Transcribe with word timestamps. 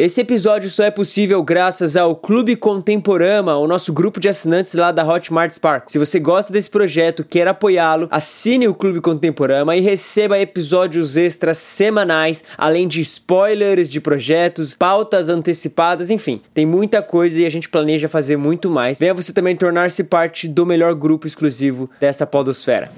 Esse 0.00 0.20
episódio 0.20 0.70
só 0.70 0.84
é 0.84 0.92
possível 0.92 1.42
graças 1.42 1.96
ao 1.96 2.14
Clube 2.14 2.54
Contemporama, 2.54 3.56
o 3.56 3.66
nosso 3.66 3.92
grupo 3.92 4.20
de 4.20 4.28
assinantes 4.28 4.74
lá 4.74 4.92
da 4.92 5.04
Hotmart 5.04 5.50
Spark. 5.50 5.90
Se 5.90 5.98
você 5.98 6.20
gosta 6.20 6.52
desse 6.52 6.70
projeto, 6.70 7.24
quer 7.24 7.48
apoiá-lo, 7.48 8.06
assine 8.08 8.68
o 8.68 8.74
Clube 8.76 9.00
Contemporama 9.00 9.74
e 9.74 9.80
receba 9.80 10.38
episódios 10.38 11.16
extras 11.16 11.58
semanais, 11.58 12.44
além 12.56 12.86
de 12.86 13.00
spoilers 13.00 13.90
de 13.90 14.00
projetos, 14.00 14.72
pautas 14.76 15.28
antecipadas, 15.28 16.10
enfim, 16.10 16.40
tem 16.54 16.64
muita 16.64 17.02
coisa 17.02 17.40
e 17.40 17.44
a 17.44 17.50
gente 17.50 17.68
planeja 17.68 18.06
fazer 18.06 18.36
muito 18.36 18.70
mais. 18.70 19.00
Venha 19.00 19.12
você 19.12 19.32
também 19.32 19.56
tornar-se 19.56 20.04
parte 20.04 20.46
do 20.46 20.64
melhor 20.64 20.94
grupo 20.94 21.26
exclusivo 21.26 21.90
dessa 21.98 22.24
podosfera. 22.24 22.88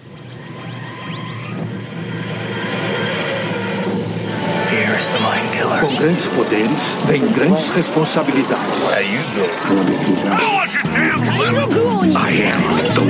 Grandes 5.99 6.27
poderes, 6.29 6.97
vem 7.07 7.27
grandes 7.33 7.71
responsabilidades. 7.71 8.81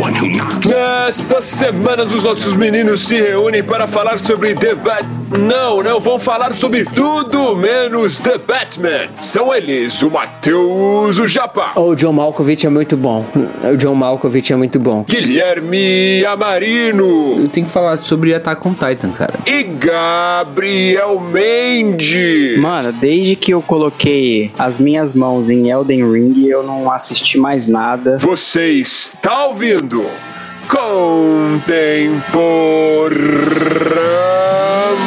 Nestas 0.01 1.45
semanas, 1.45 2.11
os 2.11 2.25
nossos 2.25 2.55
meninos 2.55 3.01
se 3.01 3.21
reúnem 3.21 3.63
para 3.63 3.87
falar 3.87 4.19
sobre 4.19 4.55
The 4.55 4.75
Batman. 4.75 5.21
Não, 5.39 5.83
não, 5.83 6.01
vão 6.01 6.19
falar 6.19 6.53
sobre 6.55 6.85
tudo 6.85 7.55
menos 7.55 8.19
The 8.19 8.39
Batman. 8.39 9.09
São 9.21 9.55
eles, 9.55 10.03
o 10.03 10.11
Matheus, 10.11 11.19
o 11.19 11.29
Japa. 11.29 11.79
O 11.79 11.95
John 11.95 12.15
Malkovich 12.15 12.67
é 12.67 12.71
muito 12.71 12.97
bom. 12.97 13.27
O 13.63 13.77
John 13.77 13.95
Malkovich 13.95 14.51
é 14.53 14.57
muito 14.57 14.81
bom. 14.81 15.05
Guilherme 15.07 16.25
Amarino. 16.25 17.43
Eu 17.43 17.49
tenho 17.49 17.67
que 17.67 17.73
falar 17.73 17.99
sobre 17.99 18.35
Attack 18.35 18.67
on 18.67 18.73
Titan, 18.73 19.11
cara. 19.11 19.35
E 19.47 19.63
Gabriel 19.65 21.21
Mendes. 21.21 22.59
Mano, 22.59 22.91
desde 22.93 23.37
que 23.37 23.53
eu 23.53 23.61
coloquei 23.61 24.51
as 24.59 24.79
minhas 24.79 25.13
mãos 25.13 25.51
em 25.51 25.71
Elden 25.71 26.11
Ring, 26.11 26.47
eu 26.47 26.63
não 26.63 26.91
assisti 26.91 27.39
mais 27.39 27.67
nada. 27.67 28.17
Você 28.19 28.71
está 28.71 29.45
ouvindo 29.45 29.90
Contemporama. 29.91 31.01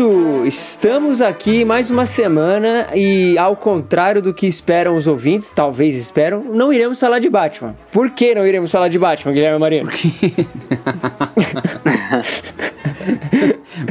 isso! 0.00 0.46
Estamos 0.46 1.20
aqui 1.20 1.62
mais 1.64 1.90
uma 1.90 2.06
semana 2.06 2.86
e, 2.94 3.36
ao 3.36 3.54
contrário 3.54 4.22
do 4.22 4.32
que 4.32 4.46
esperam 4.46 4.96
os 4.96 5.06
ouvintes, 5.06 5.52
talvez 5.52 5.94
esperam, 5.94 6.42
não 6.42 6.72
iremos 6.72 6.98
falar 6.98 7.18
de 7.18 7.28
Batman. 7.28 7.76
Por 7.92 8.08
que 8.10 8.34
não 8.34 8.46
iremos 8.46 8.72
falar 8.72 8.88
de 8.88 8.98
Batman, 8.98 9.32
Guilherme 9.34 9.58
Marino? 9.58 9.90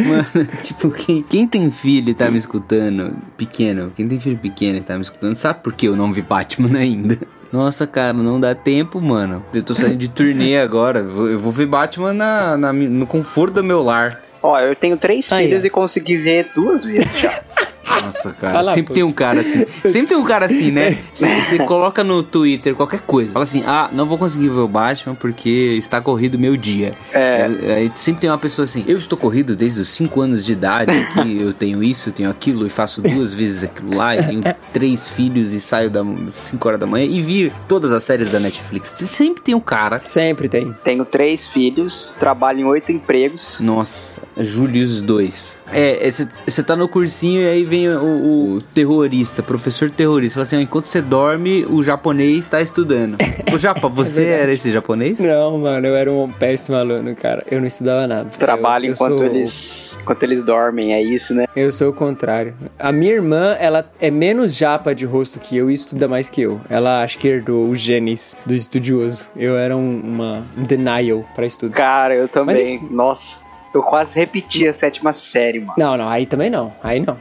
Mano, 0.08 0.48
tipo, 0.64 0.90
quem, 0.92 1.22
quem 1.24 1.48
tem 1.48 1.70
filho 1.72 2.10
e 2.10 2.14
tá 2.14 2.30
me 2.32 2.38
escutando, 2.38 3.16
pequeno, 3.38 3.92
quem 3.96 4.08
tem 4.08 4.20
filho 4.20 4.38
pequeno 4.38 4.80
e 4.80 4.82
tá 4.82 4.96
me 4.96 5.02
escutando, 5.02 5.36
sabe 5.36 5.60
por 5.62 5.74
que 5.74 5.88
eu 5.88 5.96
não 5.96 6.12
vi 6.12 6.22
Batman 6.22 6.78
ainda? 6.78 7.18
Nossa, 7.52 7.88
cara, 7.88 8.14
não 8.14 8.40
dá 8.40 8.54
tempo, 8.54 9.02
mano. 9.02 9.44
Eu 9.54 9.64
tô 9.64 9.74
saindo 9.74 9.98
de 9.98 10.08
turnê 10.08 10.58
agora. 10.58 11.00
Eu 11.00 11.40
vou- 11.40 11.52
ver 11.52 11.66
Batman 11.66 12.14
na, 12.14 12.56
na 12.56 12.72
no 12.72 13.08
conforto 13.08 13.56
do 13.56 13.64
meu 13.64 13.82
lar. 13.82 14.29
Ó, 14.42 14.60
eu 14.60 14.76
tenho 14.76 14.98
três 14.98 15.32
Aí, 15.32 15.46
filhos 15.46 15.64
ó. 15.64 15.68
e 15.68 15.70
consegui 15.70 16.18
ver 16.18 16.50
duas 16.56 16.84
vezes 16.84 17.20
já. 17.20 17.44
Nossa, 18.04 18.32
cara, 18.32 18.62
lá, 18.62 18.74
sempre 18.74 18.88
pô. 18.90 18.94
tem 18.94 19.04
um 19.04 19.12
cara 19.12 19.40
assim. 19.42 19.66
Sempre 19.86 20.08
tem 20.08 20.18
um 20.18 20.24
cara 20.24 20.46
assim, 20.46 20.72
né? 20.72 20.98
Você 21.14 21.28
você 21.42 21.58
coloca 21.60 22.04
no 22.04 22.22
Twitter 22.24 22.76
qualquer 22.76 23.02
coisa. 23.02 23.32
Fala 23.34 23.44
assim: 23.44 23.64
ah, 23.66 23.90
não 23.92 24.06
vou 24.06 24.18
conseguir 24.18 24.50
ver 24.50 24.60
o 24.60 24.68
Batman 24.68 25.16
porque 25.16 25.50
está 25.78 26.00
corrido 26.02 26.38
meu 26.38 26.56
dia. 26.58 26.94
É. 27.14 27.44
Aí- 27.46 27.80
Aí 27.80 27.92
sempre 27.96 28.22
tem 28.22 28.30
uma 28.30 28.38
pessoa 28.38 28.64
assim: 28.66 28.84
eu 28.88 28.98
estou 28.98 29.18
corrido 29.18 29.56
desde 29.56 29.82
os 29.82 29.90
5 29.90 30.22
anos 30.22 30.46
de 30.46 30.52
idade, 30.54 30.92
que 31.14 31.40
eu 31.42 31.54
tenho 31.54 31.84
isso, 31.84 32.10
eu 32.10 32.14
tenho 32.14 32.30
aquilo, 32.30 32.66
e 32.66 32.70
faço 32.70 33.02
duas 33.02 33.34
vezes 33.34 33.64
aquilo 33.64 33.96
lá, 33.96 34.16
eu 34.16 34.26
tenho 34.26 34.42
três 34.74 35.08
filhos 35.10 35.52
e 35.54 35.60
saio 35.60 35.90
das 35.90 36.06
5 36.34 36.68
horas 36.68 36.80
da 36.80 36.86
manhã 36.86 37.06
e 37.06 37.20
vi 37.22 37.52
todas 37.68 37.92
as 37.92 38.04
séries 38.04 38.30
da 38.32 38.40
Netflix. 38.40 38.90
Sempre 39.06 39.42
tem 39.44 39.56
um 39.56 39.60
cara. 39.60 40.02
Sempre 40.06 40.48
tem. 40.50 40.76
Tenho 40.84 41.06
três 41.06 41.48
filhos, 41.48 42.14
trabalho 42.20 42.60
em 42.62 42.66
oito 42.66 42.92
empregos. 42.92 43.58
Nossa, 43.60 44.22
Julius 44.38 45.02
2. 45.02 45.58
É, 45.72 46.10
você 46.46 46.64
tá 46.64 46.76
no 46.76 46.88
cursinho 46.88 47.42
e 47.42 47.48
aí 47.48 47.64
vem 47.66 47.79
o, 47.88 48.56
o 48.58 48.62
terrorista, 48.74 49.42
professor 49.42 49.90
terrorista. 49.90 50.36
Fala 50.36 50.42
assim: 50.44 50.62
enquanto 50.62 50.86
você 50.86 51.02
dorme, 51.02 51.66
o 51.70 51.82
japonês 51.82 52.50
tá 52.50 52.62
estudando. 52.62 53.18
Ô, 53.54 53.58
Japa, 53.58 53.88
você 53.90 54.22
verdade. 54.24 54.42
era 54.44 54.52
esse 54.54 54.72
japonês? 54.72 55.20
Não, 55.20 55.58
mano, 55.58 55.88
eu 55.88 55.96
era 55.96 56.12
um 56.12 56.32
péssimo 56.32 56.78
aluno, 56.78 57.16
cara. 57.16 57.44
Eu 57.50 57.60
não 57.60 57.68
estudava 57.68 58.06
nada. 58.08 58.30
Trabalho 58.30 58.86
Eu- 58.86 58.90
eu 58.90 58.94
enquanto 58.94 59.18
sou- 59.18 59.26
eles 59.26 60.00
enquanto 60.02 60.24
eles 60.24 60.44
dormem, 60.44 60.94
é 60.94 61.02
isso, 61.02 61.34
né? 61.34 61.46
Eu 61.56 61.72
sou 61.72 61.90
o 61.90 61.94
contrário. 61.94 62.54
A 62.78 62.92
minha 62.92 63.14
irmã, 63.14 63.56
ela 63.60 63.90
é 64.00 64.10
menos 64.12 64.56
japa 64.56 64.94
de 64.96 65.06
rosto 65.06 65.40
que 65.40 65.56
eu 65.58 65.70
e 65.70 65.74
estuda 65.74 66.08
mais 66.08 66.30
que 66.30 66.42
eu. 66.42 66.60
Ela 66.70 67.04
acho 67.04 67.18
que 67.18 67.28
herdou 67.28 67.70
os 67.70 67.80
genes 67.80 68.36
do 68.46 68.54
estudioso. 68.54 69.26
Eu 69.36 69.58
era 69.58 69.76
um, 69.78 70.00
uma 70.04 70.44
um 70.58 70.64
denial 70.64 71.26
pra 71.36 71.46
estudo. 71.46 71.72
Cara, 71.74 72.16
eu 72.16 72.28
também. 72.28 72.76
enfim. 72.76 72.88
Nossa, 72.92 73.40
eu 73.74 73.82
quase 73.84 74.18
repeti 74.18 74.68
a 74.68 74.74
sétima 74.74 75.12
série, 75.14 75.60
mano. 75.60 75.74
Não, 75.78 75.98
não, 75.98 76.08
aí 76.08 76.26
também 76.26 76.50
não. 76.50 76.74
Aí 76.84 77.00
não. 77.00 77.18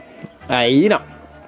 Aí 0.49 0.89
não. 0.89 1.01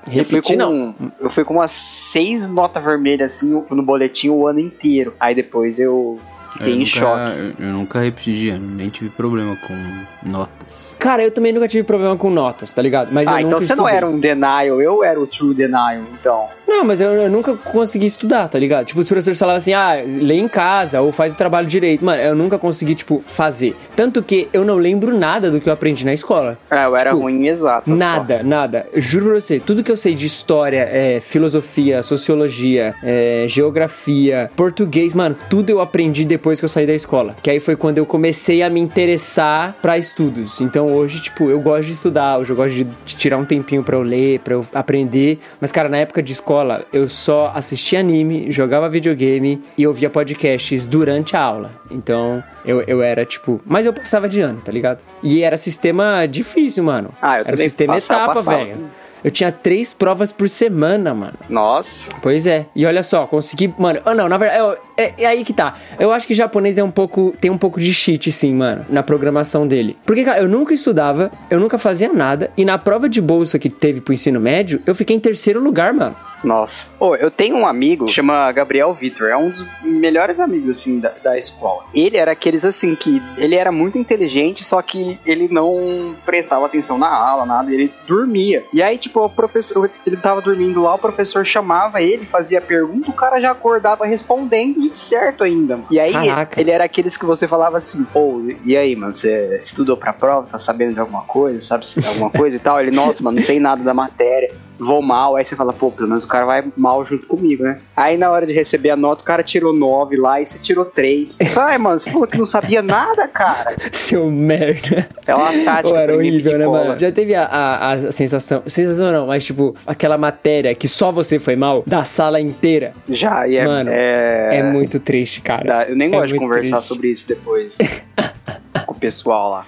Eu 0.05 0.11
fui, 0.11 0.37
Repetir 0.37 0.57
com, 0.57 0.63
não. 0.63 0.95
eu 1.19 1.29
fui 1.29 1.43
com 1.43 1.55
umas 1.55 1.71
seis 1.71 2.47
notas 2.47 2.83
vermelhas 2.83 3.33
assim 3.33 3.63
no 3.69 3.83
boletim 3.83 4.29
o 4.29 4.47
ano 4.47 4.59
inteiro. 4.59 5.13
Aí 5.19 5.35
depois 5.35 5.79
eu 5.79 6.19
fiquei 6.53 6.69
eu 6.69 6.75
em 6.75 6.79
nunca, 6.79 6.89
choque. 6.91 7.39
Eu, 7.39 7.67
eu 7.67 7.73
nunca 7.73 7.99
repeti 7.99 8.33
de 8.33 8.49
ano, 8.49 8.67
nem 8.67 8.89
tive 8.89 9.09
problema 9.09 9.55
com 9.57 10.27
notas. 10.27 10.95
Cara, 10.97 11.23
eu 11.23 11.31
também 11.31 11.51
nunca 11.51 11.67
tive 11.67 11.83
problema 11.83 12.15
com 12.15 12.29
notas, 12.29 12.73
tá 12.73 12.81
ligado? 12.81 13.11
Mas 13.11 13.27
eu 13.27 13.33
ah, 13.33 13.39
então 13.41 13.51
nunca 13.51 13.65
você 13.65 13.75
não 13.75 13.85
estudei. 13.85 13.97
era 13.97 14.07
um 14.07 14.19
denial, 14.19 14.81
eu 14.81 15.03
era 15.03 15.19
o 15.19 15.27
true 15.27 15.53
denial, 15.53 16.01
então. 16.13 16.47
Não, 16.71 16.85
mas 16.85 17.01
eu, 17.01 17.11
eu 17.11 17.29
nunca 17.29 17.53
consegui 17.55 18.05
estudar, 18.05 18.47
tá 18.47 18.57
ligado? 18.57 18.85
Tipo, 18.85 19.01
os 19.01 19.07
professores 19.07 19.37
falavam 19.37 19.57
assim, 19.57 19.73
ah, 19.73 20.01
lê 20.05 20.35
em 20.35 20.47
casa 20.47 21.01
ou 21.01 21.11
faz 21.11 21.33
o 21.33 21.37
trabalho 21.37 21.67
direito. 21.67 22.03
Mano, 22.03 22.21
eu 22.21 22.33
nunca 22.33 22.57
consegui, 22.57 22.95
tipo, 22.95 23.21
fazer. 23.25 23.75
Tanto 23.95 24.23
que 24.23 24.47
eu 24.53 24.63
não 24.63 24.77
lembro 24.77 25.15
nada 25.17 25.51
do 25.51 25.59
que 25.59 25.67
eu 25.67 25.73
aprendi 25.73 26.05
na 26.05 26.13
escola. 26.13 26.57
É, 26.69 26.85
eu 26.85 26.95
era 26.95 27.09
Tipo, 27.11 27.23
ruim 27.23 27.47
exato. 27.47 27.93
Nada, 27.93 28.41
nada. 28.41 28.87
Eu 28.93 29.01
Juro 29.01 29.25
pra 29.25 29.41
você, 29.41 29.59
tudo 29.59 29.83
que 29.83 29.91
eu 29.91 29.97
sei 29.97 30.15
de 30.15 30.25
história, 30.25 30.87
é, 30.89 31.19
filosofia, 31.19 32.01
sociologia, 32.01 32.95
é, 33.03 33.45
geografia, 33.49 34.49
português, 34.55 35.13
mano, 35.13 35.35
tudo 35.49 35.69
eu 35.69 35.81
aprendi 35.81 36.23
depois 36.23 36.59
que 36.59 36.65
eu 36.65 36.69
saí 36.69 36.87
da 36.87 36.93
escola. 36.93 37.35
Que 37.43 37.49
aí 37.49 37.59
foi 37.59 37.75
quando 37.75 37.97
eu 37.97 38.05
comecei 38.05 38.63
a 38.63 38.69
me 38.69 38.79
interessar 38.79 39.75
pra 39.81 39.97
estudos. 39.97 40.61
Então 40.61 40.87
hoje, 40.93 41.19
tipo, 41.21 41.49
eu 41.49 41.59
gosto 41.59 41.87
de 41.87 41.93
estudar, 41.93 42.37
hoje 42.37 42.51
eu 42.51 42.55
gosto 42.55 42.73
de, 42.73 42.83
de 42.83 43.17
tirar 43.17 43.37
um 43.37 43.45
tempinho 43.45 43.83
pra 43.83 43.97
eu 43.97 44.01
ler, 44.01 44.39
pra 44.39 44.53
eu 44.53 44.65
aprender. 44.73 45.39
Mas, 45.59 45.71
cara, 45.71 45.89
na 45.89 45.97
época 45.97 46.23
de 46.23 46.31
escola, 46.31 46.60
eu 46.91 47.07
só 47.07 47.51
assistia 47.55 47.99
anime, 47.99 48.51
jogava 48.51 48.89
videogame 48.89 49.61
e 49.77 49.85
ouvia 49.87 50.09
podcasts 50.09 50.87
durante 50.87 51.35
a 51.35 51.41
aula. 51.41 51.71
Então, 51.89 52.43
eu, 52.65 52.81
eu 52.83 53.01
era, 53.01 53.25
tipo. 53.25 53.59
Mas 53.65 53.85
eu 53.85 53.93
passava 53.93 54.27
de 54.29 54.41
ano, 54.41 54.61
tá 54.63 54.71
ligado? 54.71 55.03
E 55.21 55.43
era 55.43 55.57
sistema 55.57 56.25
difícil, 56.27 56.83
mano. 56.83 57.09
Ah, 57.21 57.37
eu 57.37 57.41
Era 57.41 57.41
o 57.41 57.45
também 57.51 57.63
sistema 57.63 57.93
passava, 57.93 58.31
etapa, 58.33 58.49
velho. 58.49 58.89
Eu 59.23 59.31
tinha 59.31 59.51
três 59.51 59.93
provas 59.93 60.31
por 60.31 60.49
semana, 60.49 61.13
mano. 61.13 61.33
Nossa. 61.49 62.09
Pois 62.21 62.45
é. 62.45 62.65
E 62.75 62.85
olha 62.85 63.03
só, 63.03 63.25
consegui. 63.27 63.73
Mano, 63.77 63.99
ah, 64.05 64.13
não, 64.13 64.27
na 64.27 64.37
verdade, 64.37 64.59
eu- 64.61 64.77
é, 64.97 65.13
é 65.17 65.25
aí 65.25 65.43
que 65.43 65.53
tá. 65.53 65.73
Eu 65.99 66.11
acho 66.11 66.27
que 66.27 66.33
japonês 66.33 66.77
é 66.77 66.83
um 66.83 66.91
pouco. 66.91 67.33
Tem 67.39 67.49
um 67.51 67.57
pouco 67.57 67.79
de 67.79 67.93
cheat, 67.93 68.31
sim, 68.31 68.53
mano, 68.53 68.85
na 68.89 69.03
programação 69.03 69.67
dele. 69.67 69.97
Porque, 70.05 70.23
cara, 70.23 70.39
eu 70.39 70.47
nunca 70.47 70.73
estudava, 70.73 71.31
eu 71.49 71.59
nunca 71.59 71.77
fazia 71.77 72.11
nada. 72.11 72.51
E 72.57 72.65
na 72.65 72.77
prova 72.77 73.07
de 73.09 73.21
bolsa 73.21 73.57
que 73.59 73.69
teve 73.69 74.01
pro 74.01 74.13
ensino 74.13 74.39
médio, 74.39 74.81
eu 74.85 74.95
fiquei 74.95 75.15
em 75.15 75.19
terceiro 75.19 75.59
lugar, 75.61 75.93
mano. 75.93 76.15
Nossa. 76.43 76.87
Ô, 76.99 77.15
eu 77.15 77.29
tenho 77.29 77.55
um 77.55 77.67
amigo 77.67 78.07
que 78.07 78.13
chama 78.13 78.51
Gabriel 78.51 78.91
Vitor. 78.95 79.27
É 79.29 79.37
um 79.37 79.51
dos 79.51 79.63
melhores 79.83 80.39
amigos, 80.39 80.69
assim, 80.79 80.99
da, 80.99 81.09
da 81.23 81.37
escola. 81.37 81.83
Ele 81.93 82.17
era 82.17 82.31
aqueles, 82.31 82.65
assim, 82.65 82.95
que 82.95 83.21
ele 83.37 83.53
era 83.53 83.71
muito 83.71 83.95
inteligente, 83.99 84.63
só 84.63 84.81
que 84.81 85.19
ele 85.23 85.47
não 85.51 86.15
prestava 86.25 86.65
atenção 86.65 86.97
na 86.97 87.07
aula, 87.07 87.45
nada. 87.45 87.71
Ele 87.71 87.93
dormia. 88.07 88.63
E 88.73 88.81
aí, 88.81 88.97
tipo, 88.97 89.10
o 89.19 89.29
professor, 89.29 89.89
ele 90.05 90.17
tava 90.17 90.41
dormindo 90.41 90.81
lá, 90.83 90.95
o 90.95 90.97
professor 90.97 91.45
chamava 91.45 92.01
ele, 92.01 92.25
fazia 92.25 92.61
pergunta, 92.61 93.09
o 93.09 93.13
cara 93.13 93.39
já 93.39 93.51
acordava 93.51 94.05
respondendo 94.05 94.81
e 94.81 94.93
certo 94.93 95.43
ainda, 95.43 95.77
mano. 95.77 95.87
E 95.91 95.99
aí, 95.99 96.13
Caraca. 96.13 96.59
ele 96.59 96.71
era 96.71 96.83
aqueles 96.83 97.17
que 97.17 97.25
você 97.25 97.47
falava 97.47 97.77
assim, 97.77 98.03
pô, 98.03 98.41
e 98.65 98.75
aí, 98.75 98.95
mano, 98.95 99.13
você 99.13 99.61
estudou 99.63 99.97
pra 99.97 100.13
prova, 100.13 100.47
tá 100.51 100.57
sabendo 100.57 100.93
de 100.93 100.99
alguma 100.99 101.23
coisa, 101.23 101.59
sabe 101.61 101.85
se 101.85 102.05
alguma 102.05 102.29
coisa 102.29 102.55
e 102.55 102.59
tal? 102.59 102.79
Ele, 102.79 102.91
nossa, 102.91 103.23
mano, 103.23 103.37
não 103.37 103.43
sei 103.43 103.59
nada 103.59 103.83
da 103.83 103.93
matéria. 103.93 104.53
Vou 104.83 105.01
mal, 105.01 105.35
aí 105.35 105.45
você 105.45 105.55
fala, 105.55 105.71
pô, 105.71 105.91
pelo 105.91 106.07
menos 106.07 106.23
o 106.23 106.27
cara 106.27 106.45
vai 106.45 106.63
mal 106.75 107.05
junto 107.05 107.27
comigo, 107.27 107.63
né? 107.63 107.79
Aí 107.95 108.17
na 108.17 108.31
hora 108.31 108.45
de 108.47 108.51
receber 108.53 108.89
a 108.89 108.95
nota, 108.95 109.21
o 109.21 109.25
cara 109.25 109.43
tirou 109.43 109.73
9 109.73 110.17
lá 110.17 110.41
e 110.41 110.45
você 110.45 110.57
tirou 110.57 110.83
3. 110.85 111.37
Ai, 111.55 111.77
mano, 111.77 111.99
você 111.99 112.09
falou 112.09 112.25
que 112.27 112.37
não 112.37 112.45
sabia 112.47 112.81
nada, 112.81 113.27
cara. 113.27 113.75
Seu 113.91 114.29
merda. 114.31 115.07
É 115.27 115.35
uma 115.35 115.51
tática. 115.63 115.89
Pô, 115.89 115.95
era 115.95 116.15
horrível, 116.15 116.57
né, 116.57 116.65
mano? 116.67 116.95
Já 116.99 117.11
teve 117.11 117.35
a, 117.35 117.43
a, 117.45 117.91
a 117.93 118.11
sensação. 118.11 118.63
Sensação 118.65 119.11
não, 119.11 119.27
mas 119.27 119.45
tipo, 119.45 119.75
aquela 119.85 120.17
matéria 120.17 120.73
que 120.73 120.87
só 120.87 121.11
você 121.11 121.37
foi 121.37 121.55
mal, 121.55 121.83
da 121.85 122.03
sala 122.03 122.39
inteira. 122.41 122.93
Já, 123.07 123.47
e 123.47 123.57
é, 123.57 123.65
Mano, 123.65 123.89
é, 123.93 124.49
É, 124.53 124.63
muito 124.63 124.99
triste, 124.99 125.41
cara. 125.41 125.63
dá- 125.63 125.83
Eu 125.89 125.95
nem 125.95 126.07
É 126.07 126.11
gosto 126.11 126.33
de 126.33 126.39
conversar 126.39 126.77
triste. 126.77 126.87
sobre 126.87 127.07
isso 127.09 127.27
depois 127.27 127.77
com 128.85 128.93
o 128.93 128.95
pessoal 128.95 129.51
lá. 129.51 129.65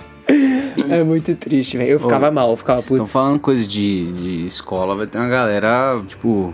É 0.90 1.04
muito 1.04 1.36
triste, 1.36 1.78
velho. 1.78 1.92
Eu 1.92 2.00
ficava 2.00 2.32
mal, 2.32 2.52
eu 2.52 2.58
ficava 2.58 2.80
Estão 2.80 2.98
putz. 2.98 3.12
falando 3.12 3.40
coisa 3.40 3.66
de, 3.68 4.12
de 4.12 4.48
escola, 4.48 4.96
vai 4.96 5.06
ter 5.08 5.18
uma 5.18 5.28
galera, 5.30 6.02
tipo, 6.08 6.54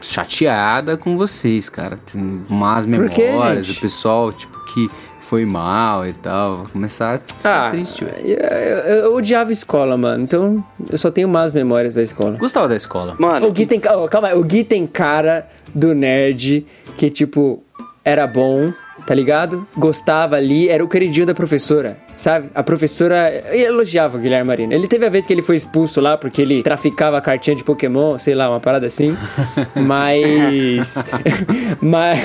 chateada 0.00 0.96
com 0.96 1.16
vocês, 1.16 1.68
cara. 1.68 1.96
Tem 2.10 2.42
más 2.48 2.84
quê, 2.84 2.90
memórias, 3.28 3.66
gente? 3.66 3.78
o 3.78 3.80
pessoal, 3.80 4.32
tipo, 4.32 4.58
que 4.66 4.90
foi 5.20 5.44
mal 5.44 6.06
e 6.06 6.12
tal. 6.12 6.56
Vai 6.58 6.66
começar 6.72 7.14
a 7.14 7.18
ficar 7.18 7.66
Ah, 7.66 7.70
triste, 7.70 8.04
velho. 8.04 8.18
eu, 8.26 8.36
eu- 8.36 9.04
eu 9.04 9.14
odiava 9.14 9.52
escola, 9.52 9.96
mano. 9.96 10.22
Então, 10.24 10.64
eu 10.90 10.98
só 10.98 11.10
tenho 11.10 11.28
más 11.28 11.52
memórias 11.52 11.94
da 11.94 12.02
escola. 12.02 12.36
Gostava 12.38 12.66
da 12.68 12.76
escola. 12.76 13.14
Mano, 13.18 13.46
O 13.46 13.52
Gui 13.52 13.66
tem, 13.66 13.80
oh, 13.94 14.08
calma 14.08 14.28
aí, 14.28 14.34
o 14.34 14.42
Gui 14.44 14.64
tem 14.64 14.86
cara 14.86 15.48
do 15.74 15.94
nerd 15.94 16.66
que, 16.96 17.10
tipo, 17.10 17.62
era 18.04 18.26
bom, 18.26 18.72
tá 19.06 19.14
ligado? 19.14 19.66
Gostava 19.76 20.36
ali, 20.36 20.68
era 20.68 20.82
o 20.82 20.88
queridinho 20.88 21.26
da 21.26 21.34
professora, 21.34 21.96
sabe? 22.20 22.50
A 22.54 22.62
professora 22.62 23.32
elogiava 23.54 24.18
o 24.18 24.20
Guilherme 24.20 24.46
Marino. 24.46 24.72
Ele 24.74 24.86
teve 24.86 25.06
a 25.06 25.08
vez 25.08 25.26
que 25.26 25.32
ele 25.32 25.42
foi 25.42 25.56
expulso 25.56 26.00
lá 26.00 26.16
porque 26.18 26.42
ele 26.42 26.62
traficava 26.62 27.20
cartinha 27.20 27.56
de 27.56 27.64
Pokémon, 27.64 28.18
sei 28.18 28.34
lá, 28.34 28.50
uma 28.50 28.60
parada 28.60 28.86
assim. 28.86 29.16
Mas. 29.74 31.02
mas. 31.80 32.18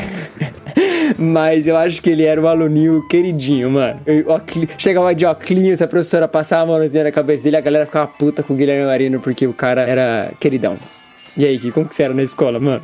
Mas 1.17 1.67
eu 1.67 1.77
acho 1.77 2.01
que 2.01 2.09
ele 2.09 2.23
era 2.23 2.41
um 2.41 2.47
aluninho 2.47 3.07
queridinho, 3.07 3.69
mano. 3.71 4.01
Eu- 4.05 4.25
Chegava 4.77 5.15
de 5.15 5.25
óculos, 5.25 5.81
a 5.81 5.87
professora 5.87 6.27
passava 6.27 6.63
a 6.63 6.77
mãozinha 6.77 7.05
na 7.05 7.11
cabeça 7.11 7.43
dele, 7.43 7.55
a 7.55 7.61
galera 7.61 7.85
ficava 7.85 8.07
puta 8.07 8.43
com 8.43 8.53
o 8.53 8.57
Guilherme 8.57 8.85
Marino 8.85 9.19
porque 9.19 9.47
o 9.47 9.53
cara 9.53 9.81
era 9.83 10.31
queridão. 10.39 10.77
E 11.37 11.45
aí, 11.45 11.71
como 11.71 11.87
que 11.87 11.93
você 11.95 12.03
era 12.03 12.13
na 12.13 12.23
escola, 12.23 12.59
mano? 12.59 12.83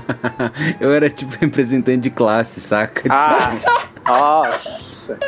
Eu 0.80 0.92
era 0.92 1.08
tipo 1.08 1.36
representante 1.40 1.98
de 1.98 2.10
classe, 2.10 2.60
saca? 2.60 3.02
Ah, 3.08 3.52
nossa. 4.06 5.18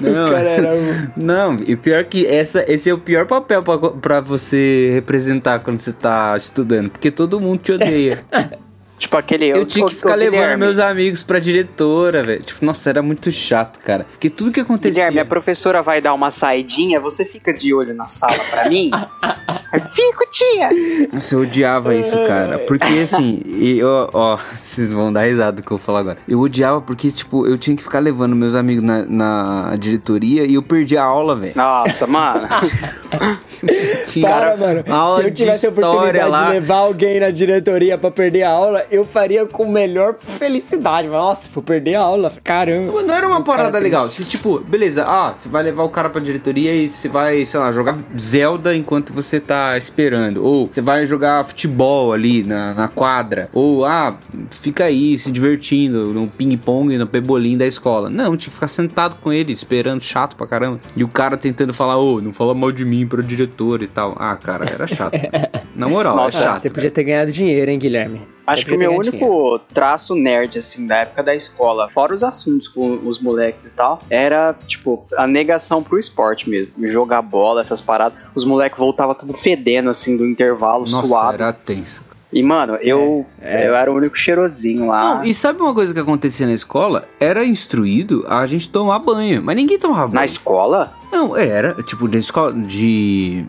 Não, 0.00 0.26
O 0.26 0.30
cara 0.30 0.48
era 0.48 0.74
um- 0.74 1.08
não, 1.16 1.56
e 1.66 1.74
pior 1.76 2.04
que 2.04 2.26
essa, 2.26 2.64
esse 2.70 2.88
é 2.88 2.94
o 2.94 2.98
pior 2.98 3.26
papel 3.26 3.62
pra, 3.62 3.78
pra 3.90 4.20
você 4.20 4.90
representar 4.94 5.58
quando 5.60 5.80
você 5.80 5.92
tá 5.92 6.36
estudando, 6.36 6.90
porque 6.90 7.10
todo 7.10 7.40
mundo 7.40 7.58
te 7.58 7.72
odeia. 7.72 8.18
Tipo 8.98 9.16
aquele 9.16 9.46
Eu, 9.46 9.66
tinha 9.66 9.84
ô, 9.84 9.88
que 9.88 9.94
ficar 9.94 10.14
levando 10.14 10.40
Guilherme, 10.40 10.56
meus 10.64 10.78
amigos 10.78 11.22
pra 11.22 11.38
diretora, 11.38 12.22
velho. 12.22 12.42
Tipo, 12.42 12.64
nossa, 12.64 12.88
era 12.88 13.02
muito 13.02 13.30
chato, 13.30 13.78
cara. 13.80 14.06
Porque 14.10 14.30
tudo 14.30 14.50
que 14.50 14.60
acontecia. 14.60 14.92
Guilherme, 15.04 15.20
a 15.20 15.24
professora 15.24 15.82
vai 15.82 16.00
dar 16.00 16.14
uma 16.14 16.30
saidinha, 16.30 16.98
você 16.98 17.24
fica 17.24 17.52
de 17.52 17.74
olho 17.74 17.94
na 17.94 18.08
sala 18.08 18.38
pra 18.50 18.68
mim? 18.68 18.90
Fico, 19.92 20.26
tia! 20.30 20.68
Nossa, 21.12 21.34
eu 21.34 21.40
odiava 21.40 21.94
isso, 21.94 22.16
cara. 22.26 22.58
Porque 22.60 23.00
assim, 23.02 23.42
e, 23.44 23.82
ó, 23.82 24.08
ó, 24.12 24.38
vocês 24.54 24.90
vão 24.90 25.12
dar 25.12 25.24
risada 25.26 25.52
do 25.52 25.62
que 25.62 25.70
eu 25.70 25.76
vou 25.76 25.84
falar 25.84 26.00
agora. 26.00 26.18
Eu 26.26 26.40
odiava 26.40 26.80
porque, 26.80 27.10
tipo, 27.10 27.46
eu 27.46 27.58
tinha 27.58 27.76
que 27.76 27.82
ficar 27.82 27.98
levando 27.98 28.34
meus 28.34 28.54
amigos 28.54 28.82
na, 28.82 29.04
na 29.04 29.76
diretoria 29.76 30.44
e 30.46 30.54
eu 30.54 30.62
perdi 30.62 30.96
a 30.96 31.04
aula, 31.04 31.36
velho. 31.36 31.52
Nossa, 31.56 32.06
mano. 32.06 32.48
Tinha 34.06 34.28
Para, 34.28 34.56
mano. 34.56 34.84
aula 34.88 35.20
Se 35.20 35.26
eu 35.28 35.30
tivesse 35.32 35.66
a 35.66 35.70
oportunidade 35.70 36.30
lá. 36.30 36.44
de 36.46 36.50
levar 36.52 36.76
alguém 36.76 37.20
na 37.20 37.30
diretoria 37.30 37.98
pra 37.98 38.10
perder 38.10 38.42
a 38.44 38.50
aula, 38.50 38.85
eu 38.90 39.04
faria 39.04 39.46
com 39.46 39.70
melhor 39.70 40.16
felicidade. 40.18 41.08
Nossa, 41.08 41.48
vou 41.52 41.62
perder 41.62 41.94
a 41.96 42.02
aula. 42.02 42.32
Caramba. 42.42 43.02
Não 43.02 43.14
era 43.14 43.26
uma 43.26 43.42
parada 43.42 43.78
legal. 43.78 44.08
Se, 44.10 44.24
tipo, 44.24 44.60
beleza, 44.60 45.04
ah, 45.06 45.32
você 45.34 45.48
vai 45.48 45.62
levar 45.62 45.82
o 45.84 45.88
cara 45.88 46.10
pra 46.10 46.20
diretoria 46.20 46.74
e 46.74 46.88
você 46.88 47.08
vai, 47.08 47.44
sei 47.44 47.60
lá, 47.60 47.72
jogar 47.72 47.98
Zelda 48.18 48.74
enquanto 48.74 49.12
você 49.12 49.40
tá 49.40 49.76
esperando. 49.76 50.44
Ou 50.44 50.66
você 50.66 50.80
vai 50.80 51.06
jogar 51.06 51.44
futebol 51.44 52.12
ali 52.12 52.42
na, 52.42 52.74
na 52.74 52.88
quadra. 52.88 53.48
Ou, 53.52 53.84
ah, 53.84 54.16
fica 54.50 54.84
aí 54.84 55.18
se 55.18 55.30
divertindo 55.30 56.12
no 56.12 56.26
ping-pong, 56.26 56.96
no 56.96 57.06
pebolim 57.06 57.56
da 57.56 57.66
escola. 57.66 58.08
Não, 58.10 58.36
tinha 58.36 58.50
que 58.50 58.54
ficar 58.54 58.68
sentado 58.68 59.16
com 59.22 59.32
ele, 59.32 59.52
esperando, 59.52 60.02
chato 60.02 60.36
pra 60.36 60.46
caramba. 60.46 60.80
E 60.94 61.02
o 61.04 61.08
cara 61.08 61.36
tentando 61.36 61.72
falar, 61.72 61.96
ô, 61.98 62.20
não 62.20 62.32
fala 62.32 62.54
mal 62.54 62.72
de 62.72 62.84
mim 62.84 63.06
pro 63.06 63.22
diretor 63.22 63.82
e 63.82 63.86
tal. 63.86 64.16
Ah, 64.18 64.36
cara, 64.36 64.66
era 64.68 64.86
chato. 64.86 65.16
Na 65.74 65.88
moral, 65.88 66.16
Nossa, 66.16 66.38
é 66.38 66.42
chato. 66.42 66.58
você 66.60 66.70
podia 66.70 66.90
ter 66.90 67.04
ganhado 67.04 67.30
dinheiro, 67.30 67.70
hein, 67.70 67.78
Guilherme? 67.78 68.35
Acho 68.46 68.64
que 68.64 68.74
o 68.74 68.78
meu 68.78 68.92
único 68.92 69.58
traço 69.74 70.14
nerd, 70.14 70.58
assim, 70.58 70.86
da 70.86 70.98
época 70.98 71.22
da 71.22 71.34
escola, 71.34 71.88
fora 71.90 72.14
os 72.14 72.22
assuntos 72.22 72.68
com 72.68 73.00
os 73.04 73.18
moleques 73.20 73.66
e 73.66 73.70
tal, 73.72 73.98
era, 74.08 74.54
tipo, 74.66 75.04
a 75.16 75.26
negação 75.26 75.82
pro 75.82 75.98
esporte 75.98 76.48
mesmo. 76.48 76.72
Jogar 76.86 77.22
bola, 77.22 77.60
essas 77.60 77.80
paradas. 77.80 78.18
Os 78.34 78.44
moleques 78.44 78.78
voltavam 78.78 79.14
tudo 79.14 79.32
fedendo, 79.32 79.90
assim, 79.90 80.16
do 80.16 80.24
intervalo, 80.26 80.84
Nossa, 80.88 81.06
suado. 81.06 81.34
era 81.34 81.52
tenso. 81.52 82.04
E, 82.32 82.42
mano, 82.42 82.76
eu, 82.82 83.24
É, 83.40 83.66
eu 83.66 83.74
era 83.74 83.90
o 83.90 83.96
único 83.96 84.16
cheirosinho 84.16 84.88
lá. 84.88 85.00
Não, 85.00 85.24
e 85.24 85.32
sabe 85.32 85.60
uma 85.62 85.72
coisa 85.72 85.94
que 85.94 86.00
acontecia 86.00 86.46
na 86.46 86.52
escola? 86.52 87.08
Era 87.18 87.44
instruído 87.44 88.24
a 88.28 88.46
gente 88.46 88.68
tomar 88.68 88.98
banho, 88.98 89.42
mas 89.42 89.56
ninguém 89.56 89.78
tomava 89.78 90.02
banho. 90.08 90.14
Na 90.14 90.24
escola? 90.24 90.92
Não, 91.10 91.36
era, 91.36 91.74
tipo, 91.84 92.06
de 92.08 92.18
escola, 92.18 92.52
de... 92.52 93.44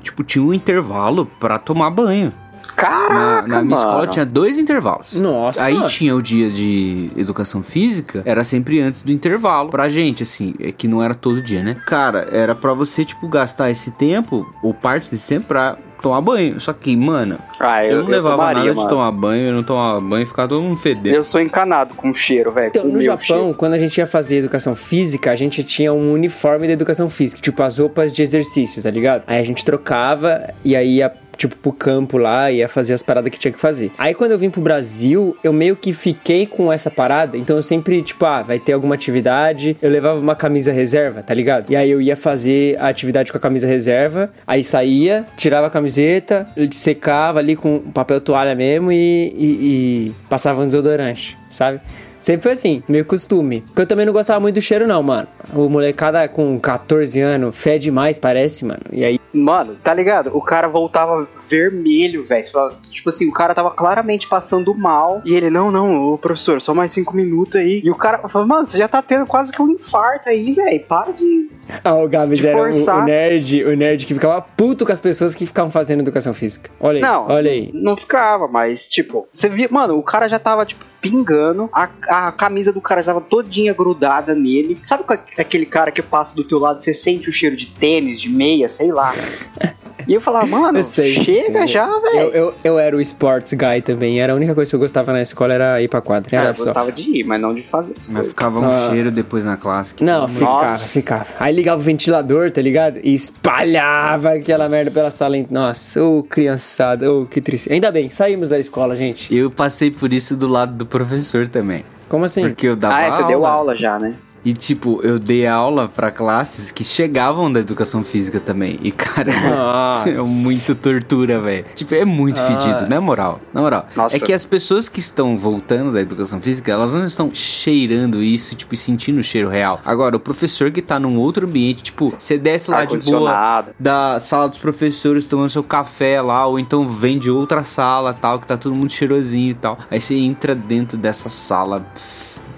Tipo, 0.00 0.24
tinha 0.24 0.42
um 0.42 0.52
intervalo 0.52 1.26
pra 1.38 1.58
tomar 1.58 1.90
banho. 1.90 2.32
Na, 2.82 3.08
Caraca, 3.08 3.48
na 3.48 3.62
minha 3.62 3.62
mano. 3.62 3.74
escola 3.74 4.06
tinha 4.06 4.26
dois 4.26 4.58
intervalos. 4.58 5.14
Nossa. 5.14 5.64
Aí 5.64 5.82
tinha 5.86 6.14
o 6.14 6.22
dia 6.22 6.50
de 6.50 7.10
educação 7.16 7.62
física, 7.62 8.22
era 8.24 8.44
sempre 8.44 8.80
antes 8.80 9.02
do 9.02 9.12
intervalo. 9.12 9.70
Pra 9.70 9.88
gente, 9.88 10.22
assim, 10.22 10.54
é 10.60 10.72
que 10.72 10.86
não 10.88 11.02
era 11.02 11.14
todo 11.14 11.42
dia, 11.42 11.62
né? 11.62 11.76
Cara, 11.86 12.26
era 12.30 12.54
pra 12.54 12.72
você, 12.74 13.04
tipo, 13.04 13.28
gastar 13.28 13.70
esse 13.70 13.90
tempo, 13.92 14.46
ou 14.62 14.72
parte 14.74 15.10
desse 15.10 15.28
tempo, 15.28 15.46
pra 15.46 15.76
tomar 16.00 16.20
banho. 16.20 16.60
Só 16.60 16.72
que, 16.72 16.96
mano, 16.96 17.38
Ah, 17.60 17.84
eu, 17.84 18.02
não 18.02 18.08
levava 18.08 18.34
tomaria, 18.36 18.58
nada 18.60 18.70
de 18.70 18.76
mano. 18.76 18.88
tomar 18.88 19.10
banho, 19.12 19.48
eu 19.50 19.54
não 19.54 19.62
tomava 19.62 20.00
banho, 20.00 20.26
ficava 20.26 20.48
todo 20.48 20.60
mundo 20.62 20.76
fedendo. 20.76 21.14
Eu 21.14 21.22
sou 21.22 21.40
encanado 21.40 21.94
com 21.94 22.12
cheiro, 22.12 22.50
velho. 22.50 22.66
Então, 22.68 22.82
com 22.82 22.88
o 22.88 22.90
no 22.92 22.98
meu 22.98 23.04
Japão, 23.06 23.18
cheiro. 23.24 23.54
quando 23.54 23.74
a 23.74 23.78
gente 23.78 23.96
ia 23.98 24.06
fazer 24.06 24.38
educação 24.38 24.74
física, 24.74 25.30
a 25.30 25.36
gente 25.36 25.62
tinha 25.62 25.92
um 25.92 26.12
uniforme 26.12 26.66
de 26.66 26.72
educação 26.72 27.08
física, 27.08 27.40
tipo 27.40 27.62
as 27.62 27.78
roupas 27.78 28.12
de 28.12 28.20
exercício, 28.20 28.82
tá 28.82 28.90
ligado? 28.90 29.22
Aí 29.28 29.38
a 29.38 29.44
gente 29.44 29.64
trocava 29.64 30.52
e 30.64 30.74
aí 30.74 30.96
ia, 30.96 31.12
tipo, 31.42 31.56
pro 31.56 31.72
campo 31.72 32.18
lá, 32.18 32.50
ia 32.50 32.68
fazer 32.68 32.94
as 32.94 33.02
paradas 33.02 33.30
que 33.30 33.38
tinha 33.38 33.52
que 33.52 33.58
fazer. 33.58 33.90
Aí 33.98 34.14
quando 34.14 34.30
eu 34.30 34.38
vim 34.38 34.48
pro 34.48 34.60
Brasil, 34.60 35.36
eu 35.42 35.52
meio 35.52 35.74
que 35.74 35.92
fiquei 35.92 36.46
com 36.46 36.72
essa 36.72 36.90
parada, 36.90 37.36
então 37.36 37.56
eu 37.56 37.62
sempre, 37.62 38.00
tipo, 38.02 38.24
ah, 38.24 38.42
vai 38.42 38.58
ter 38.58 38.72
alguma 38.72 38.94
atividade, 38.94 39.76
eu 39.82 39.90
levava 39.90 40.20
uma 40.20 40.36
camisa 40.36 40.70
reserva, 40.70 41.22
tá 41.22 41.34
ligado? 41.34 41.70
E 41.70 41.76
aí 41.76 41.90
eu 41.90 42.00
ia 42.00 42.16
fazer 42.16 42.78
a 42.78 42.88
atividade 42.88 43.32
com 43.32 43.38
a 43.38 43.40
camisa 43.40 43.66
reserva, 43.66 44.30
aí 44.46 44.62
saía, 44.62 45.26
tirava 45.36 45.66
a 45.66 45.70
camiseta, 45.70 46.46
secava 46.70 47.40
ali 47.40 47.56
com 47.56 47.80
papel 47.80 48.20
toalha 48.20 48.54
mesmo 48.54 48.92
e, 48.92 48.96
e, 48.96 50.08
e 50.08 50.12
passava 50.28 50.62
um 50.62 50.66
desodorante, 50.66 51.36
sabe? 51.48 51.80
Sempre 52.22 52.44
foi 52.44 52.52
assim, 52.52 52.84
meio 52.88 53.04
costume. 53.04 53.62
Porque 53.62 53.82
eu 53.82 53.86
também 53.86 54.06
não 54.06 54.12
gostava 54.12 54.38
muito 54.38 54.54
do 54.54 54.62
cheiro, 54.62 54.86
não, 54.86 55.02
mano. 55.02 55.26
O 55.52 55.68
molecada 55.68 56.26
com 56.28 56.58
14 56.58 57.20
anos 57.20 57.56
fede 57.56 57.90
mais, 57.90 58.16
parece, 58.16 58.64
mano. 58.64 58.80
E 58.92 59.04
aí. 59.04 59.18
Mano, 59.32 59.74
tá 59.82 59.92
ligado? 59.92 60.30
O 60.32 60.40
cara 60.40 60.68
voltava 60.68 61.26
vermelho, 61.52 62.24
velho. 62.24 62.46
Tipo 62.90 63.10
assim, 63.10 63.28
o 63.28 63.32
cara 63.32 63.54
tava 63.54 63.70
claramente 63.70 64.26
passando 64.26 64.74
mal. 64.74 65.20
E 65.24 65.34
ele, 65.34 65.50
não, 65.50 65.70
não, 65.70 66.02
ô 66.04 66.16
professor, 66.16 66.60
só 66.62 66.72
mais 66.72 66.92
cinco 66.92 67.14
minutos 67.14 67.56
aí. 67.56 67.82
E 67.84 67.90
o 67.90 67.94
cara 67.94 68.26
falou, 68.26 68.48
mano, 68.48 68.66
você 68.66 68.78
já 68.78 68.88
tá 68.88 69.02
tendo 69.02 69.26
quase 69.26 69.52
que 69.52 69.60
um 69.60 69.68
infarto 69.68 70.30
aí, 70.30 70.52
velho. 70.52 70.80
Para 70.86 71.12
de. 71.12 71.50
Ah, 71.84 71.94
o 71.94 72.08
Gabs 72.08 72.42
era 72.44 72.58
o, 72.58 72.64
o 72.64 73.04
nerd, 73.04 73.64
o 73.64 73.76
nerd 73.76 74.06
que 74.06 74.14
ficava 74.14 74.40
puto 74.40 74.86
com 74.86 74.92
as 74.92 75.00
pessoas 75.00 75.34
que 75.34 75.46
ficavam 75.46 75.70
fazendo 75.70 76.00
educação 76.00 76.32
física. 76.32 76.70
Olha 76.80 76.96
aí, 76.96 77.02
Não, 77.02 77.28
olha 77.28 77.50
aí. 77.50 77.70
não 77.74 77.96
ficava, 77.96 78.48
mas, 78.48 78.88
tipo, 78.88 79.28
você 79.30 79.48
via, 79.48 79.68
mano, 79.70 79.98
o 79.98 80.02
cara 80.02 80.28
já 80.28 80.38
tava, 80.38 80.64
tipo, 80.64 80.84
pingando, 81.00 81.68
a, 81.72 81.88
a 82.08 82.32
camisa 82.32 82.72
do 82.72 82.80
cara 82.80 83.02
já 83.02 83.12
tava 83.12 83.24
todinha 83.24 83.74
grudada 83.74 84.34
nele. 84.34 84.78
Sabe 84.84 85.04
é 85.36 85.42
aquele 85.42 85.66
cara 85.66 85.90
que 85.90 86.00
passa 86.02 86.34
do 86.34 86.44
teu 86.44 86.58
lado, 86.58 86.80
você 86.80 86.94
sente 86.94 87.28
o 87.28 87.32
cheiro 87.32 87.56
de 87.56 87.66
tênis, 87.66 88.20
de 88.20 88.28
meia, 88.28 88.68
sei 88.68 88.90
lá. 88.90 89.12
E 90.08 90.14
eu 90.14 90.20
falava, 90.20 90.46
mano, 90.46 90.78
Eu 90.78 90.84
sei, 90.84 91.12
chega 91.12 91.58
sei. 91.60 91.66
já, 91.68 91.86
Eu, 91.88 92.00
velho. 92.02 92.20
eu, 92.34 92.54
eu 92.64 92.78
era 92.78 92.96
o 92.96 93.00
sports 93.00 93.52
guy 93.52 93.80
também. 93.82 94.20
Era 94.20 94.32
a 94.32 94.36
única 94.36 94.54
coisa 94.54 94.70
que 94.70 94.74
eu 94.76 94.80
gostava 94.80 95.12
na 95.12 95.22
escola 95.22 95.54
era 95.54 95.80
ir 95.82 95.88
pra 95.88 96.00
quadra. 96.00 96.30
Cara, 96.30 96.42
Era 96.44 96.50
eu 96.50 96.54
só. 96.54 96.64
gostava 96.64 96.90
de 96.92 97.02
ir, 97.18 97.24
mas 97.24 97.40
não 97.40 97.54
de 97.54 97.62
fazer 97.62 97.92
as 97.96 98.06
Mas 98.08 98.12
coisas. 98.14 98.28
ficava 98.28 98.60
um 98.60 98.68
Ah. 98.68 98.88
cheiro 98.90 99.10
depois 99.10 99.44
na 99.44 99.56
classe. 99.56 99.94
que- 99.94 100.04
Não, 100.04 100.26
ficava, 100.28 100.62
Nossa. 100.64 100.88
ficava. 100.92 101.26
Aí 101.38 101.54
ligava 101.54 101.80
o 101.80 101.84
ventilador, 101.84 102.50
tá 102.50 102.60
ligado? 102.62 102.98
E 103.02 103.14
espalhava 103.14 104.30
aquela 104.32 104.68
merda 104.68 104.90
pela 104.90 105.10
sala. 105.10 105.36
Nossa, 105.50 106.02
ô 106.02 106.22
criançada, 106.22 107.10
ô 107.12 107.26
que 107.26 107.40
triste. 107.40 107.72
Ainda 107.72 107.90
bem, 107.90 108.08
saímos 108.08 108.48
da 108.48 108.58
escola, 108.58 108.94
gente. 108.96 109.34
Eu 109.34 109.50
passei 109.50 109.90
por 109.90 110.12
isso 110.12 110.36
do 110.36 110.46
lado 110.48 110.74
do 110.74 110.84
professor 110.86 111.46
também. 111.46 111.84
Como 112.08 112.24
assim? 112.24 112.42
Porque 112.42 112.66
eu 112.66 112.76
dava 112.76 112.94
Ah, 112.96 113.02
é, 113.02 113.10
você 113.10 113.22
aula. 113.22 113.28
deu 113.28 113.46
aula 113.46 113.76
já, 113.76 113.98
né? 113.98 114.14
E, 114.44 114.52
tipo, 114.52 115.00
eu 115.02 115.18
dei 115.18 115.46
aula 115.46 115.88
pra 115.88 116.10
classes 116.10 116.70
que 116.70 116.84
chegavam 116.84 117.52
da 117.52 117.60
educação 117.60 118.02
física 118.02 118.40
também. 118.40 118.78
E, 118.82 118.90
cara, 118.90 119.32
Nossa. 119.48 120.10
é 120.10 120.22
muito 120.22 120.74
tortura, 120.74 121.40
velho. 121.40 121.64
Tipo, 121.74 121.94
é 121.94 122.04
muito 122.04 122.40
fedido, 122.42 122.88
na 122.88 123.00
moral. 123.00 123.40
Na 123.52 123.60
moral. 123.60 123.86
Nossa. 123.94 124.16
É 124.16 124.20
que 124.20 124.32
as 124.32 124.44
pessoas 124.44 124.88
que 124.88 125.00
estão 125.00 125.38
voltando 125.38 125.92
da 125.92 126.00
educação 126.00 126.40
física, 126.40 126.72
elas 126.72 126.92
não 126.92 127.04
estão 127.04 127.30
cheirando 127.32 128.22
isso, 128.22 128.54
tipo, 128.56 128.74
e 128.74 128.76
sentindo 128.76 129.20
o 129.20 129.24
cheiro 129.24 129.48
real. 129.48 129.80
Agora, 129.84 130.16
o 130.16 130.20
professor 130.20 130.70
que 130.70 130.82
tá 130.82 130.98
num 130.98 131.18
outro 131.18 131.46
ambiente, 131.46 131.82
tipo, 131.82 132.12
você 132.18 132.36
desce 132.36 132.70
lá 132.70 132.84
de 132.84 132.98
boa 132.98 133.66
da 133.78 134.18
sala 134.18 134.48
dos 134.48 134.58
professores 134.58 135.26
tomando 135.26 135.50
seu 135.50 135.62
café 135.62 136.20
lá, 136.20 136.46
ou 136.46 136.58
então 136.58 136.88
vem 136.88 137.18
de 137.18 137.30
outra 137.30 137.62
sala 137.62 138.12
tal, 138.12 138.38
que 138.38 138.46
tá 138.46 138.56
todo 138.56 138.74
mundo 138.74 138.90
cheirosinho 138.90 139.50
e 139.50 139.54
tal. 139.54 139.78
Aí 139.90 140.00
você 140.00 140.14
entra 140.14 140.54
dentro 140.54 140.98
dessa 140.98 141.28
sala, 141.28 141.86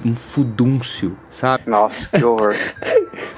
um 0.04 0.14
fudúncio, 0.14 1.16
sabe? 1.30 1.64
Nossa, 1.66 2.08
que 2.16 2.24
horror. 2.24 2.54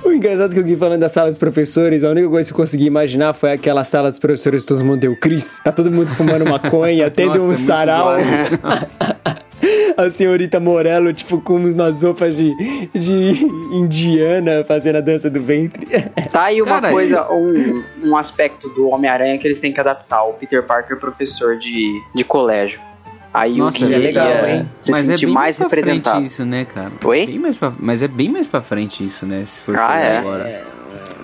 O 0.04 0.12
engraçado 0.12 0.52
que 0.52 0.58
eu 0.60 0.62
Gui 0.62 0.76
falando 0.76 1.00
da 1.00 1.08
sala 1.08 1.28
dos 1.28 1.36
professores, 1.36 2.04
a 2.04 2.10
única 2.10 2.28
coisa 2.28 2.48
que 2.48 2.54
eu 2.54 2.56
consegui 2.56 2.86
imaginar 2.86 3.32
foi 3.34 3.52
aquela 3.52 3.82
sala 3.82 4.08
dos 4.08 4.20
professores 4.20 4.62
que 4.62 4.68
todo 4.68 4.84
mundo 4.84 5.00
deu 5.00 5.16
Cris. 5.16 5.60
Tá 5.64 5.72
todo 5.72 5.90
mundo 5.90 6.08
fumando 6.14 6.46
maconha, 6.48 7.10
tendo 7.10 7.38
Nossa, 7.38 7.40
é 7.40 7.48
um 7.48 7.54
sarau. 7.54 8.08
A 9.96 10.10
senhorita 10.10 10.60
Morello, 10.60 11.12
tipo, 11.12 11.40
com 11.40 11.56
umas 11.56 12.02
roupas 12.02 12.36
de, 12.36 12.54
de 12.92 13.46
indiana 13.72 14.62
fazendo 14.62 14.96
a 14.96 15.00
dança 15.00 15.30
do 15.30 15.40
ventre. 15.40 15.86
Tá 16.30 16.44
aí 16.44 16.60
uma 16.60 16.80
Cara, 16.82 16.92
coisa, 16.92 17.32
um, 17.32 17.82
um 18.04 18.16
aspecto 18.16 18.68
do 18.68 18.90
Homem-Aranha 18.90 19.38
que 19.38 19.46
eles 19.46 19.58
têm 19.58 19.72
que 19.72 19.80
adaptar. 19.80 20.22
O 20.24 20.34
Peter 20.34 20.62
Parker, 20.62 20.98
professor 20.98 21.56
de, 21.56 21.88
de 22.14 22.24
colégio. 22.24 22.78
Aí 23.38 23.58
Nossa, 23.58 23.84
o 23.84 23.88
Gui 23.88 23.94
é 23.94 23.98
legal, 23.98 24.26
ia 24.28 24.50
hein? 24.50 24.68
se 24.80 24.90
Mas 24.92 25.02
é 25.10 25.12
sentir 25.12 25.26
bem 25.26 25.34
mais 25.34 25.44
mais 25.44 25.56
pra 25.58 25.68
frente 25.68 25.84
representado. 25.84 26.24
isso, 26.24 26.44
né, 26.46 26.64
cara? 26.64 26.90
Oi? 27.04 27.26
Bem 27.26 27.38
mais 27.38 27.58
pra- 27.58 27.72
mas 27.78 28.02
é 28.02 28.08
bem 28.08 28.30
mais 28.30 28.46
pra 28.46 28.62
frente 28.62 29.04
isso, 29.04 29.26
né? 29.26 29.44
Se 29.46 29.60
for 29.60 29.78
Ah, 29.78 29.98
é? 29.98 30.18
agora. 30.18 30.64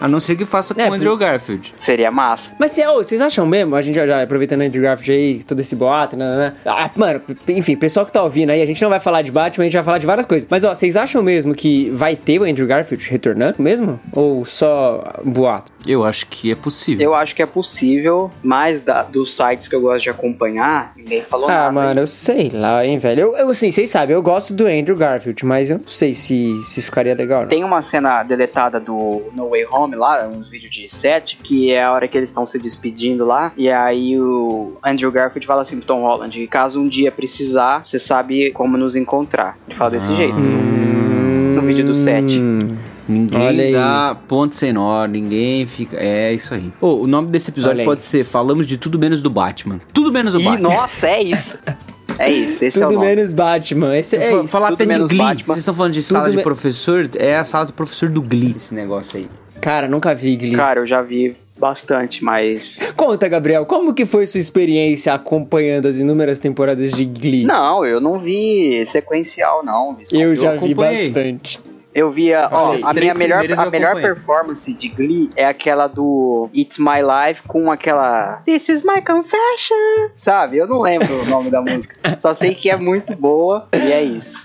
A 0.03 0.09
não 0.09 0.19
ser 0.21 0.37
que 0.37 0.45
faça 0.45 0.75
com 0.75 0.81
É, 0.81 0.89
o 0.91 0.93
Andrew 0.93 1.17
Garfield. 1.17 1.73
Seria 1.79 2.11
massa. 2.11 2.53
Mas 2.59 2.73
cê- 2.73 2.87
ô, 2.87 2.95
vocês 2.97 3.21
acham 3.21 3.47
mesmo? 3.47 3.77
A 3.77 3.83
gente 3.83 3.95
já, 3.95 4.07
já 4.07 4.23
aproveitando 4.23 4.61
o 4.61 4.65
Andrew 4.65 4.83
Garfield 4.83 5.13
aí, 5.13 5.45
todo 5.45 5.61
esse 5.61 5.77
boato, 5.77 6.17
né, 6.17 6.29
né, 6.31 6.37
né. 6.37 6.53
Ah, 6.67 6.91
mano, 6.97 7.21
enfim, 7.49 7.77
pessoal 7.77 8.05
que 8.05 8.13
tá 8.13 8.23
ouvindo 8.23 8.51
aí, 8.51 8.61
a 8.61 8.67
gente 8.67 8.83
não 8.83 8.91
vai 8.91 8.99
falar 9.01 9.23
de 9.23 9.31
Batman, 9.31 9.63
a 9.63 9.67
gente 9.67 9.75
vai 9.75 9.85
falar 9.85 9.99
de 9.99 10.07
várias 10.07 10.27
coisas. 10.27 10.49
Mas 10.51 10.65
ó, 10.65 10.75
vocês 10.75 10.97
acham 10.97 11.23
mesmo 11.23 11.55
que 11.55 11.89
vai 11.91 12.17
ter 12.17 12.41
o 12.41 12.45
Andrew 12.45 12.67
Garfield 12.67 13.09
retornando 13.09 13.63
mesmo? 13.63 14.01
Ou 14.13 14.45
só 14.45 15.05
boato? 15.25 15.71
Eu 15.87 16.05
acho 16.05 16.27
que 16.27 16.51
é 16.51 16.55
possível. 16.55 17.05
Eu 17.05 17.15
acho 17.15 17.35
que 17.35 17.43
é 17.43 17.47
possível, 17.47 18.31
mas 18.43 18.83
da- 18.83 19.03
dos 19.03 19.35
sites 19.37 19.69
que 19.69 19.75
eu 19.77 19.81
gosto 19.81 20.03
de 20.05 20.11
acompanhar, 20.11 20.93
ninguém 20.97 21.23
falou 21.23 21.49
Ah, 21.49 21.53
nada. 21.55 21.73
mano, 21.73 22.01
eu 22.01 22.07
sei 22.07 22.51
lá, 22.53 22.85
hein, 22.85 22.99
velho. 22.99 23.21
Eu, 23.21 23.37
eu 23.37 23.51
assim, 23.51 23.71
vocês 23.71 23.89
sabem, 23.91 24.15
eu 24.15 24.23
gosto 24.23 24.53
do 24.53 24.67
Andrew 24.67 24.97
Garfield, 24.97 25.45
mas 25.45 25.71
eu 25.71 25.79
não 25.79 25.87
sei 25.87 26.15
se, 26.15 26.61
se 26.65 26.81
ficaria 26.81 27.15
legal, 27.15 27.43
não. 27.43 27.49
Tem 27.49 27.63
uma 27.65 27.83
cena 27.83 28.23
deletada 28.23 28.81
do 28.81 29.23
No 29.35 29.51
Way 29.51 29.67
Home 29.71 29.92
lá, 29.99 30.27
uns 30.29 30.49
vídeos 30.49 30.73
de 30.75 30.89
set, 30.89 31.39
que 31.43 31.71
é 31.71 31.83
a 31.83 31.93
hora 31.93 32.07
que 32.09 32.17
eles 32.17 32.29
estão 32.31 32.47
se 32.47 32.59
despedindo 32.59 33.25
lá. 33.25 33.53
E 33.57 33.69
aí 33.71 34.19
o 34.21 34.77
Andrew 34.85 35.11
Garfield 35.11 35.47
fala 35.47 35.63
assim 35.63 35.77
pro 35.79 35.87
Tom 35.87 36.03
Holland: 36.03 36.47
caso 36.49 36.81
um 36.81 36.89
dia 36.89 37.11
precisar, 37.13 37.85
você 37.85 37.99
sabe 37.99 38.51
como 38.53 38.77
nos 38.77 38.97
encontrar. 38.97 39.57
Ele 39.69 39.77
fala 39.77 39.91
desse 39.93 40.15
jeito. 40.15 40.35
No, 40.39 41.55
no 41.55 41.63
vídeo 41.63 41.85
do 41.85 41.95
set. 41.95 42.39
Hum, 42.39 42.77
Ninguém 43.09 43.41
Olha 43.43 43.65
aí. 43.65 43.73
dá 43.73 44.17
ponto 44.29 44.55
sem 44.55 44.73
nó, 44.73 45.05
ninguém 45.07 45.67
fica. 45.67 45.97
É 45.99 46.33
isso 46.33 46.55
aí. 46.55 46.71
Ô, 46.81 47.01
o 47.03 47.07
nome 47.07 47.29
desse 47.29 47.51
episódio 47.51 47.75
Olha 47.75 47.83
aí. 47.83 47.85
pode 47.85 48.05
ser 48.05 48.25
Falamos 48.25 48.65
de 48.67 48.79
tudo 48.79 48.97
menos 48.99 49.21
do 49.21 49.29
Batman. 49.29 49.79
Tudo 49.93 50.13
menos 50.13 50.33
do 50.35 50.41
E, 50.41 50.45
Batman. 50.45 50.69
nossa, 50.69 51.09
é 51.09 51.21
isso. 51.23 51.59
É 52.19 52.31
isso, 52.31 52.65
esse 52.65 52.81
é 52.81 52.87
o 52.87 52.89
Tudo 52.89 53.01
nome. 53.01 53.15
menos 53.17 53.35
Batman. 53.35 53.97
Esse 53.99 54.17
é 54.17 54.33
isso. 54.33 54.47
Falar 54.47 54.69
tudo 54.69 54.83
até 54.83 54.99
de 54.99 55.05
Glee. 55.05 55.19
Batman. 55.19 55.47
Vocês 55.47 55.59
estão 55.59 55.75
falando 55.75 55.93
de 55.95 56.03
sala 56.03 56.25
Tudo 56.27 56.31
de 56.33 56.37
me- 56.39 56.43
professor? 56.45 57.11
É 57.17 57.37
a 57.37 57.45
sala 57.45 57.65
do 57.67 57.73
professor 57.73 58.09
do 58.09 58.23
Glee, 58.23 58.55
esse 58.57 58.73
negócio 58.75 59.19
aí. 59.19 59.29
Cara, 59.63 59.89
nunca 59.89 60.13
vi 60.15 60.37
Glee. 60.37 60.57
Cara, 60.57 60.81
eu 60.81 60.87
já 60.87 61.01
vi 61.01 61.37
bastante, 61.57 62.23
mas. 62.25 62.93
Conta, 62.97 63.29
Gabriel, 63.29 63.65
como 63.65 63.95
que 63.95 64.05
foi 64.05 64.27
sua 64.27 64.39
experiência 64.39 65.15
acompanhando 65.15 65.87
as 65.87 65.99
inúmeras 65.99 66.39
temporadas 66.41 66.91
de 66.93 67.05
Glee? 67.05 67.45
Não, 67.45 67.87
eu 67.87 68.01
não 68.01 68.19
vi 68.19 68.85
sequencial, 68.85 69.65
não. 69.65 69.97
Só- 70.05 70.19
eu 70.19 70.35
já 70.35 70.57
vi 70.57 70.75
bastante. 70.75 71.61
Eu 71.95 72.11
via, 72.11 72.49
ó, 72.51 72.73
a 72.87 72.95
minha 72.95 73.13
melhor, 73.15 73.45
a 73.67 73.71
melhor 73.71 73.95
performance 74.01 74.73
de 74.73 74.89
Glee 74.89 75.31
é 75.37 75.45
aquela 75.45 75.87
do 75.87 76.49
It's 76.57 76.79
My 76.79 77.03
Life 77.03 77.43
com 77.47 77.71
aquela 77.71 78.41
This 78.47 78.71
is 78.71 78.83
my 78.83 79.03
confession, 79.03 80.09
sabe? 80.17 80.57
Eu 80.57 80.67
não 80.67 80.81
lembro 80.81 81.07
o 81.23 81.27
nome 81.27 81.51
da 81.51 81.61
música. 81.61 81.95
Só 82.19 82.33
sei 82.33 82.55
que 82.55 82.71
é 82.71 82.77
muito 82.79 83.15
boa 83.15 83.69
e 83.75 83.93
é 83.93 84.03
isso. 84.03 84.43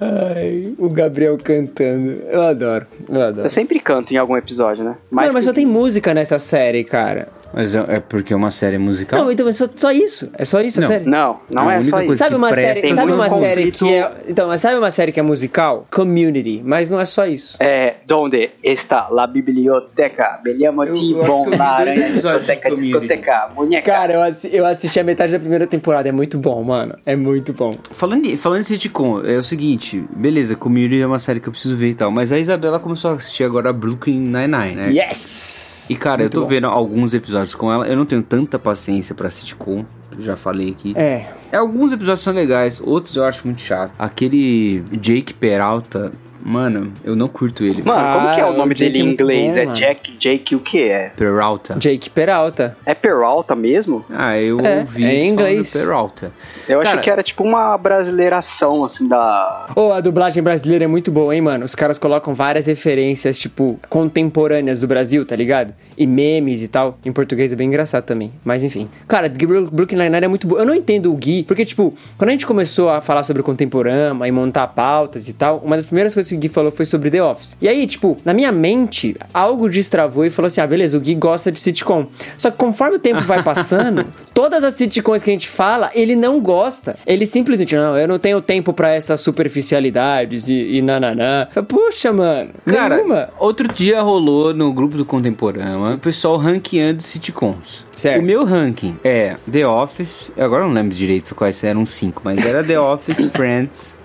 Ai, 0.00 0.72
o 0.78 0.88
Gabriel 0.88 1.36
cantando. 1.36 2.22
Eu 2.30 2.40
adoro, 2.42 2.86
eu 3.08 3.22
adoro. 3.22 3.46
Eu 3.46 3.50
sempre 3.50 3.78
canto 3.78 4.14
em 4.14 4.16
algum 4.16 4.36
episódio, 4.36 4.82
né? 4.82 4.96
Mais 5.10 5.28
Mano, 5.28 5.34
mas 5.34 5.44
que 5.44 5.50
só 5.50 5.52
tem 5.52 5.66
música 5.66 6.14
nessa 6.14 6.38
série, 6.38 6.82
cara. 6.84 7.28
Mas 7.52 7.74
é, 7.74 7.84
é 7.88 8.00
porque 8.00 8.32
é 8.32 8.36
uma 8.36 8.50
série 8.50 8.78
musical? 8.78 9.24
Não, 9.24 9.30
então 9.32 9.48
é 9.48 9.52
só, 9.52 9.68
só 9.74 9.90
isso. 9.90 10.28
É 10.34 10.44
só 10.44 10.60
isso 10.60 10.78
a 10.78 10.82
Não. 10.82 10.88
série. 10.88 11.04
Não, 11.08 11.40
não 11.50 11.68
A 11.68 11.74
é 11.74 11.76
única 11.78 11.90
só 11.90 11.96
isso. 11.98 12.06
coisa 12.06 12.18
Sabe 12.18 12.30
que 12.30 12.36
uma 12.36 12.54
série, 12.54 12.80
tem 12.80 12.94
sabe 12.94 13.12
uma 13.12 13.28
série 13.30 13.70
que 13.70 13.92
é, 13.92 14.12
então, 14.28 14.48
mas 14.48 14.60
sabe 14.60 14.78
uma 14.78 14.90
série 14.90 15.12
que 15.12 15.20
é 15.20 15.22
musical? 15.22 15.86
Community, 15.90 16.62
mas 16.64 16.88
não 16.90 17.00
é 17.00 17.04
só 17.04 17.26
isso. 17.26 17.56
É, 17.60 17.96
donde 18.06 18.50
está 18.62 19.08
la 19.10 19.26
biblioteca? 19.26 20.40
Beliamo 20.42 20.84
Eu- 20.84 20.92
ti 20.92 21.12
eu 21.12 21.20
acho 21.22 21.30
bom 21.30 21.42
que 21.44 21.48
eu 21.48 21.52
vi 21.52 21.58
na 21.58 21.76
dois 21.76 21.80
aranha, 21.88 22.10
discoteca, 22.12 22.68
Community. 22.70 22.90
discoteca, 22.92 23.48
boneca. 23.54 23.90
Cara, 23.92 24.12
eu, 24.14 24.22
assi- 24.22 24.50
eu 24.52 24.66
assisti 24.66 25.00
a 25.00 25.04
metade 25.04 25.32
da 25.32 25.38
primeira 25.40 25.66
temporada, 25.66 26.08
é 26.08 26.12
muito 26.12 26.38
bom, 26.38 26.62
mano. 26.62 26.96
É 27.04 27.16
muito 27.16 27.52
bom. 27.52 27.70
Falando, 27.92 28.22
de, 28.24 28.36
falando 28.36 28.60
de 28.60 28.66
sitcom, 28.68 29.22
é 29.24 29.36
o 29.36 29.42
seguinte, 29.42 30.04
beleza, 30.14 30.54
Community 30.56 31.00
é 31.00 31.06
uma 31.06 31.18
série 31.18 31.40
que 31.40 31.48
eu 31.48 31.52
preciso 31.52 31.76
ver 31.76 31.88
e 31.90 31.94
tal, 31.94 32.10
mas 32.10 32.32
a 32.32 32.38
Isabela 32.38 32.78
começou 32.78 33.12
a 33.12 33.14
assistir 33.14 33.44
agora 33.44 33.72
Brooklyn 33.72 34.18
Nine-Nine, 34.20 34.74
né? 34.74 34.92
Yes! 34.92 35.88
E 35.90 35.96
cara, 35.96 36.22
Muito 36.22 36.36
eu 36.36 36.40
tô 36.40 36.42
bom. 36.42 36.48
vendo 36.48 36.66
alguns 36.66 37.14
episódios 37.14 37.39
com 37.54 37.72
ela, 37.72 37.86
eu 37.86 37.96
não 37.96 38.04
tenho 38.04 38.22
tanta 38.22 38.58
paciência 38.58 39.14
pra 39.14 39.30
sitcom, 39.30 39.84
já 40.18 40.36
falei 40.36 40.70
aqui. 40.70 40.92
É. 40.96 41.26
É, 41.52 41.56
Alguns 41.56 41.92
episódios 41.92 42.22
são 42.22 42.32
legais, 42.32 42.80
outros 42.80 43.16
eu 43.16 43.24
acho 43.24 43.46
muito 43.46 43.60
chato. 43.60 43.92
Aquele 43.98 44.80
Jake 44.92 45.34
Peralta, 45.34 46.12
mano, 46.42 46.92
eu 47.04 47.14
não 47.16 47.28
curto 47.28 47.64
ele. 47.64 47.82
Mano, 47.82 48.14
como 48.20 48.34
que 48.34 48.40
é 48.40 48.44
Ah, 48.44 48.48
o 48.48 48.56
nome 48.56 48.72
o 48.74 48.76
dele 48.76 48.98
é 48.98 49.00
em 49.00 49.04
muito 49.06 49.22
inglês? 49.22 49.54
bom, 49.56 49.60
é 49.60 49.64
mano. 49.66 49.76
Jack, 49.76 50.16
Jake 50.18 50.54
o 50.56 50.60
que 50.60 50.82
é? 50.88 51.08
Peralta. 51.16 51.74
Jake 51.78 52.10
Peralta. 52.10 52.76
É 52.86 52.94
Peralta 52.94 53.54
mesmo? 53.54 54.04
Ah, 54.10 54.36
eu 54.38 54.60
É, 54.60 54.80
ouvi 54.80 55.04
é 55.04 55.14
em 55.14 55.28
inglês. 55.28 55.72
Peralta. 55.72 56.32
Eu 56.68 56.78
Cara, 56.78 56.90
achei 56.90 57.02
que 57.02 57.10
era 57.10 57.22
tipo 57.22 57.42
uma 57.44 57.76
brasileiração, 57.78 58.84
assim, 58.84 59.08
da. 59.08 59.68
Ô, 59.76 59.92
a 59.92 60.00
dublagem 60.00 60.42
brasileira 60.42 60.84
é 60.84 60.88
muito 60.88 61.10
boa, 61.10 61.34
hein, 61.34 61.40
mano? 61.42 61.64
Os 61.64 61.74
caras 61.74 61.98
colocam 61.98 62.34
várias 62.34 62.66
referências, 62.66 63.38
tipo, 63.38 63.78
contemporâneas 63.88 64.80
do 64.80 64.86
Brasil, 64.86 65.24
tá 65.24 65.36
ligado? 65.36 65.72
E 65.96 66.06
memes 66.06 66.62
e 66.62 66.68
tal. 66.68 66.98
Em 67.04 67.12
português 67.12 67.52
é 67.52 67.56
bem 67.56 67.68
engraçado 67.68 68.04
também. 68.04 68.32
Mas 68.44 68.64
enfim. 68.64 68.88
Cara, 69.06 69.28
Brooklyn 69.70 69.98
Nine-Nine 69.98 70.24
é 70.24 70.28
muito 70.28 70.46
boa. 70.46 70.60
Eu 70.60 70.66
não 70.66 70.74
entendo 70.74 71.12
o 71.12 71.16
Gui, 71.16 71.42
porque, 71.44 71.64
tipo, 71.64 71.94
quando 72.16 72.28
a 72.28 72.32
gente 72.32 72.46
começou 72.46 72.88
a 72.90 73.00
falar 73.00 73.22
sobre 73.22 73.40
o 73.42 73.44
contemporâneo 73.44 74.24
e 74.24 74.32
montar 74.32 74.66
pautas 74.68 75.28
e 75.28 75.32
tal, 75.32 75.58
uma 75.58 75.76
das 75.76 75.84
primeiras 75.86 76.14
coisas 76.14 76.29
que 76.30 76.36
o 76.36 76.38
Gui 76.38 76.48
falou 76.48 76.70
foi 76.70 76.84
sobre 76.84 77.10
The 77.10 77.22
Office. 77.22 77.56
E 77.60 77.68
aí, 77.68 77.86
tipo, 77.86 78.18
na 78.24 78.32
minha 78.32 78.52
mente, 78.52 79.16
algo 79.32 79.68
destravou 79.68 80.24
e 80.24 80.30
falou 80.30 80.46
assim: 80.46 80.60
ah, 80.60 80.66
beleza, 80.66 80.96
o 80.96 81.00
Gui 81.00 81.14
gosta 81.14 81.52
de 81.52 81.60
sitcom. 81.60 82.06
Só 82.36 82.50
que 82.50 82.56
conforme 82.56 82.96
o 82.96 83.00
tempo 83.00 83.20
vai 83.22 83.42
passando, 83.42 84.06
todas 84.34 84.64
as 84.64 84.74
sitcoms 84.74 85.22
que 85.22 85.30
a 85.30 85.32
gente 85.32 85.48
fala, 85.48 85.90
ele 85.94 86.16
não 86.16 86.40
gosta. 86.40 86.96
Ele 87.06 87.26
simplesmente, 87.26 87.74
não, 87.76 87.96
eu 87.96 88.08
não 88.08 88.18
tenho 88.18 88.40
tempo 88.40 88.72
pra 88.72 88.92
essas 88.92 89.20
superficialidades 89.20 90.48
e, 90.48 90.76
e 90.76 90.82
nananã. 90.82 91.46
Puxa, 91.68 92.12
mano. 92.12 92.50
Cara, 92.64 92.96
nenhuma. 92.96 93.28
outro 93.38 93.66
dia 93.72 94.00
rolou 94.00 94.54
no 94.54 94.72
grupo 94.72 94.96
do 94.96 95.04
Contemporâneo 95.04 95.94
o 95.94 95.98
pessoal 95.98 96.36
ranqueando 96.36 97.02
sitcoms. 97.02 97.84
Certo. 97.94 98.20
O 98.20 98.24
meu 98.24 98.44
ranking 98.44 98.98
é 99.04 99.36
The 99.50 99.66
Office, 99.66 100.32
agora 100.38 100.64
eu 100.64 100.68
não 100.68 100.74
lembro 100.74 100.94
direito 100.94 101.34
quais 101.34 101.62
eram 101.62 101.82
os 101.82 101.90
cinco, 101.90 102.22
mas 102.24 102.44
era 102.44 102.64
The 102.64 102.80
Office, 102.80 103.26
Friends, 103.32 103.96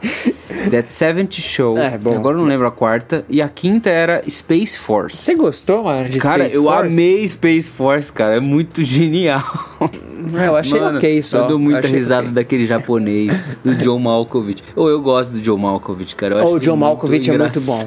That 0.69 0.91
70 0.91 1.41
Show, 1.41 1.77
É, 1.77 1.97
bom. 1.97 2.15
agora 2.15 2.35
eu 2.37 2.41
não 2.41 2.47
lembro 2.47 2.67
a 2.67 2.71
quarta, 2.71 3.25
e 3.27 3.41
a 3.41 3.49
quinta 3.49 3.89
era 3.89 4.23
Space 4.29 4.77
Force. 4.77 5.17
Você 5.17 5.35
gostou, 5.35 5.83
mano, 5.83 6.07
de 6.09 6.19
Cara, 6.19 6.43
Space 6.43 6.55
eu 6.55 6.63
Force? 6.63 6.93
amei 6.93 7.27
Space 7.27 7.71
Force, 7.71 8.13
cara, 8.13 8.35
é 8.37 8.39
muito 8.39 8.83
genial. 8.83 9.43
É, 10.33 10.47
eu 10.47 10.55
achei 10.55 10.79
Mano, 10.79 10.97
ok 10.97 11.21
só. 11.23 11.39
Eu 11.39 11.47
dou 11.47 11.59
muita 11.59 11.87
risada 11.87 12.23
ok. 12.23 12.33
daquele 12.33 12.65
japonês, 12.65 13.43
do 13.63 13.75
John 13.75 13.99
Malkovich. 13.99 14.63
Ou 14.75 14.89
eu 14.89 15.01
gosto 15.01 15.33
do 15.33 15.41
John 15.41 15.57
Malkovich, 15.57 16.15
cara. 16.15 16.35
Eu 16.35 16.39
acho 16.39 16.47
Oh, 16.47 16.53
o 16.55 16.59
John 16.59 16.75
Malkovich 16.75 17.29
é 17.29 17.37
muito 17.37 17.61
bom. 17.61 17.83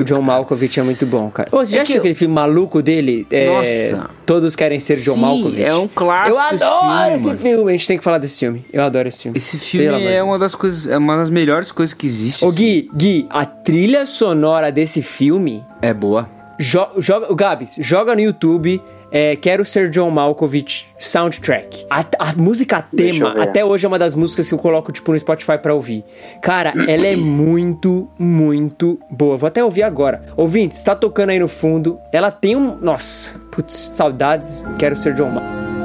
O 0.00 0.04
John 0.04 0.22
Malkovich 0.22 0.80
é 0.80 0.82
muito 0.82 1.06
bom, 1.06 1.30
cara. 1.30 1.48
Ô, 1.52 1.58
você 1.58 1.76
já 1.76 1.82
É 1.82 1.84
que- 1.84 1.96
aquele 1.96 2.14
filme 2.14 2.34
maluco 2.34 2.82
dele? 2.82 3.26
É, 3.30 3.46
Nossa. 3.94 4.10
Todos 4.26 4.54
querem 4.54 4.78
ser 4.80 4.96
John 4.96 5.14
Sim, 5.14 5.20
Malkovich. 5.20 5.62
é 5.62 5.74
um 5.74 5.88
clássico 5.88 6.36
Eu 6.36 6.54
esse 6.56 6.64
adoro 6.64 6.80
filme, 7.00 7.14
esse 7.14 7.24
mano. 7.24 7.38
filme. 7.38 7.68
A 7.70 7.72
gente 7.76 7.86
tem 7.88 7.98
que 7.98 8.04
falar 8.04 8.18
desse 8.18 8.38
filme. 8.40 8.64
Eu 8.72 8.82
adoro 8.82 9.08
esse 9.08 9.22
filme. 9.22 9.38
Esse 9.38 9.56
filme 9.58 9.98
de 9.98 10.06
é 10.06 10.22
uma 10.22 10.38
das 10.38 10.54
coisas, 10.54 10.86
é 10.86 10.98
uma 10.98 11.16
das 11.16 11.30
melhores 11.30 11.72
coisas 11.72 11.94
que 11.94 12.06
existe. 12.06 12.44
Ô, 12.44 12.50
Gui, 12.52 12.90
Gui, 12.94 13.26
a 13.30 13.44
trilha 13.46 14.04
sonora 14.06 14.70
desse 14.70 15.00
filme... 15.02 15.62
É 15.80 15.94
boa. 15.94 16.28
Jo 16.60 16.86
joga, 16.98 17.32
o 17.32 17.36
Gabs, 17.36 17.76
joga 17.80 18.14
no 18.16 18.20
YouTube 18.20 18.82
é, 19.10 19.36
Quero 19.36 19.64
Ser 19.64 19.90
John 19.90 20.10
Malkovich 20.10 20.86
Soundtrack. 20.96 21.86
A, 21.90 22.04
a 22.18 22.32
música 22.34 22.82
tema, 22.82 23.34
até 23.42 23.64
hoje 23.64 23.84
é 23.84 23.88
uma 23.88 23.98
das 23.98 24.14
músicas 24.14 24.48
que 24.48 24.54
eu 24.54 24.58
coloco, 24.58 24.92
tipo, 24.92 25.12
no 25.12 25.18
Spotify 25.18 25.58
pra 25.58 25.74
ouvir. 25.74 26.04
Cara, 26.42 26.72
ela 26.86 27.06
é 27.06 27.16
muito, 27.16 28.08
muito 28.18 28.98
boa. 29.10 29.36
Vou 29.36 29.46
até 29.46 29.64
ouvir 29.64 29.82
agora. 29.82 30.22
Ouvintes, 30.36 30.82
tá 30.82 30.94
tocando 30.94 31.30
aí 31.30 31.38
no 31.38 31.48
fundo. 31.48 31.98
Ela 32.12 32.30
tem 32.30 32.56
um... 32.56 32.76
Nossa, 32.76 33.38
putz, 33.50 33.90
saudades. 33.92 34.64
Quero 34.78 34.96
Ser 34.96 35.14
John 35.14 35.30
Malkovich. 35.30 35.77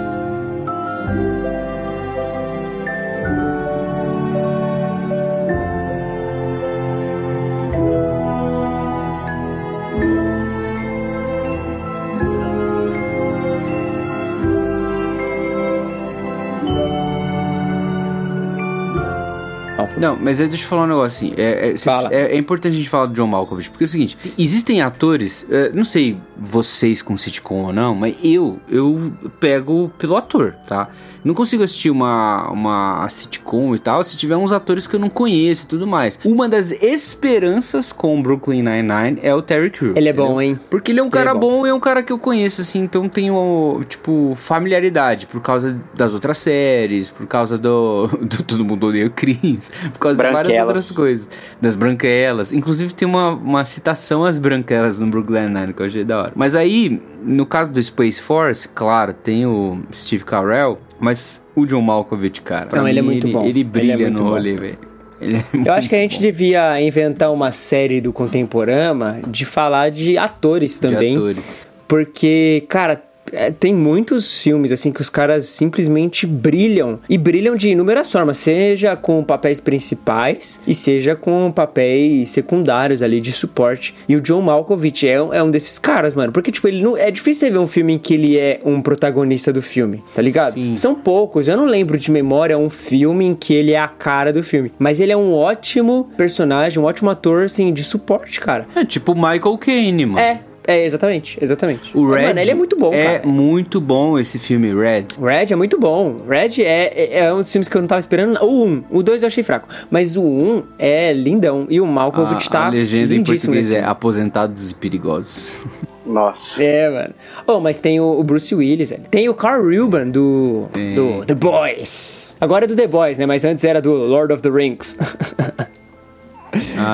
Não, 20.04 20.18
mas 20.22 20.42
é, 20.42 20.48
deixa 20.48 20.64
eu 20.64 20.68
falar 20.68 20.84
um 20.84 20.88
negócio 20.88 21.28
assim. 21.28 21.34
É, 21.38 21.70
é, 21.72 21.78
Fala. 21.78 22.10
é- 22.14 22.34
é 22.34 22.38
importante 22.38 22.74
a 22.74 22.78
gente 22.78 22.90
falar 22.90 23.06
do 23.08 23.14
John 23.14 23.28
Malkovich, 23.28 23.70
porque 23.70 23.84
é 23.84 23.88
o 23.88 23.90
seguinte: 23.90 24.18
existem 24.38 24.82
atores, 24.82 25.46
é, 25.50 25.72
não 25.74 25.86
sei 25.86 26.18
vocês 26.38 27.02
com 27.02 27.16
sitcom 27.16 27.66
ou 27.68 27.74
não, 27.74 27.96
mas 27.96 28.16
eu, 28.24 28.60
eu 28.70 29.14
pego 29.40 29.92
pelo 29.98 30.16
ator, 30.18 30.56
tá? 30.68 30.90
Não 31.24 31.34
consigo 31.34 31.64
assistir 31.64 31.90
uma, 31.90 32.50
uma 32.52 33.08
sitcom 33.08 33.74
e 33.74 33.80
tal 33.80 34.04
se 34.04 34.18
tiver 34.18 34.36
uns 34.36 34.52
atores 34.52 34.86
que 34.86 34.94
eu 34.96 35.00
não 35.00 35.10
conheço 35.10 35.64
e 35.64 35.68
tudo 35.68 35.88
mais. 35.88 36.20
Uma 36.26 36.50
das 36.50 36.72
esperanças 36.72 37.94
com 37.94 38.22
Brooklyn 38.22 38.62
Nine-Nine 38.62 39.20
é 39.22 39.34
o 39.34 39.42
Terry 39.42 39.70
Crews. 39.70 39.96
Ele 39.96 40.10
é 40.10 40.12
entendeu? 40.12 40.28
bom, 40.32 40.42
hein? 40.42 40.60
Porque 40.70 40.92
ele 40.92 41.00
é 41.00 41.04
um 41.04 41.06
Ele 41.06 41.14
cara 41.14 41.32
é 41.32 41.34
bom. 41.34 41.40
bom. 41.62 41.68
e 41.68 41.70
é 41.70 41.74
um 41.74 41.80
cara 41.80 42.04
que 42.04 42.12
eu 42.12 42.20
conheço, 42.20 42.60
assim, 42.60 42.80
então 42.82 43.08
tenho, 43.08 43.82
tipo, 43.88 44.34
familiaridade 44.36 45.26
por 45.28 45.40
causa 45.42 45.80
das 45.96 46.14
outras 46.14 46.38
séries, 46.40 47.10
por 47.10 47.26
causa 47.26 47.58
do, 47.58 48.08
do 48.22 48.44
Todo 48.44 48.66
Mundo 48.66 48.88
Odeia 48.88 49.08
o 49.08 49.10
Chris, 49.10 49.72
por 49.94 50.00
causa 50.00 50.22
de 50.24 50.32
várias 50.32 50.60
outras 50.60 50.92
coisas. 50.92 51.30
Das 51.62 51.76
branquelas. 51.76 52.52
Inclusive 52.52 52.94
tem 52.94 53.08
uma, 53.08 53.30
uma 53.32 53.64
citação 53.66 54.26
às 54.26 54.38
branquelas 54.38 55.00
no 55.00 55.08
Brooklyn 55.08 55.42
Nine-Nine 55.48 55.74
que 55.74 55.82
eu 55.82 55.86
achei 55.86 56.04
da 56.04 56.20
hora. 56.24 56.32
Mas 56.36 56.56
aí, 56.56 57.02
no 57.24 57.46
caso 57.46 57.72
do 57.72 57.82
Space 57.82 58.22
Force, 58.22 58.68
claro, 58.68 59.14
tem 59.14 59.46
o 59.46 59.80
Steve 59.94 60.26
Carell, 60.26 60.78
mas 61.00 61.42
o 61.56 61.66
John 61.66 61.82
Malkovich, 61.82 62.42
cara, 62.42 62.70
Não, 62.74 62.88
ele 62.88 63.00
é 63.00 63.02
muito 63.02 63.28
ele, 63.28 63.34
bom. 63.34 63.42
ele 63.46 63.50
Ele 63.52 63.62
é 63.62 63.64
brilha 63.64 64.10
no 64.10 64.24
rolê, 64.24 64.56
velho. 64.56 64.78
É 65.22 65.42
Eu 65.70 65.72
acho 65.74 65.88
que 65.88 65.96
a 65.96 66.00
gente 66.00 66.16
bom. 66.18 66.22
devia 66.22 66.82
inventar 66.82 67.32
uma 67.32 67.52
série 67.52 68.02
do 68.02 68.12
Contemporama 68.12 69.20
de 69.28 69.46
falar 69.46 69.90
de 69.92 70.18
atores 70.18 70.74
De 70.80 70.82
também. 70.90 71.16
atores. 71.16 71.68
Porque, 71.88 72.66
cara, 72.68 73.02
é, 73.34 73.52
tem 73.52 73.74
muitos 73.74 74.42
filmes 74.42 74.72
assim 74.72 74.92
que 74.92 75.02
os 75.02 75.10
caras 75.10 75.46
simplesmente 75.46 76.26
brilham. 76.26 77.00
E 77.10 77.18
brilham 77.18 77.56
de 77.56 77.70
inúmeras 77.70 78.12
formas, 78.12 78.38
seja 78.38 78.96
com 78.96 79.24
papéis 79.24 79.60
principais 79.60 80.60
e 80.68 80.74
seja 80.74 81.16
com 81.16 81.52
papéis 81.52 82.30
secundários 82.30 83.02
ali 83.02 83.20
de 83.20 83.32
suporte. 83.32 83.94
E 84.08 84.16
o 84.16 84.22
John 84.22 84.42
Malkovich 84.42 85.08
é, 85.08 85.22
um- 85.22 85.34
é 85.34 85.44
um 85.44 85.52
desses 85.52 85.78
caras, 85.78 86.16
mano. 86.16 86.32
Porque, 86.32 86.52
tipo, 86.52 86.68
ele 86.68 86.82
não. 86.82 86.96
É 86.98 87.12
difícil 87.12 87.48
você 87.48 87.52
ver 87.52 87.58
um 87.60 87.68
filme 87.68 87.94
em 87.94 87.98
que 87.98 88.14
ele 88.14 88.38
é 88.38 88.60
um 88.66 88.82
protagonista 88.82 89.52
do 89.52 89.62
filme, 89.62 90.04
tá 90.16 90.22
ligado? 90.22 90.54
Sim. 90.54 90.76
São 90.76 90.96
poucos. 90.96 91.48
Eu 91.48 91.58
não 91.58 91.66
lembro 91.66 91.98
de 91.98 92.12
memória 92.12 92.58
um 92.58 92.70
filme 92.70 93.26
em 93.26 93.36
que 93.36 93.54
ele 93.54 93.72
é 93.74 93.80
a 93.80 93.88
cara 93.88 94.32
do 94.32 94.44
filme. 94.44 94.72
Mas 94.80 95.00
ele 95.00 95.12
é 95.12 95.18
um 95.18 95.34
ótimo 95.34 96.10
personagem, 96.18 96.80
um 96.80 96.86
ótimo 96.86 97.10
ator, 97.10 97.44
assim, 97.44 97.72
de 97.74 97.84
suporte, 97.84 98.40
cara. 98.40 98.66
É 98.76 98.86
tipo 98.86 99.14
Michael 99.16 99.58
Caine, 99.58 100.06
mano. 100.06 100.20
É, 100.20 100.42
é, 100.68 100.86
exatamente, 100.86 101.38
exatamente. 101.42 101.96
O 101.98 102.10
Red 102.10 102.24
Mano, 102.28 102.40
ele 102.40 102.52
é 102.52 102.56
muito 102.56 102.76
bom, 102.78 102.94
É 102.94 103.18
cara. 103.18 103.28
muito 103.28 103.82
bom 103.82 104.18
esse 104.18 104.40
filme, 104.40 104.74
Red. 104.74 105.08
Red 105.22 105.52
é 105.52 105.56
muito 105.56 105.80
bom. 105.80 106.18
Red 106.28 106.62
é, 106.64 106.94
é, 106.96 107.20
é 107.26 107.34
um 107.34 107.38
dos 107.38 107.52
filmes 107.52 107.68
que 107.68 107.76
eu 107.76 107.82
não 107.82 107.88
tava 107.88 108.00
esperando. 108.00 108.38
O 108.44 108.66
1, 108.66 108.84
o 108.90 109.04
2 109.04 109.24
eu 109.24 109.28
achei 109.28 109.44
fraco. 109.44 109.68
Mas 109.92 110.16
o 110.16 110.24
1 110.24 110.64
é 110.80 111.14
lindão. 111.14 111.68
E 111.70 111.80
o 111.82 111.86
Malkovich 111.86 112.48
a, 112.48 112.52
tá 112.52 112.66
a 112.68 112.70
legenda 112.70 113.14
em 113.14 113.24
português 113.24 113.72
é. 113.72 113.84
Aposentados 113.84 114.72
e 114.72 114.76
Perigosos. 114.76 115.66
Nossa. 116.06 116.62
É, 116.62 116.90
mano. 116.90 117.14
Oh, 117.48 117.60
mas 117.60 117.80
tem 117.80 118.00
o, 118.00 118.20
o 118.20 118.24
Bruce 118.24 118.54
Willis, 118.54 118.90
velho. 118.90 119.04
Tem 119.10 119.30
o 119.30 119.34
Carl 119.34 119.64
Ruben 119.64 120.12
do, 120.12 120.68
Tem. 120.74 120.96
do 120.96 121.26
The 121.26 121.34
Boys. 121.34 122.38
Agora 122.42 122.66
é 122.66 122.68
do 122.68 122.76
The 122.76 122.88
Boys, 122.88 123.18
né? 123.18 123.26
Mas 123.26 123.46
antes 123.46 123.64
era 123.64 123.82
do 123.82 123.94
Lord 123.94 124.34
of 124.34 124.42
the 124.42 124.50
Rings. 124.50 124.98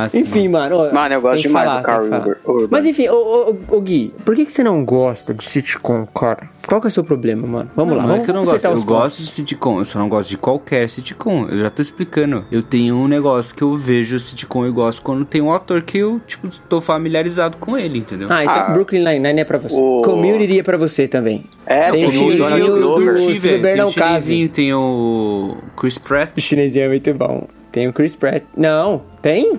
Sim. 0.09 0.19
enfim, 0.21 0.47
mano. 0.47 0.77
ó, 0.77 0.93
Mano, 0.93 1.13
eu 1.15 1.21
gosto 1.21 1.41
demais 1.41 1.67
falar, 1.67 1.79
do 1.81 1.85
Carl. 1.85 2.03
Urban- 2.05 2.35
Urban. 2.45 2.67
Mas 2.71 2.85
enfim, 2.85 3.07
ô, 3.09 3.13
ô, 3.15 3.51
ô, 3.51 3.77
ô, 3.77 3.81
Gui, 3.81 4.13
por 4.25 4.35
que, 4.35 4.45
que 4.45 4.51
você 4.51 4.63
não 4.63 4.83
gosta 4.85 5.33
de 5.33 5.43
sitcom, 5.43 6.05
cara? 6.07 6.49
Qual 6.67 6.79
que 6.79 6.87
é 6.87 6.89
o 6.89 6.91
seu 6.91 7.03
problema, 7.03 7.47
mano? 7.47 7.71
Vamos 7.75 7.97
lá, 7.97 8.03
não 8.03 8.09
é 8.09 8.11
vamos 8.13 8.25
que 8.25 8.31
eu 8.31 8.35
não 8.35 8.43
gosto. 8.43 8.65
Eu 8.65 8.73
os 8.73 8.83
gosto 8.83 9.17
de 9.23 9.27
sitcom. 9.29 9.79
Eu 9.79 9.85
só 9.85 9.97
não 9.99 10.07
gosto 10.07 10.29
de 10.29 10.37
qualquer 10.37 10.87
sitcom. 10.89 11.47
Eu 11.49 11.59
já 11.59 11.69
tô 11.69 11.81
explicando. 11.81 12.45
Eu 12.51 12.61
tenho 12.61 12.95
um 12.95 13.07
negócio 13.07 13.55
que 13.55 13.63
eu 13.63 13.75
vejo 13.75 14.19
sitcom 14.19 14.65
e 14.67 14.71
gosto 14.71 15.01
quando 15.01 15.25
tem 15.25 15.41
um 15.41 15.51
ator 15.51 15.81
que 15.81 15.97
eu, 15.97 16.21
tipo, 16.27 16.47
tô 16.69 16.79
familiarizado 16.79 17.57
com 17.57 17.77
ele, 17.77 17.97
entendeu? 17.99 18.27
Ah, 18.29 18.43
então 18.43 18.55
Ah, 18.55 18.69
Brooklyn 18.71 19.03
Nine-Nine 19.03 19.39
é 19.41 19.43
pra 19.43 19.57
você. 19.57 19.75
o- 19.81 20.01
Community 20.03 20.59
é 20.59 20.63
pra 20.63 20.77
você 20.77 21.07
também. 21.07 21.43
É, 21.65 21.91
Tem 21.91 22.05
o 22.05 22.09
tem 22.09 22.17
o 22.17 22.21
chinesinho 22.31 22.65
do, 22.67 22.77
Glover. 22.79 23.13
do 23.15 23.15
tem 23.15 23.83
o 23.83 23.87
chinesinho, 23.91 24.49
tem 24.49 24.73
o 24.73 25.57
Chris 25.75 25.97
Pratt. 25.97 26.37
O 26.37 26.41
chinesinho 26.41 26.85
é 26.85 26.87
muito 26.87 27.13
bom. 27.13 27.47
Tem 27.71 27.87
o 27.87 27.93
Chris 27.93 28.15
Pratt. 28.15 28.43
Não, 28.55 29.01
tem? 29.21 29.57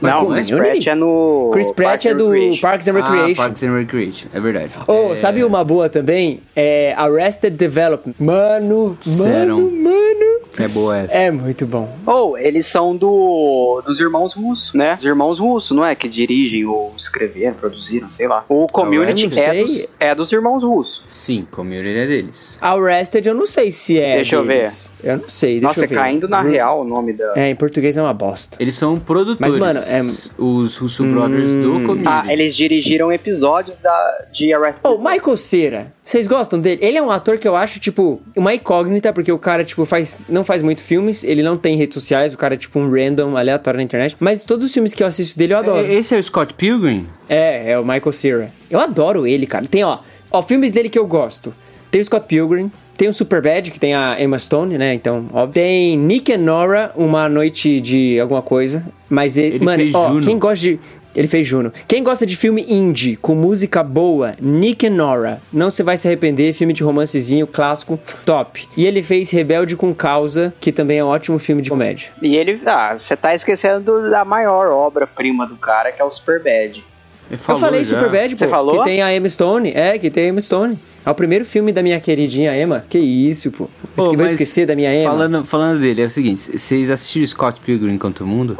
Não, 0.00 0.22
o 0.22 0.26
Community? 0.26 0.52
Chris 0.52 0.60
Pratt 0.60 0.86
é 0.86 0.94
no. 0.94 1.50
Chris 1.52 1.70
Pratt 1.72 2.06
é 2.06 2.14
do 2.14 2.30
Recreation. 2.30 2.60
Parks 2.60 2.86
and 2.88 2.92
Ah, 2.92 2.94
Recreation. 3.10 3.42
Parks 3.42 3.62
and 3.64 3.74
Recreation. 3.76 4.28
É 4.32 4.40
verdade. 4.40 4.70
Oh, 4.86 5.12
É, 5.12 5.16
sabe 5.16 5.42
uma 5.42 5.64
boa 5.64 5.88
também? 5.88 6.40
É 6.54 6.94
Arrested 6.96 7.56
Development. 7.56 8.14
Mano, 8.18 8.96
Disseram. 9.00 9.58
mano, 9.60 9.72
mano. 9.82 10.37
É 10.58 10.68
boa 10.68 10.98
essa. 10.98 11.16
É 11.16 11.30
muito 11.30 11.66
bom. 11.66 11.88
Ou, 12.06 12.36
eles 12.38 12.66
são 12.66 12.96
do 12.96 13.82
dos 13.86 14.00
irmãos 14.00 14.34
russos, 14.34 14.74
né? 14.74 14.96
Os 14.98 15.04
irmãos 15.04 15.38
russos, 15.38 15.76
não 15.76 15.84
é? 15.84 15.94
Que 15.94 16.08
dirigem 16.08 16.64
ou 16.64 16.92
escreveram, 16.96 17.54
produziram, 17.54 18.10
sei 18.10 18.26
lá. 18.28 18.44
O 18.48 18.66
Community 18.66 19.28
é 19.38 19.62
dos, 19.62 19.86
é 20.00 20.14
dos 20.14 20.32
irmãos 20.32 20.62
russos. 20.62 21.04
Sim, 21.06 21.46
Community 21.50 21.98
é 21.98 22.06
deles. 22.06 22.58
Arrested 22.60 23.26
eu 23.26 23.34
não 23.34 23.46
sei 23.46 23.70
se 23.72 23.98
é 23.98 24.16
Deixa 24.16 24.36
eu 24.36 24.44
deles. 24.44 24.90
Eu 25.02 25.18
não 25.18 25.28
sei, 25.28 25.52
deixa 25.52 25.66
Nossa, 25.66 25.84
eu 25.84 25.88
ver. 25.88 25.94
caindo 25.94 26.26
na 26.28 26.40
Ru- 26.42 26.50
real 26.50 26.80
o 26.80 26.84
nome 26.84 27.12
da. 27.12 27.32
É, 27.36 27.50
em 27.50 27.54
português 27.56 27.96
é 27.96 28.02
uma 28.02 28.12
bosta. 28.14 28.56
Eles 28.60 28.74
são 28.74 28.98
produtores. 28.98 29.38
Mas, 29.40 29.56
mano, 29.56 29.78
é- 29.80 30.42
Os 30.42 30.76
Russo 30.76 31.04
Brothers 31.04 31.50
do 31.50 31.72
Community. 31.86 32.04
Ah, 32.08 32.24
eles 32.28 32.56
dirigiram 32.56 33.12
episódios 33.12 33.78
da, 33.78 34.26
de 34.32 34.52
Arrested 34.52 34.92
Oh, 34.92 34.98
Michael 34.98 35.36
Cera, 35.36 35.92
vocês 36.08 36.26
gostam 36.26 36.58
dele? 36.58 36.80
Ele 36.82 36.96
é 36.96 37.02
um 37.02 37.10
ator 37.10 37.36
que 37.36 37.46
eu 37.46 37.54
acho, 37.54 37.78
tipo, 37.78 38.18
uma 38.34 38.54
incógnita, 38.54 39.12
porque 39.12 39.30
o 39.30 39.38
cara, 39.38 39.62
tipo, 39.62 39.84
faz, 39.84 40.22
não 40.26 40.42
faz 40.42 40.62
muito 40.62 40.80
filmes, 40.80 41.22
ele 41.22 41.42
não 41.42 41.54
tem 41.58 41.76
redes 41.76 41.92
sociais, 41.92 42.32
o 42.32 42.38
cara 42.38 42.54
é, 42.54 42.56
tipo, 42.56 42.78
um 42.78 42.90
random 42.90 43.36
aleatório 43.36 43.76
na 43.76 43.84
internet. 43.84 44.16
Mas 44.18 44.42
todos 44.42 44.64
os 44.64 44.72
filmes 44.72 44.94
que 44.94 45.02
eu 45.02 45.06
assisto 45.06 45.38
dele 45.38 45.52
eu 45.52 45.58
adoro. 45.58 45.86
É, 45.86 45.92
Esse 45.92 46.14
é 46.14 46.18
o 46.18 46.22
Scott 46.22 46.54
Pilgrim? 46.54 47.06
É, 47.28 47.72
é 47.72 47.78
o 47.78 47.82
Michael 47.82 48.12
Cera. 48.12 48.50
Eu 48.70 48.80
adoro 48.80 49.26
ele, 49.26 49.46
cara. 49.46 49.66
Tem, 49.66 49.84
ó, 49.84 49.98
ó, 50.30 50.40
filmes 50.40 50.70
dele 50.70 50.88
que 50.88 50.98
eu 50.98 51.06
gosto. 51.06 51.52
Tem 51.90 52.00
o 52.00 52.04
Scott 52.06 52.26
Pilgrim, 52.26 52.72
tem 52.96 53.06
o 53.08 53.12
Superbad, 53.12 53.70
que 53.70 53.78
tem 53.78 53.94
a 53.94 54.16
Emma 54.18 54.38
Stone, 54.38 54.78
né? 54.78 54.94
Então, 54.94 55.26
óbvio. 55.32 55.62
Tem 55.62 55.96
Nick 55.96 56.32
and 56.32 56.38
Nora, 56.38 56.90
Uma 56.96 57.28
Noite 57.28 57.82
de 57.82 58.18
Alguma 58.18 58.40
Coisa. 58.40 58.82
Mas 59.10 59.36
ele, 59.36 59.56
Ele 59.56 59.64
mano, 59.64 59.84
ó, 59.92 60.08
Juno. 60.08 60.26
quem 60.26 60.38
gosta 60.38 60.56
de... 60.56 60.80
Ele 61.18 61.26
fez 61.26 61.44
Juno. 61.44 61.72
Quem 61.88 62.04
gosta 62.04 62.24
de 62.24 62.36
filme 62.36 62.64
indie, 62.68 63.16
com 63.16 63.34
música 63.34 63.82
boa, 63.82 64.36
Nick 64.40 64.86
and 64.86 64.90
Nora. 64.90 65.42
Não 65.52 65.68
se 65.68 65.82
vai 65.82 65.96
se 65.96 66.06
arrepender, 66.06 66.52
filme 66.54 66.72
de 66.72 66.84
romancezinho, 66.84 67.44
clássico, 67.44 67.98
top. 68.24 68.68
E 68.76 68.86
ele 68.86 69.02
fez 69.02 69.28
Rebelde 69.32 69.74
com 69.74 69.92
Causa, 69.92 70.54
que 70.60 70.70
também 70.70 70.98
é 70.98 71.04
um 71.04 71.08
ótimo 71.08 71.36
filme 71.40 71.60
de 71.60 71.70
comédia. 71.70 72.10
E 72.22 72.36
ele, 72.36 72.60
ah, 72.64 72.96
você 72.96 73.16
tá 73.16 73.34
esquecendo 73.34 74.08
da 74.08 74.24
maior 74.24 74.70
obra-prima 74.70 75.44
do 75.44 75.56
cara, 75.56 75.90
que 75.90 76.00
é 76.00 76.04
o 76.04 76.10
Superbad. 76.10 76.84
Eu 77.28 77.36
falou 77.36 77.60
falei 77.60 77.82
já. 77.82 77.96
Superbad, 77.96 78.30
pô. 78.30 78.36
Você 78.38 78.46
falou? 78.46 78.78
Que 78.78 78.84
tem 78.84 79.02
a 79.02 79.12
Emma 79.12 79.28
Stone. 79.28 79.72
É, 79.74 79.98
que 79.98 80.10
tem 80.10 80.26
a 80.26 80.28
Emma 80.28 80.40
Stone. 80.40 80.78
É 81.04 81.10
o 81.10 81.14
primeiro 81.16 81.44
filme 81.44 81.72
da 81.72 81.82
minha 81.82 81.98
queridinha 81.98 82.56
Emma. 82.56 82.84
Que 82.88 82.98
isso, 82.98 83.50
pô. 83.50 83.68
Pô, 83.96 84.02
Esque- 84.04 84.16
vou 84.16 84.24
mas 84.24 84.32
esquecer 84.34 84.66
da 84.66 84.76
minha 84.76 84.94
Emma. 84.94 85.10
Falando, 85.10 85.44
falando 85.44 85.80
dele, 85.80 86.02
é 86.02 86.06
o 86.06 86.10
seguinte: 86.10 86.56
vocês 86.56 86.88
assistiram 86.90 87.26
Scott 87.26 87.60
Pilgrim 87.60 87.98
contra 87.98 88.22
o 88.22 88.26
Mundo? 88.26 88.56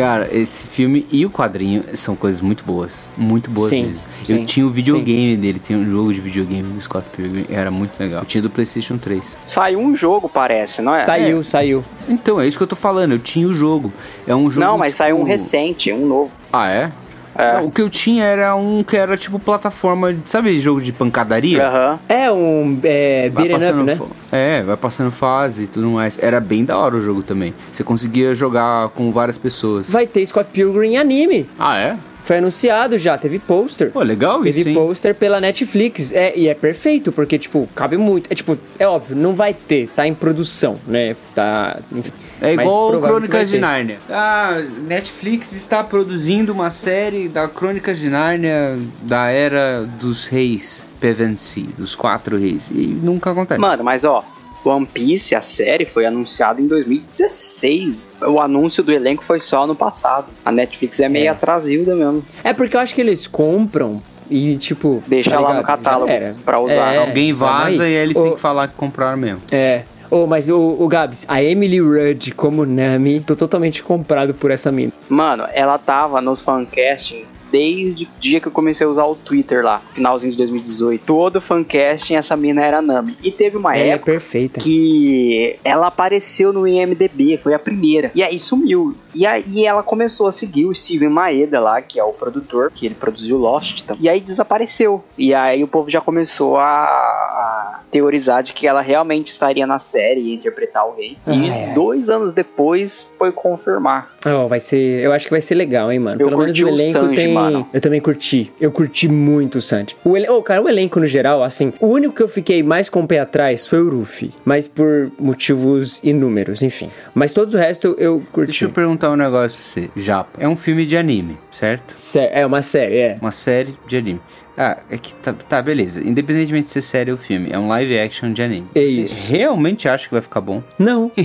Cara, 0.00 0.30
esse 0.32 0.66
filme 0.66 1.06
e 1.12 1.26
o 1.26 1.30
quadrinho 1.30 1.84
são 1.94 2.16
coisas 2.16 2.40
muito 2.40 2.64
boas. 2.64 3.04
Muito 3.18 3.50
boas 3.50 3.68
Sim, 3.68 3.88
mesmo. 3.88 4.02
sim, 4.24 4.38
eu 4.40 4.46
tinha 4.46 4.66
o 4.66 4.70
videogame 4.70 5.36
dele, 5.36 5.58
tinha 5.58 5.78
um 5.78 5.84
jogo 5.84 6.10
de 6.14 6.20
videogame 6.22 6.72
do 6.72 6.80
Scott 6.80 7.06
Pilgrim, 7.14 7.44
era 7.50 7.70
muito 7.70 8.00
legal. 8.00 8.22
Eu 8.22 8.24
tinha 8.24 8.40
do 8.40 8.48
PlayStation 8.48 8.96
3. 8.96 9.36
Saiu 9.46 9.78
um 9.78 9.94
jogo, 9.94 10.26
parece, 10.26 10.80
não 10.80 10.94
é? 10.94 11.00
Saiu, 11.00 11.44
saiu. 11.44 11.84
Então, 12.08 12.40
é 12.40 12.46
isso 12.46 12.56
que 12.56 12.62
eu 12.62 12.66
tô 12.66 12.76
falando, 12.76 13.12
eu 13.12 13.18
tinha 13.18 13.46
o 13.46 13.52
jogo. 13.52 13.92
É 14.26 14.34
um 14.34 14.50
jogo. 14.50 14.66
Não, 14.66 14.78
mas 14.78 14.92
tipo- 14.94 14.98
saiu 15.04 15.18
um 15.20 15.22
recente, 15.22 15.92
um 15.92 16.06
novo. 16.06 16.30
Ah, 16.50 16.70
é? 16.70 16.90
É. 17.34 17.54
Não, 17.54 17.66
o 17.66 17.70
que 17.70 17.80
eu 17.80 17.88
tinha 17.88 18.24
era 18.24 18.54
um 18.56 18.82
que 18.82 18.96
era 18.96 19.16
tipo 19.16 19.38
plataforma, 19.38 20.14
sabe, 20.24 20.58
jogo 20.58 20.80
de 20.80 20.92
pancadaria? 20.92 21.66
Aham. 21.66 21.98
É 22.08 22.30
um 22.30 22.78
é, 22.82 23.30
Vai 23.30 23.48
beat'em 23.48 23.68
passando 23.68 23.92
up, 23.92 24.02
né? 24.02 24.08
É, 24.32 24.62
vai 24.62 24.76
passando 24.76 25.10
fase 25.10 25.64
e 25.64 25.66
tudo 25.66 25.88
mais. 25.88 26.18
Era 26.20 26.40
bem 26.40 26.64
da 26.64 26.76
hora 26.76 26.96
o 26.96 27.02
jogo 27.02 27.22
também. 27.22 27.54
Você 27.72 27.84
conseguia 27.84 28.34
jogar 28.34 28.88
com 28.90 29.10
várias 29.12 29.38
pessoas. 29.38 29.90
Vai 29.90 30.06
ter 30.06 30.24
Scott 30.26 30.50
Pilgrim 30.52 30.94
em 30.94 30.98
anime. 30.98 31.48
Ah, 31.58 31.78
é? 31.78 31.96
Foi 32.30 32.38
anunciado 32.38 32.96
já, 32.96 33.18
teve 33.18 33.40
pôster. 33.40 33.90
Pô, 33.90 34.02
legal 34.02 34.46
isso, 34.46 34.58
Teve 34.58 34.72
pôster 34.72 35.16
pela 35.16 35.40
Netflix. 35.40 36.12
É, 36.12 36.32
e 36.38 36.46
é 36.46 36.54
perfeito, 36.54 37.10
porque, 37.10 37.36
tipo, 37.36 37.68
cabe 37.74 37.96
muito. 37.96 38.30
É 38.30 38.36
tipo, 38.36 38.56
é 38.78 38.86
óbvio, 38.86 39.16
não 39.16 39.34
vai 39.34 39.52
ter, 39.52 39.88
tá 39.96 40.06
em 40.06 40.14
produção, 40.14 40.78
né? 40.86 41.16
Tá. 41.34 41.80
enfim. 41.90 42.12
É 42.40 42.52
igual 42.52 43.00
Crônicas 43.00 43.50
de. 43.50 43.58
Nárnia. 43.58 43.98
Ah, 44.08 44.62
Netflix 44.86 45.52
está 45.52 45.82
produzindo 45.82 46.52
uma 46.52 46.70
série 46.70 47.28
da 47.28 47.48
Crônicas 47.48 47.98
de 47.98 48.08
Nárnia 48.08 48.78
da 49.02 49.26
era 49.26 49.84
dos 50.00 50.28
reis 50.28 50.86
Pevensie, 51.00 51.68
dos 51.76 51.96
quatro 51.96 52.38
reis. 52.38 52.70
E 52.70 52.86
nunca 53.02 53.32
acontece. 53.32 53.60
Mano, 53.60 53.82
mas 53.82 54.04
ó, 54.04 54.24
One 54.64 54.86
Piece, 54.86 55.34
a 55.34 55.40
série, 55.40 55.86
foi 55.86 56.06
anunciada 56.06 56.60
em 56.60 56.66
2016. 56.66 58.14
O 58.26 58.40
anúncio 58.40 58.82
do 58.82 58.92
elenco 58.92 59.22
foi 59.22 59.40
só 59.40 59.64
ano 59.64 59.74
passado. 59.74 60.26
A 60.44 60.52
Netflix 60.52 61.00
é 61.00 61.08
meio 61.08 61.30
atrasilda 61.30 61.94
mesmo. 61.94 62.22
É 62.44 62.52
porque 62.52 62.76
eu 62.76 62.80
acho 62.80 62.94
que 62.94 63.00
eles 63.00 63.26
compram 63.26 64.02
e, 64.30 64.56
tipo. 64.56 65.02
Deixa 65.06 65.38
lá 65.38 65.54
no 65.54 65.62
catálogo 65.62 66.12
pra 66.44 66.60
usar. 66.60 66.94
É, 66.94 66.98
Alguém 66.98 67.34
calma 67.34 67.64
vaza 67.64 67.88
e 67.88 67.96
aí 67.96 68.02
eles 68.02 68.16
Ô, 68.16 68.22
têm 68.22 68.34
que 68.34 68.40
falar 68.40 68.68
que 68.68 68.74
compraram 68.74 69.16
mesmo. 69.16 69.42
É. 69.50 69.82
Ô, 70.10 70.26
mas 70.26 70.48
o, 70.48 70.76
o 70.78 70.88
Gabs, 70.88 71.24
a 71.28 71.42
Emily 71.42 71.78
Rudd 71.80 72.32
como 72.32 72.66
Nami, 72.66 73.20
tô 73.20 73.36
totalmente 73.36 73.82
comprado 73.82 74.34
por 74.34 74.50
essa 74.50 74.70
mina. 74.72 74.92
Mano, 75.08 75.46
ela 75.52 75.78
tava 75.78 76.20
nos 76.20 76.42
fancasting 76.42 77.24
desde 77.50 78.04
o 78.04 78.08
dia 78.18 78.40
que 78.40 78.48
eu 78.48 78.52
comecei 78.52 78.86
a 78.86 78.90
usar 78.90 79.04
o 79.04 79.14
Twitter 79.14 79.64
lá, 79.64 79.80
finalzinho 79.92 80.32
de 80.32 80.38
2018. 80.38 81.04
Todo 81.04 81.40
fancasting, 81.40 82.14
essa 82.14 82.36
mina 82.36 82.62
era 82.64 82.80
Nami. 82.82 83.16
E 83.22 83.30
teve 83.30 83.56
uma 83.56 83.76
Ela 83.76 83.84
é 83.84 83.88
época 83.90 84.12
perfeita. 84.12 84.60
que 84.60 85.56
ela 85.64 85.86
apareceu 85.86 86.52
no 86.52 86.66
IMDB, 86.66 87.38
foi 87.38 87.54
a 87.54 87.58
primeira. 87.58 88.10
E 88.14 88.22
aí 88.22 88.38
sumiu. 88.38 88.94
E 89.14 89.26
aí 89.26 89.66
ela 89.66 89.82
começou 89.82 90.26
a 90.28 90.32
seguir 90.32 90.66
o 90.66 90.74
Steven 90.74 91.08
Maeda 91.08 91.60
lá, 91.60 91.82
que 91.82 91.98
é 91.98 92.04
o 92.04 92.12
produtor, 92.12 92.70
que 92.72 92.86
ele 92.86 92.94
produziu 92.94 93.36
Lost. 93.36 93.80
Então. 93.82 93.96
E 94.00 94.08
aí 94.08 94.20
desapareceu. 94.20 95.02
E 95.18 95.34
aí 95.34 95.62
o 95.64 95.68
povo 95.68 95.90
já 95.90 96.00
começou 96.00 96.56
a, 96.56 97.80
teorizar 97.90 98.42
de 98.42 98.52
que 98.52 98.66
ela 98.66 98.80
realmente 98.80 99.28
estaria 99.28 99.66
na 99.66 99.78
série 99.78 100.20
e 100.20 100.34
interpretar 100.34 100.86
o 100.86 100.94
rei. 100.94 101.16
E 101.26 101.30
Ai, 101.30 101.48
isso, 101.48 101.58
ai. 101.58 101.74
dois 101.74 102.08
anos 102.08 102.32
depois, 102.32 103.10
foi 103.18 103.32
confirmar. 103.32 104.10
Ó, 104.26 104.46
vai 104.46 104.60
ser. 104.60 105.00
Eu 105.02 105.12
acho 105.12 105.26
que 105.26 105.30
vai 105.32 105.40
ser 105.40 105.54
legal, 105.56 105.90
hein, 105.90 105.98
mano. 105.98 106.20
Eu 106.20 106.28
Pelo 106.28 106.38
menos 106.38 106.56
o 106.56 106.68
elenco 106.68 106.92
Sanji, 106.92 107.14
tem. 107.14 107.34
Mano. 107.42 107.68
Eu 107.72 107.80
também 107.80 108.00
curti. 108.00 108.52
Eu 108.60 108.70
curti 108.70 109.08
muito 109.08 109.58
o 109.58 109.62
Sanji. 109.62 109.96
O 110.04 110.16
ele... 110.16 110.28
oh, 110.28 110.42
cara, 110.42 110.62
o 110.62 110.68
elenco 110.68 111.00
no 111.00 111.06
geral, 111.06 111.42
assim. 111.42 111.72
O 111.80 111.86
único 111.86 112.14
que 112.14 112.22
eu 112.22 112.28
fiquei 112.28 112.62
mais 112.62 112.88
com 112.88 113.02
o 113.02 113.06
pé 113.06 113.20
atrás 113.20 113.66
foi 113.66 113.80
o 113.80 113.90
Ruffy. 113.90 114.32
Mas 114.44 114.68
por 114.68 115.10
motivos 115.18 116.00
inúmeros, 116.02 116.62
enfim. 116.62 116.90
Mas 117.14 117.32
todo 117.32 117.54
o 117.54 117.56
resto 117.56 117.94
eu 117.98 118.22
curti. 118.32 118.50
Deixa 118.50 118.64
eu 118.66 118.70
perguntar 118.70 119.10
um 119.10 119.16
negócio 119.16 119.58
pra 119.58 119.66
você. 119.66 119.90
Japa. 119.96 120.30
É 120.38 120.48
um 120.48 120.56
filme 120.56 120.86
de 120.86 120.96
anime, 120.96 121.38
certo? 121.50 121.94
É 122.32 122.44
uma 122.44 122.62
série, 122.62 122.96
é. 122.96 123.18
Uma 123.20 123.32
série 123.32 123.76
de 123.86 123.96
anime. 123.96 124.20
Ah, 124.56 124.78
é 124.90 124.98
que 124.98 125.14
tá, 125.14 125.32
tá, 125.32 125.62
beleza. 125.62 126.02
Independentemente 126.06 126.64
de 126.64 126.70
ser 126.70 126.82
série 126.82 127.10
ou 127.10 127.16
filme, 127.16 127.48
é 127.50 127.58
um 127.58 127.68
live 127.68 127.98
action 127.98 128.32
de 128.32 128.42
anime. 128.42 128.66
É 128.74 128.80
Você 128.80 128.86
isso. 129.02 129.14
realmente 129.28 129.88
acha 129.88 130.06
que 130.06 130.12
vai 130.12 130.20
ficar 130.20 130.42
bom? 130.42 130.62
Não. 130.78 131.10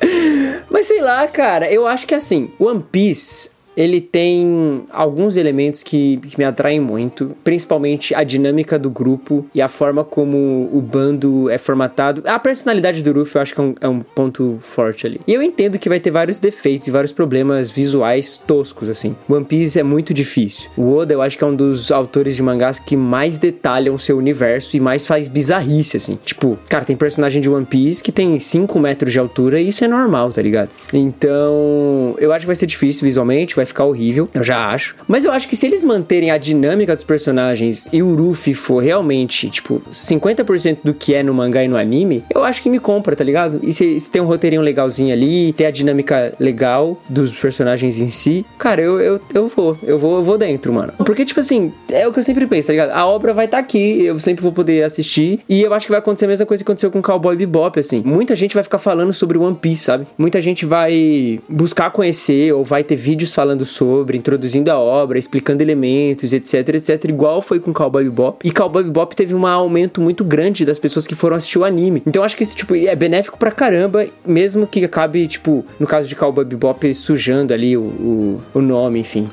Mas 0.70 0.86
sei 0.86 1.00
lá, 1.00 1.26
cara, 1.28 1.70
eu 1.70 1.86
acho 1.86 2.06
que 2.06 2.14
assim, 2.14 2.50
One 2.58 2.82
Piece. 2.90 3.50
Ele 3.76 4.00
tem 4.00 4.84
alguns 4.90 5.36
elementos 5.36 5.82
que, 5.82 6.18
que 6.18 6.38
me 6.38 6.44
atraem 6.44 6.80
muito, 6.80 7.36
principalmente 7.42 8.14
a 8.14 8.22
dinâmica 8.22 8.78
do 8.78 8.90
grupo 8.90 9.46
e 9.54 9.60
a 9.60 9.68
forma 9.68 10.04
como 10.04 10.68
o 10.72 10.80
bando 10.80 11.50
é 11.50 11.58
formatado. 11.58 12.22
A 12.26 12.38
personalidade 12.38 13.02
do 13.02 13.12
Ruffy 13.12 13.36
eu 13.36 13.42
acho 13.42 13.54
que 13.54 13.60
é 13.60 13.64
um, 13.64 13.74
é 13.80 13.88
um 13.88 14.00
ponto 14.00 14.58
forte 14.60 15.06
ali. 15.06 15.20
E 15.26 15.34
eu 15.34 15.42
entendo 15.42 15.78
que 15.78 15.88
vai 15.88 16.00
ter 16.00 16.10
vários 16.10 16.38
defeitos 16.38 16.88
e 16.88 16.90
vários 16.90 17.12
problemas 17.12 17.70
visuais 17.70 18.40
toscos, 18.46 18.88
assim. 18.88 19.16
One 19.28 19.44
Piece 19.44 19.78
é 19.78 19.82
muito 19.82 20.14
difícil. 20.14 20.70
O 20.76 20.92
Oda 20.92 21.14
eu 21.14 21.22
acho 21.22 21.36
que 21.36 21.44
é 21.44 21.46
um 21.46 21.56
dos 21.56 21.90
autores 21.90 22.36
de 22.36 22.42
mangás 22.42 22.78
que 22.78 22.96
mais 22.96 23.38
detalham 23.38 23.98
seu 23.98 24.18
universo 24.18 24.76
e 24.76 24.80
mais 24.80 25.06
faz 25.06 25.28
bizarrice, 25.28 25.96
assim. 25.96 26.18
Tipo, 26.24 26.58
cara, 26.68 26.84
tem 26.84 26.96
personagem 26.96 27.40
de 27.40 27.50
One 27.50 27.66
Piece 27.66 28.02
que 28.02 28.12
tem 28.12 28.38
5 28.38 28.78
metros 28.78 29.12
de 29.12 29.18
altura 29.18 29.60
e 29.60 29.68
isso 29.68 29.84
é 29.84 29.88
normal, 29.88 30.32
tá 30.32 30.42
ligado? 30.42 30.70
Então, 30.92 32.14
eu 32.18 32.32
acho 32.32 32.40
que 32.40 32.46
vai 32.46 32.56
ser 32.56 32.66
difícil 32.66 33.04
visualmente, 33.04 33.56
vai 33.56 33.63
ficar 33.66 33.84
horrível, 33.84 34.28
eu 34.34 34.44
já 34.44 34.68
acho. 34.68 34.96
Mas 35.06 35.24
eu 35.24 35.32
acho 35.32 35.48
que 35.48 35.56
se 35.56 35.66
eles 35.66 35.84
manterem 35.84 36.30
a 36.30 36.38
dinâmica 36.38 36.94
dos 36.94 37.04
personagens 37.04 37.86
e 37.92 38.02
o 38.02 38.14
Ruffy 38.14 38.54
for 38.54 38.82
realmente, 38.82 39.48
tipo, 39.50 39.82
50% 39.90 40.78
do 40.84 40.94
que 40.94 41.14
é 41.14 41.22
no 41.22 41.34
mangá 41.34 41.62
e 41.64 41.68
no 41.68 41.76
anime, 41.76 42.24
eu 42.34 42.44
acho 42.44 42.62
que 42.62 42.70
me 42.70 42.78
compra, 42.78 43.16
tá 43.16 43.24
ligado? 43.24 43.60
E 43.62 43.72
se, 43.72 43.98
se 43.98 44.10
tem 44.10 44.20
um 44.20 44.26
roteirinho 44.26 44.62
legalzinho 44.62 45.12
ali, 45.12 45.52
tem 45.52 45.66
a 45.66 45.70
dinâmica 45.70 46.34
legal 46.38 47.00
dos 47.08 47.32
personagens 47.32 47.98
em 47.98 48.08
si, 48.08 48.44
cara, 48.58 48.80
eu, 48.80 49.00
eu, 49.00 49.20
eu 49.32 49.48
vou, 49.48 49.78
eu 49.82 49.98
vou, 49.98 50.16
eu 50.16 50.22
vou 50.22 50.38
dentro, 50.38 50.72
mano. 50.72 50.92
Porque, 50.98 51.24
tipo 51.24 51.40
assim, 51.40 51.72
é 51.90 52.06
o 52.06 52.12
que 52.12 52.18
eu 52.18 52.22
sempre 52.22 52.46
penso, 52.46 52.68
tá 52.68 52.72
ligado? 52.72 52.90
A 52.90 53.06
obra 53.06 53.32
vai 53.32 53.44
estar 53.44 53.58
aqui, 53.58 54.04
eu 54.04 54.18
sempre 54.18 54.42
vou 54.42 54.52
poder 54.52 54.82
assistir, 54.84 55.40
e 55.48 55.62
eu 55.62 55.72
acho 55.74 55.86
que 55.86 55.92
vai 55.92 55.98
acontecer 55.98 56.24
a 56.24 56.28
mesma 56.28 56.46
coisa 56.46 56.62
que 56.62 56.70
aconteceu 56.70 56.90
com 56.90 57.02
Cowboy 57.02 57.36
Bebop, 57.36 57.78
assim. 57.78 58.02
Muita 58.04 58.34
gente 58.34 58.54
vai 58.54 58.64
ficar 58.64 58.78
falando 58.78 59.12
sobre 59.12 59.38
One 59.38 59.56
Piece, 59.56 59.84
sabe? 59.84 60.06
Muita 60.16 60.40
gente 60.40 60.64
vai 60.66 61.40
buscar 61.48 61.90
conhecer, 61.90 62.52
ou 62.52 62.64
vai 62.64 62.82
ter 62.82 62.96
vídeos 62.96 63.34
falando 63.34 63.53
sobre, 63.66 64.16
introduzindo 64.16 64.70
a 64.70 64.78
obra, 64.78 65.18
explicando 65.18 65.62
elementos, 65.62 66.32
etc, 66.32 66.66
etc, 66.70 67.04
igual 67.10 67.42
foi 67.42 67.60
com 67.60 67.74
Cowboy 67.74 68.04
Bebop. 68.04 68.38
E 68.42 68.50
Cowboy 68.50 68.82
Bebop 68.84 69.14
teve 69.14 69.34
um 69.34 69.46
aumento 69.46 70.00
muito 70.00 70.24
grande 70.24 70.64
das 70.64 70.78
pessoas 70.78 71.06
que 71.06 71.14
foram 71.14 71.36
assistir 71.36 71.58
o 71.58 71.64
anime. 71.64 72.02
Então 72.06 72.22
eu 72.22 72.24
acho 72.24 72.36
que 72.36 72.42
esse 72.42 72.56
tipo 72.56 72.74
é 72.74 72.96
benéfico 72.96 73.36
pra 73.38 73.50
caramba, 73.50 74.06
mesmo 74.24 74.66
que 74.66 74.82
acabe, 74.84 75.26
tipo, 75.26 75.64
no 75.78 75.86
caso 75.86 76.08
de 76.08 76.16
Cowboy 76.16 76.44
Bebop, 76.46 76.94
sujando 76.94 77.52
ali 77.52 77.76
o, 77.76 77.82
o, 77.82 78.40
o 78.54 78.60
nome, 78.62 79.00
enfim. 79.00 79.28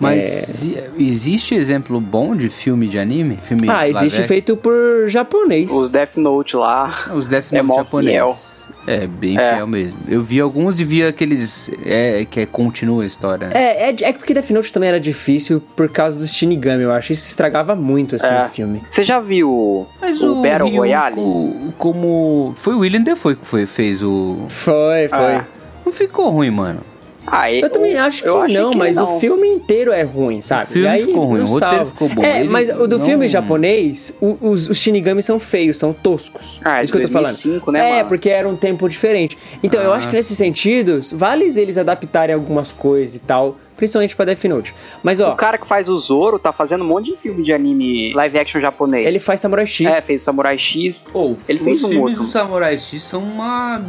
Mas 0.00 0.24
É. 0.24 0.50
exi- 0.50 0.78
existe 0.98 1.54
exemplo 1.54 2.00
bom 2.00 2.34
de 2.34 2.48
filme 2.50 2.88
de 2.88 2.98
anime? 2.98 3.36
Filme 3.40 3.68
Ah, 3.70 3.88
existe 3.88 4.24
feito 4.24 4.56
por 4.56 4.72
japonês. 5.08 5.70
Os 5.70 5.88
Death 5.88 6.16
Note 6.16 6.56
lá. 6.56 7.12
Os 7.14 7.28
Death 7.28 7.52
É 7.52 7.62
Note 7.62 7.66
mó 7.68 7.74
japonês. 7.84 8.10
fiel. 8.12 8.36
É, 8.86 9.06
bem 9.06 9.38
É. 9.38 9.54
fiel 9.54 9.66
mesmo. 9.66 9.98
Eu 10.08 10.22
vi 10.22 10.38
alguns 10.40 10.78
e 10.78 10.84
vi 10.84 11.02
aqueles 11.02 11.70
é, 11.84 12.26
que 12.30 12.40
é, 12.40 12.46
continua 12.46 13.02
a 13.02 13.06
história. 13.06 13.48
né? 13.48 13.52
É, 13.54 13.90
é, 13.90 13.96
é 14.02 14.12
porque 14.12 14.34
Death 14.34 14.50
Note 14.50 14.72
também 14.72 14.88
era 14.90 15.00
difícil 15.00 15.62
por 15.74 15.88
causa 15.88 16.18
dos 16.18 16.30
Shinigami, 16.32 16.82
eu 16.82 16.92
acho. 16.92 17.12
Isso 17.12 17.28
estragava 17.28 17.74
muito, 17.74 18.16
assim, 18.16 18.26
É. 18.26 18.44
o 18.44 18.48
filme. 18.48 18.82
Você 18.90 19.02
já 19.02 19.20
viu 19.20 19.86
Mas 20.00 20.20
o, 20.20 20.40
o, 20.40 20.42
Battle 20.42 20.68
Ryu, 20.68 20.78
Royale? 20.78 21.16
o- 21.18 21.72
como. 21.78 22.52
Foi 22.56 22.74
o 22.74 22.80
William 22.80 23.02
Defoe 23.02 23.36
que 23.36 23.46
foi, 23.46 23.64
fez 23.66 24.02
o. 24.02 24.44
Foi, 24.48 25.08
foi. 25.08 25.18
Ah. 25.36 25.46
Não 25.84 25.92
ficou 25.92 26.30
ruim, 26.30 26.50
mano. 26.50 26.80
Ah, 27.26 27.50
Eu 27.50 27.70
também 27.70 27.96
acho 27.96 28.22
que 28.22 28.28
eu 28.28 28.46
não, 28.48 28.70
que 28.72 28.76
mas 28.76 28.96
não. 28.96 29.16
o 29.16 29.20
filme 29.20 29.48
inteiro 29.48 29.92
é 29.92 30.02
ruim, 30.02 30.42
sabe? 30.42 30.64
O 30.64 30.66
filme 30.66 30.86
E 30.86 30.90
aí, 30.90 31.04
ficou 31.06 31.24
ruim, 31.24 31.40
o 31.40 31.46
roteiro 31.46 31.86
ficou 31.86 32.08
bom. 32.08 32.22
É, 32.22 32.40
Ele 32.40 32.48
mas 32.48 32.68
o 32.68 32.86
do 32.86 32.98
não- 32.98 33.04
filme 33.06 33.28
japonês, 33.28 34.14
o- 34.20 34.36
os, 34.40 34.68
os 34.68 34.76
Shinigami 34.78 35.22
são 35.22 35.38
feios, 35.38 35.76
são 35.78 35.92
toscos. 35.92 36.60
Ah, 36.64 36.80
é 36.80 36.84
Isso 36.84 36.92
que 36.92 36.98
eu 36.98 37.02
tô 37.02 37.08
falando. 37.08 37.32
2005, 37.32 37.70
né, 37.72 37.90
É, 37.90 37.92
mano? 37.96 38.08
porque 38.08 38.28
era 38.28 38.48
um 38.48 38.56
tempo 38.56 38.88
diferente. 38.88 39.38
Então, 39.62 39.80
eu 39.80 39.92
Ah. 39.92 39.96
acho 39.96 40.08
que 40.08 40.14
nesses 40.16 40.36
sentidos, 40.36 41.12
vale 41.12 41.44
eles 41.44 41.78
adaptarem 41.78 42.34
algumas 42.34 42.72
coisas 42.72 43.14
e 43.16 43.18
tal, 43.20 43.56
principalmente 43.76 44.14
pra 44.16 44.24
Death 44.24 44.44
Note. 44.44 44.74
Mas, 45.02 45.20
ó, 45.20 45.32
O 45.32 45.36
cara 45.36 45.58
que 45.58 45.66
faz 45.66 45.88
o 45.88 45.96
Zoro 45.98 46.38
tá 46.38 46.52
fazendo 46.52 46.82
um 46.84 46.86
monte 46.86 47.10
de 47.12 47.16
filme 47.16 47.42
de 47.42 47.52
anime 47.52 48.12
live 48.14 48.38
action 48.38 48.60
japonês. 48.60 49.06
ele 49.06 49.18
faz 49.18 49.40
Samurai 49.40 49.66
X. 49.66 49.86
É, 49.86 50.00
fez 50.00 50.22
Samurai 50.22 50.56
X. 50.58 51.00
Pô, 51.12 51.36
Ele 51.48 51.58
os 51.58 51.64
fez 51.64 51.82
um 51.84 51.88
filmes 51.88 52.10
outro. 52.18 52.24
do 52.24 52.28
Samurai 52.30 52.78
X 52.78 53.02
são 53.02 53.22
uma 53.22 53.82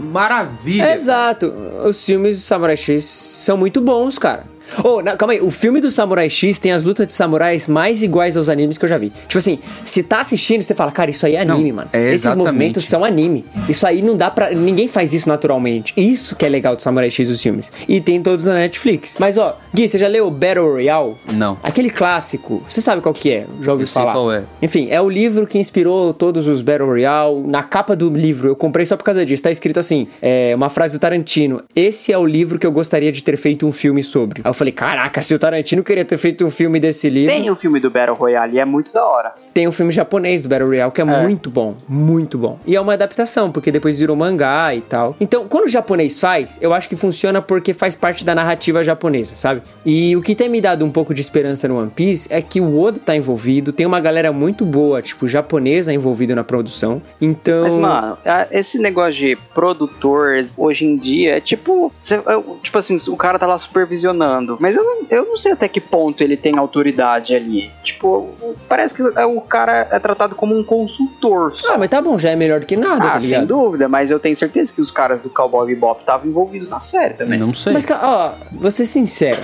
maravilha. 0.00 0.92
Exato. 0.94 1.52
Os 1.84 2.04
filmes 2.04 2.38
do 2.38 2.42
Samurai 2.42 2.76
X 2.76 3.04
são 3.04 3.56
muito 3.56 3.80
bons, 3.80 4.18
cara. 4.18 4.44
Oh, 4.84 5.02
não, 5.02 5.16
calma 5.16 5.32
aí, 5.34 5.40
o 5.40 5.50
filme 5.50 5.80
do 5.80 5.90
Samurai 5.90 6.28
X 6.30 6.58
tem 6.58 6.72
as 6.72 6.84
lutas 6.84 7.06
de 7.06 7.14
samurais 7.14 7.66
mais 7.66 8.02
iguais 8.02 8.36
aos 8.36 8.48
animes 8.48 8.78
que 8.78 8.84
eu 8.84 8.88
já 8.88 8.98
vi. 8.98 9.10
Tipo 9.28 9.38
assim, 9.38 9.58
se 9.84 10.02
tá 10.02 10.20
assistindo, 10.20 10.62
você 10.62 10.74
fala, 10.74 10.90
cara, 10.92 11.10
isso 11.10 11.26
aí 11.26 11.34
é 11.36 11.40
anime, 11.40 11.70
Não, 11.70 11.76
mano. 11.76 11.90
é 11.92 12.12
Esses 12.12 12.34
movimentos 12.34 12.86
são 12.86 13.04
anime. 13.04 13.44
Isso 13.68 13.86
aí 13.86 14.02
não 14.02 14.16
dá 14.16 14.30
pra. 14.30 14.50
Ninguém 14.50 14.88
faz 14.88 15.12
isso 15.12 15.28
naturalmente. 15.28 15.92
Isso 15.96 16.36
que 16.36 16.44
é 16.44 16.48
legal 16.48 16.76
do 16.76 16.82
Samurai 16.82 17.10
X 17.10 17.28
os 17.28 17.42
filmes. 17.42 17.72
E 17.88 18.00
tem 18.00 18.22
todos 18.22 18.46
na 18.46 18.54
Netflix. 18.54 19.16
Mas 19.18 19.36
ó, 19.38 19.58
Gui, 19.74 19.88
você 19.88 19.98
já 19.98 20.08
leu 20.08 20.30
Battle 20.30 20.66
Royale? 20.72 21.14
Não. 21.32 21.58
Aquele 21.62 21.90
clássico, 21.90 22.62
você 22.68 22.80
sabe 22.80 23.02
qual 23.02 23.12
que 23.14 23.30
é? 23.30 23.46
Já 23.62 23.72
ouviu 23.72 23.84
Eu 23.84 23.88
sei 23.88 24.02
falar? 24.02 24.12
qual 24.12 24.32
é. 24.32 24.42
Enfim, 24.62 24.88
é 24.90 25.00
o 25.00 25.08
livro 25.08 25.46
que 25.46 25.58
inspirou 25.58 26.12
todos 26.14 26.46
os 26.46 26.62
Battle 26.62 26.88
Royale. 26.88 27.40
Na 27.46 27.62
capa 27.62 27.94
do 27.96 28.10
livro, 28.10 28.48
eu 28.48 28.56
comprei 28.56 28.86
só 28.86 28.96
por 28.96 29.04
causa 29.04 29.24
disso. 29.24 29.42
Tá 29.42 29.50
escrito 29.50 29.78
assim: 29.80 30.06
é, 30.22 30.52
uma 30.54 30.68
frase 30.68 30.96
do 30.96 31.00
Tarantino. 31.00 31.62
Esse 31.74 32.12
é 32.12 32.18
o 32.18 32.26
livro 32.26 32.58
que 32.58 32.66
eu 32.66 32.72
gostaria 32.72 33.10
de 33.12 33.22
ter 33.22 33.36
feito 33.36 33.66
um 33.66 33.72
filme 33.72 34.02
sobre. 34.02 34.40
Aí 34.44 34.50
eu 34.50 34.54
falei, 34.60 34.72
caraca, 34.72 35.22
se 35.22 35.34
o 35.34 35.38
Tarantino 35.38 35.82
queria 35.82 36.04
ter 36.04 36.18
feito 36.18 36.44
um 36.44 36.50
filme 36.50 36.78
desse 36.78 37.08
livro. 37.08 37.34
Tem 37.34 37.50
o 37.50 37.56
filme 37.56 37.80
do 37.80 37.90
Battle 37.90 38.14
Royale 38.16 38.56
e 38.56 38.58
é 38.60 38.64
muito 38.64 38.92
da 38.92 39.04
hora. 39.04 39.34
Tem 39.52 39.66
um 39.66 39.72
filme 39.72 39.92
japonês 39.92 40.42
do 40.42 40.48
Battle 40.48 40.68
Royale 40.68 40.92
que 40.92 41.00
é, 41.00 41.04
É. 41.04 41.22
muito 41.22 41.50
bom, 41.50 41.74
muito 41.88 42.38
bom. 42.38 42.58
E 42.66 42.76
é 42.76 42.80
uma 42.80 42.92
adaptação, 42.94 43.50
porque 43.50 43.70
depois 43.72 43.98
virou 43.98 44.14
mangá 44.16 44.74
e 44.74 44.80
tal. 44.80 45.16
Então, 45.20 45.46
quando 45.48 45.64
o 45.64 45.68
japonês 45.68 46.20
faz, 46.20 46.58
eu 46.60 46.72
acho 46.72 46.88
que 46.88 46.96
funciona 46.96 47.42
porque 47.42 47.72
faz 47.74 47.96
parte 47.96 48.24
da 48.24 48.34
narrativa 48.34 48.82
japonesa, 48.84 49.34
sabe? 49.36 49.62
E 49.84 50.16
o 50.16 50.22
que 50.22 50.34
tem 50.34 50.48
me 50.48 50.60
dado 50.60 50.84
um 50.84 50.90
pouco 50.90 51.12
de 51.14 51.20
esperança 51.20 51.66
no 51.68 51.78
One 51.78 51.90
Piece 51.90 52.28
é 52.32 52.40
que 52.40 52.60
o 52.60 52.78
Oda 52.80 52.98
tá 53.04 53.16
envolvido, 53.16 53.72
tem 53.72 53.86
uma 53.86 54.00
galera 54.00 54.32
muito 54.32 54.64
boa, 54.64 55.02
tipo, 55.02 55.26
japonesa 55.26 55.92
envolvida 55.92 56.34
na 56.34 56.44
produção. 56.44 57.02
Então. 57.20 57.62
Mas, 57.62 57.74
mano, 57.74 58.18
esse 58.50 58.78
negócio 58.78 59.14
de 59.14 59.36
produtores 59.54 60.54
hoje 60.56 60.84
em 60.84 60.96
dia 60.96 61.36
é 61.36 61.40
tipo. 61.40 61.92
é, 62.10 62.60
Tipo 62.62 62.78
assim, 62.78 62.96
o 63.08 63.16
cara 63.16 63.38
tá 63.38 63.46
lá 63.46 63.58
supervisionando. 63.58 64.56
Mas 64.60 64.76
eu 64.76 64.84
não, 64.84 64.96
eu 65.10 65.24
não 65.26 65.36
sei 65.36 65.52
até 65.52 65.66
que 65.68 65.80
ponto 65.80 66.22
ele 66.22 66.36
tem 66.36 66.56
autoridade 66.58 67.34
ali. 67.34 67.70
Tipo, 67.82 68.28
parece 68.68 68.94
que 68.94 69.02
é, 69.02 69.26
o 69.26 69.39
cara 69.40 69.88
é 69.90 69.98
tratado 69.98 70.34
como 70.34 70.56
um 70.58 70.62
consultor 70.64 71.52
só. 71.52 71.74
Ah, 71.74 71.78
mas 71.78 71.88
tá 71.88 72.00
bom, 72.00 72.18
já 72.18 72.30
é 72.30 72.36
melhor 72.36 72.60
do 72.60 72.66
que 72.66 72.76
nada, 72.76 73.00
tá 73.00 73.12
Ah, 73.14 73.20
sem 73.20 73.30
ligado? 73.30 73.46
dúvida, 73.48 73.88
mas 73.88 74.10
eu 74.10 74.18
tenho 74.20 74.36
certeza 74.36 74.72
que 74.72 74.80
os 74.80 74.90
caras 74.90 75.20
do 75.20 75.30
Cowboy 75.30 75.66
Bebop 75.66 76.00
estavam 76.00 76.28
envolvidos 76.28 76.68
na 76.68 76.80
série 76.80 77.14
também. 77.14 77.38
Não 77.38 77.52
sei. 77.54 77.72
Mas, 77.72 77.86
ó, 77.90 78.34
vou 78.52 78.70
ser 78.70 78.86
sincero. 78.86 79.38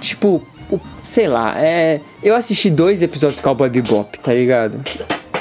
Tipo, 0.00 0.42
o- 0.70 0.80
sei 1.04 1.28
lá, 1.28 1.54
é. 1.58 2.00
Eu 2.22 2.34
assisti 2.34 2.70
dois 2.70 3.02
episódios 3.02 3.36
de 3.36 3.42
Cowboy 3.42 3.68
Bebop, 3.68 4.18
tá 4.18 4.32
ligado? 4.32 4.80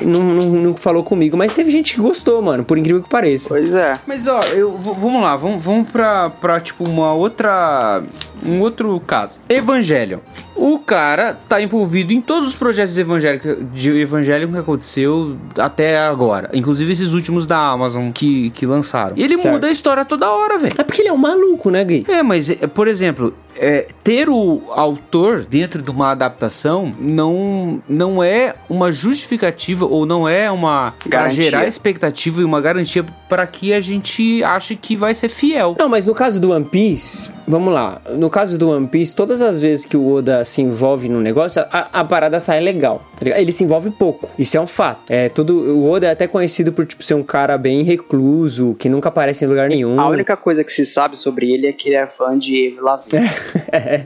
Não, 0.02 0.20
não, 0.20 0.46
não 0.50 0.76
falou 0.76 1.04
comigo, 1.04 1.38
mas 1.38 1.54
teve 1.54 1.70
gente 1.70 1.94
que 1.94 2.02
gostou, 2.02 2.42
mano, 2.42 2.64
por 2.64 2.76
incrível 2.76 3.04
que 3.04 3.10
pareça. 3.10 3.50
Pois 3.50 3.72
é. 3.72 4.00
Mas 4.08 4.28
ó, 4.28 4.42
eu, 4.46 4.72
vamos 4.76 5.22
lá, 5.22 5.36
vamos, 5.36 5.64
vamos 5.64 5.90
pra, 5.92 6.32
pra 6.32 6.60
tipo 6.60 6.84
uma 6.90 7.14
outra. 7.14 8.02
Um 8.46 8.60
outro 8.62 9.00
caso. 9.06 9.40
Evangelion. 9.50 10.20
O 10.56 10.78
cara 10.80 11.34
tá 11.34 11.62
envolvido 11.62 12.14
em 12.14 12.22
todos 12.22 12.50
os 12.50 12.56
projetos 12.56 12.98
evangélicos 12.98 13.58
de 13.74 13.92
Evangelion 14.00 14.52
que 14.52 14.58
aconteceu 14.58 15.36
até 15.58 16.00
agora. 16.00 16.50
Inclusive 16.54 16.92
esses 16.92 17.14
últimos 17.14 17.48
da 17.48 17.58
Amazon 17.58 18.12
que, 18.12 18.50
que 18.52 18.66
lançaram. 18.66 19.14
E 19.16 19.24
ele 19.24 19.38
Certo. 19.38 19.54
muda 19.54 19.68
a 19.68 19.72
história 19.72 20.06
toda 20.06 20.30
hora, 20.30 20.58
velho. 20.60 20.74
É 20.78 20.84
porque 20.84 21.02
ele 21.02 21.10
é 21.10 21.14
um 21.14 21.18
maluco, 21.18 21.70
né, 21.72 21.84
Gui? 21.84 22.06
É, 22.08 22.22
mas, 22.22 22.50
é, 22.50 22.56
por 22.68 22.88
exemplo, 22.88 23.34
é, 23.56 23.88
ter 24.04 24.30
o 24.30 24.62
autor 24.70 25.46
dentro 25.46 25.82
de 25.82 25.90
uma 25.92 26.12
adaptação 26.12 26.94
não, 27.00 27.82
não 27.88 28.24
é 28.24 28.56
uma 28.70 28.92
justificativa 28.92 29.86
ou 29.86 30.06
não 30.06 30.28
é 30.28 30.52
uma. 30.52 30.94
Pra 31.00 31.10
Garantia. 31.22 31.44
gerar 31.44 31.68
expectativa 31.68 32.42
e 32.42 32.44
uma 32.44 32.62
garantia 32.62 33.04
para 33.28 33.46
que 33.48 33.74
a 33.74 33.82
gente 33.82 34.44
ache 34.44 34.76
que 34.76 34.96
vai 34.96 35.14
ser 35.16 35.30
fiel. 35.30 35.76
Não, 35.80 35.90
mas 35.90 36.06
no 36.06 36.14
caso 36.14 36.40
do 36.40 36.52
One 36.52 36.66
Piece, 36.66 37.30
vamos 37.48 37.74
lá. 37.74 38.02
No 38.16 38.30
caso 38.32 38.58
do 38.58 38.70
One 38.70 38.88
Piece, 38.88 39.16
todas 39.16 39.42
as 39.42 39.62
vezes 39.62 39.86
que 39.86 39.96
o 39.96 40.08
Oda 40.12 40.44
se 40.44 40.62
envolve 40.62 41.08
no 41.08 41.20
negócio, 41.22 41.64
a, 41.72 42.00
a 42.02 42.04
parada 42.04 42.40
sai 42.40 42.60
legal. 42.60 43.04
tá 43.20 43.26
ligado? 43.26 43.40
Ele 43.40 43.52
se 43.52 43.64
envolve 43.64 43.92
pouco. 43.92 44.30
Isso 44.40 44.58
é 44.58 44.62
um 44.62 44.68
fato. 44.68 45.04
É 45.10 45.30
todo. 45.30 45.52
O 45.54 45.90
Oda 45.90 46.08
é 46.08 46.12
até 46.12 46.28
conhecido 46.28 46.72
por 46.72 46.86
tipo, 46.86 47.04
ser 47.04 47.14
um 47.14 47.24
cara 47.24 47.58
bem 47.58 47.84
recluso, 47.84 48.76
que 48.80 48.90
nunca 48.90 49.10
aparece 49.10 49.46
em 49.46 49.48
lugar 49.48 49.70
nenhum. 49.70 50.00
A 50.00 50.08
única 50.08 50.36
coisa 50.36 50.64
que 50.64 50.72
se 50.72 50.86
sabe 50.86 51.18
sobre 51.18 51.52
ele 51.52 51.68
é 51.68 51.72
que 51.74 51.90
ele 51.90 51.96
é 51.96 52.08
fã 52.08 52.38
de 52.38 52.70
Avril 52.70 52.84
Lavigne. 52.84 53.22
É. 53.74 54.06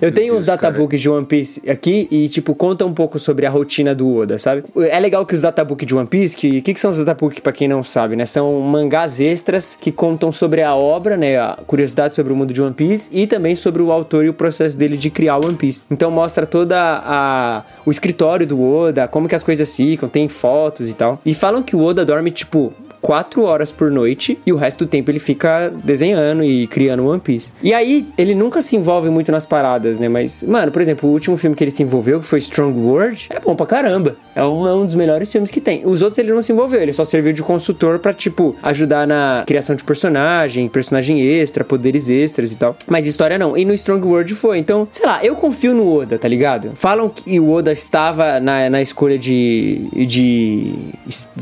Eu 0.00 0.12
tenho 0.12 0.28
Deus, 0.28 0.44
uns 0.44 0.46
databooks 0.46 1.00
de 1.00 1.10
One 1.10 1.26
Piece 1.26 1.68
aqui 1.68 2.06
e, 2.12 2.28
tipo, 2.28 2.54
conta 2.54 2.86
um 2.86 2.94
pouco 2.94 3.18
sobre 3.18 3.44
a 3.44 3.50
rotina 3.50 3.92
do 3.92 4.14
Oda, 4.14 4.38
sabe? 4.38 4.62
É 4.76 5.00
legal 5.00 5.26
que 5.26 5.34
os 5.34 5.42
databooks 5.42 5.84
de 5.84 5.94
One 5.94 6.06
Piece, 6.06 6.36
que 6.36 6.58
o 6.58 6.62
que, 6.62 6.74
que 6.74 6.78
são 6.80 6.92
os 6.92 6.98
databooks 6.98 7.40
pra 7.40 7.52
quem 7.52 7.66
não 7.66 7.82
sabe, 7.82 8.14
né? 8.14 8.24
São 8.24 8.60
mangás 8.60 9.18
extras 9.18 9.76
que 9.80 9.90
contam 9.90 10.30
sobre 10.30 10.62
a 10.62 10.76
obra, 10.76 11.16
né? 11.16 11.38
A 11.38 11.58
curiosidade 11.66 12.14
sobre 12.14 12.32
o 12.32 12.36
mundo 12.36 12.54
de 12.54 12.62
One 12.62 12.74
Piece 12.74 13.10
e 13.12 13.26
também 13.26 13.54
sobre 13.60 13.82
o 13.82 13.92
autor 13.92 14.24
e 14.24 14.28
o 14.28 14.34
processo 14.34 14.76
dele 14.76 14.96
de 14.96 15.10
criar 15.10 15.36
One 15.36 15.54
Piece. 15.54 15.82
Então 15.90 16.10
mostra 16.10 16.46
toda 16.46 16.76
a 17.04 17.62
o 17.84 17.90
escritório 17.90 18.46
do 18.46 18.62
Oda, 18.62 19.08
como 19.08 19.28
que 19.28 19.34
as 19.34 19.42
coisas 19.42 19.74
ficam, 19.74 20.08
tem 20.08 20.28
fotos 20.28 20.90
e 20.90 20.94
tal. 20.94 21.20
E 21.24 21.34
falam 21.34 21.62
que 21.62 21.74
o 21.76 21.82
Oda 21.82 22.04
dorme, 22.04 22.30
tipo, 22.30 22.72
quatro 23.00 23.42
horas 23.42 23.72
por 23.72 23.90
noite 23.90 24.38
e 24.46 24.52
o 24.52 24.56
resto 24.56 24.84
do 24.84 24.88
tempo 24.88 25.10
ele 25.10 25.18
fica 25.18 25.72
desenhando 25.84 26.44
e 26.44 26.66
criando 26.66 27.06
One 27.06 27.20
Piece. 27.20 27.52
E 27.62 27.72
aí, 27.72 28.06
ele 28.16 28.34
nunca 28.34 28.62
se 28.62 28.76
envolve 28.76 29.08
muito 29.10 29.32
nas 29.32 29.46
paradas, 29.46 29.98
né? 29.98 30.08
Mas, 30.08 30.42
mano, 30.42 30.70
por 30.70 30.82
exemplo, 30.82 31.08
o 31.08 31.12
último 31.12 31.36
filme 31.36 31.56
que 31.56 31.64
ele 31.64 31.70
se 31.70 31.82
envolveu, 31.82 32.20
que 32.20 32.26
foi 32.26 32.38
Strong 32.38 32.78
World, 32.78 33.28
é 33.30 33.40
bom 33.40 33.54
pra 33.54 33.66
caramba. 33.66 34.16
É 34.34 34.44
um, 34.44 34.66
é 34.66 34.74
um 34.74 34.86
dos 34.86 34.94
melhores 34.94 35.30
filmes 35.30 35.50
que 35.50 35.60
tem. 35.60 35.82
Os 35.84 36.02
outros 36.02 36.18
ele 36.18 36.32
não 36.32 36.42
se 36.42 36.52
envolveu, 36.52 36.80
ele 36.80 36.92
só 36.92 37.04
serviu 37.04 37.32
de 37.32 37.42
consultor 37.42 37.98
pra, 37.98 38.12
tipo, 38.12 38.56
ajudar 38.62 39.06
na 39.06 39.44
criação 39.46 39.74
de 39.74 39.84
personagem, 39.84 40.68
personagem 40.68 41.20
extra, 41.20 41.64
poderes 41.64 42.08
extras 42.08 42.52
e 42.52 42.58
tal. 42.58 42.76
Mas 42.88 43.06
história 43.06 43.38
não. 43.38 43.56
E 43.56 43.64
no 43.64 43.74
Strong 43.74 44.06
World 44.06 44.34
foi. 44.34 44.58
Então, 44.58 44.86
sei 44.90 45.06
lá, 45.06 45.24
eu 45.24 45.34
confio 45.34 45.74
no 45.74 45.92
Oda, 45.92 46.18
tá 46.18 46.28
ligado? 46.28 46.72
Falam 46.74 47.08
que 47.08 47.38
o 47.40 47.50
Oda 47.50 47.72
estava 47.72 48.40
na, 48.40 48.70
na 48.70 48.82
escolha 48.82 49.18
de. 49.18 49.88
de. 50.06 50.74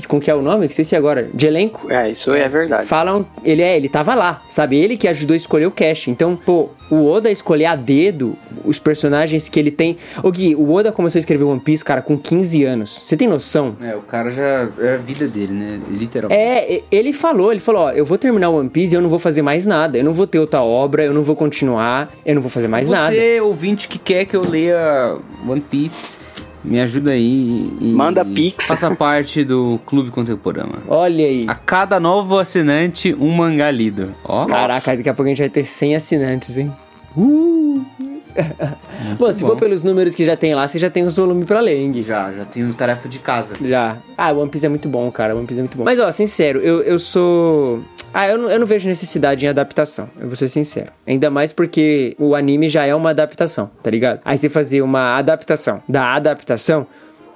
Como 0.07 0.21
que 0.21 0.31
é 0.31 0.35
o 0.35 0.43
nome? 0.43 0.69
Que 0.69 0.75
sei 0.75 0.85
se 0.85 0.97
agora. 0.97 1.29
De 1.33 1.48
elenco. 1.49 1.91
É, 1.91 2.11
isso 2.11 2.33
é 2.33 2.47
verdade. 2.49 2.87
Falam, 2.87 3.27
ele 3.45 3.63
é, 3.63 3.77
ele 3.77 3.89
tava 3.89 4.15
lá, 4.15 4.43
sabe? 4.49 4.79
Ele 4.79 4.97
que 4.97 5.09
ajudou 5.09 5.35
a 5.35 5.37
escolher 5.37 5.67
o 5.67 5.71
cast. 5.71 6.11
Então, 6.11 6.37
pô, 6.37 6.69
o 6.91 7.07
Oda 7.07 7.31
escolher 7.31 7.67
a 7.67 7.77
dedo 7.77 8.37
os 8.65 8.79
personagens 8.79 9.49
que 9.49 9.59
ele 9.59 9.71
tem. 9.71 9.97
Ô 10.23 10.31
Gui, 10.31 10.55
o 10.55 10.73
Oda 10.73 10.93
começou 10.93 11.19
a 11.19 11.21
escrever 11.21 11.45
One 11.45 11.61
Piece, 11.61 11.85
cara, 11.85 12.01
com 12.03 12.17
15 12.19 12.65
anos. 12.65 12.91
Você 13.05 13.17
tem 13.17 13.29
noção? 13.29 13.77
É, 13.83 13.95
o 13.97 14.03
cara 14.03 14.31
já. 14.31 14.69
É 14.79 14.95
a 14.95 14.97
vida 14.97 15.27
dele, 15.27 15.53
né? 15.53 15.81
Literalmente. 15.89 16.41
É, 16.41 16.83
ele 16.91 17.13
falou, 17.13 17.51
ele 17.53 17.61
falou, 17.61 17.83
ó, 17.83 17.91
eu 17.93 18.05
vou 18.05 18.19
terminar 18.19 18.49
o 18.51 18.57
One 18.59 18.69
Piece 18.69 18.95
e 18.95 18.97
eu 18.97 19.03
não 19.03 19.09
vou 19.09 19.19
fazer 19.19 19.43
mais 19.43 19.67
nada. 19.67 19.99
Eu 19.99 20.05
não 20.05 20.13
vou 20.13 20.27
ter 20.27 20.39
outra 20.39 20.63
obra, 20.63 21.05
eu 21.05 21.13
não 21.13 21.23
vou 21.23 21.37
continuar, 21.37 22.13
eu 22.25 22.35
não 22.35 22.43
vou 22.43 22.51
fazer 22.51 22.69
mais 22.69 22.87
Você, 22.87 22.93
nada. 22.93 23.45
ouvinte 23.45 23.89
que 23.89 23.99
quer 23.99 24.25
que 24.25 24.37
eu 24.37 24.43
leia 24.49 25.17
One 25.47 25.61
Piece, 25.61 26.19
me 26.65 26.81
ajuda 26.81 27.13
aí. 27.13 27.71
E, 27.81 27.93
Manda 27.93 28.23
e 28.23 28.35
pix. 28.35 28.67
Faça 28.67 28.95
parte 28.95 29.45
do 29.45 29.79
Clube 29.87 30.11
Contemporâneo. 30.11 30.83
Olha 30.89 31.25
aí. 31.27 31.45
A 31.49 31.55
cada 31.55 31.99
novo 32.01 32.39
assinante, 32.39 33.15
um 33.15 33.31
mangá 33.35 33.71
lido. 33.71 34.15
Ó. 34.25 34.47
Caraca, 34.47 34.97
daqui 34.97 35.09
a 35.09 35.15
pouco 35.15 35.27
a 35.27 35.29
gente 35.31 35.39
vai 35.41 35.49
ter 35.49 35.65
100 35.65 35.97
assinantes, 35.97 36.57
hein? 36.59 36.73
Uh! 37.17 37.68
Bom, 39.19 39.33
se 39.33 39.41
bom. 39.41 39.49
for 39.49 39.57
pelos 39.57 39.83
números 39.83 40.15
que 40.15 40.25
já 40.25 40.37
tem 40.37 40.55
lá, 40.55 40.67
você 40.67 40.79
já 40.79 40.91
tem 40.91 41.05
os 41.05 41.17
volumes 41.17 41.45
pra 41.45 41.63
Gui? 41.63 42.03
Já, 42.03 42.33
já 42.33 42.45
tenho 42.45 42.73
tarefa 42.75 43.09
de 43.09 43.19
casa. 43.19 43.57
Já. 43.61 43.99
Ah, 44.17 44.33
One 44.33 44.51
Piece 44.51 44.67
é 44.67 44.69
muito 44.69 44.89
bom, 44.89 45.11
cara. 45.11 45.35
One 45.35 45.47
Piece 45.47 45.61
é 45.61 45.63
muito 45.63 45.77
bom. 45.77 45.85
Mas, 45.85 45.99
ó, 45.99 46.11
sincero, 46.11 46.61
eu, 46.61 46.83
eu 46.83 46.99
sou. 46.99 47.83
Ah, 48.13 48.27
eu 48.29 48.39
não, 48.39 48.51
eu 48.51 48.59
não 48.59 48.67
vejo 48.67 48.89
necessidade 48.89 49.45
em 49.45 49.49
adaptação. 49.49 50.09
Eu 50.19 50.27
vou 50.27 50.37
ser 50.37 50.49
sincero. 50.49 50.91
Ainda 51.07 51.31
mais 51.31 51.53
porque 51.53 52.17
o 52.19 52.35
anime 52.35 52.69
já 52.69 52.85
é 52.87 52.95
uma 52.95 53.11
adaptação, 53.11 53.71
tá 53.83 53.91
ligado? 53.91 54.21
Aí 54.25 54.39
você 54.39 54.49
fazer 54.49 54.83
uma 54.83 55.17
adaptação 55.19 55.83
da 55.89 56.15
adaptação, 56.15 56.87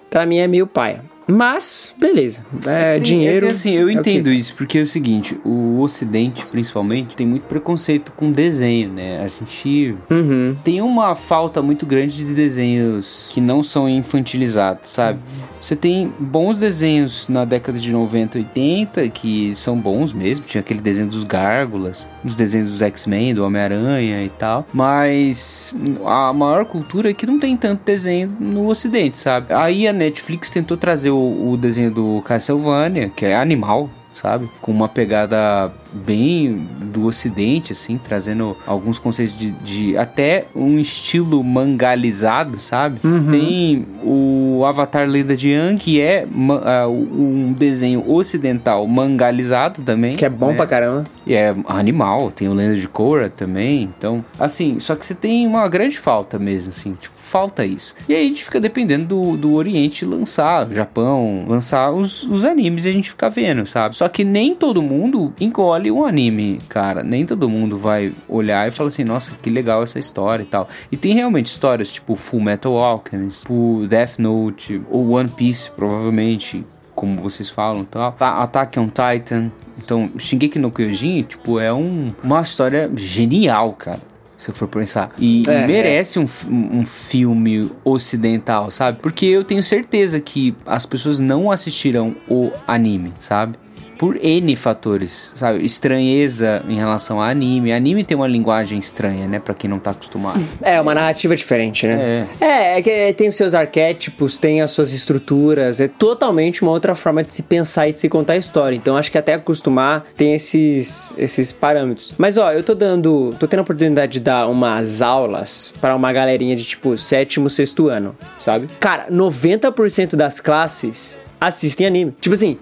pra 0.09 0.25
mim 0.25 0.39
é 0.39 0.49
meio 0.49 0.67
paia. 0.67 1.12
Mas, 1.27 1.95
beleza. 1.99 2.45
É, 2.67 2.95
Tem- 2.95 3.03
dinheiro. 3.03 3.47
É 3.47 3.49
que, 3.49 3.55
assim, 3.55 3.73
eu 3.75 3.89
é 3.89 3.93
entendo 3.93 4.25
quê? 4.31 4.33
isso, 4.37 4.55
porque 4.57 4.79
é 4.79 4.83
o 4.83 4.87
seguinte, 4.87 5.39
o 5.45 5.81
Ocidente, 5.81 6.45
principalmente, 6.47 7.15
tem 7.15 7.27
muito 7.27 7.45
preconceito 7.45 8.13
com 8.13 8.31
desenho, 8.33 8.91
né? 8.93 9.23
A 9.23 9.29
gente 9.29 9.95
Uhum. 10.11 10.57
tem 10.65 10.81
uma 10.83 11.15
falta 11.15 11.63
muito 11.63 11.87
grande 11.87 12.25
de 12.25 12.35
desenhos 12.35 13.31
que 13.33 13.41
não 13.41 13.63
são 13.63 13.89
infantilizados, 13.89 14.91
sabe? 14.91 15.19
Você 15.63 15.77
tem 15.77 16.13
bons 16.19 16.59
desenhos 16.59 17.29
na 17.29 17.45
década 17.45 17.79
de 17.79 17.93
90, 17.93 18.39
80, 18.39 19.09
que 19.11 19.55
são 19.55 19.79
bons 19.79 20.13
mesmo. 20.13 20.45
Tinha 20.45 20.61
aquele 20.61 20.81
desenho 20.81 21.09
dos 21.09 21.23
Gárgulas, 21.23 22.07
os 22.25 22.35
desenhos 22.35 22.69
dos 22.69 22.83
X-Men, 22.83 23.33
do 23.33 23.45
Homem-Aranha 23.45 24.25
e 24.25 24.29
tal. 24.29 24.67
Mas 24.75 25.73
a 26.05 26.33
maior 26.33 26.65
cultura 26.65 27.11
é 27.11 27.15
que 27.15 27.25
não 27.25 27.39
tem 27.39 27.57
tanto 27.57 27.85
desenho 27.85 28.37
no 28.41 28.69
Ocidente, 28.69 29.17
sabe? 29.17 29.55
Aí 29.55 29.87
a 29.87 29.93
Netflix 29.93 30.51
tentou 30.51 30.77
trazer 30.77 31.11
o, 31.11 31.53
o 31.53 31.57
desenho 31.57 31.93
do 31.93 32.21
Castlevania, 32.23 33.09
que 33.15 33.25
é 33.25 33.37
animal, 33.37 33.89
sabe? 34.15 34.49
Com 34.61 34.73
uma 34.73 34.89
pegada 34.89 35.73
bem 35.93 36.69
do 36.81 37.07
ocidente, 37.07 37.73
assim, 37.73 37.99
trazendo 37.99 38.57
alguns 38.67 38.99
conceitos 38.99 39.37
de, 39.37 39.51
de 39.51 39.97
até 39.97 40.47
um 40.55 40.79
estilo 40.79 41.43
mangalizado, 41.43 42.59
sabe? 42.59 43.01
Tem 43.31 43.87
o 44.03 44.65
Avatar 44.65 45.09
Lenda 45.09 45.37
de 45.37 45.53
Aang, 45.53 45.79
que 45.79 46.01
é 46.01 46.27
ah, 46.65 46.89
um 46.89 47.53
desenho 47.53 48.09
ocidental 48.11 48.87
mangalizado 48.87 49.83
também. 49.83 50.17
Que 50.17 50.25
é 50.25 50.31
bom 50.31 50.51
né? 50.51 50.57
pra 50.57 50.67
caramba. 50.67 51.05
E 51.27 51.35
é 51.35 51.55
animal, 51.67 52.31
tem 52.31 52.49
o 52.49 52.55
Lenda 52.55 52.75
de 52.75 52.89
Korra 52.89 53.29
também. 53.29 53.93
Então, 53.97 54.25
assim, 54.39 54.81
só 54.81 54.97
que 54.97 55.05
você 55.05 55.15
tem 55.15 55.47
uma 55.47 55.69
grande 55.69 55.99
falta 55.99 56.39
mesmo, 56.39 56.71
assim, 56.71 56.93
tipo, 56.93 57.15
falta 57.33 57.65
isso. 57.65 57.95
E 58.07 58.15
aí 58.15 58.27
a 58.27 58.29
gente 58.29 58.45
fica 58.45 58.61
dependendo 58.61 59.07
do, 59.07 59.37
do 59.39 59.55
Oriente 59.55 60.05
lançar, 60.05 60.71
Japão, 60.71 61.47
lançar 61.49 61.91
os, 61.91 62.23
os 62.25 62.45
animes 62.45 62.85
e 62.85 62.91
a 62.91 62.93
gente 62.93 63.09
fica 63.09 63.31
vendo, 63.31 63.67
sabe? 63.67 63.97
Só 63.97 64.07
que 64.07 64.23
nem 64.23 64.55
todo 64.55 64.83
mundo 64.83 65.33
engole 65.41 65.91
um 65.91 66.05
anime, 66.05 66.59
cara. 66.69 67.03
Nem 67.03 67.25
todo 67.25 67.49
mundo 67.49 67.79
vai 67.79 68.13
olhar 68.29 68.69
e 68.69 68.71
falar 68.71 68.89
assim, 68.89 69.03
nossa, 69.05 69.33
que 69.41 69.49
legal 69.49 69.83
essa 69.83 69.99
história 69.99 70.43
e 70.43 70.47
tal. 70.47 70.69
E 70.91 70.97
tem 70.97 71.15
realmente 71.15 71.47
histórias 71.47 71.91
tipo 71.91 72.17
Full 72.17 72.43
Metal 72.43 72.77
Alchemist, 72.77 73.41
tipo 73.41 73.87
Death 73.89 74.19
Note, 74.19 74.83
ou 74.91 75.13
One 75.13 75.31
Piece, 75.31 75.71
provavelmente 75.71 76.67
como 76.95 77.23
vocês 77.23 77.49
falam, 77.49 77.85
tá? 77.85 78.13
Ta- 78.13 78.43
Attack 78.43 78.79
on 78.79 78.89
Titan. 78.89 79.51
Então, 79.79 80.11
Shingeki 80.19 80.59
no 80.59 80.71
Kyojin, 80.71 81.23
tipo, 81.23 81.59
é 81.59 81.73
um, 81.73 82.13
uma 82.23 82.43
história 82.43 82.91
genial, 82.95 83.73
cara. 83.73 84.12
Se 84.43 84.51
eu 84.51 84.55
for 84.55 84.67
pensar. 84.69 85.11
E, 85.19 85.43
É, 85.47 85.65
e 85.65 85.67
merece 85.67 86.19
um, 86.19 86.27
fi- 86.27 86.47
um 86.51 86.85
filme 86.85 87.71
ocidental, 87.85 88.71
sabe? 88.71 88.99
Porque 89.01 89.27
eu 89.27 89.45
tenho 89.45 89.63
certeza 89.63 90.21
que 90.21 90.55
as 90.67 90.85
pessoas 90.85 91.21
não 91.21 91.51
assistirão 91.51 92.15
o 92.29 92.51
anime, 92.67 93.13
sabe? 93.21 93.57
Por 94.03 94.19
N 94.21 94.57
fatores, 94.57 95.33
sabe? 95.37 95.65
Estranheza 95.65 96.65
em 96.69 96.75
relação 96.75 97.21
a 97.21 97.29
anime. 97.29 97.73
Anime 97.73 98.03
tem 98.03 98.17
uma 98.17 98.27
linguagem 98.27 98.77
estranha, 98.77 99.29
né? 99.29 99.39
Pra 99.39 99.55
quem 99.55 99.71
não 99.71 99.79
tá 99.79 99.93
acostumado. 99.93 100.43
É, 100.61 100.81
uma 100.81 100.93
narrativa 100.93 101.37
diferente, 101.37 101.87
né? 101.87 102.27
É, 102.41 102.79
é 102.79 102.83
que 102.83 103.13
tem 103.13 103.29
os 103.29 103.37
seus 103.37 103.55
arquétipos, 103.55 104.41
tem 104.41 104.61
as 104.61 104.73
suas 104.73 104.93
estruturas, 104.93 105.81
é 105.81 105.87
totalmente 105.87 106.63
uma 106.63 106.73
outra 106.73 106.97
forma 106.97 107.23
de 107.23 107.33
se 107.33 107.45
pensar 107.45 107.91
e 107.91 107.93
de 107.93 108.01
se 108.01 108.09
contar 108.09 108.33
a 108.33 108.37
história. 108.37 108.75
Então 108.75 108.97
acho 108.97 109.09
que 109.09 109.19
até 109.19 109.35
acostumar 109.35 110.05
tem 110.17 110.35
esses, 110.35 111.15
esses 111.17 111.53
parâmetros. 111.53 112.17
Mas 112.19 112.37
ó, 112.37 112.53
eu 112.53 112.65
tô 112.65 112.75
dando. 112.75 113.33
tô 113.39 113.47
tendo 113.47 113.61
a 113.61 113.63
oportunidade 113.63 114.15
de 114.15 114.21
dar 114.21 114.49
umas 114.49 115.01
aulas 115.01 115.73
para 115.81 115.95
uma 115.95 116.13
galerinha 116.13 116.57
de 116.57 116.65
tipo 116.65 116.99
sétimo, 116.99 117.49
sexto 117.49 117.87
ano, 117.87 118.17
sabe? 118.37 118.69
Cara, 118.81 119.07
90% 119.13 120.17
das 120.17 120.41
classes 120.41 121.21
assistem 121.41 121.87
anime. 121.87 122.13
Tipo 122.21 122.35
assim, 122.35 122.59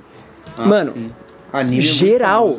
mano, 0.59 0.93
sim. 0.93 1.11
Anime 1.53 1.79
é 1.79 1.81
geral. 1.81 2.59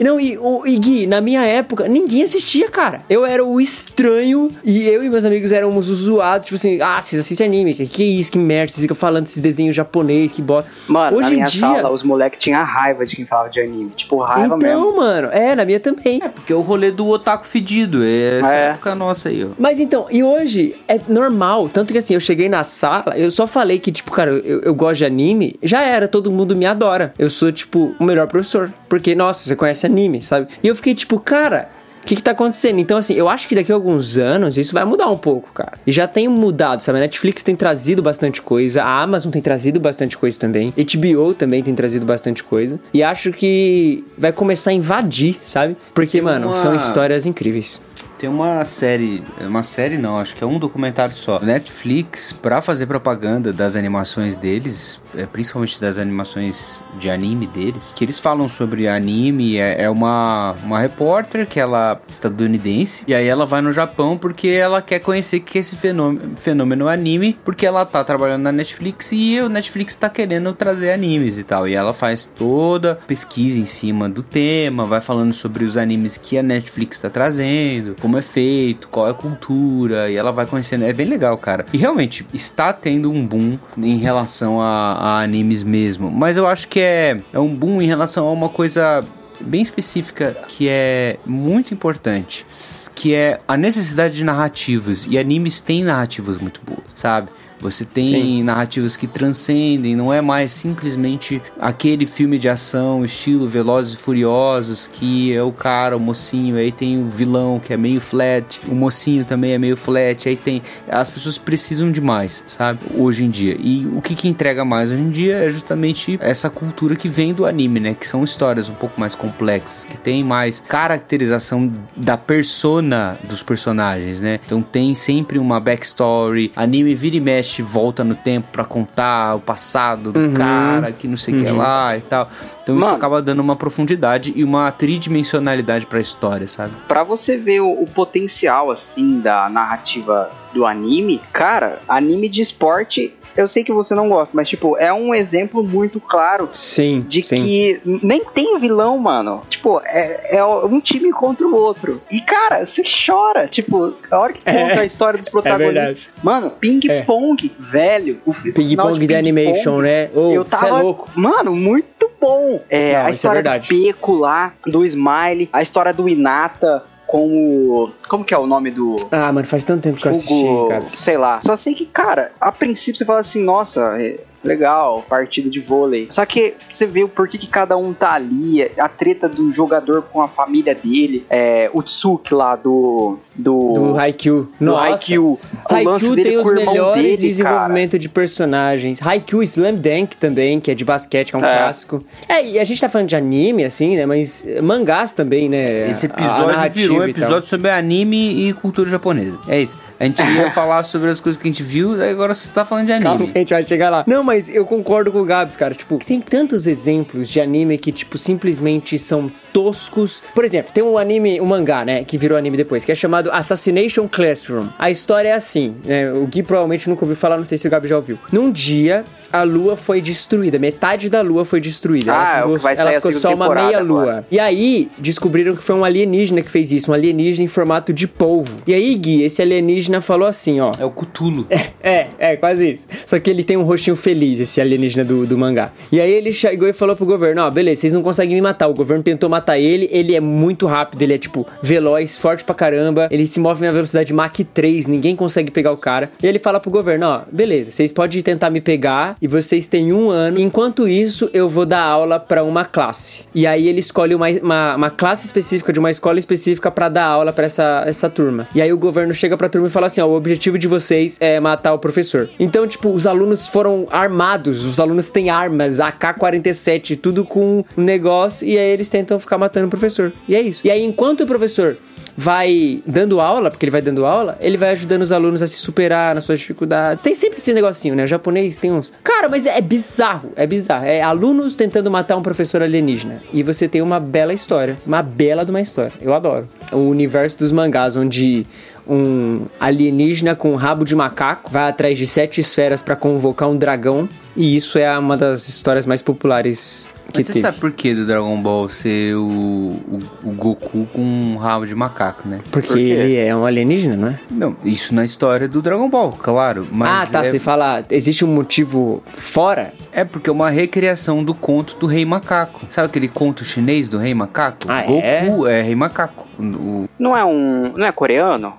Não, 0.00 0.18
e, 0.20 0.36
o, 0.38 0.66
e 0.66 0.76
Gui, 0.78 1.06
na 1.06 1.20
minha 1.20 1.44
época, 1.44 1.88
ninguém 1.88 2.22
assistia, 2.22 2.68
cara. 2.68 3.02
Eu 3.08 3.24
era 3.24 3.44
o 3.44 3.60
estranho 3.60 4.50
e 4.64 4.86
eu 4.88 5.02
e 5.04 5.08
meus 5.10 5.24
amigos 5.24 5.52
éramos 5.52 5.88
os 5.90 5.98
zoados, 5.98 6.46
tipo 6.46 6.56
assim, 6.56 6.80
ah, 6.80 7.00
vocês 7.00 7.20
assistem 7.20 7.46
anime, 7.46 7.74
que, 7.74 7.86
que 7.86 8.02
isso, 8.04 8.30
que 8.32 8.38
merda, 8.38 8.72
vocês 8.72 8.82
ficam 8.82 8.96
falando 8.96 9.24
desses 9.24 9.40
desenhos 9.42 9.74
japonês, 9.76 10.32
que 10.32 10.42
bosta. 10.42 10.70
Mano, 10.88 11.16
na 11.16 11.26
Hoje 11.26 11.34
minha 11.34 11.46
em 11.46 11.48
dia. 11.48 11.60
sala, 11.60 11.90
os 11.90 12.02
moleques 12.02 12.38
tinham 12.40 12.64
raiva 12.64 13.04
de 13.06 13.16
quem 13.16 13.24
falava 13.26 13.50
de 13.50 13.60
anime. 13.60 13.90
Tipo, 13.96 14.18
raiva 14.20 14.56
então, 14.56 14.58
mesmo. 14.58 14.96
mano, 14.96 15.28
é, 15.32 15.54
na 15.54 15.64
minha 15.64 15.80
também. 15.80 16.20
É, 16.22 16.28
porque 16.28 16.52
é 16.52 16.56
o 16.56 16.60
rolê 16.60 16.90
do 16.90 17.06
otaku 17.08 17.46
fedido. 17.46 18.02
É 18.02 18.38
essa 18.40 18.54
É. 18.54 18.66
época 18.70 18.94
nossa 18.94 19.28
aí, 19.28 19.44
ó. 19.44 19.48
Mas 19.58 19.78
então, 19.80 20.06
e 20.10 20.22
hoje 20.22 20.74
é 20.88 20.98
normal. 21.08 21.68
Tanto 21.68 21.92
que 21.92 21.98
assim, 21.98 22.14
eu 22.14 22.20
cheguei 22.20 22.48
na 22.48 22.64
sala, 22.64 23.14
eu 23.16 23.30
só 23.30 23.46
falei 23.46 23.78
que, 23.78 23.90
tipo, 23.92 24.10
cara, 24.10 24.30
eu, 24.32 24.60
eu 24.62 24.74
gosto 24.74 24.98
de 24.98 25.04
anime, 25.04 25.56
já 25.62 25.82
era, 25.82 26.08
todo 26.08 26.30
mundo 26.30 26.54
me 26.56 26.66
adora. 26.66 27.12
Eu 27.18 27.30
sou, 27.30 27.50
tipo, 27.52 27.94
o 27.98 28.04
melhor 28.04 28.26
professor. 28.26 28.72
Porque, 28.88 29.14
nossa, 29.14 29.48
você 29.48 29.56
conhece 29.56 29.83
anime, 29.86 30.22
sabe? 30.22 30.48
E 30.62 30.68
eu 30.68 30.74
fiquei, 30.74 30.94
tipo, 30.94 31.18
cara. 31.18 31.68
O 32.02 32.06
que, 32.06 32.16
que 32.16 32.22
tá 32.22 32.32
acontecendo? 32.32 32.78
Então, 32.80 32.98
assim, 32.98 33.14
eu 33.14 33.30
acho 33.30 33.48
que 33.48 33.54
daqui 33.54 33.72
a 33.72 33.74
alguns 33.74 34.18
anos 34.18 34.58
isso 34.58 34.74
vai 34.74 34.84
mudar 34.84 35.08
um 35.08 35.16
pouco, 35.16 35.50
cara. 35.54 35.72
E 35.86 35.90
já 35.90 36.06
tem 36.06 36.28
mudado, 36.28 36.82
sabe? 36.82 36.98
A 36.98 37.00
Netflix 37.00 37.42
tem 37.42 37.56
trazido 37.56 38.02
bastante 38.02 38.42
coisa, 38.42 38.82
a 38.82 39.00
Amazon 39.02 39.32
tem 39.32 39.40
trazido 39.40 39.80
bastante 39.80 40.18
coisa 40.18 40.38
também, 40.38 40.70
HBO 40.76 41.32
também 41.32 41.62
tem 41.62 41.74
trazido 41.74 42.04
bastante 42.04 42.44
coisa. 42.44 42.78
E 42.92 43.02
acho 43.02 43.32
que 43.32 44.04
vai 44.18 44.32
começar 44.32 44.68
a 44.68 44.74
invadir, 44.74 45.38
sabe? 45.40 45.78
Porque, 45.94 46.20
mano, 46.20 46.48
uma- 46.48 46.56
são 46.56 46.74
histórias 46.74 47.24
incríveis. 47.24 47.80
Tem 48.24 48.30
uma 48.30 48.64
série, 48.64 49.22
uma 49.38 49.62
série 49.62 49.98
não, 49.98 50.18
acho 50.18 50.34
que 50.34 50.42
é 50.42 50.46
um 50.46 50.58
documentário 50.58 51.14
só. 51.14 51.38
Netflix, 51.40 52.32
pra 52.32 52.62
fazer 52.62 52.86
propaganda 52.86 53.52
das 53.52 53.76
animações 53.76 54.34
deles, 54.34 54.98
é, 55.14 55.26
principalmente 55.26 55.78
das 55.78 55.98
animações 55.98 56.82
de 56.98 57.10
anime 57.10 57.46
deles, 57.46 57.92
que 57.94 58.02
eles 58.02 58.18
falam 58.18 58.48
sobre 58.48 58.88
anime, 58.88 59.58
é, 59.58 59.82
é 59.82 59.90
uma, 59.90 60.56
uma 60.64 60.80
repórter 60.80 61.46
que 61.46 61.60
ela 61.60 62.00
é 62.00 62.10
estadunidense, 62.10 63.04
e 63.06 63.14
aí 63.14 63.26
ela 63.26 63.44
vai 63.44 63.60
no 63.60 63.74
Japão 63.74 64.16
porque 64.16 64.48
ela 64.48 64.80
quer 64.80 65.00
conhecer 65.00 65.40
que 65.40 65.58
esse 65.58 65.76
fenômeno, 65.76 66.34
fenômeno 66.38 66.88
anime, 66.88 67.38
porque 67.44 67.66
ela 67.66 67.84
tá 67.84 68.02
trabalhando 68.02 68.44
na 68.44 68.52
Netflix 68.52 69.12
e 69.12 69.38
o 69.38 69.50
Netflix 69.50 69.94
tá 69.94 70.08
querendo 70.08 70.50
trazer 70.54 70.92
animes 70.92 71.36
e 71.36 71.44
tal. 71.44 71.68
E 71.68 71.74
ela 71.74 71.92
faz 71.92 72.26
toda 72.26 72.98
pesquisa 73.06 73.60
em 73.60 73.66
cima 73.66 74.08
do 74.08 74.22
tema, 74.22 74.86
vai 74.86 75.02
falando 75.02 75.34
sobre 75.34 75.62
os 75.62 75.76
animes 75.76 76.16
que 76.16 76.38
a 76.38 76.42
Netflix 76.42 77.00
tá 77.00 77.10
trazendo, 77.10 77.94
como 78.00 78.13
é 78.18 78.22
feito, 78.22 78.88
qual 78.88 79.08
é 79.08 79.10
a 79.10 79.14
cultura, 79.14 80.10
e 80.10 80.16
ela 80.16 80.32
vai 80.32 80.46
conhecendo. 80.46 80.84
É 80.84 80.92
bem 80.92 81.06
legal, 81.06 81.36
cara. 81.38 81.66
E 81.72 81.78
realmente 81.78 82.26
está 82.32 82.72
tendo 82.72 83.10
um 83.10 83.26
boom 83.26 83.58
em 83.76 83.98
relação 83.98 84.60
a, 84.60 84.92
a 84.92 85.22
animes 85.22 85.62
mesmo. 85.62 86.10
Mas 86.10 86.36
eu 86.36 86.46
acho 86.46 86.68
que 86.68 86.80
é, 86.80 87.20
é 87.32 87.38
um 87.38 87.54
boom 87.54 87.80
em 87.80 87.86
relação 87.86 88.26
a 88.26 88.32
uma 88.32 88.48
coisa 88.48 89.04
bem 89.40 89.62
específica 89.62 90.36
que 90.48 90.68
é 90.68 91.18
muito 91.26 91.74
importante, 91.74 92.46
que 92.94 93.14
é 93.14 93.40
a 93.46 93.56
necessidade 93.56 94.14
de 94.14 94.24
narrativas. 94.24 95.06
E 95.08 95.18
animes 95.18 95.60
têm 95.60 95.84
narrativas 95.84 96.38
muito 96.38 96.60
boas, 96.64 96.84
sabe? 96.94 97.28
Você 97.64 97.82
tem 97.82 98.04
Sim. 98.04 98.42
narrativas 98.42 98.94
que 98.94 99.06
transcendem, 99.06 99.96
não 99.96 100.12
é 100.12 100.20
mais 100.20 100.52
simplesmente 100.52 101.40
aquele 101.58 102.06
filme 102.06 102.38
de 102.38 102.46
ação, 102.46 103.02
estilo 103.02 103.48
Velozes 103.48 103.94
e 103.94 103.96
Furiosos, 103.96 104.86
que 104.86 105.34
é 105.34 105.42
o 105.42 105.50
cara, 105.50 105.96
o 105.96 106.00
mocinho, 106.00 106.56
aí 106.56 106.70
tem 106.70 107.02
o 107.02 107.08
vilão 107.08 107.58
que 107.58 107.72
é 107.72 107.76
meio 107.78 108.02
flat, 108.02 108.60
o 108.68 108.74
mocinho 108.74 109.24
também 109.24 109.52
é 109.52 109.58
meio 109.58 109.78
flat, 109.78 110.28
aí 110.28 110.36
tem. 110.36 110.60
As 110.86 111.08
pessoas 111.08 111.38
precisam 111.38 111.90
de 111.90 112.02
mais, 112.02 112.44
sabe? 112.46 112.80
Hoje 112.94 113.24
em 113.24 113.30
dia. 113.30 113.56
E 113.58 113.86
o 113.96 114.02
que, 114.02 114.14
que 114.14 114.28
entrega 114.28 114.62
mais 114.62 114.90
hoje 114.90 115.00
em 115.00 115.10
dia 115.10 115.36
é 115.36 115.48
justamente 115.48 116.18
essa 116.20 116.50
cultura 116.50 116.94
que 116.94 117.08
vem 117.08 117.32
do 117.32 117.46
anime, 117.46 117.80
né? 117.80 117.96
Que 117.98 118.06
são 118.06 118.22
histórias 118.22 118.68
um 118.68 118.74
pouco 118.74 119.00
mais 119.00 119.14
complexas, 119.14 119.86
que 119.86 119.96
tem 119.96 120.22
mais 120.22 120.60
caracterização 120.60 121.72
da 121.96 122.18
persona 122.18 123.18
dos 123.24 123.42
personagens, 123.42 124.20
né? 124.20 124.38
Então 124.44 124.60
tem 124.60 124.94
sempre 124.94 125.38
uma 125.38 125.58
backstory, 125.58 126.52
anime 126.54 126.94
vira 126.94 127.16
e 127.16 127.20
mexe, 127.20 127.53
volta 127.62 128.04
no 128.04 128.14
tempo 128.14 128.48
pra 128.52 128.64
contar 128.64 129.36
o 129.36 129.40
passado 129.40 130.12
do 130.12 130.36
cara, 130.36 130.92
que 130.92 131.06
não 131.06 131.16
sei 131.16 131.34
o 131.34 131.44
que 131.44 131.50
lá 131.50 131.96
e 131.96 132.00
tal. 132.00 132.28
Então 132.62 132.74
isso 132.76 132.84
Mano. 132.84 132.96
acaba 132.96 133.20
dando 133.20 133.40
uma 133.40 133.56
profundidade 133.56 134.32
e 134.34 134.42
uma 134.44 134.70
tridimensionalidade 134.72 135.86
pra 135.86 136.00
história, 136.00 136.46
sabe? 136.46 136.72
Pra 136.88 137.04
você 137.04 137.36
ver 137.36 137.60
o, 137.60 137.70
o 137.70 137.86
potencial, 137.86 138.70
assim, 138.70 139.20
da 139.20 139.48
narrativa 139.48 140.30
do 140.52 140.64
anime, 140.64 141.20
cara, 141.32 141.80
anime 141.88 142.28
de 142.28 142.40
esporte, 142.40 143.14
eu 143.36 143.46
sei 143.48 143.62
que 143.64 143.72
você 143.72 143.94
não 143.94 144.08
gosta, 144.08 144.36
mas, 144.36 144.48
tipo, 144.48 144.76
é 144.76 144.92
um 144.92 145.14
exemplo 145.14 145.62
muito 145.64 146.00
claro 146.00 146.48
Sim, 146.52 147.04
de 147.06 147.22
sim. 147.26 147.36
que 147.36 147.80
nem 147.84 148.24
tem 148.24 148.58
vilão, 148.58 148.96
mano. 148.98 149.42
Tipo, 149.48 149.80
é, 149.84 150.36
é 150.36 150.44
um 150.44 150.80
time 150.80 151.10
contra 151.12 151.46
o 151.46 151.54
outro. 151.54 152.00
E, 152.10 152.20
cara, 152.20 152.64
você 152.64 152.82
chora. 152.84 153.46
Tipo, 153.48 153.94
a 154.10 154.18
hora 154.18 154.32
que 154.32 154.40
conta 154.44 154.80
a 154.80 154.84
história 154.84 155.18
dos 155.18 155.28
protagonistas. 155.30 155.94
verdade. 155.94 156.08
mano, 156.22 156.50
ping-pong, 156.50 157.52
velho. 157.58 158.20
O 158.24 158.32
fi- 158.32 158.52
Ping 158.52 158.68
final 158.68 158.88
Pong 158.88 158.98
de 159.00 159.06
The 159.06 159.16
Animation, 159.18 159.78
né? 159.80 160.10
Ô, 160.14 160.30
eu 160.32 160.44
tava. 160.44 160.68
é 160.68 160.82
louco. 160.82 161.10
Mano, 161.14 161.54
muito 161.54 162.10
bom. 162.20 162.60
É, 162.70 162.92
Não, 162.92 162.98
a 163.00 163.02
isso 163.02 163.08
é 163.08 163.10
história 163.12 163.42
do. 163.42 163.66
Peco 163.66 164.14
lá, 164.14 164.52
do 164.66 164.84
Smiley, 164.84 165.48
a 165.52 165.62
história 165.62 165.92
do 165.92 166.08
Inata 166.08 166.82
com 167.06 167.26
o. 167.28 167.92
Como 168.08 168.24
que 168.24 168.34
é 168.34 168.38
o 168.38 168.46
nome 168.46 168.70
do. 168.70 168.96
Ah, 169.10 169.32
mano, 169.32 169.46
faz 169.46 169.64
tanto 169.64 169.82
tempo 169.82 170.00
que 170.00 170.06
eu 170.06 170.12
assisti, 170.12 170.44
cara. 170.68 170.84
sei 170.90 171.16
lá. 171.16 171.40
Só 171.40 171.56
sei 171.56 171.74
que, 171.74 171.86
cara, 171.86 172.32
a 172.40 172.50
princípio 172.50 172.98
você 172.98 173.04
fala 173.04 173.20
assim, 173.20 173.42
nossa, 173.42 174.00
é 174.00 174.20
legal, 174.46 175.04
partida 175.08 175.48
de 175.50 175.60
vôlei. 175.60 176.06
Só 176.10 176.24
que 176.26 176.54
você 176.70 176.86
vê 176.86 177.02
o 177.02 177.08
porquê 177.08 177.38
que 177.38 177.46
cada 177.46 177.76
um 177.76 177.92
tá 177.92 178.12
ali, 178.12 178.62
a 178.78 178.88
treta 178.88 179.28
do 179.28 179.50
jogador 179.52 180.02
com 180.02 180.20
a 180.22 180.28
família 180.28 180.74
dele, 180.74 181.24
é, 181.30 181.70
o 181.72 181.82
Tsuki 181.82 182.34
lá 182.34 182.56
do. 182.56 183.18
Do, 183.36 183.72
Do 183.72 183.98
Haikyuu. 183.98 184.42
do 184.60 184.66
Nossa. 184.66 184.82
Haikyuu. 184.86 185.32
O 185.68 185.74
Haikyuu 185.74 186.14
tem 186.14 186.36
os 186.38 186.52
melhores 186.52 187.02
dele, 187.02 187.16
desenvolvimento 187.16 187.98
de 187.98 188.08
personagens. 188.08 189.00
Haikyuu 189.02 189.42
Slam 189.42 189.74
Dunk 189.74 190.16
também, 190.16 190.60
que 190.60 190.70
é 190.70 190.74
de 190.74 190.84
basquete, 190.84 191.30
que 191.30 191.36
é 191.36 191.38
um 191.38 191.44
É. 191.44 191.56
clássico. 191.58 192.04
É, 192.28 192.44
e 192.46 192.58
a 192.60 192.64
gente 192.64 192.80
tá 192.80 192.88
falando 192.88 193.08
de 193.08 193.16
anime, 193.16 193.64
assim, 193.64 193.96
né? 193.96 194.06
Mas 194.06 194.46
mangás 194.62 195.14
também, 195.14 195.48
né? 195.48 195.90
Esse 195.90 196.06
episódio 196.06 196.70
virou 196.72 196.98
um 197.00 197.04
episódio 197.04 197.48
sobre 197.48 197.70
anime 197.70 198.48
e 198.48 198.52
cultura 198.52 198.88
japonesa. 198.88 199.38
É 199.48 199.60
isso. 199.60 199.78
A 199.98 200.04
gente 200.04 200.22
ia 200.22 200.50
falar 200.52 200.82
sobre 200.82 201.08
as 201.08 201.20
coisas 201.20 201.40
que 201.40 201.46
a 201.48 201.50
gente 201.50 201.62
viu, 201.62 201.94
agora 202.02 202.34
você 202.34 202.52
tá 202.52 202.64
falando 202.64 202.86
de 202.86 202.98
Calma, 203.00 203.16
anime. 203.20 203.32
a 203.34 203.38
gente 203.38 203.52
vai 203.54 203.62
chegar 203.62 203.90
lá. 203.90 204.04
Não, 204.06 204.22
mas 204.24 204.33
eu 204.50 204.64
concordo 204.64 205.10
com 205.10 205.20
o 205.20 205.24
Gabs, 205.24 205.56
cara. 205.56 205.74
Tipo, 205.74 205.98
tem 205.98 206.20
tantos 206.20 206.66
exemplos 206.66 207.28
de 207.28 207.40
anime 207.40 207.78
que, 207.78 207.92
tipo, 207.92 208.18
simplesmente 208.18 208.98
são 208.98 209.30
toscos. 209.52 210.22
Por 210.34 210.44
exemplo, 210.44 210.72
tem 210.72 210.82
um 210.82 210.98
anime, 210.98 211.40
um 211.40 211.46
mangá, 211.46 211.84
né? 211.84 212.04
Que 212.04 212.18
virou 212.18 212.36
anime 212.36 212.56
depois, 212.56 212.84
que 212.84 212.92
é 212.92 212.94
chamado 212.94 213.30
Assassination 213.32 214.08
Classroom. 214.08 214.68
A 214.78 214.90
história 214.90 215.28
é 215.28 215.32
assim, 215.32 215.76
né? 215.84 216.12
O 216.12 216.26
Gui 216.26 216.42
provavelmente 216.42 216.88
nunca 216.88 217.04
ouviu 217.04 217.16
falar, 217.16 217.36
não 217.36 217.44
sei 217.44 217.58
se 217.58 217.66
o 217.66 217.70
Gabi 217.70 217.88
já 217.88 217.96
ouviu. 217.96 218.18
Num 218.32 218.50
dia, 218.50 219.04
a 219.34 219.42
lua 219.42 219.76
foi 219.76 220.00
destruída, 220.00 220.60
metade 220.60 221.10
da 221.10 221.20
lua 221.20 221.44
foi 221.44 221.60
destruída. 221.60 222.12
Ah, 222.16 222.36
é 222.36 222.38
ela 222.38 222.46
o 222.46 222.54
ficou, 222.54 222.56
que 222.56 222.62
vai 222.62 222.72
ela 222.74 222.82
sair 222.84 222.96
a 222.96 223.00
ficou 223.00 223.20
só 223.20 223.34
uma 223.34 223.52
meia 223.52 223.80
lua. 223.80 224.02
agora. 224.02 224.26
E 224.30 224.38
aí, 224.38 224.88
descobriram 224.96 225.56
que 225.56 225.64
foi 225.64 225.74
um 225.74 225.84
alienígena 225.84 226.40
que 226.40 226.48
fez 226.48 226.70
isso, 226.70 226.92
um 226.92 226.94
alienígena 226.94 227.44
em 227.44 227.48
formato 227.48 227.92
de 227.92 228.06
polvo. 228.06 228.58
E 228.64 228.72
aí, 228.72 228.94
Gui, 228.94 229.24
esse 229.24 229.42
alienígena 229.42 230.00
falou 230.00 230.28
assim, 230.28 230.60
ó. 230.60 230.70
É 230.78 230.84
o 230.84 230.90
Cthulhu. 230.90 231.46
É, 231.84 232.06
é, 232.18 232.36
quase 232.36 232.70
isso. 232.70 232.88
Só 233.04 233.18
que 233.18 233.28
ele 233.28 233.44
tem 233.44 233.58
um 233.58 233.62
rostinho 233.62 233.94
feliz, 233.94 234.40
esse 234.40 234.58
alienígena 234.58 235.04
do, 235.04 235.26
do 235.26 235.36
mangá. 235.36 235.70
E 235.92 236.00
aí 236.00 236.10
ele 236.10 236.32
chegou 236.32 236.66
e 236.66 236.72
falou 236.72 236.96
pro 236.96 237.04
governo: 237.04 237.42
Ó, 237.42 237.50
beleza, 237.50 237.82
vocês 237.82 237.92
não 237.92 238.02
conseguem 238.02 238.34
me 238.34 238.40
matar. 238.40 238.68
O 238.68 238.72
governo 238.72 239.02
tentou 239.02 239.28
matar 239.28 239.58
ele, 239.58 239.86
ele 239.92 240.14
é 240.14 240.20
muito 240.20 240.64
rápido, 240.64 241.02
ele 241.02 241.12
é 241.12 241.18
tipo 241.18 241.46
veloz, 241.62 242.16
forte 242.16 242.42
pra 242.42 242.54
caramba. 242.54 243.06
Ele 243.10 243.26
se 243.26 243.38
move 243.38 243.62
na 243.62 243.70
velocidade 243.70 244.14
Mach 244.14 244.32
3, 244.54 244.86
ninguém 244.86 245.14
consegue 245.14 245.50
pegar 245.50 245.72
o 245.72 245.76
cara. 245.76 246.10
E 246.22 246.26
ele 246.26 246.38
fala 246.38 246.58
pro 246.58 246.70
governo: 246.70 247.04
Ó, 247.04 247.22
beleza, 247.30 247.70
vocês 247.70 247.92
podem 247.92 248.22
tentar 248.22 248.48
me 248.48 248.62
pegar 248.62 249.14
e 249.24 249.26
vocês 249.26 249.66
têm 249.66 249.90
um 249.90 250.10
ano. 250.10 250.38
Enquanto 250.38 250.86
isso, 250.86 251.30
eu 251.32 251.48
vou 251.48 251.64
dar 251.64 251.80
aula 251.80 252.20
pra 252.20 252.44
uma 252.44 252.62
classe. 252.62 253.24
E 253.34 253.46
aí 253.46 253.66
ele 253.66 253.80
escolhe 253.80 254.14
uma, 254.14 254.28
uma, 254.28 254.76
uma 254.76 254.90
classe 254.90 255.24
específica 255.24 255.72
de 255.72 255.78
uma 255.78 255.90
escola 255.90 256.18
específica 256.18 256.70
pra 256.70 256.90
dar 256.90 257.06
aula 257.06 257.32
pra 257.32 257.46
essa, 257.46 257.84
essa 257.86 258.10
turma. 258.10 258.46
E 258.54 258.60
aí 258.60 258.70
o 258.70 258.76
governo 258.76 259.14
chega 259.14 259.34
pra 259.34 259.48
turma 259.48 259.68
e 259.68 259.70
fala 259.70 259.86
assim: 259.86 260.02
ó, 260.02 260.06
o 260.06 260.14
objetivo 260.14 260.58
de 260.58 260.68
vocês 260.68 261.16
é 261.22 261.40
matar 261.40 261.72
o 261.72 261.78
professor. 261.78 262.28
Então, 262.38 262.68
tipo, 262.68 262.90
os 262.90 263.06
alunos 263.06 263.48
foram 263.48 263.86
armados, 263.90 264.62
os 264.62 264.78
alunos 264.78 265.08
têm 265.08 265.30
armas, 265.30 265.80
AK-47, 265.80 267.00
tudo 267.00 267.24
com 267.24 267.64
um 267.78 267.82
negócio, 267.82 268.46
e 268.46 268.58
aí 268.58 268.72
eles 268.72 268.90
tentam 268.90 269.18
ficar 269.18 269.38
matando 269.38 269.68
o 269.68 269.70
professor. 269.70 270.12
E 270.28 270.36
é 270.36 270.42
isso. 270.42 270.60
E 270.66 270.70
aí, 270.70 270.84
enquanto 270.84 271.22
o 271.22 271.26
professor 271.26 271.78
vai 272.16 272.82
dando 272.86 273.20
aula, 273.20 273.50
porque 273.50 273.64
ele 273.64 273.70
vai 273.70 273.82
dando 273.82 274.04
aula, 274.04 274.36
ele 274.40 274.56
vai 274.56 274.70
ajudando 274.72 275.02
os 275.02 275.12
alunos 275.12 275.42
a 275.42 275.46
se 275.46 275.56
superar 275.56 276.14
nas 276.14 276.24
suas 276.24 276.40
dificuldades. 276.40 277.02
Tem 277.02 277.14
sempre 277.14 277.38
esse 277.38 277.52
negocinho, 277.52 277.94
né? 277.94 278.04
O 278.04 278.06
japonês 278.06 278.58
tem 278.58 278.72
uns. 278.72 278.92
Cara, 279.02 279.28
mas 279.28 279.46
é 279.46 279.60
bizarro, 279.60 280.32
é 280.36 280.46
bizarro. 280.46 280.84
É 280.84 281.02
alunos 281.02 281.56
tentando 281.56 281.90
matar 281.90 282.16
um 282.16 282.22
professor 282.22 282.62
alienígena. 282.62 283.20
E 283.32 283.42
você 283.42 283.68
tem 283.68 283.82
uma 283.82 283.98
bela 283.98 284.32
história. 284.32 284.76
Uma 284.86 285.02
bela 285.02 285.44
de 285.44 285.50
uma 285.50 285.60
história. 285.60 285.92
Eu 286.00 286.14
adoro. 286.14 286.48
O 286.72 286.78
universo 286.78 287.38
dos 287.38 287.52
mangás, 287.52 287.96
onde 287.96 288.46
um 288.86 289.46
alienígena 289.58 290.34
com 290.34 290.52
um 290.52 290.56
rabo 290.56 290.84
de 290.84 290.94
macaco 290.94 291.50
vai 291.50 291.68
atrás 291.68 291.96
de 291.96 292.06
sete 292.06 292.40
esferas 292.40 292.82
para 292.82 292.94
convocar 292.96 293.48
um 293.48 293.56
dragão. 293.56 294.08
E 294.36 294.56
isso 294.56 294.78
é 294.78 294.98
uma 294.98 295.16
das 295.16 295.48
histórias 295.48 295.86
mais 295.86 296.02
populares 296.02 296.90
que 297.14 297.20
Mas 297.20 297.26
você 297.26 297.32
teve. 297.34 297.40
sabe 297.42 297.58
por 297.58 297.70
que 297.70 297.94
do 297.94 298.04
Dragon 298.04 298.42
Ball 298.42 298.68
ser 298.68 299.14
o, 299.14 299.22
o, 299.24 299.98
o 300.24 300.30
Goku 300.32 300.86
com 300.92 301.00
um 301.00 301.36
rabo 301.36 301.64
de 301.66 301.74
macaco, 301.74 302.28
né? 302.28 302.40
Porque 302.50 302.68
Por 302.68 302.76
quê? 302.76 302.80
ele 302.82 303.16
é 303.16 303.34
um 303.34 303.46
alienígena, 303.46 303.96
não 303.96 304.08
é? 304.08 304.18
Não, 304.30 304.56
isso 304.64 304.94
na 304.94 305.04
história 305.04 305.46
do 305.48 305.62
Dragon 305.62 305.88
Ball, 305.88 306.10
claro. 306.12 306.66
Mas 306.72 307.08
ah, 307.08 307.12
tá. 307.12 307.24
é, 307.24 307.30
Você 307.30 307.38
fala, 307.38 307.84
existe 307.90 308.24
um 308.24 308.28
motivo 308.28 309.02
fora? 309.12 309.72
é 309.92 310.04
porque 310.04 310.28
é 310.28 310.32
uma 310.32 310.50
recriação 310.50 311.24
do 311.24 311.32
conto 311.32 311.76
do 311.76 311.86
Rei 311.86 312.04
Macaco. 312.04 312.66
Sabe 312.68 312.86
aquele 312.86 313.08
conto 313.08 313.44
chinês 313.44 313.88
do 313.88 313.96
Rei 313.96 314.12
Macaco? 314.12 314.58
Ah, 314.68 314.82
Goku 314.82 315.46
é? 315.46 315.62
Rei 315.62 315.76
Macaco. 315.76 316.26
O, 316.38 316.88
Não 316.98 317.16
é 317.16 317.24
um. 317.24 317.72
Não 317.76 317.86
é 317.86 317.92
coreano? 317.92 318.52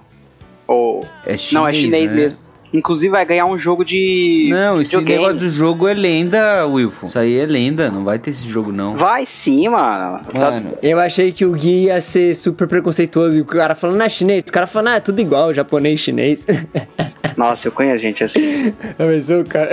Ou. 0.65 1.03
é 1.25 1.35
chinês, 1.35 1.51
não, 1.51 1.67
é 1.67 1.73
chinês 1.73 2.11
né? 2.11 2.17
mesmo. 2.17 2.44
Inclusive 2.75 3.11
vai 3.11 3.25
ganhar 3.25 3.45
um 3.45 3.57
jogo 3.57 3.85
de. 3.85 4.49
Não, 4.51 4.81
esse 4.81 4.91
videogame. 4.91 5.19
negócio 5.19 5.39
do 5.39 5.49
jogo 5.49 5.87
é 5.87 5.93
lenda, 5.93 6.65
Wilfo. 6.67 7.05
Isso 7.05 7.17
aí 7.17 7.37
é 7.39 7.45
lenda, 7.45 7.89
não 7.89 8.03
vai 8.03 8.19
ter 8.19 8.29
esse 8.31 8.47
jogo 8.47 8.71
não. 8.71 8.95
Vai 8.95 9.25
sim, 9.25 9.67
mano. 9.69 10.19
Tá- 10.31 10.51
Mano, 10.51 10.73
Eu 10.81 10.99
achei 10.99 11.31
que 11.31 11.45
o 11.45 11.53
Gui 11.53 11.85
ia 11.85 12.01
ser 12.01 12.35
super 12.35 12.67
preconceituoso. 12.67 13.37
E 13.37 13.41
o 13.41 13.45
cara 13.45 13.73
falando, 13.75 13.97
não 13.97 14.05
é 14.05 14.09
chinês. 14.09 14.43
O 14.47 14.51
cara 14.51 14.67
falando, 14.67 14.87
ah, 14.89 14.95
é 14.95 14.99
tudo 14.99 15.19
igual, 15.21 15.53
japonês, 15.53 15.99
chinês. 15.99 16.45
Nossa, 17.37 17.67
eu 17.67 17.71
conheço 17.71 18.01
gente 18.01 18.23
assim. 18.23 18.73
Mas 18.97 19.29
o 19.29 19.43
cara... 19.43 19.71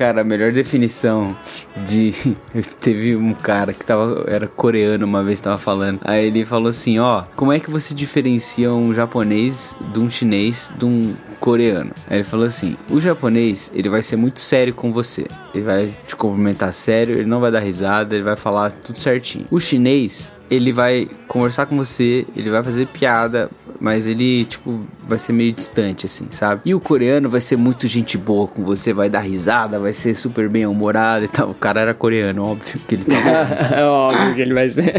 Cara, 0.00 0.22
a 0.22 0.24
melhor 0.24 0.50
definição 0.50 1.36
de. 1.84 2.10
Teve 2.80 3.14
um 3.16 3.34
cara 3.34 3.74
que 3.74 3.84
tava. 3.84 4.24
Era 4.28 4.48
coreano 4.48 5.04
uma 5.04 5.22
vez 5.22 5.42
tava 5.42 5.58
falando. 5.58 6.00
Aí 6.02 6.28
ele 6.28 6.46
falou 6.46 6.70
assim: 6.70 6.98
Ó, 6.98 7.24
como 7.36 7.52
é 7.52 7.60
que 7.60 7.70
você 7.70 7.92
diferencia 7.92 8.72
um 8.72 8.94
japonês 8.94 9.76
de 9.92 10.00
um 10.00 10.08
chinês 10.08 10.72
de 10.78 10.86
um 10.86 11.14
coreano? 11.38 11.90
Aí 12.08 12.16
ele 12.16 12.24
falou 12.24 12.46
assim: 12.46 12.78
O 12.88 12.98
japonês, 12.98 13.70
ele 13.74 13.90
vai 13.90 14.02
ser 14.02 14.16
muito 14.16 14.40
sério 14.40 14.72
com 14.72 14.90
você. 14.90 15.26
Ele 15.54 15.64
vai 15.64 15.94
te 16.06 16.16
cumprimentar 16.16 16.72
sério, 16.72 17.16
ele 17.16 17.28
não 17.28 17.38
vai 17.38 17.50
dar 17.50 17.60
risada, 17.60 18.14
ele 18.14 18.24
vai 18.24 18.36
falar 18.36 18.72
tudo 18.72 18.98
certinho. 18.98 19.44
O 19.50 19.60
chinês, 19.60 20.32
ele 20.50 20.72
vai 20.72 21.10
conversar 21.28 21.66
com 21.66 21.76
você, 21.76 22.26
ele 22.34 22.48
vai 22.48 22.62
fazer 22.62 22.86
piada, 22.86 23.50
mas 23.80 24.06
ele, 24.06 24.44
tipo, 24.44 24.80
vai 25.06 25.18
ser 25.18 25.32
meio 25.32 25.52
distante, 25.52 26.06
assim, 26.06 26.26
sabe? 26.30 26.62
E 26.64 26.74
o 26.74 26.80
coreano 26.80 27.28
vai 27.28 27.40
ser 27.40 27.56
muito 27.56 27.86
gente 27.86 28.16
boa 28.16 28.46
com 28.46 28.62
você, 28.64 28.92
vai 28.92 29.08
dar 29.08 29.20
risada, 29.20 29.78
vai 29.78 29.92
ser 29.92 30.14
super 30.14 30.48
bem 30.48 30.66
humorado 30.66 31.24
e 31.24 31.28
tal. 31.28 31.50
O 31.50 31.54
cara 31.54 31.80
era 31.80 31.94
coreano, 31.94 32.44
óbvio 32.44 32.80
que 32.86 32.94
ele 32.94 33.04
tava. 33.04 33.28
é 33.74 33.84
óbvio 33.84 34.34
que 34.34 34.40
ele 34.40 34.54
vai 34.54 34.68
ser... 34.68 34.92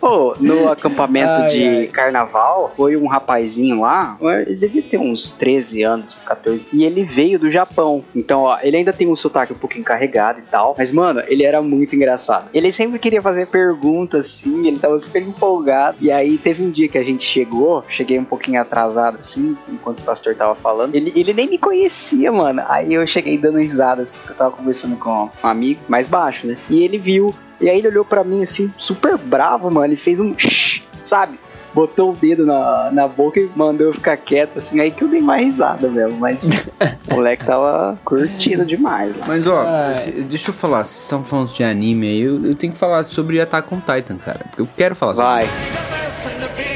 Pô, 0.00 0.34
no 0.40 0.70
acampamento 0.70 1.42
Ai, 1.42 1.48
de 1.48 1.64
ai. 1.64 1.86
carnaval, 1.86 2.72
foi 2.76 2.96
um 2.96 3.06
rapazinho 3.06 3.80
lá, 3.80 4.16
ele 4.46 4.56
devia 4.56 4.82
ter 4.82 4.98
uns 4.98 5.32
13 5.32 5.82
anos, 5.82 6.14
14, 6.26 6.68
e 6.72 6.84
ele 6.84 7.04
veio 7.04 7.38
do 7.38 7.50
Japão. 7.50 8.04
Então, 8.14 8.42
ó, 8.42 8.58
ele 8.62 8.76
ainda 8.76 8.92
tem 8.92 9.08
um 9.08 9.16
sotaque 9.16 9.52
um 9.52 9.56
pouquinho 9.56 9.84
carregado 9.84 10.40
e 10.40 10.42
tal, 10.42 10.74
mas, 10.76 10.90
mano, 10.92 11.22
ele 11.26 11.44
era 11.44 11.62
muito 11.62 11.94
engraçado. 11.94 12.48
Ele 12.52 12.72
sempre 12.72 12.98
queria 12.98 13.22
fazer 13.22 13.46
perguntas, 13.46 14.26
assim, 14.26 14.66
ele 14.66 14.78
tava 14.78 14.98
super 14.98 15.22
empolgado. 15.22 15.98
E 16.00 16.10
aí, 16.10 16.38
teve 16.38 16.62
um 16.62 16.70
dia 16.70 16.88
que 16.88 16.98
a 16.98 17.02
gente 17.02 17.24
chegou, 17.24 17.81
cheguei 17.88 18.18
um 18.18 18.24
pouquinho 18.24 18.60
atrasado, 18.60 19.18
assim, 19.20 19.56
enquanto 19.68 20.00
o 20.00 20.02
pastor 20.02 20.34
tava 20.34 20.54
falando. 20.54 20.94
Ele, 20.94 21.12
ele 21.14 21.32
nem 21.32 21.48
me 21.48 21.58
conhecia, 21.58 22.30
mano. 22.32 22.62
Aí 22.68 22.92
eu 22.94 23.06
cheguei 23.06 23.36
dando 23.38 23.58
risada, 23.58 24.02
assim, 24.02 24.16
porque 24.18 24.32
eu 24.32 24.36
tava 24.36 24.50
conversando 24.52 24.96
com 24.96 25.30
um 25.42 25.46
amigo, 25.46 25.80
mais 25.88 26.06
baixo, 26.06 26.46
né? 26.46 26.56
E 26.70 26.82
ele 26.84 26.98
viu, 26.98 27.34
e 27.60 27.68
aí 27.68 27.78
ele 27.78 27.88
olhou 27.88 28.04
pra 28.04 28.24
mim 28.24 28.42
assim, 28.42 28.72
super 28.78 29.16
bravo, 29.16 29.70
mano. 29.70 29.86
Ele 29.86 29.96
fez 29.96 30.18
um 30.18 30.34
shh, 30.36 30.82
sabe? 31.04 31.38
Botou 31.74 32.10
o 32.12 32.14
dedo 32.14 32.44
na, 32.44 32.90
na 32.92 33.08
boca 33.08 33.40
e 33.40 33.48
mandou 33.56 33.86
eu 33.86 33.94
ficar 33.94 34.14
quieto, 34.18 34.58
assim. 34.58 34.78
Aí 34.78 34.90
que 34.90 35.02
eu 35.02 35.08
dei 35.08 35.22
mais 35.22 35.42
risada 35.42 35.88
mesmo. 35.88 36.18
Mas 36.18 36.44
o 37.10 37.14
moleque 37.14 37.46
tava 37.46 37.98
curtindo 38.04 38.62
demais 38.66 39.16
lá. 39.16 39.24
Mas 39.26 39.46
ó, 39.46 39.94
se- 39.94 40.10
deixa 40.24 40.50
eu 40.50 40.54
falar, 40.54 40.84
vocês 40.84 41.02
estão 41.04 41.24
falando 41.24 41.48
de 41.50 41.64
anime 41.64 42.08
aí, 42.08 42.20
eu, 42.20 42.44
eu 42.44 42.54
tenho 42.54 42.74
que 42.74 42.78
falar 42.78 43.04
sobre 43.04 43.40
Attack 43.40 43.74
on 43.74 43.80
Titan, 43.80 44.18
cara. 44.18 44.40
Porque 44.50 44.60
eu 44.60 44.68
quero 44.76 44.94
falar 44.94 45.14
sobre 45.14 45.30
Vai. 45.30 46.71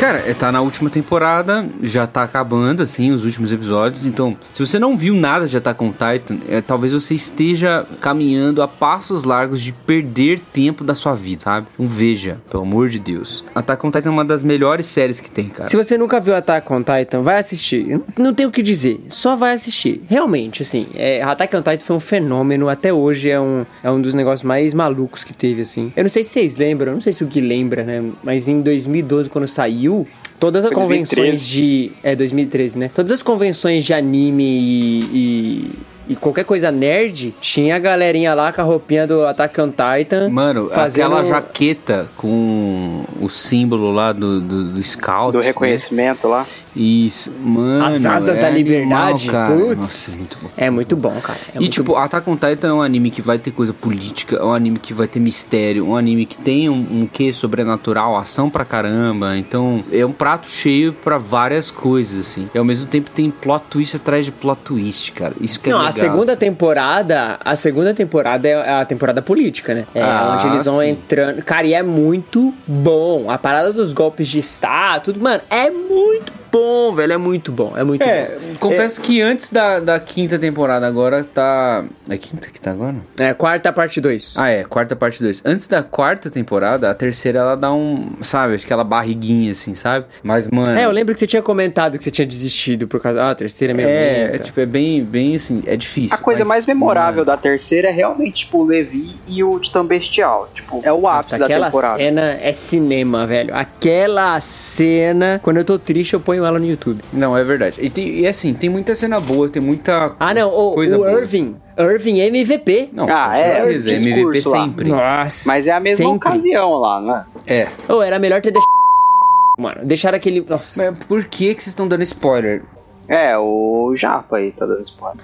Cara, 0.00 0.24
é, 0.26 0.32
tá 0.32 0.50
na 0.50 0.62
última 0.62 0.88
temporada, 0.88 1.68
já 1.82 2.06
tá 2.06 2.22
acabando, 2.22 2.82
assim, 2.82 3.10
os 3.10 3.22
últimos 3.22 3.52
episódios. 3.52 4.06
Então, 4.06 4.34
se 4.50 4.64
você 4.64 4.78
não 4.78 4.96
viu 4.96 5.14
nada 5.14 5.46
de 5.46 5.54
Attack 5.54 5.84
on 5.84 5.92
Titan, 5.92 6.38
é, 6.48 6.62
talvez 6.62 6.94
você 6.94 7.14
esteja 7.14 7.86
caminhando 8.00 8.62
a 8.62 8.66
passos 8.66 9.24
largos 9.24 9.60
de 9.60 9.74
perder 9.74 10.40
tempo 10.40 10.82
da 10.82 10.94
sua 10.94 11.12
vida, 11.12 11.42
sabe? 11.42 11.66
Então 11.74 11.86
veja, 11.86 12.38
pelo 12.50 12.62
amor 12.62 12.88
de 12.88 12.98
Deus. 12.98 13.44
Attack 13.54 13.86
on 13.86 13.90
Titan 13.90 14.08
é 14.08 14.12
uma 14.12 14.24
das 14.24 14.42
melhores 14.42 14.86
séries 14.86 15.20
que 15.20 15.30
tem, 15.30 15.48
cara. 15.48 15.68
Se 15.68 15.76
você 15.76 15.98
nunca 15.98 16.18
viu 16.18 16.34
Attack 16.34 16.72
on 16.72 16.82
Titan, 16.82 17.20
vai 17.20 17.38
assistir. 17.38 18.00
Não 18.16 18.32
tem 18.32 18.46
o 18.46 18.50
que 18.50 18.62
dizer, 18.62 19.02
só 19.10 19.36
vai 19.36 19.52
assistir. 19.52 20.00
Realmente, 20.08 20.62
assim, 20.62 20.86
é, 20.94 21.20
Attack 21.20 21.54
on 21.54 21.60
Titan 21.60 21.84
foi 21.84 21.96
um 21.96 22.00
fenômeno, 22.00 22.70
até 22.70 22.90
hoje 22.90 23.28
é 23.28 23.38
um, 23.38 23.66
é 23.84 23.90
um 23.90 24.00
dos 24.00 24.14
negócios 24.14 24.44
mais 24.44 24.72
malucos 24.72 25.24
que 25.24 25.34
teve, 25.34 25.60
assim. 25.60 25.92
Eu 25.94 26.04
não 26.04 26.10
sei 26.10 26.24
se 26.24 26.30
vocês 26.30 26.56
lembram, 26.56 26.94
não 26.94 27.02
sei 27.02 27.12
se 27.12 27.22
o 27.22 27.26
Gui 27.26 27.42
lembra, 27.42 27.84
né? 27.84 28.02
Mas 28.24 28.48
em 28.48 28.62
2012, 28.62 29.28
quando 29.28 29.46
saiu, 29.46 29.89
todas 30.38 30.64
as 30.64 30.72
convenções 30.72 31.46
2013. 31.46 31.46
de... 31.46 31.92
É, 32.02 32.16
2013, 32.16 32.78
né? 32.78 32.90
Todas 32.92 33.12
as 33.12 33.22
convenções 33.22 33.84
de 33.84 33.92
anime 33.92 34.44
e... 34.44 35.00
e... 35.12 35.70
e 36.12 36.16
qualquer 36.16 36.44
coisa 36.44 36.72
nerd, 36.72 37.34
tinha 37.40 37.76
a 37.76 37.78
galerinha 37.78 38.34
lá 38.34 38.52
com 38.52 38.60
a 38.60 38.64
roupinha 38.64 39.06
do 39.06 39.26
Attack 39.26 39.60
on 39.60 39.70
Titan. 39.70 40.28
Mano, 40.30 40.70
fazendo... 40.70 41.06
aquela 41.06 41.24
jaqueta 41.24 42.08
com 42.16 43.04
o 43.20 43.28
símbolo 43.28 43.92
lá 43.92 44.12
do, 44.12 44.40
do, 44.40 44.64
do 44.72 44.82
Scout. 44.82 45.32
Do 45.32 45.38
né? 45.38 45.44
reconhecimento 45.44 46.26
lá. 46.26 46.46
Isso, 46.74 47.32
mano. 47.42 47.84
As 47.84 48.04
asas 48.06 48.38
é 48.38 48.42
da 48.42 48.48
animal, 48.48 48.56
liberdade. 48.56 49.30
cara. 49.30 49.54
Putz. 49.54 49.76
Nossa, 49.76 50.18
muito 50.18 50.36
bom. 50.40 50.50
É 50.56 50.70
muito 50.70 50.96
bom, 50.96 51.20
cara. 51.20 51.38
É 51.52 51.56
e 51.56 51.60
muito 51.60 51.72
tipo, 51.72 51.96
Attack 51.96 52.30
on 52.30 52.36
Titan 52.36 52.68
é 52.68 52.72
um 52.72 52.82
anime 52.82 53.10
que 53.10 53.20
vai 53.22 53.38
ter 53.38 53.50
coisa 53.50 53.72
política, 53.72 54.36
é 54.36 54.44
um 54.44 54.52
anime 54.54 54.78
que 54.78 54.94
vai 54.94 55.06
ter 55.08 55.18
mistério, 55.20 55.86
um 55.86 55.96
anime 55.96 56.26
que 56.26 56.38
tem 56.38 56.68
um, 56.68 56.74
um 57.02 57.06
quê 57.10 57.32
sobrenatural, 57.32 58.16
ação 58.16 58.48
pra 58.48 58.64
caramba. 58.64 59.36
Então, 59.36 59.82
é 59.92 60.04
um 60.06 60.12
prato 60.12 60.48
cheio 60.48 60.92
pra 60.92 61.18
várias 61.18 61.70
coisas, 61.70 62.20
assim. 62.20 62.48
E 62.54 62.58
ao 62.58 62.64
mesmo 62.64 62.86
tempo 62.86 63.10
tem 63.10 63.30
plot 63.30 63.64
twist 63.68 63.96
atrás 63.96 64.24
de 64.24 64.32
plot 64.32 64.60
twist, 64.64 65.12
cara. 65.12 65.34
Isso 65.40 65.58
que 65.58 65.70
é 65.70 65.72
Não, 65.72 65.84
a 65.84 65.90
segunda 65.92 66.32
assim. 66.32 66.40
temporada, 66.40 67.38
a 67.44 67.56
segunda 67.56 67.92
temporada 67.92 68.48
é 68.48 68.80
a 68.80 68.84
temporada 68.84 69.20
política, 69.20 69.74
né? 69.74 69.86
É 69.94 70.02
Ah, 70.02 70.34
onde 70.36 70.46
eles 70.52 70.64
vão 70.66 70.78
sim. 70.80 70.90
entrando. 70.90 71.42
Cara, 71.42 71.66
e 71.66 71.74
é 71.74 71.82
muito 71.82 72.54
bom. 72.66 73.30
A 73.30 73.36
parada 73.38 73.72
dos 73.72 73.92
golpes 73.92 74.28
de 74.28 74.38
Estado, 74.38 75.04
tudo, 75.04 75.20
mano, 75.20 75.40
é 75.50 75.70
muito 75.70 76.32
bom, 76.52 76.59
velho. 76.94 77.12
É 77.12 77.16
muito 77.18 77.52
bom. 77.52 77.72
É 77.76 77.84
muito 77.84 78.02
É, 78.02 78.36
bom. 78.38 78.54
confesso 78.58 79.00
que 79.00 79.20
antes 79.20 79.50
da, 79.50 79.80
da 79.80 79.98
quinta 80.00 80.38
temporada 80.38 80.86
agora 80.86 81.24
tá. 81.24 81.84
É 82.08 82.16
quinta 82.16 82.48
que 82.50 82.60
tá 82.60 82.70
agora? 82.72 82.96
É, 83.18 83.32
quarta 83.34 83.72
parte 83.72 84.00
2. 84.00 84.34
Ah, 84.36 84.48
é, 84.48 84.64
quarta 84.64 84.94
parte 84.96 85.22
2. 85.22 85.42
Antes 85.44 85.66
da 85.68 85.82
quarta 85.82 86.30
temporada, 86.30 86.90
a 86.90 86.94
terceira 86.94 87.38
ela 87.40 87.56
dá 87.56 87.72
um. 87.72 88.12
Sabe, 88.22 88.54
aquela 88.56 88.84
barriguinha 88.84 89.52
assim, 89.52 89.74
sabe? 89.74 90.06
Mas, 90.22 90.50
mano. 90.50 90.70
É, 90.78 90.84
eu 90.84 90.90
lembro 90.90 91.12
que 91.14 91.20
você 91.20 91.26
tinha 91.26 91.42
comentado 91.42 91.96
que 91.98 92.04
você 92.04 92.10
tinha 92.10 92.26
desistido 92.26 92.86
por 92.88 93.00
causa. 93.00 93.22
Ah, 93.22 93.30
a 93.30 93.34
terceira 93.34 93.72
é 93.72 93.76
meio. 93.76 93.88
É, 93.88 94.34
é, 94.34 94.38
tipo, 94.38 94.60
é 94.60 94.66
bem, 94.66 95.02
bem 95.04 95.36
assim, 95.36 95.62
é 95.66 95.76
difícil. 95.76 96.16
A 96.16 96.18
coisa 96.20 96.40
mas, 96.40 96.48
mais 96.48 96.66
memorável 96.66 97.24
mano, 97.24 97.26
da 97.26 97.36
terceira 97.36 97.88
é 97.88 97.92
realmente, 97.92 98.44
tipo, 98.44 98.58
o 98.58 98.64
Levi 98.64 99.14
e 99.26 99.42
o 99.44 99.58
Titã 99.58 99.84
Bestial. 99.84 100.48
Tipo, 100.54 100.80
é 100.84 100.92
o 100.92 101.06
ápice 101.08 101.32
Nossa, 101.32 101.38
da 101.38 101.44
aquela 101.44 101.66
temporada. 101.66 101.96
cena 101.98 102.38
é 102.40 102.52
cinema, 102.52 103.26
velho. 103.26 103.54
Aquela 103.54 104.40
cena, 104.40 105.40
quando 105.42 105.56
eu 105.58 105.64
tô 105.64 105.78
triste, 105.78 106.14
eu 106.14 106.20
ponho 106.20 106.44
ela 106.50 106.58
no 106.58 106.66
YouTube. 106.66 107.00
Não, 107.12 107.36
é 107.36 107.42
verdade. 107.42 107.76
E, 107.80 107.88
tem, 107.88 108.20
e 108.20 108.26
assim, 108.26 108.52
tem 108.54 108.68
muita 108.68 108.94
cena 108.94 109.18
boa, 109.18 109.48
tem 109.48 109.62
muita. 109.62 110.14
Ah, 110.20 110.34
não, 110.34 110.48
o, 110.50 110.74
coisa 110.74 110.96
o 110.96 111.00
boa, 111.00 111.12
Irving. 111.20 111.56
Irving 111.78 112.20
MVP. 112.20 112.90
Não, 112.92 113.06
Ah, 113.08 113.32
é, 113.38 113.58
é 113.60 113.64
o 113.64 113.70
MVP 113.70 114.42
lá. 114.48 114.60
sempre. 114.64 114.88
Nossa. 114.90 115.48
Mas 115.48 115.66
é 115.66 115.70
a 115.72 115.80
mesma 115.80 115.96
sempre. 115.96 116.16
ocasião 116.16 116.74
lá, 116.74 117.00
né? 117.00 117.24
É. 117.46 117.68
Ou 117.88 118.02
era 118.02 118.18
melhor 118.18 118.40
ter 118.40 118.50
deixado. 118.50 118.70
Mano, 119.58 119.80
deixar 119.84 120.14
aquele. 120.14 120.44
Nossa. 120.48 120.90
Mas 120.90 120.98
por 121.04 121.24
que 121.24 121.54
que 121.54 121.62
vocês 121.62 121.68
estão 121.68 121.86
dando 121.88 122.02
spoiler? 122.02 122.62
É, 123.08 123.36
o 123.36 123.92
Japa 123.96 124.36
aí 124.36 124.52
tá 124.52 124.64
dando 124.64 124.82
spoiler. 124.82 125.18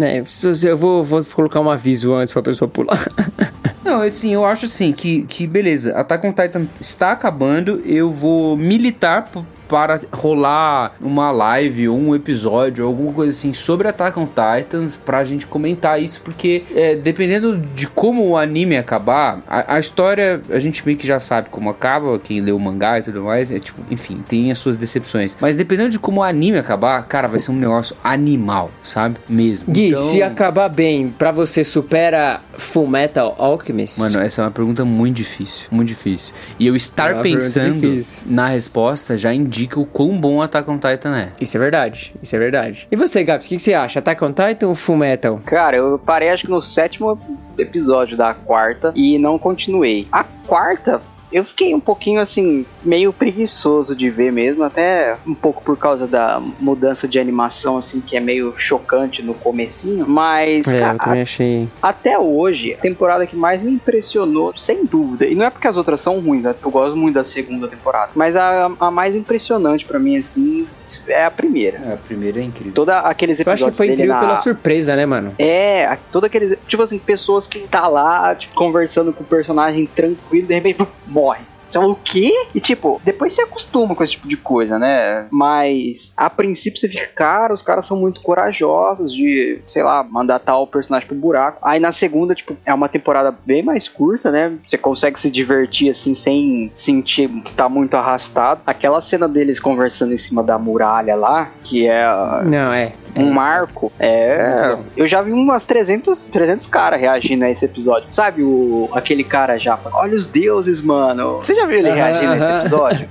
É, 0.00 0.18
é, 0.18 0.24
se- 0.24 0.66
eu 0.68 0.78
vou, 0.78 1.02
vou 1.02 1.24
colocar 1.24 1.60
um 1.60 1.68
aviso 1.68 2.14
antes 2.14 2.32
pra 2.32 2.40
pessoa 2.42 2.68
pular. 2.68 2.96
Não, 3.84 4.02
assim, 4.02 4.32
eu 4.32 4.44
acho 4.44 4.66
assim 4.66 4.92
que, 4.92 5.22
que 5.22 5.46
beleza, 5.46 5.96
Attack 5.98 6.24
on 6.24 6.32
Titan 6.32 6.66
está 6.80 7.10
acabando, 7.10 7.82
eu 7.84 8.12
vou 8.12 8.56
militar 8.56 9.28
para 9.70 10.00
rolar 10.12 10.96
uma 11.00 11.30
live 11.30 11.88
ou 11.88 11.96
um 11.96 12.12
episódio, 12.12 12.84
alguma 12.84 13.12
coisa 13.12 13.30
assim 13.30 13.54
sobre 13.54 13.86
Attack 13.86 14.18
on 14.18 14.26
Titans 14.26 14.96
pra 14.96 15.22
gente 15.22 15.46
comentar 15.46 16.02
isso, 16.02 16.20
porque 16.22 16.64
é, 16.74 16.96
dependendo 16.96 17.56
de 17.56 17.86
como 17.86 18.26
o 18.26 18.36
anime 18.36 18.76
acabar, 18.76 19.40
a, 19.46 19.76
a 19.76 19.78
história 19.78 20.42
a 20.50 20.58
gente 20.58 20.84
meio 20.84 20.98
que 20.98 21.06
já 21.06 21.20
sabe 21.20 21.48
como 21.50 21.70
acaba, 21.70 22.18
quem 22.18 22.40
leu 22.40 22.56
o 22.56 22.60
mangá 22.60 22.98
e 22.98 23.02
tudo 23.02 23.22
mais, 23.22 23.52
é 23.52 23.60
tipo, 23.60 23.80
enfim, 23.88 24.24
tem 24.26 24.50
as 24.50 24.58
suas 24.58 24.76
decepções. 24.76 25.36
Mas 25.40 25.56
dependendo 25.56 25.90
de 25.90 26.00
como 26.00 26.22
o 26.22 26.24
anime 26.24 26.58
acabar, 26.58 27.06
cara, 27.06 27.28
vai 27.28 27.38
ser 27.38 27.52
um 27.52 27.56
negócio 27.56 27.96
animal, 28.02 28.72
sabe? 28.82 29.18
Mesmo. 29.28 29.72
Gui, 29.72 29.90
Então- 29.90 30.00
se 30.00 30.20
acabar 30.20 30.68
bem, 30.68 31.14
pra 31.16 31.30
você 31.30 31.62
supera 31.62 32.40
Full 32.58 32.88
Metal 32.88 33.36
Alchemist? 33.38 34.00
Mano, 34.00 34.18
essa 34.18 34.42
é 34.42 34.44
uma 34.44 34.50
pergunta 34.50 34.84
muito 34.84 35.16
difícil, 35.16 35.68
muito 35.70 35.88
difícil. 35.88 36.34
E 36.58 36.66
eu 36.66 36.74
É 36.74 36.76
estar 36.76 37.22
pergunta 37.22 37.22
pensando 37.28 38.04
na 38.26 38.48
resposta 38.48 39.16
já 39.16 39.32
indica 39.32 39.59
o 39.76 39.84
quão 39.84 40.20
bom 40.20 40.40
Attack 40.42 40.70
on 40.70 40.78
Titan 40.78 41.16
é. 41.16 41.28
Isso 41.40 41.56
é 41.56 41.60
verdade, 41.60 42.14
isso 42.22 42.34
é 42.34 42.38
verdade. 42.38 42.88
E 42.90 42.96
você, 42.96 43.24
Gabs, 43.24 43.46
o 43.46 43.48
que, 43.48 43.56
que 43.56 43.62
você 43.62 43.74
acha? 43.74 43.98
Attack 43.98 44.24
on 44.24 44.32
Titan 44.32 44.68
ou 44.68 44.74
Full 44.74 44.96
Metal? 44.96 45.40
Cara, 45.44 45.76
eu 45.76 45.98
parei 45.98 46.30
acho 46.30 46.44
que 46.44 46.50
no 46.50 46.62
sétimo 46.62 47.18
episódio 47.58 48.16
da 48.16 48.34
quarta 48.34 48.92
e 48.94 49.18
não 49.18 49.38
continuei. 49.38 50.06
A 50.10 50.24
quarta, 50.46 51.00
eu 51.32 51.44
fiquei 51.44 51.74
um 51.74 51.80
pouquinho 51.80 52.20
assim, 52.20 52.64
meio 52.82 53.12
preguiçoso 53.12 53.94
de 53.94 54.10
ver 54.10 54.32
mesmo, 54.32 54.62
até 54.64 55.16
um 55.26 55.34
pouco 55.34 55.62
por 55.62 55.76
causa 55.76 56.06
da 56.06 56.40
mudança 56.58 57.06
de 57.08 57.18
animação, 57.18 57.76
assim, 57.76 58.00
que 58.00 58.16
é 58.16 58.20
meio 58.20 58.54
chocante 58.56 59.22
no 59.22 59.34
comecinho. 59.34 60.06
Mas, 60.08 60.66
É, 60.72 60.78
cara, 60.80 60.94
eu 60.94 60.98
também 60.98 61.22
achei. 61.22 61.68
até 61.82 62.18
hoje, 62.18 62.74
a 62.74 62.78
temporada 62.78 63.26
que 63.26 63.36
mais 63.36 63.62
me 63.62 63.72
impressionou, 63.72 64.52
sem 64.56 64.84
dúvida, 64.84 65.26
e 65.26 65.34
não 65.34 65.44
é 65.44 65.50
porque 65.50 65.68
as 65.68 65.76
outras 65.76 66.00
são 66.00 66.18
ruins, 66.20 66.42
né? 66.44 66.54
eu 66.62 66.70
gosto 66.70 66.96
muito 66.96 67.14
da 67.14 67.24
segunda 67.24 67.68
temporada, 67.68 68.10
mas 68.14 68.36
a, 68.36 68.70
a 68.80 68.90
mais 68.90 69.14
impressionante 69.14 69.84
pra 69.84 69.98
mim, 69.98 70.16
assim, 70.18 70.66
é 71.08 71.24
a 71.24 71.30
primeira. 71.30 71.78
É, 71.78 71.92
a 71.94 71.96
primeira 71.96 72.40
é 72.40 72.42
incrível. 72.42 72.72
Toda 72.72 72.98
aqueles 73.00 73.38
Eu 73.40 73.42
acho 73.44 73.64
episódios 73.64 73.74
que 73.74 73.76
foi 73.76 73.86
dele 73.88 74.02
incrível 74.02 74.14
na... 74.14 74.20
pela 74.20 74.36
surpresa, 74.36 74.96
né, 74.96 75.06
mano? 75.06 75.32
É, 75.38 75.86
a- 75.86 75.96
todo 76.10 76.24
aqueles. 76.24 76.56
Tipo 76.66 76.82
assim, 76.82 76.98
pessoas 76.98 77.46
que 77.46 77.60
tá 77.60 77.86
lá, 77.88 78.34
tipo, 78.34 78.54
conversando 78.54 79.12
com 79.12 79.22
o 79.22 79.26
personagem 79.26 79.86
tranquilo, 79.86 80.46
de 80.46 80.54
repente, 80.54 80.80
morre. 81.20 81.42
Você 81.70 81.78
fala, 81.78 81.92
o 81.92 81.98
quê? 82.02 82.32
E 82.52 82.60
tipo, 82.60 83.00
depois 83.04 83.32
você 83.32 83.42
acostuma 83.42 83.94
com 83.94 84.02
esse 84.02 84.14
tipo 84.14 84.26
de 84.26 84.36
coisa, 84.36 84.76
né? 84.76 85.26
Mas 85.30 86.12
a 86.16 86.28
princípio 86.28 86.80
você 86.80 86.88
fica, 86.88 87.06
cara, 87.06 87.54
os 87.54 87.62
caras 87.62 87.86
são 87.86 87.96
muito 87.96 88.20
corajosos 88.22 89.12
de, 89.12 89.60
sei 89.68 89.84
lá, 89.84 90.02
mandar 90.02 90.40
tal 90.40 90.66
personagem 90.66 91.06
pro 91.06 91.16
buraco. 91.16 91.58
Aí 91.62 91.78
na 91.78 91.92
segunda, 91.92 92.34
tipo, 92.34 92.56
é 92.66 92.74
uma 92.74 92.88
temporada 92.88 93.32
bem 93.46 93.62
mais 93.62 93.86
curta, 93.86 94.32
né? 94.32 94.52
Você 94.66 94.76
consegue 94.76 95.20
se 95.20 95.30
divertir 95.30 95.90
assim 95.90 96.12
sem 96.12 96.72
sentir 96.74 97.28
que 97.28 97.54
tá 97.54 97.68
muito 97.68 97.96
arrastado. 97.96 98.62
Aquela 98.66 99.00
cena 99.00 99.28
deles 99.28 99.60
conversando 99.60 100.12
em 100.12 100.16
cima 100.16 100.42
da 100.42 100.58
muralha 100.58 101.14
lá, 101.14 101.52
que 101.62 101.86
é 101.86 102.04
Não, 102.44 102.72
é. 102.72 102.92
Um 103.16 103.30
marco. 103.30 103.92
É. 103.98 104.76
Eu 104.96 105.06
já 105.06 105.22
vi 105.22 105.32
umas 105.32 105.64
300, 105.64 106.30
300 106.30 106.66
caras 106.66 107.00
reagindo 107.00 107.44
a 107.44 107.50
esse 107.50 107.64
episódio. 107.64 108.04
Sabe 108.08 108.42
o 108.42 108.88
aquele 108.92 109.24
cara 109.24 109.58
já? 109.58 109.78
Olha 109.92 110.16
os 110.16 110.26
deuses, 110.26 110.80
mano. 110.80 111.36
Você 111.36 111.54
já 111.54 111.66
viu 111.66 111.78
ele 111.78 111.90
reagindo 111.90 112.32
a 112.32 112.36
esse 112.38 112.50
episódio? 112.50 113.08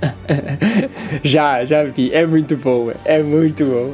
já, 1.22 1.64
já 1.64 1.84
vi. 1.84 2.10
É 2.12 2.26
muito 2.26 2.56
bom, 2.56 2.90
é 3.04 3.22
muito 3.22 3.64
bom. 3.64 3.90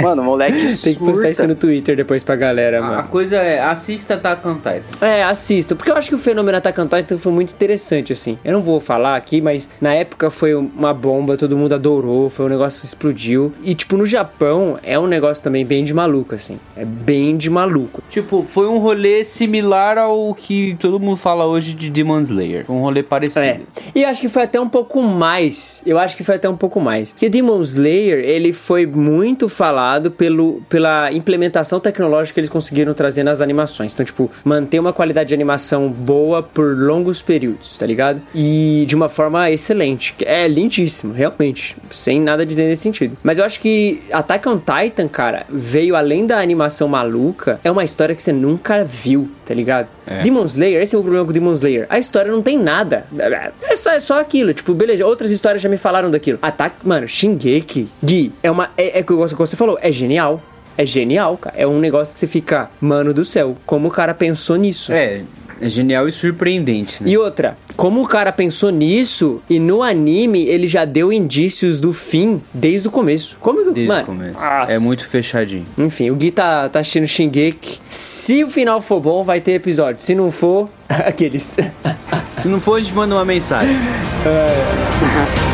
Mano, 0.00 0.22
o 0.22 0.24
moleque 0.24 0.58
Tem 0.82 0.94
que 0.94 1.00
postar 1.00 1.14
surta. 1.14 1.30
isso 1.30 1.46
no 1.48 1.54
Twitter 1.54 1.96
depois 1.96 2.22
pra 2.22 2.36
galera, 2.36 2.80
A, 2.80 2.86
a 2.86 2.90
mano. 2.90 3.08
coisa 3.08 3.36
é, 3.36 3.60
assista 3.60 4.14
Attack 4.14 4.46
on 4.46 4.54
Titan. 4.54 5.04
É, 5.04 5.24
assista. 5.24 5.74
Porque 5.74 5.90
eu 5.90 5.96
acho 5.96 6.08
que 6.08 6.14
o 6.14 6.18
fenômeno 6.18 6.56
Attack 6.56 6.80
on 6.80 6.86
Titan 6.86 7.18
foi 7.18 7.32
muito 7.32 7.52
interessante, 7.52 8.12
assim. 8.12 8.38
Eu 8.44 8.52
não 8.52 8.62
vou 8.62 8.78
falar 8.80 9.16
aqui, 9.16 9.40
mas 9.40 9.68
na 9.80 9.92
época 9.94 10.30
foi 10.30 10.54
uma 10.54 10.94
bomba, 10.94 11.36
todo 11.36 11.56
mundo 11.56 11.74
adorou, 11.74 12.30
foi 12.30 12.46
um 12.46 12.48
negócio 12.48 12.80
que 12.80 12.86
explodiu. 12.86 13.52
E, 13.62 13.74
tipo, 13.74 13.96
no 13.96 14.06
Japão 14.06 14.78
é 14.82 14.97
um 14.98 15.06
negócio 15.06 15.42
também 15.42 15.64
bem 15.64 15.84
de 15.84 15.94
maluco, 15.94 16.34
assim. 16.34 16.58
É 16.76 16.84
bem 16.84 17.36
de 17.36 17.50
maluco. 17.50 18.02
Tipo, 18.10 18.42
foi 18.42 18.66
um 18.66 18.78
rolê 18.78 19.24
similar 19.24 19.98
ao 19.98 20.34
que 20.34 20.76
todo 20.78 20.98
mundo 20.98 21.16
fala 21.16 21.46
hoje 21.46 21.74
de 21.74 21.90
Demon 21.90 22.20
Slayer. 22.20 22.64
Foi 22.66 22.76
um 22.76 22.80
rolê 22.80 23.02
parecido. 23.02 23.40
É. 23.44 23.60
E 23.94 24.04
acho 24.04 24.20
que 24.20 24.28
foi 24.28 24.42
até 24.42 24.60
um 24.60 24.68
pouco 24.68 25.02
mais. 25.02 25.82
Eu 25.86 25.98
acho 25.98 26.16
que 26.16 26.24
foi 26.24 26.36
até 26.36 26.48
um 26.48 26.56
pouco 26.56 26.80
mais. 26.80 27.12
Que 27.12 27.28
Demon 27.28 27.60
Slayer, 27.62 28.18
ele 28.24 28.52
foi 28.52 28.86
muito 28.86 29.48
falado 29.48 30.10
pelo, 30.10 30.62
pela 30.68 31.12
implementação 31.12 31.80
tecnológica 31.80 32.34
que 32.34 32.40
eles 32.40 32.50
conseguiram 32.50 32.94
trazer 32.94 33.22
nas 33.22 33.40
animações. 33.40 33.92
Então, 33.94 34.04
tipo, 34.04 34.30
manter 34.44 34.78
uma 34.78 34.92
qualidade 34.92 35.28
de 35.28 35.34
animação 35.34 35.88
boa 35.88 36.42
por 36.42 36.76
longos 36.76 37.22
períodos, 37.22 37.76
tá 37.76 37.86
ligado? 37.86 38.22
E 38.34 38.84
de 38.86 38.94
uma 38.94 39.08
forma 39.08 39.50
excelente. 39.50 40.14
É 40.20 40.46
lindíssimo, 40.46 41.12
realmente. 41.12 41.76
Sem 41.90 42.20
nada 42.20 42.44
dizer 42.44 42.66
nesse 42.66 42.82
sentido. 42.82 43.16
Mas 43.22 43.38
eu 43.38 43.44
acho 43.44 43.60
que 43.60 44.02
Attack 44.12 44.48
on 44.48 44.58
Titan, 44.58 44.87
cara, 45.08 45.44
veio 45.48 45.94
além 45.94 46.26
da 46.26 46.40
animação 46.40 46.88
maluca, 46.88 47.60
é 47.62 47.70
uma 47.70 47.84
história 47.84 48.14
que 48.14 48.22
você 48.22 48.32
nunca 48.32 48.84
viu, 48.84 49.30
tá 49.44 49.54
ligado? 49.54 49.88
Demon 50.22 50.44
Slayer, 50.44 50.82
esse 50.82 50.96
é 50.96 50.98
o 50.98 51.02
problema 51.02 51.24
com 51.24 51.32
Demon 51.32 51.52
Slayer. 51.54 51.86
A 51.88 51.98
história 51.98 52.30
não 52.30 52.42
tem 52.42 52.58
nada. 52.58 53.06
É 53.62 53.76
só, 53.76 53.90
é 53.90 54.00
só 54.00 54.20
aquilo. 54.20 54.52
Tipo, 54.54 54.74
beleza, 54.74 55.04
outras 55.04 55.30
histórias 55.30 55.62
já 55.62 55.68
me 55.68 55.76
falaram 55.76 56.10
daquilo. 56.10 56.38
Ataque, 56.40 56.76
mano, 56.86 57.06
Shingeki. 57.06 57.88
Gui, 58.02 58.32
é 58.42 58.50
uma. 58.50 58.70
É, 58.76 59.00
é 59.00 59.02
que 59.02 59.12
você 59.12 59.56
falou, 59.56 59.78
é 59.80 59.92
genial. 59.92 60.42
É 60.76 60.86
genial, 60.86 61.36
cara. 61.36 61.56
É 61.58 61.66
um 61.66 61.80
negócio 61.80 62.14
que 62.14 62.20
você 62.20 62.26
fica, 62.26 62.70
mano 62.80 63.12
do 63.12 63.24
céu, 63.24 63.56
como 63.66 63.88
o 63.88 63.90
cara 63.90 64.14
pensou 64.14 64.56
nisso? 64.56 64.92
É, 64.92 65.22
é 65.60 65.68
genial 65.68 66.08
e 66.08 66.12
surpreendente, 66.12 67.02
né? 67.02 67.10
E 67.10 67.18
outra, 67.18 67.56
como 67.76 68.02
o 68.02 68.06
cara 68.06 68.32
pensou 68.32 68.70
nisso 68.70 69.40
e 69.48 69.58
no 69.58 69.82
anime 69.82 70.46
ele 70.46 70.66
já 70.66 70.84
deu 70.84 71.12
indícios 71.12 71.80
do 71.80 71.92
fim 71.92 72.40
desde 72.52 72.88
o 72.88 72.90
começo. 72.90 73.36
Como 73.40 73.64
que. 73.64 73.70
Desde 73.72 73.88
mano, 73.88 74.02
o 74.02 74.06
começo. 74.06 74.34
nossa. 74.34 74.72
É 74.72 74.78
muito 74.78 75.06
fechadinho. 75.06 75.66
Enfim, 75.78 76.10
o 76.10 76.14
Gui 76.16 76.30
tá, 76.30 76.68
tá 76.68 76.80
assistindo 76.80 77.06
Shingeki. 77.06 77.80
Se 77.88 78.44
o 78.44 78.48
final 78.48 78.80
for 78.80 79.00
bom, 79.00 79.24
vai 79.24 79.40
ter 79.40 79.52
episódio. 79.52 80.02
Se 80.02 80.14
não 80.14 80.30
for, 80.30 80.68
aqueles. 80.88 81.42
Se 81.42 82.48
não 82.48 82.60
for, 82.60 82.76
a 82.76 82.80
gente 82.80 82.94
manda 82.94 83.14
uma 83.14 83.24
mensagem. 83.24 83.76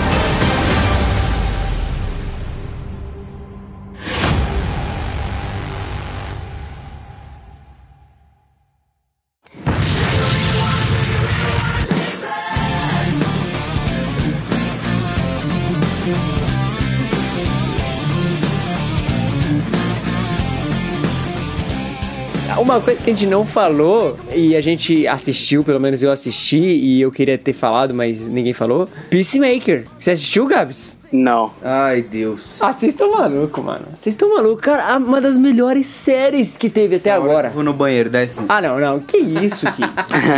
Uma 22.74 22.80
coisa 22.80 23.00
que 23.00 23.08
a 23.08 23.14
gente 23.14 23.26
não 23.28 23.46
falou 23.46 24.18
e 24.34 24.56
a 24.56 24.60
gente 24.60 25.06
assistiu, 25.06 25.62
pelo 25.62 25.78
menos 25.78 26.02
eu 26.02 26.10
assisti 26.10 26.56
e 26.58 27.00
eu 27.00 27.12
queria 27.12 27.38
ter 27.38 27.52
falado, 27.52 27.94
mas 27.94 28.26
ninguém 28.26 28.52
falou. 28.52 28.88
Peacemaker. 29.10 29.86
Você 29.96 30.10
assistiu, 30.10 30.44
Gabs? 30.48 30.96
Não. 31.12 31.52
Ai, 31.62 32.02
Deus. 32.02 32.60
Assista 32.60 33.06
o 33.06 33.12
maluco, 33.12 33.62
mano. 33.62 33.84
Vocês 33.94 34.14
estão 34.16 34.34
maluco, 34.34 34.60
cara. 34.60 34.96
Uma 34.96 35.20
das 35.20 35.38
melhores 35.38 35.86
séries 35.86 36.56
que 36.56 36.68
teve 36.68 36.96
até 36.96 37.12
agora. 37.12 37.48
Vou 37.50 37.62
no 37.62 37.72
banheiro, 37.72 38.10
dá 38.10 38.24
esse. 38.24 38.40
Ah, 38.48 38.60
não, 38.60 38.80
não. 38.80 38.98
Que 38.98 39.18
isso, 39.18 39.66
Gui? 39.70 39.84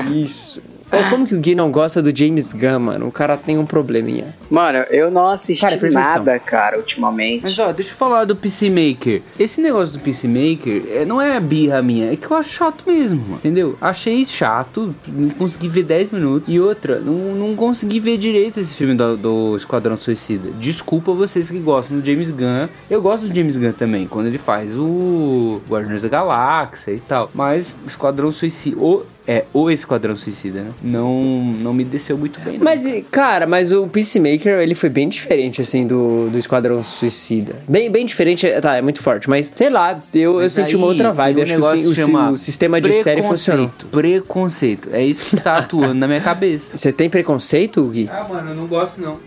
Que 0.04 0.12
isso? 0.22 0.60
Ô, 0.90 1.10
como 1.10 1.26
que 1.26 1.34
o 1.34 1.40
Gui 1.40 1.54
não 1.54 1.70
gosta 1.70 2.00
do 2.00 2.16
James 2.16 2.52
Gunn, 2.52 2.78
mano? 2.78 3.08
O 3.08 3.12
cara 3.12 3.36
tem 3.36 3.58
um 3.58 3.66
probleminha. 3.66 4.34
Mano, 4.50 4.78
eu 4.90 5.10
não 5.10 5.28
assisti 5.28 5.62
Cara, 5.62 5.86
é 5.86 5.90
nada, 5.90 6.38
cara, 6.38 6.78
ultimamente. 6.78 7.42
Mas 7.42 7.58
ó, 7.58 7.72
deixa 7.72 7.90
eu 7.90 7.96
falar 7.96 8.24
do 8.24 8.36
Peacemaker. 8.36 9.22
Esse 9.38 9.60
negócio 9.60 9.94
do 9.94 10.00
Peacemaker 10.00 10.84
é, 10.90 11.04
não 11.04 11.20
é 11.20 11.38
birra 11.40 11.82
minha, 11.82 12.12
é 12.12 12.16
que 12.16 12.30
eu 12.30 12.36
acho 12.36 12.50
chato 12.50 12.84
mesmo, 12.86 13.20
mano, 13.20 13.36
entendeu? 13.36 13.76
Achei 13.80 14.24
chato, 14.24 14.94
não 15.08 15.30
consegui 15.30 15.68
ver 15.68 15.82
10 15.82 16.10
minutos. 16.10 16.48
E 16.48 16.60
outra, 16.60 17.00
não, 17.00 17.34
não 17.34 17.56
consegui 17.56 17.98
ver 17.98 18.16
direito 18.16 18.60
esse 18.60 18.74
filme 18.74 18.94
do, 18.94 19.16
do 19.16 19.56
Esquadrão 19.56 19.96
Suicida. 19.96 20.50
Desculpa 20.60 21.12
vocês 21.12 21.50
que 21.50 21.58
gostam 21.58 21.98
do 21.98 22.06
James 22.06 22.30
Gunn. 22.30 22.68
Eu 22.88 23.02
gosto 23.02 23.26
do 23.26 23.34
James 23.34 23.56
Gunn 23.56 23.72
também, 23.72 24.06
quando 24.06 24.26
ele 24.26 24.38
faz 24.38 24.76
o 24.76 25.60
Guardiões 25.68 26.02
da 26.02 26.08
Galáxia 26.08 26.92
e 26.92 27.00
tal. 27.00 27.30
Mas 27.34 27.74
Esquadrão 27.86 28.30
Suicida. 28.30 28.78
O, 28.78 29.04
é, 29.26 29.44
o 29.52 29.70
Esquadrão 29.70 30.14
Suicida, 30.16 30.60
né? 30.62 30.70
Não, 30.82 31.22
não 31.60 31.72
me 31.74 31.84
desceu 31.84 32.16
muito 32.16 32.38
bem. 32.40 32.58
não. 32.58 32.64
Mas, 32.64 32.82
cara, 33.10 33.46
mas 33.46 33.72
o 33.72 33.86
Peacemaker, 33.88 34.60
ele 34.60 34.74
foi 34.74 34.88
bem 34.88 35.08
diferente, 35.08 35.60
assim, 35.60 35.86
do, 35.86 36.28
do 36.30 36.38
Esquadrão 36.38 36.82
Suicida. 36.84 37.56
Bem, 37.68 37.90
bem 37.90 38.06
diferente, 38.06 38.46
é- 38.46 38.60
tá, 38.60 38.76
é 38.76 38.82
muito 38.82 39.00
forte, 39.02 39.28
mas, 39.28 39.50
sei 39.54 39.70
lá, 39.70 40.00
eu, 40.14 40.40
eu 40.40 40.48
senti 40.50 40.76
uma 40.76 40.86
outra 40.86 41.12
vibe. 41.12 41.40
um 41.40 41.42
Acho 41.66 41.82
que 41.82 41.86
o, 41.88 41.94
chama 41.94 42.30
o 42.30 42.36
sistema 42.38 42.80
de 42.80 42.92
série 42.94 43.22
funcionou. 43.22 43.68
Preconceito. 43.68 43.90
Preconceito. 43.90 44.88
É 44.92 45.04
isso 45.04 45.24
que 45.36 45.42
tá 45.42 45.58
atuando 45.58 45.94
na 45.94 46.06
minha 46.06 46.20
cabeça. 46.20 46.76
Você 46.76 46.92
tem 46.92 47.08
preconceito, 47.10 47.84
Gui? 47.88 48.08
Ah, 48.12 48.26
mano, 48.28 48.50
eu 48.50 48.54
não 48.54 48.66
gosto 48.66 49.00
não. 49.00 49.18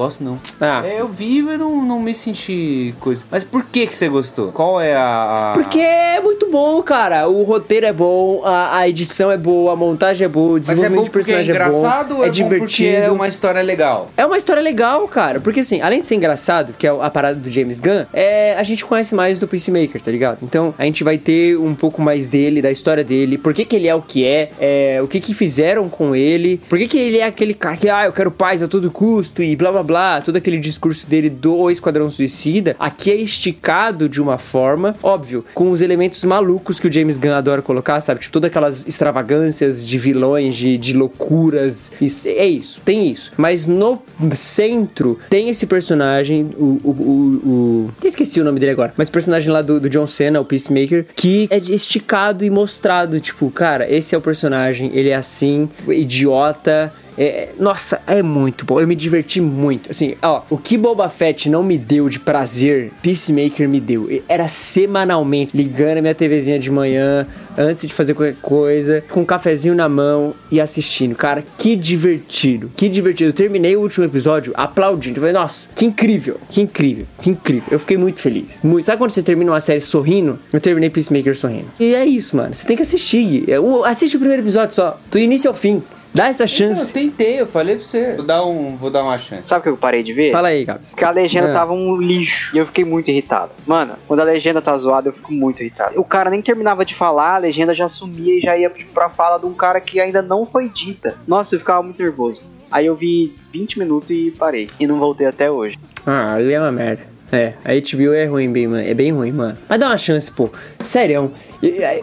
Gosto 0.00 0.24
não. 0.24 0.38
Ah. 0.58 0.82
É, 0.82 0.98
eu 1.02 1.08
vi, 1.08 1.42
mas 1.42 1.58
não, 1.58 1.84
não 1.84 2.00
me 2.00 2.14
senti 2.14 2.94
coisa. 3.00 3.22
Mas 3.30 3.44
por 3.44 3.64
que 3.66 3.86
que 3.86 3.94
você 3.94 4.08
gostou? 4.08 4.50
Qual 4.50 4.80
é 4.80 4.96
a... 4.96 5.50
a- 5.50 5.52
Porque 5.52 5.78
é 5.78 6.18
muito 6.22 6.50
bom, 6.50 6.82
cara. 6.82 7.28
O 7.28 7.42
roteiro 7.42 7.84
é 7.84 7.92
bom, 7.92 8.40
a, 8.42 8.78
a 8.78 8.88
edição 8.88 9.30
é 9.30 9.36
boa, 9.36 9.74
a 9.74 9.76
montagem 9.76 10.24
é 10.24 10.28
boa, 10.28 10.52
o 10.52 10.52
Mas 10.54 10.68
é 10.68 10.72
desenvolvimento 10.72 10.96
bom 11.00 11.04
de 11.04 11.10
porque 11.10 11.32
é 11.32 11.34
personagem 11.36 11.50
engraçado 11.54 12.06
é 12.06 12.14
bom, 12.14 12.20
ou 12.20 12.24
é, 12.24 12.28
é, 12.28 12.30
bom 12.30 12.34
porque 12.38 12.42
divertido. 12.42 12.96
é 12.96 13.10
uma 13.10 13.28
história 13.28 13.60
legal? 13.60 14.08
É 14.16 14.24
uma 14.24 14.38
história 14.38 14.62
legal, 14.62 15.06
cara. 15.06 15.38
Porque 15.38 15.60
assim, 15.60 15.82
além 15.82 16.00
de 16.00 16.06
ser 16.06 16.14
engraçado, 16.14 16.72
que 16.78 16.86
é 16.86 16.90
a 16.90 17.10
parada 17.10 17.38
do 17.38 17.50
James 17.50 17.78
Gunn, 17.78 18.06
é, 18.14 18.54
a 18.56 18.62
gente 18.62 18.82
conhece 18.86 19.14
mais 19.14 19.38
do 19.38 19.46
Peacemaker, 19.46 20.00
tá 20.00 20.10
ligado? 20.10 20.38
Então 20.42 20.74
a 20.78 20.84
gente 20.84 21.04
vai 21.04 21.18
ter 21.18 21.58
um 21.58 21.74
pouco 21.74 22.00
mais 22.00 22.26
dele, 22.26 22.62
da 22.62 22.70
história 22.70 23.04
dele, 23.04 23.36
por 23.36 23.52
que, 23.52 23.66
que 23.66 23.76
ele 23.76 23.86
é 23.86 23.94
o 23.94 24.00
que 24.00 24.26
é, 24.26 24.50
é, 24.58 25.00
o 25.02 25.06
que 25.06 25.20
que 25.20 25.34
fizeram 25.34 25.90
com 25.90 26.16
ele, 26.16 26.58
por 26.70 26.78
que, 26.78 26.88
que 26.88 26.98
ele 26.98 27.18
é 27.18 27.24
aquele 27.24 27.52
cara 27.52 27.76
que, 27.76 27.86
ah, 27.90 28.06
eu 28.06 28.12
quero 28.14 28.30
paz 28.30 28.62
a 28.62 28.68
todo 28.68 28.90
custo 28.90 29.42
e 29.42 29.54
blá 29.54 29.70
blá 29.70 29.82
blá, 29.82 29.89
todo 30.24 30.36
aquele 30.36 30.58
discurso 30.58 31.06
dele 31.08 31.28
do 31.28 31.70
Esquadrão 31.70 32.10
Suicida, 32.10 32.76
aqui 32.78 33.10
é 33.10 33.16
esticado 33.16 34.08
de 34.08 34.20
uma 34.20 34.38
forma, 34.38 34.94
óbvio, 35.02 35.44
com 35.54 35.70
os 35.70 35.80
elementos 35.80 36.22
malucos 36.24 36.78
que 36.78 36.86
o 36.88 36.92
James 36.92 37.18
Gunn 37.18 37.32
adora 37.34 37.62
colocar, 37.62 38.00
sabe? 38.00 38.20
Tipo, 38.20 38.32
todas 38.34 38.48
aquelas 38.50 38.86
extravagâncias 38.86 39.86
de 39.86 39.98
vilões, 39.98 40.54
de, 40.56 40.76
de 40.78 40.92
loucuras. 40.96 41.92
Isso, 42.00 42.28
é 42.28 42.46
isso, 42.46 42.80
tem 42.84 43.10
isso. 43.10 43.32
Mas 43.36 43.66
no 43.66 44.00
centro 44.34 45.18
tem 45.28 45.48
esse 45.48 45.66
personagem, 45.66 46.50
o. 46.58 46.78
o, 46.84 46.90
o, 46.90 47.48
o- 47.48 47.90
esqueci 48.04 48.40
o 48.40 48.44
nome 48.44 48.58
dele 48.58 48.72
agora, 48.72 48.92
mas 48.96 49.08
o 49.08 49.12
personagem 49.12 49.50
lá 49.52 49.62
do, 49.62 49.78
do 49.80 49.88
John 49.88 50.06
Cena, 50.06 50.40
o 50.40 50.44
Peacemaker, 50.44 51.06
que 51.14 51.46
é 51.50 51.58
esticado 51.58 52.44
e 52.44 52.50
mostrado. 52.50 53.18
Tipo, 53.20 53.50
cara, 53.50 53.90
esse 53.90 54.14
é 54.14 54.18
o 54.18 54.20
personagem, 54.20 54.90
ele 54.94 55.08
é 55.10 55.14
assim, 55.14 55.68
idiota. 55.88 56.92
É, 57.20 57.50
nossa, 57.58 58.00
é 58.06 58.22
muito 58.22 58.64
bom. 58.64 58.80
Eu 58.80 58.88
me 58.88 58.94
diverti 58.94 59.42
muito. 59.42 59.90
Assim, 59.90 60.14
ó, 60.22 60.40
o 60.48 60.56
que 60.56 60.78
Boba 60.78 61.10
Fett 61.10 61.50
não 61.50 61.62
me 61.62 61.76
deu 61.76 62.08
de 62.08 62.18
prazer, 62.18 62.90
Peacemaker 63.02 63.68
me 63.68 63.78
deu. 63.78 64.08
Era 64.26 64.48
semanalmente 64.48 65.54
ligando 65.54 65.98
a 65.98 66.00
minha 66.00 66.14
TVzinha 66.14 66.58
de 66.58 66.70
manhã, 66.70 67.26
antes 67.58 67.86
de 67.86 67.92
fazer 67.92 68.14
qualquer 68.14 68.36
coisa, 68.40 69.04
com 69.10 69.20
um 69.20 69.24
cafezinho 69.26 69.74
na 69.74 69.86
mão 69.86 70.34
e 70.50 70.58
assistindo. 70.62 71.14
Cara, 71.14 71.44
que 71.58 71.76
divertido. 71.76 72.72
Que 72.74 72.88
divertido. 72.88 73.28
Eu 73.28 73.34
terminei 73.34 73.76
o 73.76 73.82
último 73.82 74.06
episódio 74.06 74.54
aplaudindo. 74.56 75.18
Eu 75.18 75.20
falei, 75.20 75.34
nossa, 75.34 75.68
que 75.74 75.84
incrível, 75.84 76.38
que 76.48 76.62
incrível, 76.62 77.04
que 77.20 77.28
incrível. 77.28 77.68
Eu 77.70 77.78
fiquei 77.78 77.98
muito 77.98 78.18
feliz. 78.18 78.60
Muito. 78.62 78.86
Sabe 78.86 78.96
quando 78.96 79.10
você 79.10 79.22
termina 79.22 79.52
uma 79.52 79.60
série 79.60 79.82
sorrindo? 79.82 80.38
Eu 80.50 80.58
terminei 80.58 80.88
Peacemaker 80.88 81.36
sorrindo. 81.36 81.66
E 81.78 81.94
é 81.94 82.06
isso, 82.06 82.34
mano. 82.34 82.54
Você 82.54 82.66
tem 82.66 82.76
que 82.76 82.82
assistir. 82.82 83.44
É, 83.46 83.56
Assiste 83.84 84.16
o 84.16 84.18
primeiro 84.18 84.42
episódio 84.42 84.74
só, 84.74 84.98
do 85.10 85.18
início 85.18 85.50
ao 85.50 85.54
fim. 85.54 85.82
Dá 86.12 86.26
essa 86.28 86.42
Eu 86.44 86.48
chance. 86.48 86.92
tentei, 86.92 87.40
eu 87.40 87.46
falei 87.46 87.76
pra 87.76 87.84
você. 87.84 88.14
Vou 88.16 88.24
dar, 88.26 88.44
um, 88.44 88.76
vou 88.76 88.90
dar 88.90 89.04
uma 89.04 89.16
chance. 89.16 89.46
Sabe 89.48 89.60
o 89.60 89.62
que 89.62 89.68
eu 89.68 89.76
parei 89.76 90.02
de 90.02 90.12
ver? 90.12 90.32
Fala 90.32 90.48
aí, 90.48 90.64
Gabs. 90.64 90.90
Porque 90.90 91.04
a 91.04 91.10
legenda 91.10 91.50
Ah. 91.50 91.54
tava 91.54 91.72
um 91.72 91.96
lixo. 91.96 92.56
E 92.56 92.58
eu 92.58 92.66
fiquei 92.66 92.84
muito 92.84 93.08
irritado. 93.10 93.52
Mano, 93.66 93.94
quando 94.08 94.20
a 94.20 94.24
legenda 94.24 94.60
tá 94.60 94.76
zoada, 94.76 95.08
eu 95.08 95.12
fico 95.12 95.32
muito 95.32 95.60
irritado. 95.60 95.98
O 96.00 96.04
cara 96.04 96.28
nem 96.28 96.42
terminava 96.42 96.84
de 96.84 96.94
falar, 96.94 97.36
a 97.36 97.38
legenda 97.38 97.74
já 97.74 97.88
sumia 97.88 98.38
e 98.38 98.40
já 98.40 98.56
ia 98.58 98.70
pra 98.92 99.08
fala 99.08 99.38
de 99.38 99.46
um 99.46 99.54
cara 99.54 99.80
que 99.80 100.00
ainda 100.00 100.20
não 100.20 100.44
foi 100.44 100.68
dita. 100.68 101.14
Nossa, 101.28 101.54
eu 101.54 101.60
ficava 101.60 101.82
muito 101.82 102.02
nervoso. 102.02 102.42
Aí 102.72 102.86
eu 102.86 102.94
vi 102.96 103.34
20 103.52 103.78
minutos 103.78 104.10
e 104.10 104.32
parei. 104.36 104.66
E 104.78 104.86
não 104.86 104.98
voltei 104.98 105.26
até 105.26 105.50
hoje. 105.50 105.78
Ah, 106.06 106.34
ali 106.34 106.52
é 106.52 106.60
uma 106.60 106.72
merda. 106.72 107.02
É, 107.32 107.54
a 107.64 107.70
HBO 107.72 108.12
é 108.12 108.24
ruim, 108.24 108.50
bem, 108.50 108.66
mano. 108.66 108.82
É 108.84 108.92
bem 108.92 109.12
ruim, 109.12 109.30
mano. 109.30 109.56
Mas 109.68 109.78
dá 109.78 109.86
uma 109.86 109.96
chance, 109.96 110.28
pô. 110.28 110.50
Sério. 110.80 111.30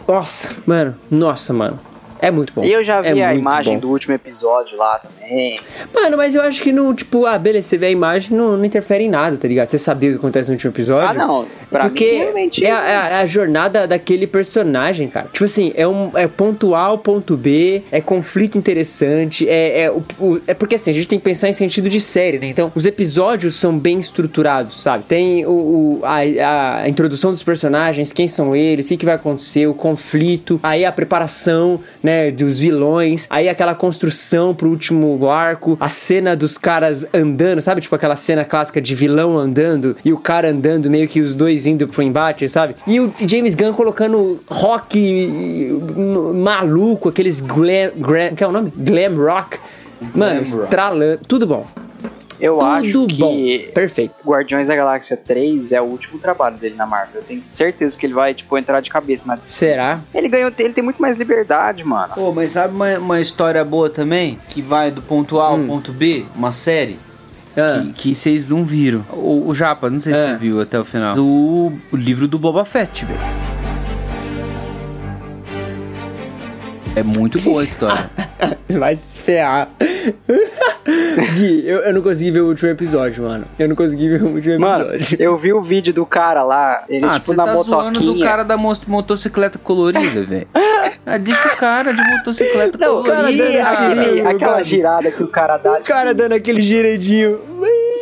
Nossa, 0.06 0.48
mano. 0.66 0.94
Nossa, 1.10 1.52
mano. 1.52 1.78
É 2.20 2.30
muito 2.30 2.52
bom. 2.52 2.64
E 2.64 2.72
eu 2.72 2.84
já 2.84 3.00
vi 3.00 3.20
É 3.20 3.26
a 3.26 3.34
imagem 3.34 3.74
bom. 3.74 3.80
do 3.80 3.88
último 3.90 4.14
episódio 4.14 4.76
lá 4.76 4.98
também. 4.98 5.17
Mano, 5.94 6.16
mas 6.16 6.34
eu 6.34 6.42
acho 6.42 6.62
que 6.62 6.72
não, 6.72 6.94
tipo, 6.94 7.26
ah, 7.26 7.38
beleza, 7.38 7.68
você 7.68 7.78
vê 7.78 7.86
a 7.86 7.90
imagem, 7.90 8.36
não, 8.36 8.56
não 8.56 8.64
interfere 8.64 9.04
em 9.04 9.08
nada, 9.10 9.36
tá 9.36 9.46
ligado? 9.48 9.70
Você 9.70 9.78
sabia 9.78 10.10
o 10.10 10.12
que 10.12 10.18
acontece 10.18 10.48
no 10.48 10.54
último 10.54 10.70
episódio. 10.72 11.08
Ah, 11.10 11.14
não. 11.26 11.46
Pra 11.70 11.80
Porque 11.84 12.10
mim, 12.12 12.18
realmente. 12.18 12.64
é, 12.64 12.70
a, 12.70 12.74
é 12.88 12.96
a- 12.96 13.08
é 13.08 13.14
a 13.22 13.26
jornada 13.26 13.86
daquele 13.86 14.26
personagem, 14.26 15.08
cara. 15.08 15.28
Tipo 15.32 15.44
assim, 15.44 15.72
é 15.76 15.86
um 15.86 16.10
é 16.14 16.26
ponto 16.26 16.74
A 16.74 16.80
ao 16.80 16.98
ponto 16.98 17.36
B, 17.36 17.82
é 17.92 18.00
conflito 18.00 18.56
interessante, 18.56 19.48
é, 19.48 19.82
é, 19.82 19.90
o, 19.90 20.02
o- 20.18 20.40
é 20.46 20.54
porque 20.54 20.76
assim, 20.76 20.90
a 20.90 20.94
gente 20.94 21.08
tem 21.08 21.18
que 21.18 21.24
pensar 21.24 21.48
em 21.48 21.52
sentido 21.52 21.88
de 21.90 22.00
série, 22.00 22.38
né? 22.38 22.46
Então, 22.46 22.72
os 22.74 22.86
episódios 22.86 23.54
são 23.56 23.78
bem 23.78 23.98
estruturados, 23.98 24.82
sabe? 24.82 25.04
Tem 25.04 25.44
o, 25.44 25.50
o- 25.50 26.00
a, 26.04 26.80
a 26.82 26.88
introdução 26.88 27.30
dos 27.30 27.42
personagens, 27.42 28.12
quem 28.12 28.26
são 28.28 28.56
eles, 28.56 28.86
o 28.86 28.88
que, 28.90 28.96
que 28.98 29.04
vai 29.04 29.14
acontecer, 29.16 29.66
o 29.66 29.74
conflito, 29.74 30.58
aí 30.62 30.84
a 30.84 30.92
preparação, 30.92 31.80
né, 32.02 32.30
dos 32.30 32.60
vilões, 32.60 33.26
aí 33.28 33.48
aquela 33.48 33.74
construção 33.74 34.54
pro 34.54 34.70
último 34.70 35.17
arco, 35.26 35.76
a 35.80 35.88
cena 35.88 36.36
dos 36.36 36.58
caras 36.58 37.06
andando, 37.14 37.62
sabe? 37.62 37.80
Tipo 37.80 37.94
aquela 37.94 38.16
cena 38.16 38.44
clássica 38.44 38.80
de 38.80 38.94
vilão 38.94 39.38
andando 39.38 39.96
e 40.04 40.12
o 40.12 40.18
cara 40.18 40.50
andando, 40.50 40.90
meio 40.90 41.08
que 41.08 41.20
os 41.20 41.34
dois 41.34 41.66
indo 41.66 41.88
pro 41.88 42.02
embate, 42.02 42.48
sabe? 42.48 42.76
E 42.86 43.00
o 43.00 43.12
James 43.26 43.54
Gunn 43.54 43.72
colocando 43.72 44.40
rock 44.48 45.72
maluco, 46.34 47.08
aqueles 47.08 47.40
glam, 47.40 47.92
glam 47.96 48.34
que 48.34 48.44
é 48.44 48.46
o 48.46 48.52
nome? 48.52 48.72
Glam 48.76 49.16
rock. 49.16 49.58
Mano, 50.14 50.42
estralando, 50.42 51.20
tudo 51.26 51.46
bom. 51.46 51.66
Eu 52.40 52.54
Tudo 52.58 52.64
acho 52.66 53.06
que 53.06 53.20
bom. 53.20 53.72
Perfeito. 53.74 54.14
Guardiões 54.24 54.68
da 54.68 54.76
Galáxia 54.76 55.16
3 55.16 55.72
é 55.72 55.80
o 55.80 55.84
último 55.84 56.18
trabalho 56.18 56.56
dele 56.56 56.74
na 56.76 56.86
Marvel. 56.86 57.20
Eu 57.20 57.24
tenho 57.24 57.42
certeza 57.48 57.98
que 57.98 58.06
ele 58.06 58.14
vai, 58.14 58.34
tipo, 58.34 58.56
entrar 58.56 58.80
de 58.80 58.90
cabeça 58.90 59.26
na 59.26 59.34
DC. 59.34 59.46
Será? 59.46 60.00
Ele 60.14 60.28
ganhou, 60.28 60.52
ele 60.58 60.72
tem 60.72 60.84
muito 60.84 61.00
mais 61.02 61.16
liberdade, 61.16 61.82
mano. 61.84 62.14
Pô, 62.14 62.32
mas 62.32 62.52
sabe 62.52 62.74
uma, 62.74 62.98
uma 62.98 63.20
história 63.20 63.64
boa 63.64 63.90
também? 63.90 64.38
Que 64.48 64.62
vai 64.62 64.90
do 64.90 65.02
ponto 65.02 65.40
A 65.40 65.48
ao 65.48 65.58
ponto 65.58 65.92
B? 65.92 66.24
Uma 66.36 66.52
série? 66.52 66.98
Ah, 67.56 67.84
Que, 67.94 68.14
vocês 68.14 68.48
não 68.48 68.64
viram. 68.64 69.04
O, 69.12 69.48
o 69.48 69.54
Japa, 69.54 69.90
não 69.90 69.98
sei 69.98 70.14
se 70.14 70.20
É. 70.20 70.28
você 70.32 70.36
viu 70.36 70.60
até 70.60 70.78
o 70.78 70.84
final. 70.84 71.16
O, 71.18 71.72
o 71.90 71.96
livro 71.96 72.28
do 72.28 72.38
Boba 72.38 72.64
Fett, 72.64 73.04
velho. 73.04 73.18
É 76.96 77.02
muito 77.02 77.40
boa 77.42 77.62
a 77.62 77.64
história. 77.64 78.10
vai 78.70 78.96
se 78.96 79.18
ferrar. 79.18 79.68
Gui, 81.36 81.62
eu, 81.66 81.78
eu 81.80 81.94
não 81.94 82.02
consegui 82.02 82.30
ver 82.30 82.40
o 82.40 82.46
último 82.48 82.70
episódio, 82.70 83.22
mano. 83.24 83.44
Eu 83.58 83.68
não 83.68 83.76
consegui 83.76 84.08
ver 84.08 84.22
o 84.22 84.28
último 84.28 84.58
Mano, 84.58 84.86
episódio. 84.94 85.16
eu 85.22 85.36
vi 85.36 85.52
o 85.52 85.62
vídeo 85.62 85.92
do 85.92 86.06
cara 86.06 86.42
lá, 86.42 86.84
ele, 86.88 87.04
ah, 87.04 87.10
tipo, 87.18 87.26
você 87.26 87.34
na 87.36 87.44
tá 87.44 87.54
zoando 87.56 88.00
motoquinha. 88.00 88.14
do 88.14 88.20
cara 88.20 88.42
da 88.42 88.56
motocicleta 88.56 89.58
colorida, 89.58 90.22
velho. 90.22 90.48
Ah, 91.10 91.16
deixa 91.16 91.48
o 91.48 91.56
cara 91.56 91.90
de 91.94 92.02
motocicleta 92.02 92.76
Não, 92.76 93.02
colorida. 93.02 93.46
cara, 93.62 93.78
dando 93.88 94.00
aquele- 94.02 94.20
aquela 94.26 94.62
girada 94.62 95.10
que 95.10 95.22
o 95.22 95.28
cara 95.28 95.56
dá 95.56 95.72
O 95.78 95.82
cara 95.82 96.12
dando 96.12 96.32
aquele 96.32 96.60
giradinho. 96.60 97.40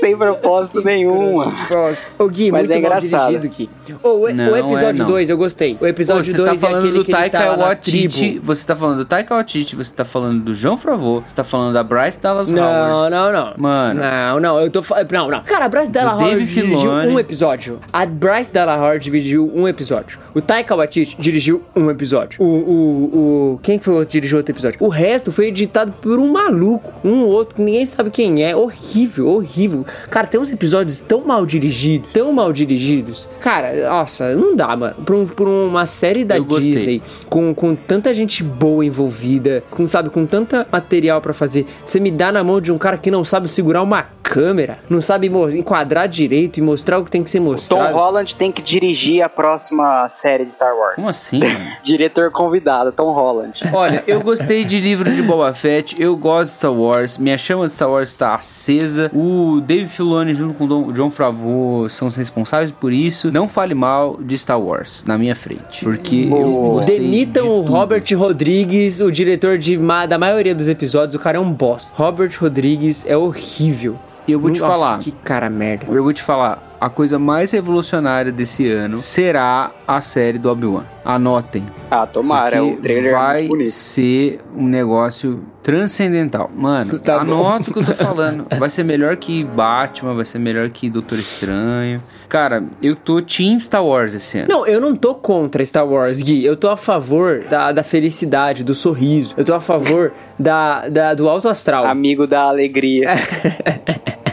Sem 0.01 0.16
propósito 0.16 0.82
nenhum. 0.82 1.37
Gosto. 1.70 2.05
Ô, 2.18 2.28
Gui, 2.28 2.51
Mas 2.53 2.68
muito 2.68 2.72
é 2.72 2.78
engraçado. 2.78 3.30
dirigido, 3.30 3.49
Gui. 3.49 3.70
Ô, 4.03 4.09
o, 4.09 4.32
Não, 4.32 4.53
o 4.53 4.57
episódio 4.57 4.89
é 4.89 4.93
não. 4.93 5.07
2 5.07 5.30
eu 5.30 5.37
gostei. 5.39 5.78
O 5.80 5.87
episódio 5.87 6.24
você 6.24 6.37
2 6.37 6.49
tá 6.49 6.55
é 6.55 6.59
falando 6.59 6.78
aquele 6.84 6.99
do 6.99 7.05
que 7.05 7.11
ele 7.12 7.18
Taika 7.18 7.39
tá 7.39 7.57
Waititi, 7.57 8.39
você 8.39 8.66
tá 8.66 8.76
falando 8.76 8.99
do 8.99 9.05
Taika 9.05 9.34
Waititi, 9.34 9.76
você 9.76 9.93
tá 9.95 10.05
falando 10.05 10.43
do 10.45 10.55
João 10.55 10.76
Favreau, 10.76 11.22
você 11.24 11.34
tá 11.34 11.45
falando 11.45 11.72
da 11.74 11.82
Bryce 11.82 12.20
Dallas 12.20 12.51
Howard. 12.51 12.70
Não, 12.70 13.11
não, 13.11 13.32
não. 13.32 13.55
Mano. 13.57 14.01
Não, 14.01 14.41
não, 14.41 14.61
eu 14.61 14.70
tô 14.70 14.82
falando. 14.82 15.11
Não, 15.12 15.28
não. 15.28 15.43
Cara, 15.43 15.64
a 15.66 15.68
Bryce 15.68 15.91
Della 15.91 16.12
Do 16.12 16.20
Howard 16.20 16.45
dirigiu 16.45 16.78
Filoni. 16.78 17.09
um 17.09 17.18
episódio. 17.18 17.80
A 17.93 18.05
Bryce 18.07 18.53
Della 18.53 18.76
Howard 18.76 19.05
dirigiu 19.05 19.51
um 19.55 19.66
episódio. 19.68 20.18
O 20.34 20.41
Taika 20.41 20.74
Waititi 20.76 21.16
dirigiu 21.18 21.62
um 21.74 21.91
episódio. 21.91 22.43
O. 22.43 22.45
o, 22.45 23.53
o 23.55 23.59
quem 23.62 23.78
que 23.78 23.84
foi 23.84 23.95
o 23.95 23.97
outro 23.99 24.09
que 24.11 24.12
dirigiu 24.18 24.39
outro 24.39 24.53
episódio? 24.53 24.78
O 24.80 24.89
resto 24.89 25.32
foi 25.32 25.47
editado 25.47 25.93
por 25.93 26.18
um 26.18 26.32
maluco. 26.32 26.93
Um 27.07 27.24
outro 27.24 27.57
que 27.57 27.62
ninguém 27.62 27.84
sabe 27.84 28.11
quem 28.11 28.45
é. 28.45 28.55
Horrível, 28.55 29.28
horrível. 29.28 29.75
Cara, 30.10 30.26
tem 30.26 30.40
uns 30.40 30.50
episódios 30.50 31.00
tão 31.00 31.22
mal 31.24 31.44
dirigidos, 31.44 32.10
tão 32.12 32.32
mal 32.32 32.52
dirigidos. 32.52 33.28
Cara, 33.40 33.88
nossa, 33.88 34.34
não 34.34 34.54
dá, 34.56 34.74
mano. 34.76 34.94
Por, 35.04 35.14
um- 35.16 35.26
por 35.26 35.48
uma 35.48 35.86
série 35.86 36.24
da 36.24 36.36
Eu 36.36 36.44
gostei. 36.44 36.72
Disney 36.72 37.02
com, 37.28 37.54
com 37.54 37.74
tanta 37.74 38.12
gente 38.14 38.42
boa 38.42 38.84
envolvida, 38.84 39.62
com, 39.70 39.86
sabe, 39.86 40.10
com 40.10 40.24
tanta 40.26 40.66
material 40.70 41.20
pra 41.20 41.32
fazer, 41.34 41.66
você 41.84 41.98
me 42.00 42.10
dá 42.10 42.30
na 42.32 42.42
mão 42.44 42.60
de 42.60 42.72
um 42.72 42.78
cara 42.78 42.96
que 42.96 43.10
não 43.10 43.24
sabe 43.24 43.48
segurar 43.48 43.82
uma 43.82 44.06
câmera, 44.22 44.78
não 44.90 45.00
sabe 45.00 45.28
enquadrar 45.56 46.08
direito 46.08 46.58
e 46.58 46.62
mostrar 46.62 46.98
o 46.98 47.04
que 47.04 47.10
tem 47.10 47.22
que 47.22 47.30
ser 47.30 47.38
Tom 47.38 47.44
mostrado. 47.44 47.94
Holland 47.96 48.34
tem 48.34 48.50
que 48.50 48.60
dirigir 48.60 49.22
a 49.22 49.28
próxima 49.28 50.08
série 50.08 50.44
de 50.44 50.52
Star 50.52 50.74
Wars. 50.76 50.96
Como 50.96 51.08
assim? 51.08 51.38
Diretor 51.82 52.30
convidado, 52.32 52.90
Tom 52.92 53.12
Holland. 53.12 53.60
Olha, 53.72 54.02
eu 54.06 54.20
gostei 54.20 54.64
de 54.64 54.80
livro 54.80 55.10
de 55.10 55.22
Boba 55.22 55.52
Fett, 55.54 56.00
eu 56.00 56.16
gosto 56.16 56.50
de 56.50 56.56
Star 56.58 56.72
Wars, 56.72 57.18
minha 57.18 57.38
chama 57.38 57.66
de 57.66 57.72
Star 57.72 57.88
Wars 57.90 58.08
está 58.10 58.34
acesa. 58.34 59.10
O 59.14 59.60
Dave 59.66 59.88
Filoni 59.88 60.34
junto 60.34 60.54
com 60.54 60.64
o 60.66 60.92
John 60.92 61.10
Favreau 61.10 61.88
são 61.88 62.08
os 62.08 62.16
responsáveis 62.16 62.70
por 62.70 62.92
isso. 62.92 63.32
Não 63.32 63.48
fale 63.48 63.74
mal 63.74 64.18
de 64.22 64.38
Star 64.38 64.60
Wars 64.60 65.04
na 65.06 65.18
minha 65.18 65.34
frente, 65.34 65.84
porque 65.84 66.28
eu 66.30 66.40
Boa. 66.40 66.82
Demitam 66.84 67.44
de 67.44 67.50
o 67.50 67.62
tudo. 67.62 67.72
Robert 67.72 68.04
Rodrigues, 68.16 69.00
o 69.00 69.10
diretor 69.10 69.58
de 69.58 69.76
ma- 69.78 70.06
da 70.06 70.18
maioria 70.18 70.54
dos 70.54 70.68
episódios. 70.68 71.14
O 71.14 71.18
cara 71.18 71.38
é 71.38 71.40
um 71.40 71.52
bosta. 71.52 71.92
Robert 71.96 72.30
Rodrigues 72.40 73.04
é 73.06 73.16
horrível. 73.16 73.98
E 74.28 74.32
eu 74.32 74.40
vou 74.40 74.50
te 74.50 74.60
Nossa, 74.60 74.72
falar. 74.74 74.98
Que 74.98 75.10
cara 75.12 75.48
merda. 75.48 75.86
Eu 75.88 76.02
vou 76.02 76.12
te 76.12 76.20
falar, 76.22 76.65
a 76.80 76.88
coisa 76.88 77.18
mais 77.18 77.50
revolucionária 77.52 78.30
desse 78.32 78.68
ano 78.70 78.96
será 78.98 79.70
a 79.86 80.00
série 80.00 80.38
do 80.38 80.50
Obi-Wan. 80.50 80.84
Anotem. 81.04 81.64
Ah, 81.90 82.06
tomara, 82.06 82.56
Porque 82.58 82.74
o 82.74 82.82
trailer 82.82 83.10
é 83.12 83.14
vai 83.14 83.48
bonito. 83.48 83.70
ser 83.70 84.40
um 84.56 84.66
negócio 84.66 85.42
Transcendental. 85.62 86.48
Mano, 86.54 86.96
Tá 87.00 87.20
anota 87.22 87.70
o 87.70 87.72
que 87.72 87.80
eu 87.80 87.84
tô 87.84 87.92
falando. 87.94 88.46
Vai 88.56 88.70
ser 88.70 88.84
melhor 88.84 89.16
que 89.16 89.42
Batman, 89.42 90.14
vai 90.14 90.24
ser 90.24 90.38
melhor 90.38 90.70
que 90.70 90.88
Doutor 90.88 91.18
Estranho. 91.18 92.00
Cara, 92.28 92.62
eu 92.80 92.94
tô 92.94 93.20
Team 93.20 93.58
Star 93.58 93.84
Wars 93.84 94.14
esse 94.14 94.38
ano. 94.38 94.46
Não, 94.48 94.64
eu 94.64 94.80
não 94.80 94.94
tô 94.94 95.16
contra 95.16 95.64
Star 95.64 95.84
Wars, 95.84 96.22
Gui. 96.22 96.44
Eu 96.44 96.54
tô 96.56 96.68
a 96.68 96.76
favor 96.76 97.42
da, 97.50 97.72
da 97.72 97.82
felicidade, 97.82 98.62
do 98.62 98.76
sorriso. 98.76 99.34
Eu 99.36 99.44
tô 99.44 99.54
a 99.54 99.60
favor 99.60 100.12
da, 100.38 100.88
da, 100.88 101.14
do 101.14 101.28
alto 101.28 101.48
astral. 101.48 101.84
Amigo 101.84 102.28
da 102.28 102.42
alegria. 102.42 103.08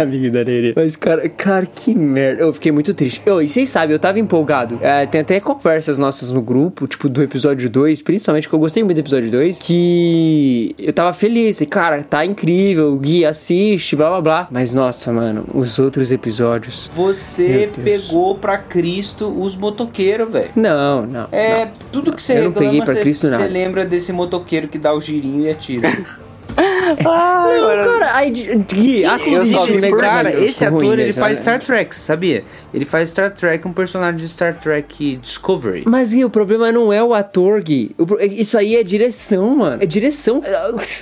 Amigo 0.00 0.30
da 0.30 0.40
Lele. 0.42 0.72
Mas, 0.76 0.96
cara, 0.96 1.28
cara, 1.28 1.66
que 1.66 1.94
merda. 1.94 2.42
Eu 2.42 2.52
fiquei 2.52 2.70
muito 2.72 2.94
triste. 2.94 3.20
Eu, 3.26 3.40
e 3.42 3.48
vocês 3.48 3.68
sabem, 3.68 3.92
eu 3.92 3.98
tava 3.98 4.18
empolgado. 4.18 4.78
É, 4.82 5.04
tem 5.06 5.20
até 5.20 5.40
conversas 5.40 5.98
nossas 5.98 6.32
no 6.32 6.40
grupo, 6.40 6.86
tipo, 6.86 7.08
do 7.08 7.22
episódio 7.22 7.68
2, 7.68 8.02
principalmente, 8.02 8.48
que 8.48 8.54
eu 8.54 8.58
gostei 8.58 8.82
muito 8.82 8.96
do 8.96 9.00
episódio 9.00 9.30
2, 9.30 9.58
que 9.58 10.74
eu 10.78 10.92
tava 10.92 11.12
feliz. 11.12 11.60
E, 11.60 11.66
cara, 11.66 12.02
tá 12.04 12.24
incrível. 12.24 12.92
O 12.92 12.98
Gui 12.98 13.24
assiste, 13.24 13.96
blá 13.96 14.08
blá 14.10 14.20
blá. 14.20 14.48
Mas, 14.50 14.74
nossa, 14.74 15.12
mano, 15.12 15.44
os 15.54 15.78
outros 15.78 16.12
episódios. 16.12 16.90
Você 16.94 17.68
pegou 17.82 18.34
pra 18.36 18.58
Cristo 18.58 19.26
os 19.28 19.56
motoqueiros, 19.56 20.30
velho. 20.30 20.50
Não, 20.54 21.06
não. 21.06 21.28
É, 21.32 21.68
tudo 21.92 22.12
que 22.12 22.22
você 22.22 22.34
Eu 22.34 22.36
não 22.36 22.48
reclama, 22.50 22.66
peguei 22.70 22.84
pra 22.84 22.94
você- 22.94 23.00
Cristo 23.00 23.26
você 23.26 23.32
nada. 23.36 23.46
lembra 23.52 23.84
desse 23.84 24.12
motoqueiro 24.12 24.68
que 24.68 24.78
dá 24.78 24.92
o 24.94 25.00
girinho 25.00 25.44
e 25.44 25.50
atira. 25.50 25.88
Ai, 27.04 27.58
Não, 27.58 27.64
mano. 27.68 27.84
cara, 27.84 28.16
aí, 28.16 28.30
Gui, 28.30 29.04
assiste 29.04 29.90
cara, 29.92 30.44
esse 30.44 30.64
ator, 30.64 30.78
ruim 30.78 30.88
ele 30.92 31.04
nessa, 31.06 31.20
faz 31.20 31.38
né? 31.38 31.42
Star 31.42 31.60
Trek, 31.62 31.94
sabia? 31.94 32.44
Ele 32.74 32.84
faz 32.84 33.10
Star 33.10 33.30
Trek, 33.32 33.66
um 33.66 33.72
personagem 33.72 34.16
de 34.16 34.28
Star 34.28 34.58
Trek 34.58 35.16
Discovery. 35.22 35.84
Mas, 35.86 36.12
Gui, 36.12 36.24
o 36.24 36.30
problema 36.30 36.72
não 36.72 36.92
é 36.92 37.02
o 37.02 37.14
ator, 37.14 37.62
Gui. 37.62 37.94
Pro- 37.96 38.20
isso 38.20 38.58
aí 38.58 38.76
é 38.76 38.82
direção, 38.82 39.56
mano. 39.56 39.82
É 39.82 39.86
direção. 39.86 40.42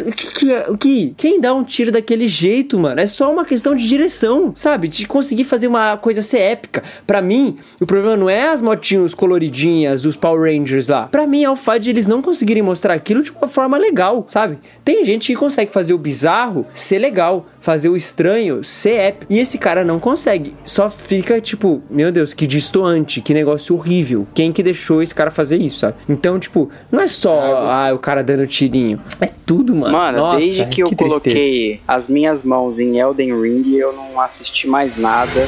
O 0.06 0.12
que, 0.12 0.30
que 0.32 0.52
é? 0.52 0.66
Gui, 0.78 1.14
quem 1.16 1.40
dá 1.40 1.54
um 1.54 1.64
tiro 1.64 1.90
daquele 1.90 2.28
jeito, 2.28 2.78
mano? 2.78 3.00
É 3.00 3.06
só 3.06 3.32
uma 3.32 3.44
questão 3.44 3.74
de 3.74 3.86
direção, 3.88 4.52
sabe? 4.54 4.88
De 4.88 5.06
conseguir 5.06 5.44
fazer 5.44 5.68
uma 5.68 5.96
coisa 5.96 6.20
ser 6.22 6.38
épica. 6.40 6.82
Pra 7.06 7.22
mim, 7.22 7.56
o 7.80 7.86
problema 7.86 8.16
não 8.16 8.28
é 8.28 8.48
as 8.48 8.60
motinhos 8.60 9.14
coloridinhas, 9.14 10.04
os 10.04 10.16
Power 10.16 10.52
Rangers 10.52 10.88
lá. 10.88 11.06
Pra 11.06 11.26
mim, 11.26 11.44
é 11.44 11.50
o 11.50 11.56
fato 11.56 11.80
de 11.80 11.90
eles 11.90 12.06
não 12.06 12.20
conseguirem 12.20 12.62
mostrar 12.62 12.94
aquilo 12.94 13.22
de 13.22 13.30
uma 13.32 13.46
forma 13.46 13.78
legal, 13.78 14.24
sabe? 14.26 14.58
Tem 14.84 15.04
gente 15.04 15.26
que 15.28 15.36
consegue 15.46 15.72
fazer 15.72 15.94
o 15.94 15.98
bizarro 15.98 16.66
ser 16.74 16.98
legal, 16.98 17.46
fazer 17.60 17.88
o 17.88 17.96
estranho 17.96 18.64
ser 18.64 18.94
épico. 18.94 19.32
E 19.32 19.38
esse 19.38 19.58
cara 19.58 19.84
não 19.84 20.00
consegue. 20.00 20.56
Só 20.64 20.90
fica 20.90 21.40
tipo, 21.40 21.80
meu 21.88 22.10
Deus, 22.10 22.34
que 22.34 22.46
distoante, 22.46 23.20
que 23.20 23.32
negócio 23.32 23.76
horrível. 23.76 24.26
Quem 24.34 24.50
que 24.50 24.62
deixou 24.62 25.00
esse 25.00 25.14
cara 25.14 25.30
fazer 25.30 25.60
isso, 25.60 25.78
sabe? 25.78 25.96
Então, 26.08 26.38
tipo, 26.40 26.68
não 26.90 27.00
é 27.00 27.06
só 27.06 27.68
ah, 27.70 27.94
o 27.94 27.98
cara 27.98 28.24
dando 28.24 28.44
tirinho. 28.46 29.00
É 29.20 29.30
tudo, 29.46 29.74
mano. 29.74 29.92
Mano, 29.92 30.18
Nossa, 30.18 30.38
desde 30.40 30.66
que 30.66 30.82
eu 30.82 30.88
tristeza. 30.88 31.08
coloquei 31.10 31.80
as 31.86 32.08
minhas 32.08 32.42
mãos 32.42 32.80
em 32.80 32.98
Elden 32.98 33.40
Ring, 33.40 33.76
eu 33.76 33.92
não 33.92 34.20
assisti 34.20 34.66
mais 34.66 34.96
nada. 34.96 35.46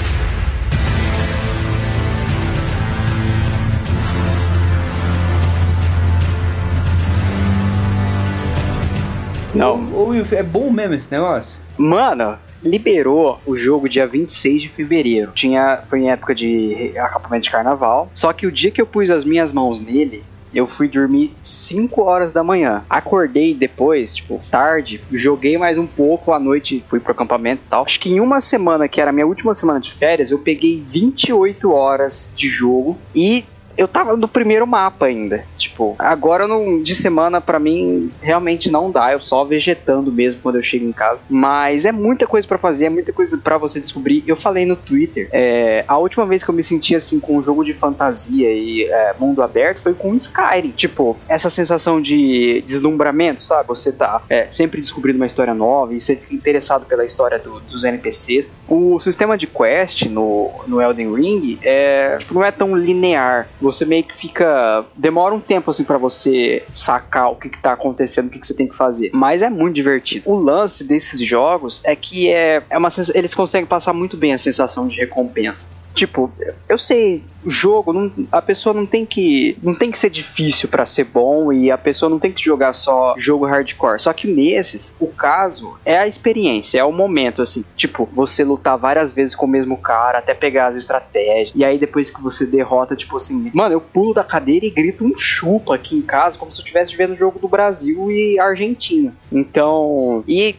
Não. 9.58 10.14
É 10.32 10.42
bom 10.42 10.70
mesmo 10.70 10.94
esse 10.94 11.10
negócio? 11.10 11.60
Mano, 11.76 12.38
liberou 12.62 13.40
o 13.44 13.56
jogo 13.56 13.88
dia 13.88 14.06
26 14.06 14.62
de 14.62 14.68
fevereiro. 14.68 15.32
Tinha, 15.34 15.82
foi 15.88 16.00
em 16.00 16.10
época 16.10 16.34
de 16.34 16.92
acampamento 16.96 17.44
de 17.44 17.50
carnaval. 17.50 18.08
Só 18.12 18.32
que 18.32 18.46
o 18.46 18.52
dia 18.52 18.70
que 18.70 18.80
eu 18.80 18.86
pus 18.86 19.10
as 19.10 19.24
minhas 19.24 19.52
mãos 19.52 19.80
nele, 19.80 20.22
eu 20.54 20.66
fui 20.66 20.88
dormir 20.88 21.34
5 21.42 22.00
horas 22.02 22.32
da 22.32 22.42
manhã. 22.42 22.84
Acordei 22.88 23.52
depois, 23.52 24.14
tipo, 24.14 24.40
tarde, 24.50 25.00
joguei 25.12 25.58
mais 25.58 25.76
um 25.76 25.86
pouco 25.86 26.32
à 26.32 26.38
noite, 26.38 26.82
fui 26.86 27.00
pro 27.00 27.12
acampamento 27.12 27.62
e 27.66 27.68
tal. 27.68 27.84
Acho 27.84 28.00
que 28.00 28.10
em 28.10 28.20
uma 28.20 28.40
semana, 28.40 28.88
que 28.88 29.00
era 29.00 29.10
a 29.10 29.12
minha 29.12 29.26
última 29.26 29.54
semana 29.54 29.80
de 29.80 29.92
férias, 29.92 30.30
eu 30.30 30.38
peguei 30.38 30.82
28 30.86 31.70
horas 31.72 32.32
de 32.36 32.48
jogo 32.48 32.96
e 33.14 33.44
eu 33.78 33.88
tava 33.88 34.16
no 34.16 34.28
primeiro 34.28 34.66
mapa 34.66 35.06
ainda. 35.06 35.44
Tipo, 35.56 35.94
agora 35.98 36.46
não, 36.48 36.82
de 36.82 36.94
semana 36.94 37.40
pra 37.40 37.58
mim 37.58 38.10
realmente 38.20 38.70
não 38.70 38.90
dá. 38.90 39.12
Eu 39.12 39.20
só 39.20 39.44
vegetando 39.44 40.12
mesmo 40.12 40.40
quando 40.42 40.56
eu 40.56 40.62
chego 40.62 40.84
em 40.84 40.92
casa. 40.92 41.20
Mas 41.30 41.84
é 41.84 41.92
muita 41.92 42.26
coisa 42.26 42.46
pra 42.46 42.58
fazer, 42.58 42.86
é 42.86 42.90
muita 42.90 43.12
coisa 43.12 43.38
pra 43.38 43.56
você 43.56 43.80
descobrir. 43.80 44.22
Eu 44.26 44.36
falei 44.36 44.66
no 44.66 44.76
Twitter, 44.76 45.28
é, 45.32 45.84
a 45.86 45.96
última 45.96 46.26
vez 46.26 46.42
que 46.42 46.50
eu 46.50 46.54
me 46.54 46.62
senti 46.62 46.94
assim 46.94 47.20
com 47.20 47.36
um 47.36 47.42
jogo 47.42 47.64
de 47.64 47.72
fantasia 47.72 48.52
e 48.52 48.84
é, 48.84 49.14
mundo 49.18 49.42
aberto 49.42 49.80
foi 49.80 49.94
com 49.94 50.14
Skyrim. 50.14 50.70
Tipo, 50.70 51.16
essa 51.28 51.48
sensação 51.48 52.00
de 52.02 52.62
deslumbramento, 52.66 53.42
sabe? 53.42 53.68
Você 53.68 53.92
tá 53.92 54.22
é, 54.28 54.48
sempre 54.50 54.80
descobrindo 54.80 55.18
uma 55.18 55.26
história 55.26 55.54
nova 55.54 55.94
e 55.94 56.00
você 56.00 56.16
fica 56.16 56.34
interessado 56.34 56.84
pela 56.86 57.04
história 57.04 57.38
do- 57.38 57.60
dos 57.60 57.84
NPCs. 57.84 58.50
O 58.68 58.98
sistema 59.00 59.36
de 59.38 59.46
quest 59.46 60.06
no, 60.06 60.50
no 60.66 60.80
Elden 60.80 61.14
Ring 61.14 61.58
é, 61.62 62.16
tipo, 62.18 62.34
não 62.34 62.44
é 62.44 62.50
tão 62.50 62.74
linear. 62.76 63.48
Você 63.72 63.84
meio 63.84 64.04
que 64.04 64.16
fica. 64.16 64.84
Demora 64.96 65.34
um 65.34 65.40
tempo 65.40 65.70
assim 65.70 65.84
pra 65.84 65.98
você 65.98 66.64
sacar 66.72 67.30
o 67.30 67.36
que, 67.36 67.48
que 67.50 67.60
tá 67.60 67.72
acontecendo, 67.72 68.26
o 68.26 68.30
que, 68.30 68.38
que 68.38 68.46
você 68.46 68.54
tem 68.54 68.66
que 68.66 68.76
fazer. 68.76 69.10
Mas 69.12 69.42
é 69.42 69.50
muito 69.50 69.74
divertido. 69.74 70.30
O 70.30 70.34
lance 70.38 70.82
desses 70.84 71.20
jogos 71.20 71.80
é 71.84 71.94
que 71.94 72.30
é, 72.32 72.62
é 72.70 72.78
uma 72.78 72.90
sens- 72.90 73.10
eles 73.14 73.34
conseguem 73.34 73.66
passar 73.66 73.92
muito 73.92 74.16
bem 74.16 74.32
a 74.32 74.38
sensação 74.38 74.88
de 74.88 74.96
recompensa. 74.96 75.70
Tipo, 75.98 76.30
eu 76.68 76.78
sei, 76.78 77.24
jogo, 77.44 77.92
não- 77.92 78.12
a 78.30 78.40
pessoa 78.40 78.72
não 78.72 78.86
tem 78.86 79.04
que 79.04 79.58
não 79.60 79.74
tem 79.74 79.90
que 79.90 79.98
ser 79.98 80.10
difícil 80.10 80.68
pra 80.68 80.86
ser 80.86 81.02
bom 81.02 81.52
e 81.52 81.72
a 81.72 81.76
pessoa 81.76 82.08
não 82.08 82.20
tem 82.20 82.30
que 82.30 82.40
jogar 82.44 82.72
só 82.72 83.14
jogo 83.18 83.44
hardcore. 83.46 83.98
Só 84.00 84.12
que 84.12 84.28
nesses, 84.28 84.94
o 85.00 85.08
caso 85.08 85.76
é 85.84 85.98
a 85.98 86.06
experiência, 86.06 86.78
é 86.78 86.84
o 86.84 86.92
momento 86.92 87.42
assim, 87.42 87.64
tipo, 87.76 88.08
você 88.12 88.44
lutar 88.44 88.78
várias 88.78 89.10
vezes 89.10 89.34
com 89.34 89.46
o 89.46 89.48
mesmo 89.48 89.76
cara 89.76 90.18
até 90.18 90.34
pegar 90.34 90.68
as 90.68 90.76
estratégias. 90.76 91.50
E 91.52 91.64
aí 91.64 91.78
depois 91.78 92.10
que 92.10 92.22
você 92.22 92.46
derrota, 92.46 92.94
tipo 92.94 93.16
assim, 93.16 93.50
mano, 93.52 93.74
eu 93.74 93.80
pulo 93.80 94.14
da 94.14 94.22
cadeira 94.22 94.66
e 94.66 94.70
grito 94.70 95.04
um 95.04 95.16
chupa 95.16 95.74
aqui 95.74 95.96
em 95.96 96.02
casa 96.02 96.38
como 96.38 96.52
se 96.52 96.60
eu 96.60 96.62
estivesse 96.62 96.94
vendo 96.94 97.12
o 97.12 97.16
jogo 97.16 97.40
do 97.40 97.48
Brasil 97.48 98.08
e 98.08 98.38
Argentina. 98.38 99.12
Então, 99.32 100.22
e 100.28 100.54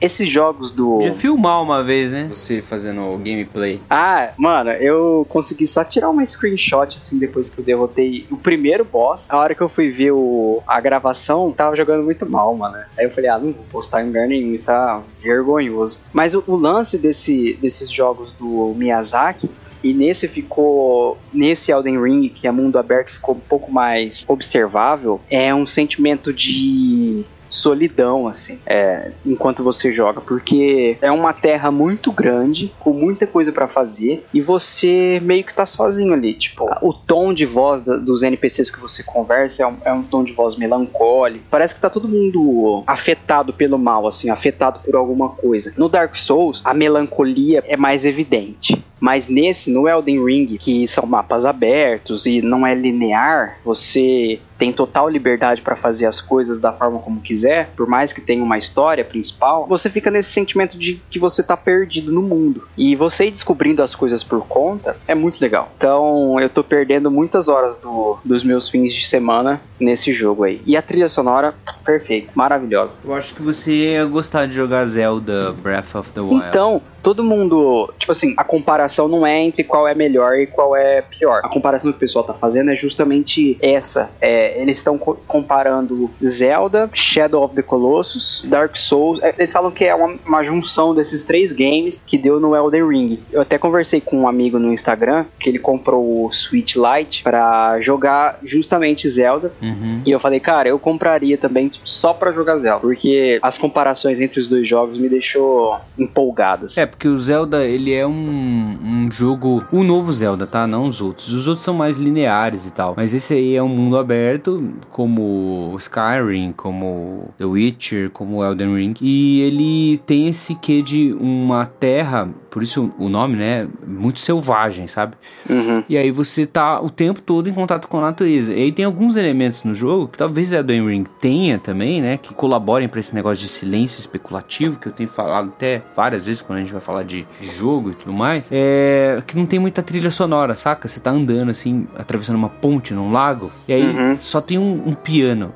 esses 0.00 0.28
jogos 0.28 0.72
do 0.72 0.96
Podia 0.96 1.12
filmar 1.12 1.62
uma 1.62 1.82
vez, 1.82 2.12
né? 2.12 2.28
Você 2.32 2.62
fazendo 2.62 3.02
o 3.02 3.18
gameplay. 3.18 3.80
Ah, 3.88 4.32
mano, 4.36 4.70
eu 4.70 5.26
consegui 5.28 5.66
só 5.66 5.84
tirar 5.84 6.10
uma 6.10 6.24
screenshot 6.24 6.96
assim 6.96 7.18
depois 7.18 7.48
que 7.48 7.58
eu 7.58 7.64
derrotei 7.64 8.26
o 8.30 8.36
primeiro 8.36 8.84
boss. 8.84 9.30
A 9.30 9.36
hora 9.36 9.54
que 9.54 9.60
eu 9.60 9.68
fui 9.68 9.90
ver 9.90 10.12
o, 10.12 10.62
a 10.66 10.80
gravação, 10.80 11.52
tava 11.52 11.76
jogando 11.76 12.04
muito 12.04 12.28
mal, 12.28 12.54
mano. 12.54 12.76
Aí 12.98 13.04
eu 13.04 13.10
falei, 13.10 13.30
ah, 13.30 13.38
não 13.38 13.52
vou 13.52 13.64
postar 13.70 14.02
em 14.02 14.06
lugar 14.06 14.28
nenhum, 14.28 14.54
isso 14.54 14.66
tá 14.66 15.02
vergonhoso. 15.18 16.00
Mas 16.12 16.34
o, 16.34 16.42
o 16.46 16.56
lance 16.56 16.98
desse, 16.98 17.58
desses 17.60 17.90
jogos 17.90 18.32
do 18.32 18.74
Miyazaki. 18.76 19.48
E 19.82 19.92
nesse 19.92 20.26
ficou. 20.26 21.16
Nesse 21.32 21.70
Elden 21.70 22.02
Ring, 22.02 22.28
que 22.28 22.48
é 22.48 22.50
mundo 22.50 22.76
aberto, 22.76 23.10
ficou 23.10 23.36
um 23.36 23.40
pouco 23.40 23.70
mais 23.70 24.24
observável. 24.26 25.20
É 25.30 25.54
um 25.54 25.66
sentimento 25.66 26.32
de 26.32 27.24
solidão, 27.50 28.26
assim, 28.28 28.58
é, 28.66 29.12
enquanto 29.24 29.62
você 29.62 29.92
joga, 29.92 30.20
porque 30.20 30.96
é 31.00 31.10
uma 31.10 31.32
terra 31.32 31.70
muito 31.70 32.10
grande, 32.12 32.72
com 32.78 32.92
muita 32.92 33.26
coisa 33.26 33.52
pra 33.52 33.68
fazer, 33.68 34.24
e 34.32 34.40
você 34.40 35.20
meio 35.22 35.44
que 35.44 35.54
tá 35.54 35.66
sozinho 35.66 36.12
ali, 36.12 36.34
tipo, 36.34 36.68
o 36.82 36.92
tom 36.92 37.32
de 37.32 37.46
voz 37.46 37.82
da- 37.82 37.96
dos 37.96 38.22
NPCs 38.22 38.70
que 38.70 38.80
você 38.80 39.02
conversa 39.02 39.62
é 39.62 39.66
um, 39.66 39.76
é 39.84 39.92
um 39.92 40.02
tom 40.02 40.22
de 40.24 40.32
voz 40.32 40.56
melancólico, 40.56 41.44
parece 41.50 41.74
que 41.74 41.80
tá 41.80 41.90
todo 41.90 42.08
mundo 42.08 42.82
afetado 42.86 43.52
pelo 43.52 43.78
mal, 43.78 44.06
assim, 44.06 44.30
afetado 44.30 44.80
por 44.80 44.94
alguma 44.96 45.30
coisa. 45.30 45.72
No 45.76 45.88
Dark 45.88 46.14
Souls, 46.16 46.60
a 46.64 46.74
melancolia 46.74 47.62
é 47.66 47.76
mais 47.76 48.04
evidente. 48.04 48.82
Mas 48.98 49.28
nesse, 49.28 49.70
no 49.70 49.86
Elden 49.86 50.24
Ring, 50.24 50.46
que 50.56 50.88
são 50.88 51.04
mapas 51.06 51.44
abertos 51.44 52.24
e 52.24 52.40
não 52.40 52.66
é 52.66 52.74
linear, 52.74 53.58
você 53.62 54.40
tem 54.56 54.72
total 54.72 55.06
liberdade 55.10 55.60
para 55.60 55.76
fazer 55.76 56.06
as 56.06 56.18
coisas 56.22 56.58
da 56.60 56.72
forma 56.72 56.98
como 57.00 57.20
quiser, 57.20 57.35
por 57.76 57.86
mais 57.86 58.12
que 58.12 58.20
tenha 58.20 58.42
uma 58.42 58.56
história 58.58 59.04
principal, 59.04 59.66
você 59.66 59.90
fica 59.90 60.10
nesse 60.10 60.30
sentimento 60.30 60.78
de 60.78 61.00
que 61.10 61.18
você 61.18 61.42
tá 61.42 61.56
perdido 61.56 62.12
no 62.12 62.22
mundo. 62.22 62.66
E 62.76 62.94
você 62.96 63.26
ir 63.26 63.30
descobrindo 63.30 63.82
as 63.82 63.94
coisas 63.94 64.22
por 64.22 64.40
conta 64.46 64.96
é 65.06 65.14
muito 65.14 65.40
legal. 65.40 65.70
Então 65.76 66.38
eu 66.40 66.48
tô 66.48 66.62
perdendo 66.62 67.10
muitas 67.10 67.48
horas 67.48 67.78
do- 67.78 68.18
dos 68.24 68.42
meus 68.44 68.68
fins 68.68 68.94
de 68.94 69.06
semana 69.06 69.60
nesse 69.78 70.12
jogo 70.12 70.44
aí. 70.44 70.60
E 70.66 70.76
a 70.76 70.82
trilha 70.82 71.08
sonora, 71.08 71.54
perfeita, 71.84 72.30
maravilhosa. 72.34 72.98
Eu 73.04 73.14
acho 73.14 73.34
que 73.34 73.42
você 73.42 73.72
ia 73.72 74.04
gostar 74.06 74.46
de 74.46 74.54
jogar 74.54 74.84
Zelda 74.86 75.52
Breath 75.52 75.94
of 75.94 76.12
the 76.12 76.20
Wild. 76.20 76.46
Então, 76.48 76.80
todo 77.06 77.22
mundo, 77.22 77.88
tipo 78.00 78.10
assim, 78.10 78.34
a 78.36 78.42
comparação 78.42 79.06
não 79.06 79.24
é 79.24 79.40
entre 79.40 79.62
qual 79.62 79.86
é 79.86 79.94
melhor 79.94 80.40
e 80.40 80.44
qual 80.48 80.74
é 80.74 81.02
pior. 81.02 81.40
A 81.44 81.48
comparação 81.48 81.92
que 81.92 81.96
o 81.96 82.00
pessoal 82.00 82.24
tá 82.24 82.34
fazendo 82.34 82.72
é 82.72 82.74
justamente 82.74 83.56
essa. 83.62 84.10
É, 84.20 84.60
eles 84.60 84.78
estão 84.78 84.98
co 84.98 85.14
comparando 85.28 86.10
Zelda, 86.24 86.90
Shadow 86.92 87.44
of 87.44 87.54
the 87.54 87.62
Colossus, 87.62 88.44
Dark 88.48 88.74
Souls. 88.76 89.22
É, 89.22 89.32
eles 89.38 89.52
falam 89.52 89.70
que 89.70 89.84
é 89.84 89.94
uma, 89.94 90.16
uma 90.26 90.42
junção 90.42 90.92
desses 90.96 91.22
três 91.22 91.52
games 91.52 92.02
que 92.04 92.18
deu 92.18 92.40
no 92.40 92.56
Elden 92.56 92.88
Ring. 92.88 93.20
Eu 93.30 93.42
até 93.42 93.56
conversei 93.56 94.00
com 94.00 94.22
um 94.22 94.28
amigo 94.28 94.58
no 94.58 94.72
Instagram 94.72 95.26
que 95.38 95.48
ele 95.48 95.60
comprou 95.60 96.24
o 96.24 96.32
Switch 96.32 96.74
Lite 96.74 97.22
para 97.22 97.80
jogar 97.80 98.40
justamente 98.42 99.08
Zelda. 99.08 99.52
Uhum. 99.62 100.02
E 100.04 100.10
eu 100.10 100.18
falei, 100.18 100.40
cara, 100.40 100.68
eu 100.68 100.78
compraria 100.80 101.38
também 101.38 101.70
só 101.84 102.12
pra 102.12 102.32
jogar 102.32 102.58
Zelda. 102.58 102.80
Porque 102.80 103.38
as 103.40 103.56
comparações 103.56 104.18
entre 104.18 104.40
os 104.40 104.48
dois 104.48 104.66
jogos 104.66 104.98
me 104.98 105.08
deixou 105.08 105.78
empolgado. 105.96 106.66
assim. 106.66 106.80
É, 106.80 106.95
porque 106.96 107.08
o 107.08 107.18
Zelda, 107.18 107.62
ele 107.62 107.92
é 107.92 108.06
um, 108.06 108.78
um 108.82 109.10
jogo. 109.10 109.62
O 109.70 109.84
novo 109.84 110.10
Zelda, 110.12 110.46
tá? 110.46 110.66
Não 110.66 110.88
os 110.88 111.02
outros. 111.02 111.30
Os 111.30 111.46
outros 111.46 111.62
são 111.62 111.74
mais 111.74 111.98
lineares 111.98 112.66
e 112.66 112.72
tal. 112.72 112.94
Mas 112.96 113.12
esse 113.12 113.34
aí 113.34 113.54
é 113.54 113.62
um 113.62 113.68
mundo 113.68 113.98
aberto, 113.98 114.72
como 114.90 115.76
Skyrim, 115.78 116.52
como 116.56 117.28
The 117.36 117.44
Witcher, 117.44 118.10
como 118.10 118.42
Elden 118.42 118.74
Ring. 118.74 118.94
E 119.00 119.42
ele 119.42 119.98
tem 120.06 120.28
esse 120.28 120.54
quê 120.54 120.80
de 120.80 121.14
uma 121.20 121.66
terra, 121.66 122.30
por 122.56 122.62
isso 122.62 122.90
o 122.98 123.10
nome, 123.10 123.36
né? 123.36 123.68
Muito 123.86 124.18
selvagem, 124.18 124.86
sabe? 124.86 125.14
Uhum. 125.46 125.84
E 125.86 125.94
aí 125.94 126.10
você 126.10 126.46
tá 126.46 126.80
o 126.80 126.88
tempo 126.88 127.20
todo 127.20 127.50
em 127.50 127.52
contato 127.52 127.86
com 127.86 127.98
a 127.98 128.00
natureza. 128.00 128.54
E 128.54 128.62
aí 128.62 128.72
tem 128.72 128.86
alguns 128.86 129.14
elementos 129.14 129.62
no 129.62 129.74
jogo 129.74 130.08
que 130.08 130.16
talvez 130.16 130.54
Elden 130.54 130.86
Ring 130.88 131.04
tenha 131.20 131.58
também, 131.58 132.00
né? 132.00 132.16
Que 132.16 132.32
colaborem 132.32 132.88
pra 132.88 132.98
esse 132.98 133.14
negócio 133.14 133.42
de 133.44 133.50
silêncio 133.50 134.00
especulativo, 134.00 134.78
que 134.78 134.86
eu 134.88 134.92
tenho 134.92 135.10
falado 135.10 135.48
até 135.48 135.82
várias 135.94 136.24
vezes 136.24 136.40
quando 136.40 136.56
a 136.56 136.62
gente 136.62 136.72
vai 136.72 136.80
falar 136.80 137.02
de, 137.02 137.26
de 137.38 137.46
jogo 137.46 137.90
e 137.90 137.94
tudo 137.94 138.14
mais. 138.14 138.48
É. 138.50 139.22
Que 139.26 139.36
não 139.36 139.44
tem 139.44 139.58
muita 139.58 139.82
trilha 139.82 140.10
sonora, 140.10 140.54
saca? 140.54 140.88
Você 140.88 140.98
tá 140.98 141.10
andando 141.10 141.50
assim, 141.50 141.86
atravessando 141.94 142.36
uma 142.36 142.48
ponte 142.48 142.94
num 142.94 143.12
lago, 143.12 143.52
e 143.68 143.74
aí 143.74 143.84
Uhum. 143.86 144.16
só 144.18 144.40
tem 144.40 144.56
um, 144.56 144.82
um 144.86 144.94
piano 144.94 145.52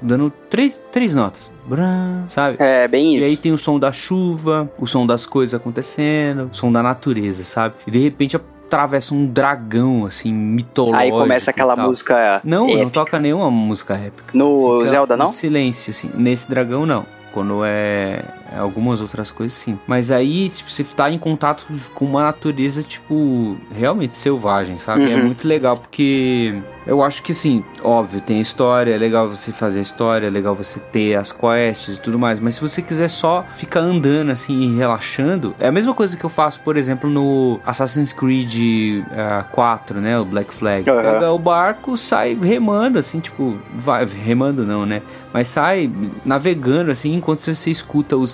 dando 0.00 0.30
três, 0.50 0.82
três 0.92 1.14
notas. 1.14 1.50
Bram, 1.66 2.24
sabe? 2.28 2.56
É, 2.60 2.86
bem 2.86 3.14
E 3.14 3.18
isso. 3.18 3.28
aí 3.28 3.36
tem 3.36 3.52
o 3.52 3.58
som 3.58 3.78
da 3.78 3.90
chuva, 3.90 4.70
o 4.78 4.86
som 4.86 5.04
das 5.06 5.26
coisas 5.26 5.58
acontecendo, 5.58 6.50
o 6.52 6.54
som 6.54 6.70
da 6.70 6.82
natureza, 6.82 7.42
sabe? 7.44 7.74
E 7.86 7.90
de 7.90 7.98
repente 7.98 8.36
atravessa 8.36 9.14
um 9.14 9.26
dragão, 9.26 10.06
assim, 10.06 10.32
mitológico. 10.32 11.00
Aí 11.02 11.10
começa 11.10 11.50
e 11.50 11.52
aquela 11.52 11.74
música. 11.76 12.40
Não, 12.44 12.66
não 12.66 12.74
épica. 12.74 12.90
toca 12.90 13.18
nenhuma 13.18 13.50
música 13.50 13.94
épica. 13.94 14.26
No 14.32 14.84
Zelda, 14.86 15.16
não? 15.16 15.28
silêncio, 15.28 15.90
assim. 15.90 16.10
Nesse 16.14 16.48
dragão, 16.48 16.84
não. 16.86 17.04
Quando 17.36 17.62
é 17.66 18.24
é 18.52 18.58
algumas 18.58 19.00
outras 19.00 19.30
coisas, 19.30 19.56
sim. 19.56 19.78
Mas 19.86 20.10
aí, 20.10 20.48
tipo, 20.50 20.70
você 20.70 20.84
tá 20.84 21.10
em 21.10 21.18
contato 21.18 21.66
com 21.94 22.04
uma 22.04 22.22
natureza, 22.22 22.82
tipo, 22.82 23.56
realmente 23.74 24.16
selvagem, 24.16 24.78
sabe? 24.78 25.10
É 25.10 25.16
Uhum. 25.16 25.24
muito 25.24 25.46
legal, 25.46 25.76
porque 25.76 26.54
eu 26.86 27.02
acho 27.02 27.22
que, 27.22 27.32
assim, 27.32 27.64
óbvio, 27.82 28.20
tem 28.20 28.40
história, 28.40 28.94
é 28.94 28.98
legal 28.98 29.28
você 29.28 29.52
fazer 29.52 29.80
a 29.80 29.82
história, 29.82 30.28
é 30.28 30.30
legal 30.30 30.54
você 30.54 30.78
ter 30.78 31.16
as 31.16 31.32
quests 31.32 31.96
e 31.96 32.00
tudo 32.00 32.18
mais. 32.18 32.38
Mas 32.38 32.54
se 32.54 32.60
você 32.60 32.80
quiser 32.80 33.08
só 33.08 33.44
ficar 33.52 33.80
andando, 33.80 34.30
assim, 34.30 34.58
e 34.60 34.76
relaxando, 34.76 35.54
é 35.58 35.66
a 35.66 35.72
mesma 35.72 35.92
coisa 35.92 36.16
que 36.16 36.24
eu 36.24 36.30
faço, 36.30 36.60
por 36.60 36.76
exemplo, 36.76 37.10
no 37.10 37.58
Assassin's 37.66 38.12
Creed 38.12 39.04
ah, 39.10 39.44
4, 39.50 40.00
né? 40.00 40.18
O 40.18 40.24
Black 40.24 40.54
Flag. 40.54 40.88
Aham. 40.88 41.02
Pega 41.02 41.32
o 41.32 41.38
barco, 41.38 41.96
sai 41.96 42.34
remando, 42.34 42.98
assim, 42.98 43.18
tipo, 43.18 43.58
vai, 43.74 44.04
remando 44.04 44.64
não, 44.64 44.86
né? 44.86 45.02
Mas 45.36 45.48
sai 45.48 45.90
navegando, 46.24 46.90
assim, 46.90 47.14
enquanto 47.14 47.40
você 47.40 47.70
escuta 47.70 48.16
os 48.16 48.30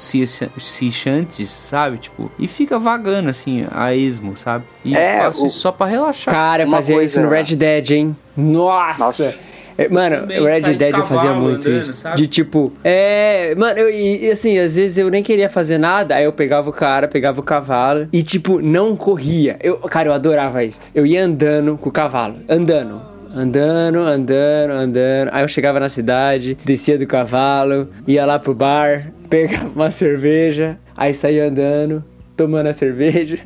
chantes, 0.92 1.48
sabe? 1.50 1.98
Tipo, 1.98 2.30
e 2.38 2.46
fica 2.46 2.78
vagando, 2.78 3.28
assim, 3.28 3.66
a 3.72 3.92
esmo, 3.92 4.36
sabe? 4.36 4.66
E 4.84 4.96
É, 4.96 5.18
eu 5.18 5.22
faço 5.24 5.42
o- 5.42 5.46
isso 5.48 5.58
só 5.58 5.72
pra 5.72 5.86
relaxar. 5.88 6.32
Cara, 6.32 6.64
fazia 6.64 7.02
isso 7.02 7.20
no 7.20 7.28
Red 7.28 7.56
Dead, 7.56 7.90
hein? 7.90 8.16
Nossa! 8.36 9.04
Nossa. 9.04 9.38
É, 9.76 9.88
Mano, 9.88 10.26
o 10.26 10.44
Red 10.44 10.60
sai 10.60 10.72
de 10.74 10.76
Dead 10.78 10.94
eu 10.96 11.04
fazia 11.04 11.30
cavalo 11.30 11.40
muito 11.44 11.66
andando, 11.68 11.80
isso. 11.80 11.94
sabe? 11.94 12.16
De 12.18 12.26
tipo, 12.28 12.72
é. 12.84 13.52
Mano, 13.56 13.80
eu, 13.80 13.90
e, 13.90 14.26
e 14.26 14.30
assim, 14.30 14.56
às 14.60 14.76
vezes 14.76 14.96
eu 14.96 15.10
nem 15.10 15.24
queria 15.24 15.48
fazer 15.48 15.78
nada, 15.78 16.14
aí 16.14 16.22
eu 16.24 16.32
pegava 16.32 16.70
o 16.70 16.72
cara, 16.72 17.08
pegava 17.08 17.40
o 17.40 17.42
cavalo 17.42 18.06
e, 18.12 18.22
tipo, 18.22 18.60
não 18.60 18.94
corria. 18.94 19.56
Eu, 19.60 19.78
cara, 19.78 20.08
eu 20.08 20.12
adorava 20.12 20.62
isso. 20.62 20.78
Eu 20.94 21.04
ia 21.04 21.24
andando 21.24 21.76
com 21.76 21.88
o 21.88 21.92
cavalo, 21.92 22.36
andando. 22.48 23.10
Andando, 23.34 23.98
andando, 24.00 24.72
andando. 24.72 25.30
Aí 25.32 25.42
eu 25.42 25.48
chegava 25.48 25.80
na 25.80 25.88
cidade, 25.88 26.56
descia 26.64 26.98
do 26.98 27.06
cavalo, 27.06 27.88
ia 28.06 28.26
lá 28.26 28.38
pro 28.38 28.54
bar, 28.54 29.12
pegava 29.30 29.68
uma 29.68 29.90
cerveja, 29.90 30.78
aí 30.96 31.14
saía 31.14 31.44
andando, 31.46 32.04
tomando 32.36 32.66
a 32.66 32.74
cerveja. 32.74 33.38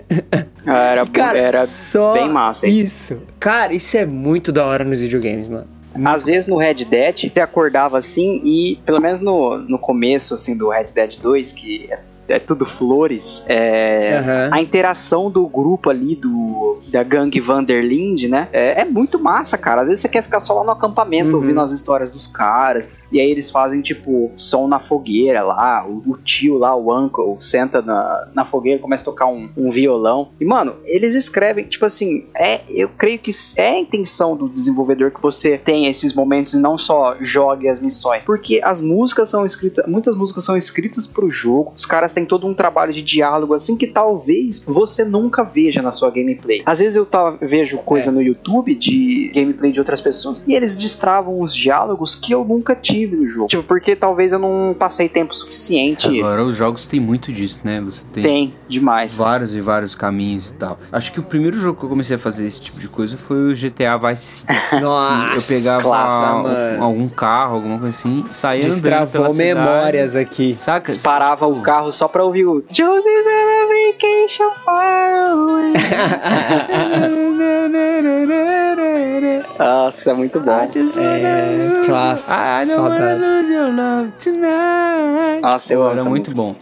Era, 0.67 1.07
Cara, 1.13 1.39
era 1.39 1.67
só 1.67 2.15
bem 2.15 2.29
massa. 2.29 2.67
hein? 2.67 2.81
Isso. 2.81 3.23
Cara, 3.39 3.73
isso 3.73 3.97
é 3.97 4.05
muito 4.05 4.51
da 4.53 4.65
hora 4.65 4.85
nos 4.85 5.01
videogames, 5.01 5.49
mano. 5.49 5.67
Às 6.05 6.27
vezes 6.27 6.47
no 6.47 6.59
Red 6.59 6.85
Dead, 6.85 7.31
você 7.33 7.41
acordava 7.41 7.97
assim 7.97 8.41
e, 8.45 8.77
pelo 8.85 9.01
menos 9.01 9.21
no, 9.21 9.57
no 9.57 9.79
começo 9.79 10.35
assim 10.35 10.55
do 10.57 10.69
Red 10.69 10.89
Dead 10.95 11.19
2, 11.23 11.53
que 11.53 11.89
é, 12.29 12.39
tudo 12.39 12.65
flores, 12.65 13.43
é, 13.47 14.19
Aham. 14.19 14.49
a 14.53 14.61
interação 14.61 15.31
do 15.31 15.47
grupo 15.47 15.91
ali 15.91 16.15
do 16.17 16.79
da 16.89 17.03
gangue 17.03 17.41
Vanderlinde, 17.41 18.29
né? 18.29 18.49
É, 18.53 18.83
é 18.83 18.85
muito 18.85 19.19
massa, 19.19 19.59
cara. 19.59 19.83
Às 19.83 19.89
vezes 19.89 20.03
você 20.03 20.09
quer 20.09 20.23
ficar 20.23 20.41
só 20.41 20.55
lá 20.55 20.65
no 20.65 20.71
acampamento 20.71 21.31
Uhum. 21.31 21.37
ouvindo 21.37 21.61
as 21.61 21.73
histórias 21.73 22.13
dos 22.13 22.27
caras. 22.27 22.93
E 23.11 23.21
aí 23.21 23.31
eles 23.31 23.51
fazem, 23.51 23.81
tipo, 23.81 24.31
som 24.37 24.67
na 24.69 24.79
fogueira 24.79 25.43
lá. 25.43 25.87
O, 25.87 26.03
o 26.13 26.17
tio 26.19 26.59
lá, 26.59 26.75
o 26.75 26.97
uncle, 26.97 27.37
senta 27.41 27.81
na, 27.83 28.29
na 28.35 28.45
fogueira 28.45 28.79
e 28.79 28.83
começa 28.83 29.03
a 29.03 29.07
tocar 29.07 29.27
um, 29.27 29.49
um 29.57 29.71
violão. 29.71 30.29
E, 30.41 30.45
mano, 30.45 30.75
eles 30.85 31.15
escrevem, 31.15 31.65
tipo 31.65 31.85
assim, 31.85 32.27
é, 32.37 32.61
eu 32.69 32.89
creio 32.89 33.19
que 33.19 33.31
é 33.57 33.69
a 33.71 33.79
intenção 33.79 34.37
do 34.37 34.49
desenvolvedor 34.49 35.11
que 35.11 35.21
você 35.23 35.59
tenha 35.59 35.91
esses 35.91 36.15
momentos 36.15 36.55
e 36.55 36.59
não 36.59 36.77
só 36.79 37.17
jogue 37.21 37.69
as 37.69 37.81
missões. 37.81 38.25
Porque 38.25 38.61
as 38.63 38.81
músicas 38.81 39.29
são 39.29 39.45
escritas, 39.47 39.85
muitas 39.87 40.15
músicas 40.17 40.45
são 40.45 40.57
escritas 40.57 41.07
pro 41.07 41.31
jogo. 41.31 41.73
Os 41.77 41.87
caras 41.87 42.13
têm 42.17 42.25
todo 42.27 42.47
um 42.47 42.55
trabalho 42.55 42.93
de 42.93 43.03
diálogo 43.03 43.55
assim 43.55 43.77
que 43.77 43.87
talvez 43.87 44.63
você 44.67 45.05
nunca 45.05 45.43
veja 45.45 45.81
na 45.83 45.93
sua 45.93 46.11
gameplay. 46.11 46.63
Às 46.67 46.79
vezes 46.81 46.97
eu 46.97 47.07
tá, 47.07 47.37
vejo 47.41 47.79
coisa 47.79 48.11
no 48.11 48.21
YouTube 48.23 48.75
de 48.75 49.31
gameplay 49.35 49.71
de 49.71 49.79
outras 49.79 50.01
pessoas 50.01 50.43
e 50.47 50.55
eles 50.55 50.79
destravam 50.79 51.41
os 51.41 51.55
diálogos 51.55 52.15
que 52.15 52.33
eu 52.33 52.45
nunca 52.45 52.75
tive 52.75 53.17
no 53.17 53.27
jogo. 53.27 53.49
Tipo, 53.49 53.63
porque 53.63 53.95
talvez 53.95 54.33
eu 54.33 54.39
não 54.39 54.75
passei 54.79 55.09
tempo 55.09 55.35
suficiente. 55.35 56.19
Agora 56.21 56.45
os 56.45 56.57
jogos 56.57 56.87
tem 56.87 56.99
muito 57.01 57.33
disso, 57.33 57.61
né? 57.65 57.81
Você 57.83 58.03
tem, 58.13 58.23
Tem, 58.23 58.55
demais. 58.69 59.17
vários 59.17 59.55
e 59.55 59.61
vários 59.61 59.95
caminhos 59.95 60.51
e 60.51 60.55
tal. 60.55 60.79
Acho 60.91 61.13
que 61.13 61.21
o 61.21 61.23
primeiro 61.23 61.59
jogo 61.59 61.79
que 61.79 61.85
eu 61.85 61.89
comecei 61.89 62.17
a 62.17 62.19
fazer 62.19 62.47
esse 62.47 62.61
tipo 62.63 62.79
de 62.81 62.89
coisa 62.89 63.17
foi 63.19 63.53
o 63.53 63.55
GTA 63.55 63.97
Vice 63.99 64.23
City. 64.27 64.53
Nossa, 64.81 65.35
eu 65.37 65.43
pegava 65.57 65.83
classe, 65.83 66.27
um- 66.33 66.43
mano. 66.43 66.85
algum 66.85 67.09
carro, 67.09 67.57
alguma 67.57 67.79
coisa 67.79 67.97
assim, 67.97 68.25
saía 68.33 68.63
andando 68.65 68.73
Destravou 68.73 69.13
pela 69.13 69.31
cidade. 69.31 69.55
memórias 69.61 70.17
aqui. 70.17 70.57
Saca? 70.59 70.93
Parava 71.03 71.47
Tipo, 71.47 71.59
o 71.59 71.63
carro 71.63 71.93
só 71.93 72.06
pra 72.09 72.25
ouvir 72.25 72.47
o 72.47 72.65
Josie's 72.71 73.27
on 73.27 73.63
a 73.63 73.67
vacation 73.69 74.51
far 74.65 75.33
away. 75.33 75.73
Nossa, 79.59 80.11
é 80.11 80.15
muito 80.15 80.41
bom. 80.41 80.53
É, 80.53 80.69
clássico. 81.85 82.35
Saudades. 82.67 83.49
Nossa, 85.43 85.73
eu 85.73 85.83
amo 85.83 85.93
Era 86.01 86.05
muito 86.05 86.37
música. 86.37 86.43
bom. 86.43 86.57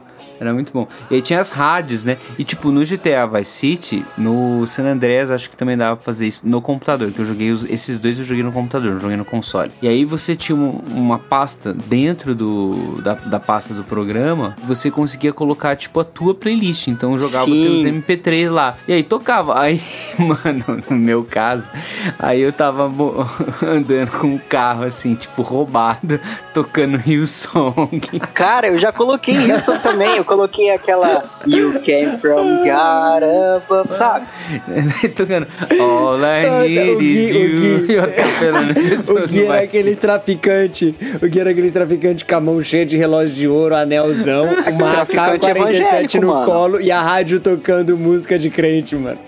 Era 0.44 0.54
muito 0.54 0.72
bom. 0.72 0.86
E 1.10 1.16
aí 1.16 1.22
tinha 1.22 1.40
as 1.40 1.50
rádios, 1.50 2.04
né? 2.04 2.16
E 2.38 2.44
tipo, 2.44 2.70
no 2.70 2.84
GTA 2.84 3.26
Vice 3.26 3.50
City, 3.50 4.04
no 4.18 4.66
San 4.66 4.84
Andreas, 4.86 5.30
acho 5.30 5.48
que 5.50 5.56
também 5.56 5.76
dava 5.76 5.96
pra 5.96 6.04
fazer 6.04 6.26
isso 6.26 6.46
no 6.46 6.60
computador. 6.60 7.10
Que 7.10 7.18
eu 7.20 7.26
joguei 7.26 7.50
os- 7.50 7.64
esses 7.64 7.98
dois, 7.98 8.18
eu 8.18 8.24
joguei 8.24 8.42
no 8.42 8.52
computador, 8.52 8.92
não 8.92 9.00
joguei 9.00 9.16
no 9.16 9.24
console. 9.24 9.70
E 9.80 9.88
aí 9.88 10.04
você 10.04 10.34
tinha 10.36 10.56
um- 10.56 10.80
uma 10.94 11.18
pasta 11.18 11.72
dentro 11.72 12.34
do, 12.34 13.00
da, 13.02 13.14
da 13.14 13.40
pasta 13.40 13.72
do 13.74 13.82
programa, 13.84 14.54
você 14.64 14.90
conseguia 14.90 15.32
colocar, 15.32 15.74
tipo, 15.76 15.98
a 16.00 16.04
tua 16.04 16.34
playlist. 16.34 16.88
Então 16.88 17.12
eu 17.12 17.18
jogava 17.18 17.46
Sim. 17.46 17.62
teus 17.62 17.84
MP3 17.84 18.50
lá. 18.50 18.76
E 18.86 18.92
aí 18.92 19.02
tocava. 19.02 19.58
Aí, 19.60 19.80
mano, 20.18 20.82
no 20.90 20.96
meu 20.96 21.24
caso, 21.24 21.70
aí 22.18 22.40
eu 22.40 22.52
tava 22.52 22.84
andando 23.66 24.10
com 24.18 24.26
um 24.28 24.38
carro 24.38 24.84
assim, 24.84 25.14
tipo, 25.14 25.42
roubado, 25.42 26.20
tocando 26.52 26.96
Rio 26.96 27.26
Song. 27.26 28.00
Cara, 28.32 28.68
eu 28.68 28.78
já 28.78 28.92
coloquei 28.92 29.34
isso 29.34 29.72
também. 29.80 30.16
Eu 30.16 30.24
coloquei 30.36 30.70
aquela 30.70 31.24
You 31.46 31.80
came 31.80 32.18
from 32.18 32.64
God 32.64 33.88
sabe? 33.88 34.26
tocando 35.14 35.46
All 35.80 36.18
I 36.18 36.46
Nossa, 36.46 36.68
need 36.68 36.90
o 36.90 36.98
Gui- 36.98 37.24
is 37.24 37.30
o 37.30 37.38
you. 37.38 37.80
Gui- 37.86 37.94
eu 37.94 38.04
atropelando 38.04 38.70
as 38.70 38.76
O 38.84 38.90
pessoas 38.90 39.30
Gui 39.30 39.38
no 39.44 39.52
era 39.52 39.62
aqueles 39.64 39.98
traficante. 39.98 40.94
O 41.22 41.26
Gui 41.28 41.40
era 41.40 41.50
aqueles 41.50 41.72
traficante 41.72 42.24
com 42.24 42.34
a 42.34 42.40
mão 42.40 42.62
cheia 42.62 42.84
de 42.86 42.96
relógio 42.96 43.34
de 43.34 43.48
ouro, 43.48 43.74
anelzão, 43.74 44.44
uma 44.70 44.90
Traficante 44.90 45.46
AK-47 45.50 45.56
evangélico, 45.56 46.20
no 46.20 46.26
mano. 46.28 46.46
colo 46.46 46.80
e 46.80 46.90
a 46.90 47.00
rádio 47.00 47.40
tocando 47.40 47.96
música 47.96 48.38
de 48.38 48.50
crente, 48.50 48.94
mano. 48.96 49.18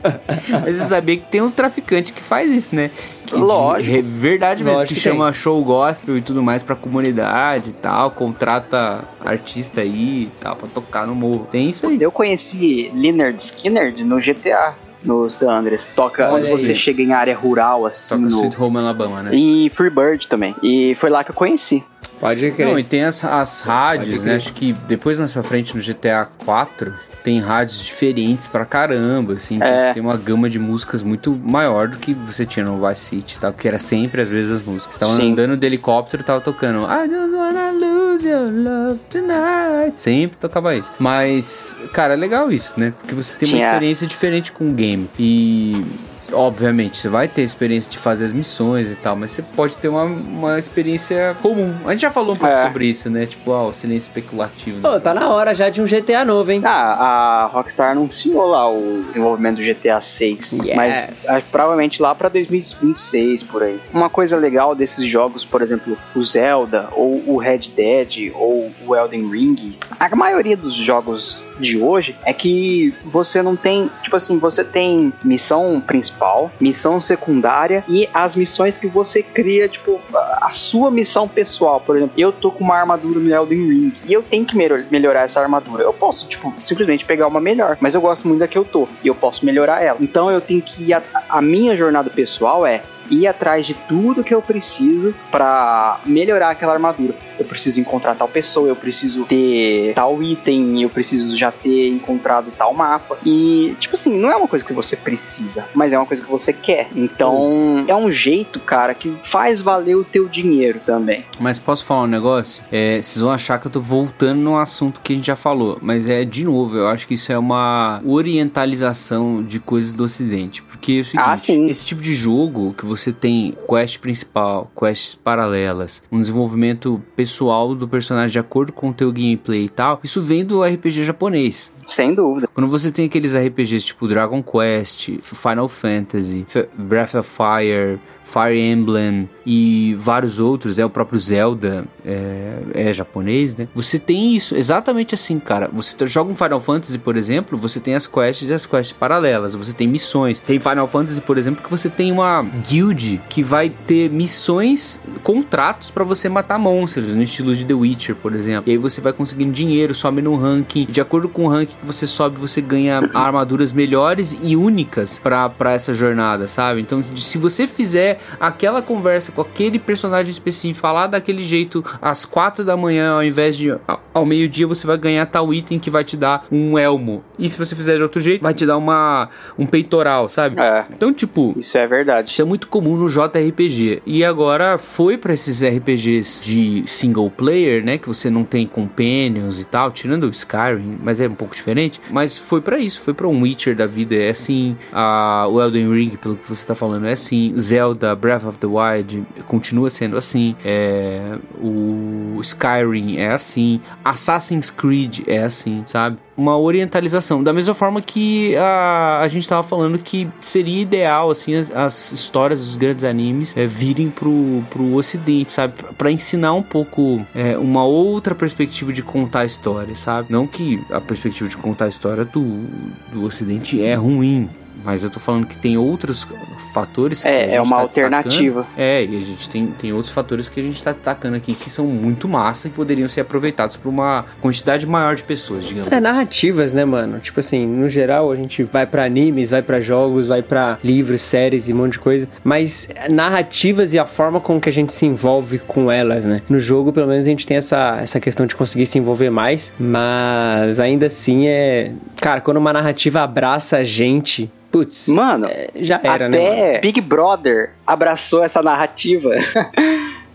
Mas 0.65 0.77
você 0.77 0.85
sabia 0.85 1.17
que 1.17 1.25
tem 1.31 1.41
uns 1.43 1.53
traficantes 1.53 2.13
que 2.13 2.21
faz 2.23 2.51
isso, 2.51 2.75
né? 2.75 2.91
De 3.27 3.35
Lógico. 3.35 3.91
re- 3.93 4.03
verdade 4.03 4.63
mesmo, 4.65 4.79
Lógico 4.79 4.95
que, 4.95 4.95
que 4.95 5.01
chama 5.09 5.33
show 5.33 5.63
gospel 5.65 6.17
e 6.17 6.21
tudo 6.23 6.43
mais 6.43 6.63
pra 6.63 6.75
comunidade 6.75 7.71
e 7.71 7.73
tal, 7.73 8.11
contrata 8.11 9.01
artista 9.25 9.81
aí 9.81 10.25
e 10.25 10.31
tal, 10.41 10.57
pra 10.57 10.69
tocar 10.69 11.07
no 11.07 11.15
morro. 11.15 11.47
Tem 11.51 11.69
isso 11.69 11.87
aí. 11.87 11.99
Eu 12.01 12.13
conheci 12.13 12.91
Leonard 12.95 13.41
Skinner 13.43 13.95
no 14.05 14.19
GTA, 14.19 14.75
no 15.05 15.29
San 15.31 15.51
Andreas. 15.51 15.87
Toca 15.95 16.25
Olha 16.31 16.49
quando 16.49 16.59
você 16.59 16.73
aí. 16.73 16.77
chega 16.79 17.03
em 17.03 17.13
área 17.13 17.37
rural, 17.37 17.87
assim. 17.87 18.17
Toca 18.17 18.29
no- 18.31 18.39
Sweet 18.41 18.61
Home 18.63 18.79
Alabama, 18.79 19.23
né? 19.23 19.31
E 19.35 19.71
Freebird 19.75 20.27
também. 20.29 20.55
E 20.63 20.95
foi 20.95 21.11
lá 21.11 21.23
que 21.25 21.31
eu 21.31 21.35
conheci. 21.35 21.85
Pode 22.21 22.51
crer. 22.53 22.67
Não, 22.69 22.79
e 22.79 22.83
tem 22.83 23.05
as, 23.05 23.23
as 23.25 23.61
rádios, 23.61 24.25
né? 24.25 24.37
Acho 24.37 24.53
que 24.53 24.73
depois 24.89 25.19
mais 25.19 25.33
pra 25.33 25.43
frente 25.43 25.77
no 25.77 25.83
GTA 25.83 26.27
4 26.45 26.93
tem 27.23 27.41
rádios 27.41 27.85
diferentes 27.85 28.47
pra 28.47 28.65
caramba, 28.65 29.33
assim. 29.35 29.57
Então 29.57 29.67
É. 29.69 29.87
você 29.89 29.95
tem 29.95 30.03
uma 30.03 30.17
gama 30.17 30.49
de 30.49 30.59
músicas 30.61 31.03
muito 31.03 31.33
maior 31.33 31.89
do 31.89 31.97
que 31.97 32.15
você 32.15 32.47
tinha 32.47 32.65
no 32.65 32.87
Vice 32.87 33.01
City, 33.01 33.39
tá? 33.41 33.53
Que 33.53 33.67
era 33.67 33.79
sempre 33.81 34.23
as 34.23 34.29
mesmas 34.31 34.63
músicas. 34.63 34.95
Você 34.95 35.01
tava 35.01 35.13
Sim. 35.17 35.33
andando 35.33 35.57
de 35.57 35.67
helicóptero 35.67 36.23
e 36.23 36.25
tava 36.25 36.41
tocando 36.41 36.85
I 36.85 37.09
don't 37.09 37.35
wanna 37.35 37.73
lose 37.73 38.27
your 38.29 38.49
love 38.51 39.01
tonight. 39.11 39.99
Sempre 39.99 40.37
tocava 40.39 40.75
isso. 40.77 40.93
Mas, 41.01 41.75
cara, 41.93 42.13
é 42.15 42.17
legal 42.17 42.51
isso, 42.53 42.75
né? 42.79 42.95
Porque 43.01 43.15
você 43.15 43.37
tem 43.37 43.49
uma 43.55 43.59
experiência 43.59 44.07
diferente 44.07 44.53
com 44.53 44.69
o 44.71 44.73
game. 44.73 45.09
E. 45.19 45.85
Obviamente, 46.33 46.99
você 46.99 47.09
vai 47.09 47.29
ter 47.29 47.43
experiência 47.43 47.91
de 47.91 47.99
fazer 47.99 48.25
as 48.25 48.33
missões 48.33 48.91
e 48.91 48.95
tal, 48.97 49.15
mas 49.17 49.31
você 49.31 49.43
pode 49.43 49.77
ter 49.77 49.89
uma, 49.89 50.05
uma 50.05 50.59
experiência 50.59 51.37
comum. 51.43 51.75
A 51.85 51.93
gente 51.93 52.01
já 52.03 52.11
falou 52.11 52.35
um 52.35 52.39
pouco 52.39 52.55
É. 52.55 52.63
sobre 52.63 52.87
isso, 52.87 53.09
né? 53.11 53.27
Tipo, 53.27 53.53
ah, 53.53 53.67
o 53.69 53.73
silêncio 53.73 54.09
especulativo. 54.09 54.77
né? 54.81 54.89
Pô, 54.89 55.01
tá 55.01 55.15
na 55.15 55.29
hora 55.29 55.55
já 55.55 55.69
de 55.69 55.81
um 55.81 55.85
GTA 55.85 56.25
novo, 56.25 56.51
hein? 56.51 56.63
Ah, 56.65 57.45
a 57.45 57.47
Rockstar 57.47 57.93
anunciou 57.93 58.47
lá 58.47 58.71
o 58.71 59.05
desenvolvimento 59.07 59.57
do 59.57 59.63
GTA 59.63 60.01
6, 60.01 60.53
Yes. 60.53 60.75
mas 60.77 61.27
que 61.45 61.51
provavelmente 61.51 62.01
lá 62.03 62.15
pra 62.15 62.29
2026 62.29 63.43
por 63.45 63.63
aí. 63.63 63.79
Uma 63.93 64.11
coisa 64.11 64.37
legal 64.37 64.75
desses 64.75 65.07
jogos, 65.09 65.45
por 65.45 65.63
exemplo, 65.63 65.97
o 66.15 66.23
Zelda 66.25 66.89
ou 66.93 67.23
o 67.27 67.37
Red 67.39 67.71
Dead 67.77 68.33
ou 68.35 68.71
o 68.87 68.95
Elden 68.97 69.31
Ring, 69.31 69.77
a 69.99 70.15
maioria 70.17 70.57
dos 70.57 70.75
jogos 70.75 71.43
de 71.59 71.79
hoje 71.79 72.17
é 72.25 72.33
que 72.33 72.95
você 73.05 73.43
não 73.43 73.57
tem, 73.57 73.91
tipo 74.03 74.17
assim, 74.17 74.39
você 74.39 74.65
tem 74.65 75.13
missão 75.25 75.81
principal, 75.81 76.51
missão 76.61 77.01
secundária 77.01 77.85
e 77.89 78.09
as 78.13 78.35
missões 78.35 78.77
que 78.77 78.87
você 78.87 79.23
cria, 79.23 79.69
tipo, 79.69 80.01
a 80.41 80.51
sua 80.53 80.91
missão 80.91 81.27
pessoal, 81.29 81.81
por 81.81 81.97
exemplo, 81.97 82.15
eu 82.17 82.33
tô 82.33 82.51
com 82.51 82.65
uma 82.65 82.77
armadura 82.77 83.19
no 83.21 83.35
Elden 83.35 83.69
Ring 83.69 83.93
e 84.09 84.13
eu 84.13 84.23
tenho 84.23 84.45
que 84.45 84.57
melhor- 84.57 84.85
melhorar 84.91 85.23
essa 85.23 85.41
armadura. 85.41 85.83
Eu 85.83 85.93
posso, 85.93 86.29
tipo, 86.29 86.53
simplesmente 86.59 87.05
pegar 87.05 87.27
uma 87.27 87.41
melhor, 87.41 87.77
mas 87.81 87.95
eu 87.95 88.01
gosto 88.01 88.27
muito 88.29 88.41
da 88.41 88.49
que 88.49 88.57
eu 88.59 88.65
tô 88.65 88.89
e 89.03 89.09
eu 89.09 89.15
posso 89.15 89.45
melhorar 89.45 89.83
ela. 89.83 89.99
Então 90.01 90.31
eu 90.31 90.41
tenho 90.41 90.63
que 90.63 90.85
ir 90.85 90.95
a, 90.95 91.03
a 91.29 91.43
minha 91.43 91.77
jornada 91.77 92.11
pessoal 92.11 92.67
é 92.67 92.83
ir 93.11 93.27
atrás 93.27 93.67
de 93.67 93.75
tudo 93.75 94.25
que 94.25 94.35
eu 94.35 94.43
preciso 94.43 95.15
pra 95.31 96.01
melhorar 96.05 96.51
aquela 96.51 96.73
armadura. 96.73 97.15
Eu 97.39 97.45
preciso 97.45 97.81
encontrar 97.81 98.15
tal 98.15 98.29
pessoa, 98.29 98.69
eu 98.69 98.77
preciso 98.77 99.25
ter 99.25 99.93
tal 99.95 100.23
item, 100.23 100.83
eu 100.83 100.91
preciso 100.91 101.37
já 101.37 101.51
ter 101.51 101.89
encontrado 101.89 102.51
tal 102.57 102.73
mapa. 102.75 103.19
E, 103.25 103.77
tipo 103.79 103.95
assim, 103.95 104.19
não 104.19 104.31
é 104.31 104.37
uma 104.37 104.49
coisa 104.49 104.65
que 104.65 104.73
você 104.73 104.97
precisa, 104.97 105.69
mas 105.75 105.93
é 105.93 105.99
uma 105.99 106.07
coisa 106.07 106.23
que 106.23 106.31
você 106.31 106.53
quer. 106.53 106.89
Então, 106.95 107.85
é 107.87 107.95
um 107.95 108.11
jeito, 108.11 108.61
cara, 108.61 108.95
que 108.95 109.15
faz 109.23 109.61
valer 109.61 109.97
o 109.97 110.05
teu 110.05 110.29
dinheiro 110.29 110.81
também. 110.85 111.25
Mas 111.39 111.59
posso 111.59 111.85
falar 111.85 112.03
um 112.03 112.09
negócio? 112.09 112.63
É, 112.73 113.01
vocês 113.03 113.21
vão 113.21 113.31
achar 113.31 113.61
que 113.61 113.67
eu 113.67 113.71
tô 113.71 113.81
voltando 113.81 114.41
num 114.41 114.57
assunto 114.57 115.01
que 115.01 115.13
a 115.13 115.17
gente 115.17 115.27
já 115.27 115.37
falou, 115.37 115.79
mas 115.81 116.09
é 116.09 116.25
de 116.25 116.45
novo, 116.45 116.77
eu 116.77 116.89
acho 116.89 117.07
que 117.07 117.15
isso 117.15 117.33
é 117.33 117.39
uma 117.39 118.01
orientalização 118.05 119.43
de 119.43 119.61
coisas 119.61 119.93
do 119.93 120.05
ocidente. 120.05 120.63
Porque 120.87 121.01
é 121.01 121.05
seguinte, 121.05 121.29
Ah, 121.29 121.37
sim. 121.37 121.67
esse 121.67 121.85
tipo 121.85 122.01
de 122.01 122.15
jogo 122.15 122.73
que 122.79 122.87
você 122.87 123.13
tem 123.13 123.57
quest 123.69 123.99
principal, 123.99 124.71
quests 124.79 125.17
paralelas, 125.17 126.01
um 126.13 126.19
desenvolvimento 126.19 127.03
pessoal 127.17 127.75
do 127.75 127.89
personagem 127.89 128.31
de 128.33 128.39
acordo 128.39 128.73
com 128.73 128.91
o 128.91 128.95
teu 128.95 129.11
gameplay 129.11 129.65
e 129.65 129.69
tal, 129.69 129.99
isso 130.05 130.23
vem 130.23 130.45
do 130.45 130.63
RPG 130.63 131.03
japonês. 131.03 131.73
Sem 131.87 132.15
dúvida. 132.15 132.49
Quando 132.53 132.69
você 132.69 132.91
tem 132.91 133.07
aqueles 133.07 133.35
RPGs 133.35 133.87
tipo 133.87 134.09
Dragon 134.09 134.43
Quest, 134.43 135.11
Final 135.21 135.69
Fantasy, 135.69 136.45
F- 136.49 136.69
Breath 136.77 137.15
of 137.15 137.29
Fire, 137.29 137.99
Fire 138.25 138.59
Emblem 138.61 139.29
e 139.47 139.95
vários 139.99 140.41
outros, 140.41 140.79
é 140.81 140.85
o 140.85 140.91
próprio 140.91 141.19
Zelda, 141.21 141.85
é, 142.05 142.59
é 142.75 142.93
japonês, 142.93 143.57
né? 143.57 143.69
Você 143.75 143.99
tem 144.01 144.35
isso 144.35 144.57
exatamente 144.57 145.15
assim, 145.15 145.39
cara. 145.39 145.71
Você 145.73 145.95
joga 146.09 146.33
um 146.33 146.35
Final 146.35 146.61
Fantasy, 146.61 146.99
por 146.99 147.17
exemplo, 147.17 147.57
você 147.57 147.79
tem 147.79 147.95
as 147.95 148.07
quests 148.07 148.49
e 148.49 148.53
as 148.53 148.67
quests 148.67 148.93
paralelas, 148.93 149.55
você 149.55 149.73
tem 149.73 149.87
missões. 149.87 150.41
Tem 150.41 150.59
Final 150.59 150.89
Fantasy, 150.89 151.21
por 151.21 151.39
exemplo, 151.39 151.63
que 151.63 151.71
você 151.71 151.89
tem 151.89 152.11
uma 152.11 152.43
guild 152.69 153.21
que 153.29 153.43
vai 153.45 153.71
ter 153.71 154.11
missões, 154.11 154.99
contratos 155.23 155.91
pra 155.93 156.03
você 156.03 156.29
matar 156.29 156.59
monstros, 156.59 157.07
no 157.15 157.23
estilo 157.23 157.55
de 157.55 157.65
The 157.65 157.75
Witcher, 157.75 158.17
por 158.17 158.35
exemplo. 158.35 158.65
E 158.69 158.73
aí 158.73 158.79
você 158.79 159.01
vai 159.01 159.13
conseguindo 159.13 159.53
dinheiro, 159.53 159.95
sobe 159.95 160.21
no 160.21 160.35
ranking. 160.37 160.87
De 160.87 161.01
acordo 161.01 161.29
com 161.29 161.45
o 161.45 161.49
ranking 161.49 161.76
que 161.77 161.87
você 161.87 162.07
sobe, 162.07 162.39
você 162.39 162.61
ganha 162.61 163.09
armaduras 163.15 163.73
melhores 163.73 164.37
e 164.43 164.57
únicas 164.57 165.19
pra 165.19 165.49
pra 165.49 165.73
essa 165.73 165.95
jornada, 165.95 166.49
sabe? 166.49 166.81
Então, 166.81 167.03
se 167.03 167.39
você 167.39 167.67
fizer 167.67 168.19
aquela 168.41 168.83
conversa 168.83 169.33
com 169.33 169.41
aquele 169.41 169.79
personagem 169.79 170.31
específico, 170.31 170.81
falar 170.81 171.07
daquele 171.07 171.45
jeito 171.45 171.85
às 172.01 172.25
quatro 172.25 172.65
da 172.65 172.77
manhã, 172.77 173.13
ao 173.13 173.23
invés 173.25 173.57
de 173.57 173.75
ao 174.13 174.25
meio-dia, 174.25 174.67
você 174.67 174.87
vai 174.87 174.97
ganhar 174.97 175.27
tal 175.27 175.53
item 175.53 175.79
que 175.79 175.91
vai 175.91 176.03
te 176.05 176.17
dar 176.17 176.45
um 176.51 176.79
elmo. 176.79 177.23
E 177.39 177.49
se 177.49 177.59
você 177.59 177.75
fizer 177.77 177.97
de 177.97 178.03
outro 178.03 178.21
jeito, 178.21 178.43
vai 178.43 178.55
te 178.55 178.65
dar 178.65 178.77
uma 178.77 179.29
um 179.59 179.67
peitoral, 179.67 180.29
sabe? 180.29 180.59
É. 180.61 180.85
Então, 180.91 181.13
tipo, 181.13 181.55
Isso 181.59 181.77
é 181.77 181.87
verdade. 181.87 182.31
isso 182.31 182.41
é 182.41 182.45
muito 182.45 182.67
comum 182.69 182.97
no 182.97 183.09
JRPG. 183.09 184.03
E 184.07 184.25
agora 184.25 184.79
foi 184.79 185.19
pra 185.19 185.33
esses 185.35 185.63
RPGs 185.63 186.47
de 186.47 186.85
single 186.87 187.31
player, 187.31 187.85
né? 187.85 187.99
Que 187.99 188.09
você 188.09 188.31
não 188.31 188.45
tem 188.45 188.67
companions 188.67 189.61
e 189.61 189.65
tal, 189.65 189.91
tirando 189.91 190.25
o 190.25 190.31
Skyrim, 190.31 190.99
mas 191.03 191.21
é 191.21 191.29
um 191.29 191.35
pouco 191.35 191.55
diferente. 191.55 191.66
Mas 192.11 192.37
foi 192.37 192.61
pra 192.61 192.79
isso, 192.79 193.01
foi 193.01 193.15
pra 193.15 193.27
um 193.27 193.43
Witcher 193.43 193.75
da 193.75 193.87
vida, 193.87 194.15
é 194.15 194.31
assim. 194.31 194.77
A, 194.93 195.47
o 195.49 195.61
Elden 195.61 195.93
Ring, 195.93 196.11
pelo 196.11 196.37
que 196.37 196.49
você 196.49 196.67
tá 196.67 196.75
falando, 196.75 197.07
é 197.07 197.13
assim. 197.13 197.59
Zelda, 197.59 198.15
Breath 198.15 198.45
of 198.45 198.59
the 198.59 198.67
Wild 198.67 199.27
continua 199.47 199.91
sendo 199.91 200.17
assim. 200.17 200.55
É, 200.65 201.37
o 201.61 202.39
Skyrim 202.41 203.17
é 203.17 203.33
assim. 203.33 203.81
Assassin's 204.05 204.71
Creed 204.71 205.21
é 205.27 205.43
assim, 205.43 205.83
sabe? 205.87 206.19
Uma 206.37 206.59
orientalização. 206.59 207.43
Da 207.43 207.53
mesma 207.53 207.75
forma 207.75 208.01
que 208.01 208.55
a, 208.57 209.21
a 209.23 209.29
gente 209.29 209.49
tava 209.49 209.63
falando 209.63 209.99
que 209.99 210.29
seria 210.41 210.83
ideal, 210.83 211.31
assim, 211.31 211.55
as, 211.55 211.71
as 211.71 212.13
histórias 212.13 212.65
dos 212.65 212.77
grandes 212.77 213.05
animes 213.05 213.57
é, 213.57 213.67
virem 213.67 214.11
pro, 214.11 214.63
pro 214.71 214.95
ocidente, 214.95 215.53
sabe? 215.53 215.75
Pra 215.97 216.11
ensinar 216.11 216.53
um 216.53 216.63
pouco 216.63 217.25
é, 217.35 217.57
uma 217.57 217.85
outra 217.85 218.35
perspectiva 218.35 218.93
de 218.93 219.03
contar 219.03 219.41
a 219.41 219.45
história, 219.45 219.95
sabe? 219.95 220.31
Não 220.31 220.47
que 220.47 220.83
a 220.91 221.01
perspectiva 221.01 221.49
de 221.49 221.57
contar 221.57 221.87
a 221.87 221.89
história 221.89 222.25
do, 222.25 222.65
do 223.13 223.25
ocidente 223.25 223.83
é 223.83 223.95
ruim. 223.95 224.49
Mas 224.85 225.03
eu 225.03 225.11
tô 225.11 225.19
falando 225.19 225.47
que 225.47 225.59
tem 225.59 225.77
outros 225.77 226.27
fatores 226.73 227.23
que 227.23 227.29
a 227.29 227.31
É, 227.31 227.45
gente 227.45 227.55
é 227.55 227.61
uma 227.63 227.77
tá 227.77 227.83
alternativa. 227.83 228.61
destacando. 228.63 228.81
É, 228.81 229.05
e 229.05 229.17
a 229.17 229.21
gente 229.21 229.49
tem, 229.49 229.67
tem 229.67 229.93
outros 229.93 230.13
fatores 230.13 230.49
que 230.49 230.61
a 230.61 230.63
gente 230.63 230.83
tá 230.83 230.93
destacando 230.93 231.35
aqui 231.35 231.55
que 231.55 231.69
são 231.71 231.87
muito 231.87 232.29
massa 232.29 232.69
e 232.69 232.71
poderiam 232.71 233.09
ser 233.09 233.21
aproveitados 233.23 233.77
por 233.77 233.89
uma 233.89 234.25
quantidade 234.41 234.87
maior 234.87 235.15
de 235.17 235.23
pessoas, 235.23 235.65
digamos. 235.65 235.91
É 235.91 235.95
assim. 235.97 236.03
narrativas, 236.03 236.73
né, 236.73 236.85
mano? 236.85 237.19
Tipo 237.19 237.41
assim, 237.41 237.67
no 237.67 237.89
geral 237.89 238.31
a 238.31 238.37
gente 238.37 238.63
vai 238.65 238.87
pra 238.87 239.05
animes, 239.05 239.51
vai 239.51 239.63
pra 239.63 239.81
jogos, 239.81 240.29
vai 240.29 240.43
pra 240.43 240.79
livros, 240.85 241.21
séries 241.23 241.69
e 241.69 241.73
um 241.73 241.77
monte 241.77 241.93
de 241.93 241.99
coisa, 241.99 242.29
mas 242.45 242.89
narrativas 243.11 243.93
e 243.95 243.99
a 243.99 244.07
forma 244.07 244.41
com 244.41 244.61
que 244.61 244.69
a 244.69 244.73
gente 244.73 244.93
se 244.93 245.07
envolve 245.07 245.59
com 245.59 245.91
elas, 245.91 246.25
né? 246.25 246.43
No 246.49 246.59
jogo, 246.61 246.93
pelo 246.93 247.07
menos 247.09 247.27
a 247.27 247.29
gente 247.29 247.47
tem 247.47 247.57
essa, 247.57 247.99
essa 248.01 248.21
questão 248.21 248.47
de 248.47 248.55
conseguir 248.55 248.87
se 248.87 248.99
envolver 248.99 249.31
mais, 249.31 249.73
mas 249.79 250.79
ainda 250.79 251.07
assim 251.07 251.47
é, 251.49 251.93
cara, 252.21 252.41
quando 252.41 252.59
uma 252.59 252.73
narrativa 252.73 253.21
abraça 253.23 253.79
a 253.79 253.85
gente, 253.85 254.51
putz, 254.71 255.09
Mano, 255.09 255.47
é, 255.47 255.69
já 255.77 256.01
era, 256.03 256.29
né? 256.29 256.39
mano? 256.39 256.53
até 256.53 256.81
Big 256.81 257.01
Brother 257.01 257.73
abraçou 257.87 258.43
essa 258.43 258.63
narrativa. 258.63 259.31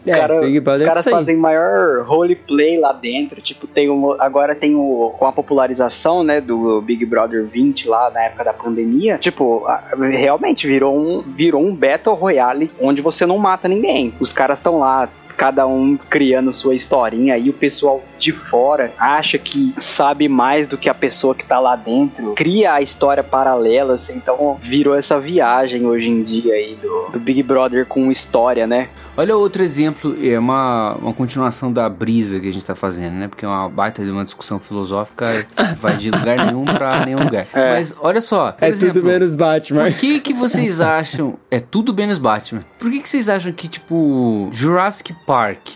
Os, 0.03 0.07
É, 0.11 0.15
cara- 0.19 0.41
os 0.41 0.81
é 0.81 0.85
caras 0.85 1.05
aí. 1.07 1.13
fazem 1.13 1.37
maior 1.37 2.03
roleplay 2.03 2.79
lá 2.79 2.91
dentro. 2.91 3.39
Tipo, 3.39 3.67
tem 3.67 3.87
um, 3.87 4.19
agora 4.19 4.55
tem 4.55 4.73
o. 4.75 5.13
Com 5.19 5.27
a 5.27 5.31
popularização, 5.31 6.23
né, 6.23 6.41
do 6.41 6.81
Big 6.81 7.05
Brother 7.05 7.45
20 7.45 7.87
lá 7.87 8.09
na 8.09 8.23
época 8.23 8.43
da 8.43 8.51
pandemia. 8.51 9.19
Tipo, 9.19 9.63
realmente 10.09 10.65
virou 10.65 10.97
um, 10.97 11.21
virou 11.21 11.61
um 11.63 11.75
Battle 11.75 12.15
Royale 12.15 12.71
onde 12.81 12.99
você 12.99 13.27
não 13.27 13.37
mata 13.37 13.67
ninguém. 13.67 14.11
Os 14.19 14.33
caras 14.33 14.57
estão 14.57 14.79
lá 14.79 15.07
cada 15.41 15.65
um 15.65 15.97
criando 15.97 16.53
sua 16.53 16.75
historinha 16.75 17.33
aí, 17.33 17.49
o 17.49 17.53
pessoal 17.53 18.03
de 18.19 18.31
fora 18.31 18.93
acha 18.99 19.39
que 19.39 19.73
sabe 19.75 20.29
mais 20.29 20.67
do 20.67 20.77
que 20.77 20.87
a 20.87 20.93
pessoa 20.93 21.33
que 21.33 21.43
tá 21.43 21.59
lá 21.59 21.75
dentro, 21.75 22.35
cria 22.35 22.73
a 22.73 22.81
história 22.81 23.23
paralela, 23.23 23.95
assim, 23.95 24.17
então 24.17 24.55
virou 24.61 24.95
essa 24.95 25.19
viagem 25.19 25.87
hoje 25.87 26.07
em 26.07 26.21
dia 26.21 26.53
aí 26.53 26.77
do, 26.79 27.09
do 27.13 27.19
Big 27.19 27.41
Brother 27.41 27.87
com 27.87 28.11
história, 28.11 28.67
né? 28.67 28.89
Olha 29.17 29.35
outro 29.35 29.63
exemplo, 29.63 30.15
é 30.23 30.37
uma, 30.37 30.93
uma 31.01 31.13
continuação 31.13 31.73
da 31.73 31.89
brisa 31.89 32.39
que 32.39 32.47
a 32.47 32.53
gente 32.53 32.63
tá 32.63 32.75
fazendo, 32.75 33.13
né? 33.13 33.27
Porque 33.27 33.43
é 33.43 33.47
uma 33.47 33.67
baita 33.67 34.05
de 34.05 34.11
uma 34.11 34.23
discussão 34.23 34.59
filosófica, 34.59 35.25
vai 35.77 35.97
de 35.97 36.11
lugar 36.11 36.37
nenhum 36.45 36.65
pra 36.65 37.03
nenhum 37.03 37.23
lugar. 37.23 37.47
É. 37.51 37.71
Mas 37.71 37.95
olha 37.99 38.21
só, 38.21 38.51
por 38.51 38.63
É 38.63 38.69
exemplo, 38.69 39.01
tudo 39.01 39.07
menos 39.07 39.35
Batman. 39.35 39.85
Por 39.85 39.93
que 39.93 40.19
que 40.19 40.33
vocês 40.33 40.79
acham... 40.79 41.33
É 41.49 41.59
tudo 41.59 41.93
menos 41.93 42.19
Batman. 42.19 42.63
Por 42.77 42.91
que 42.91 42.99
que 43.01 43.09
vocês 43.09 43.27
acham 43.27 43.51
que, 43.51 43.67
tipo, 43.67 44.49
Jurassic 44.51 45.13
Park, 45.25 45.30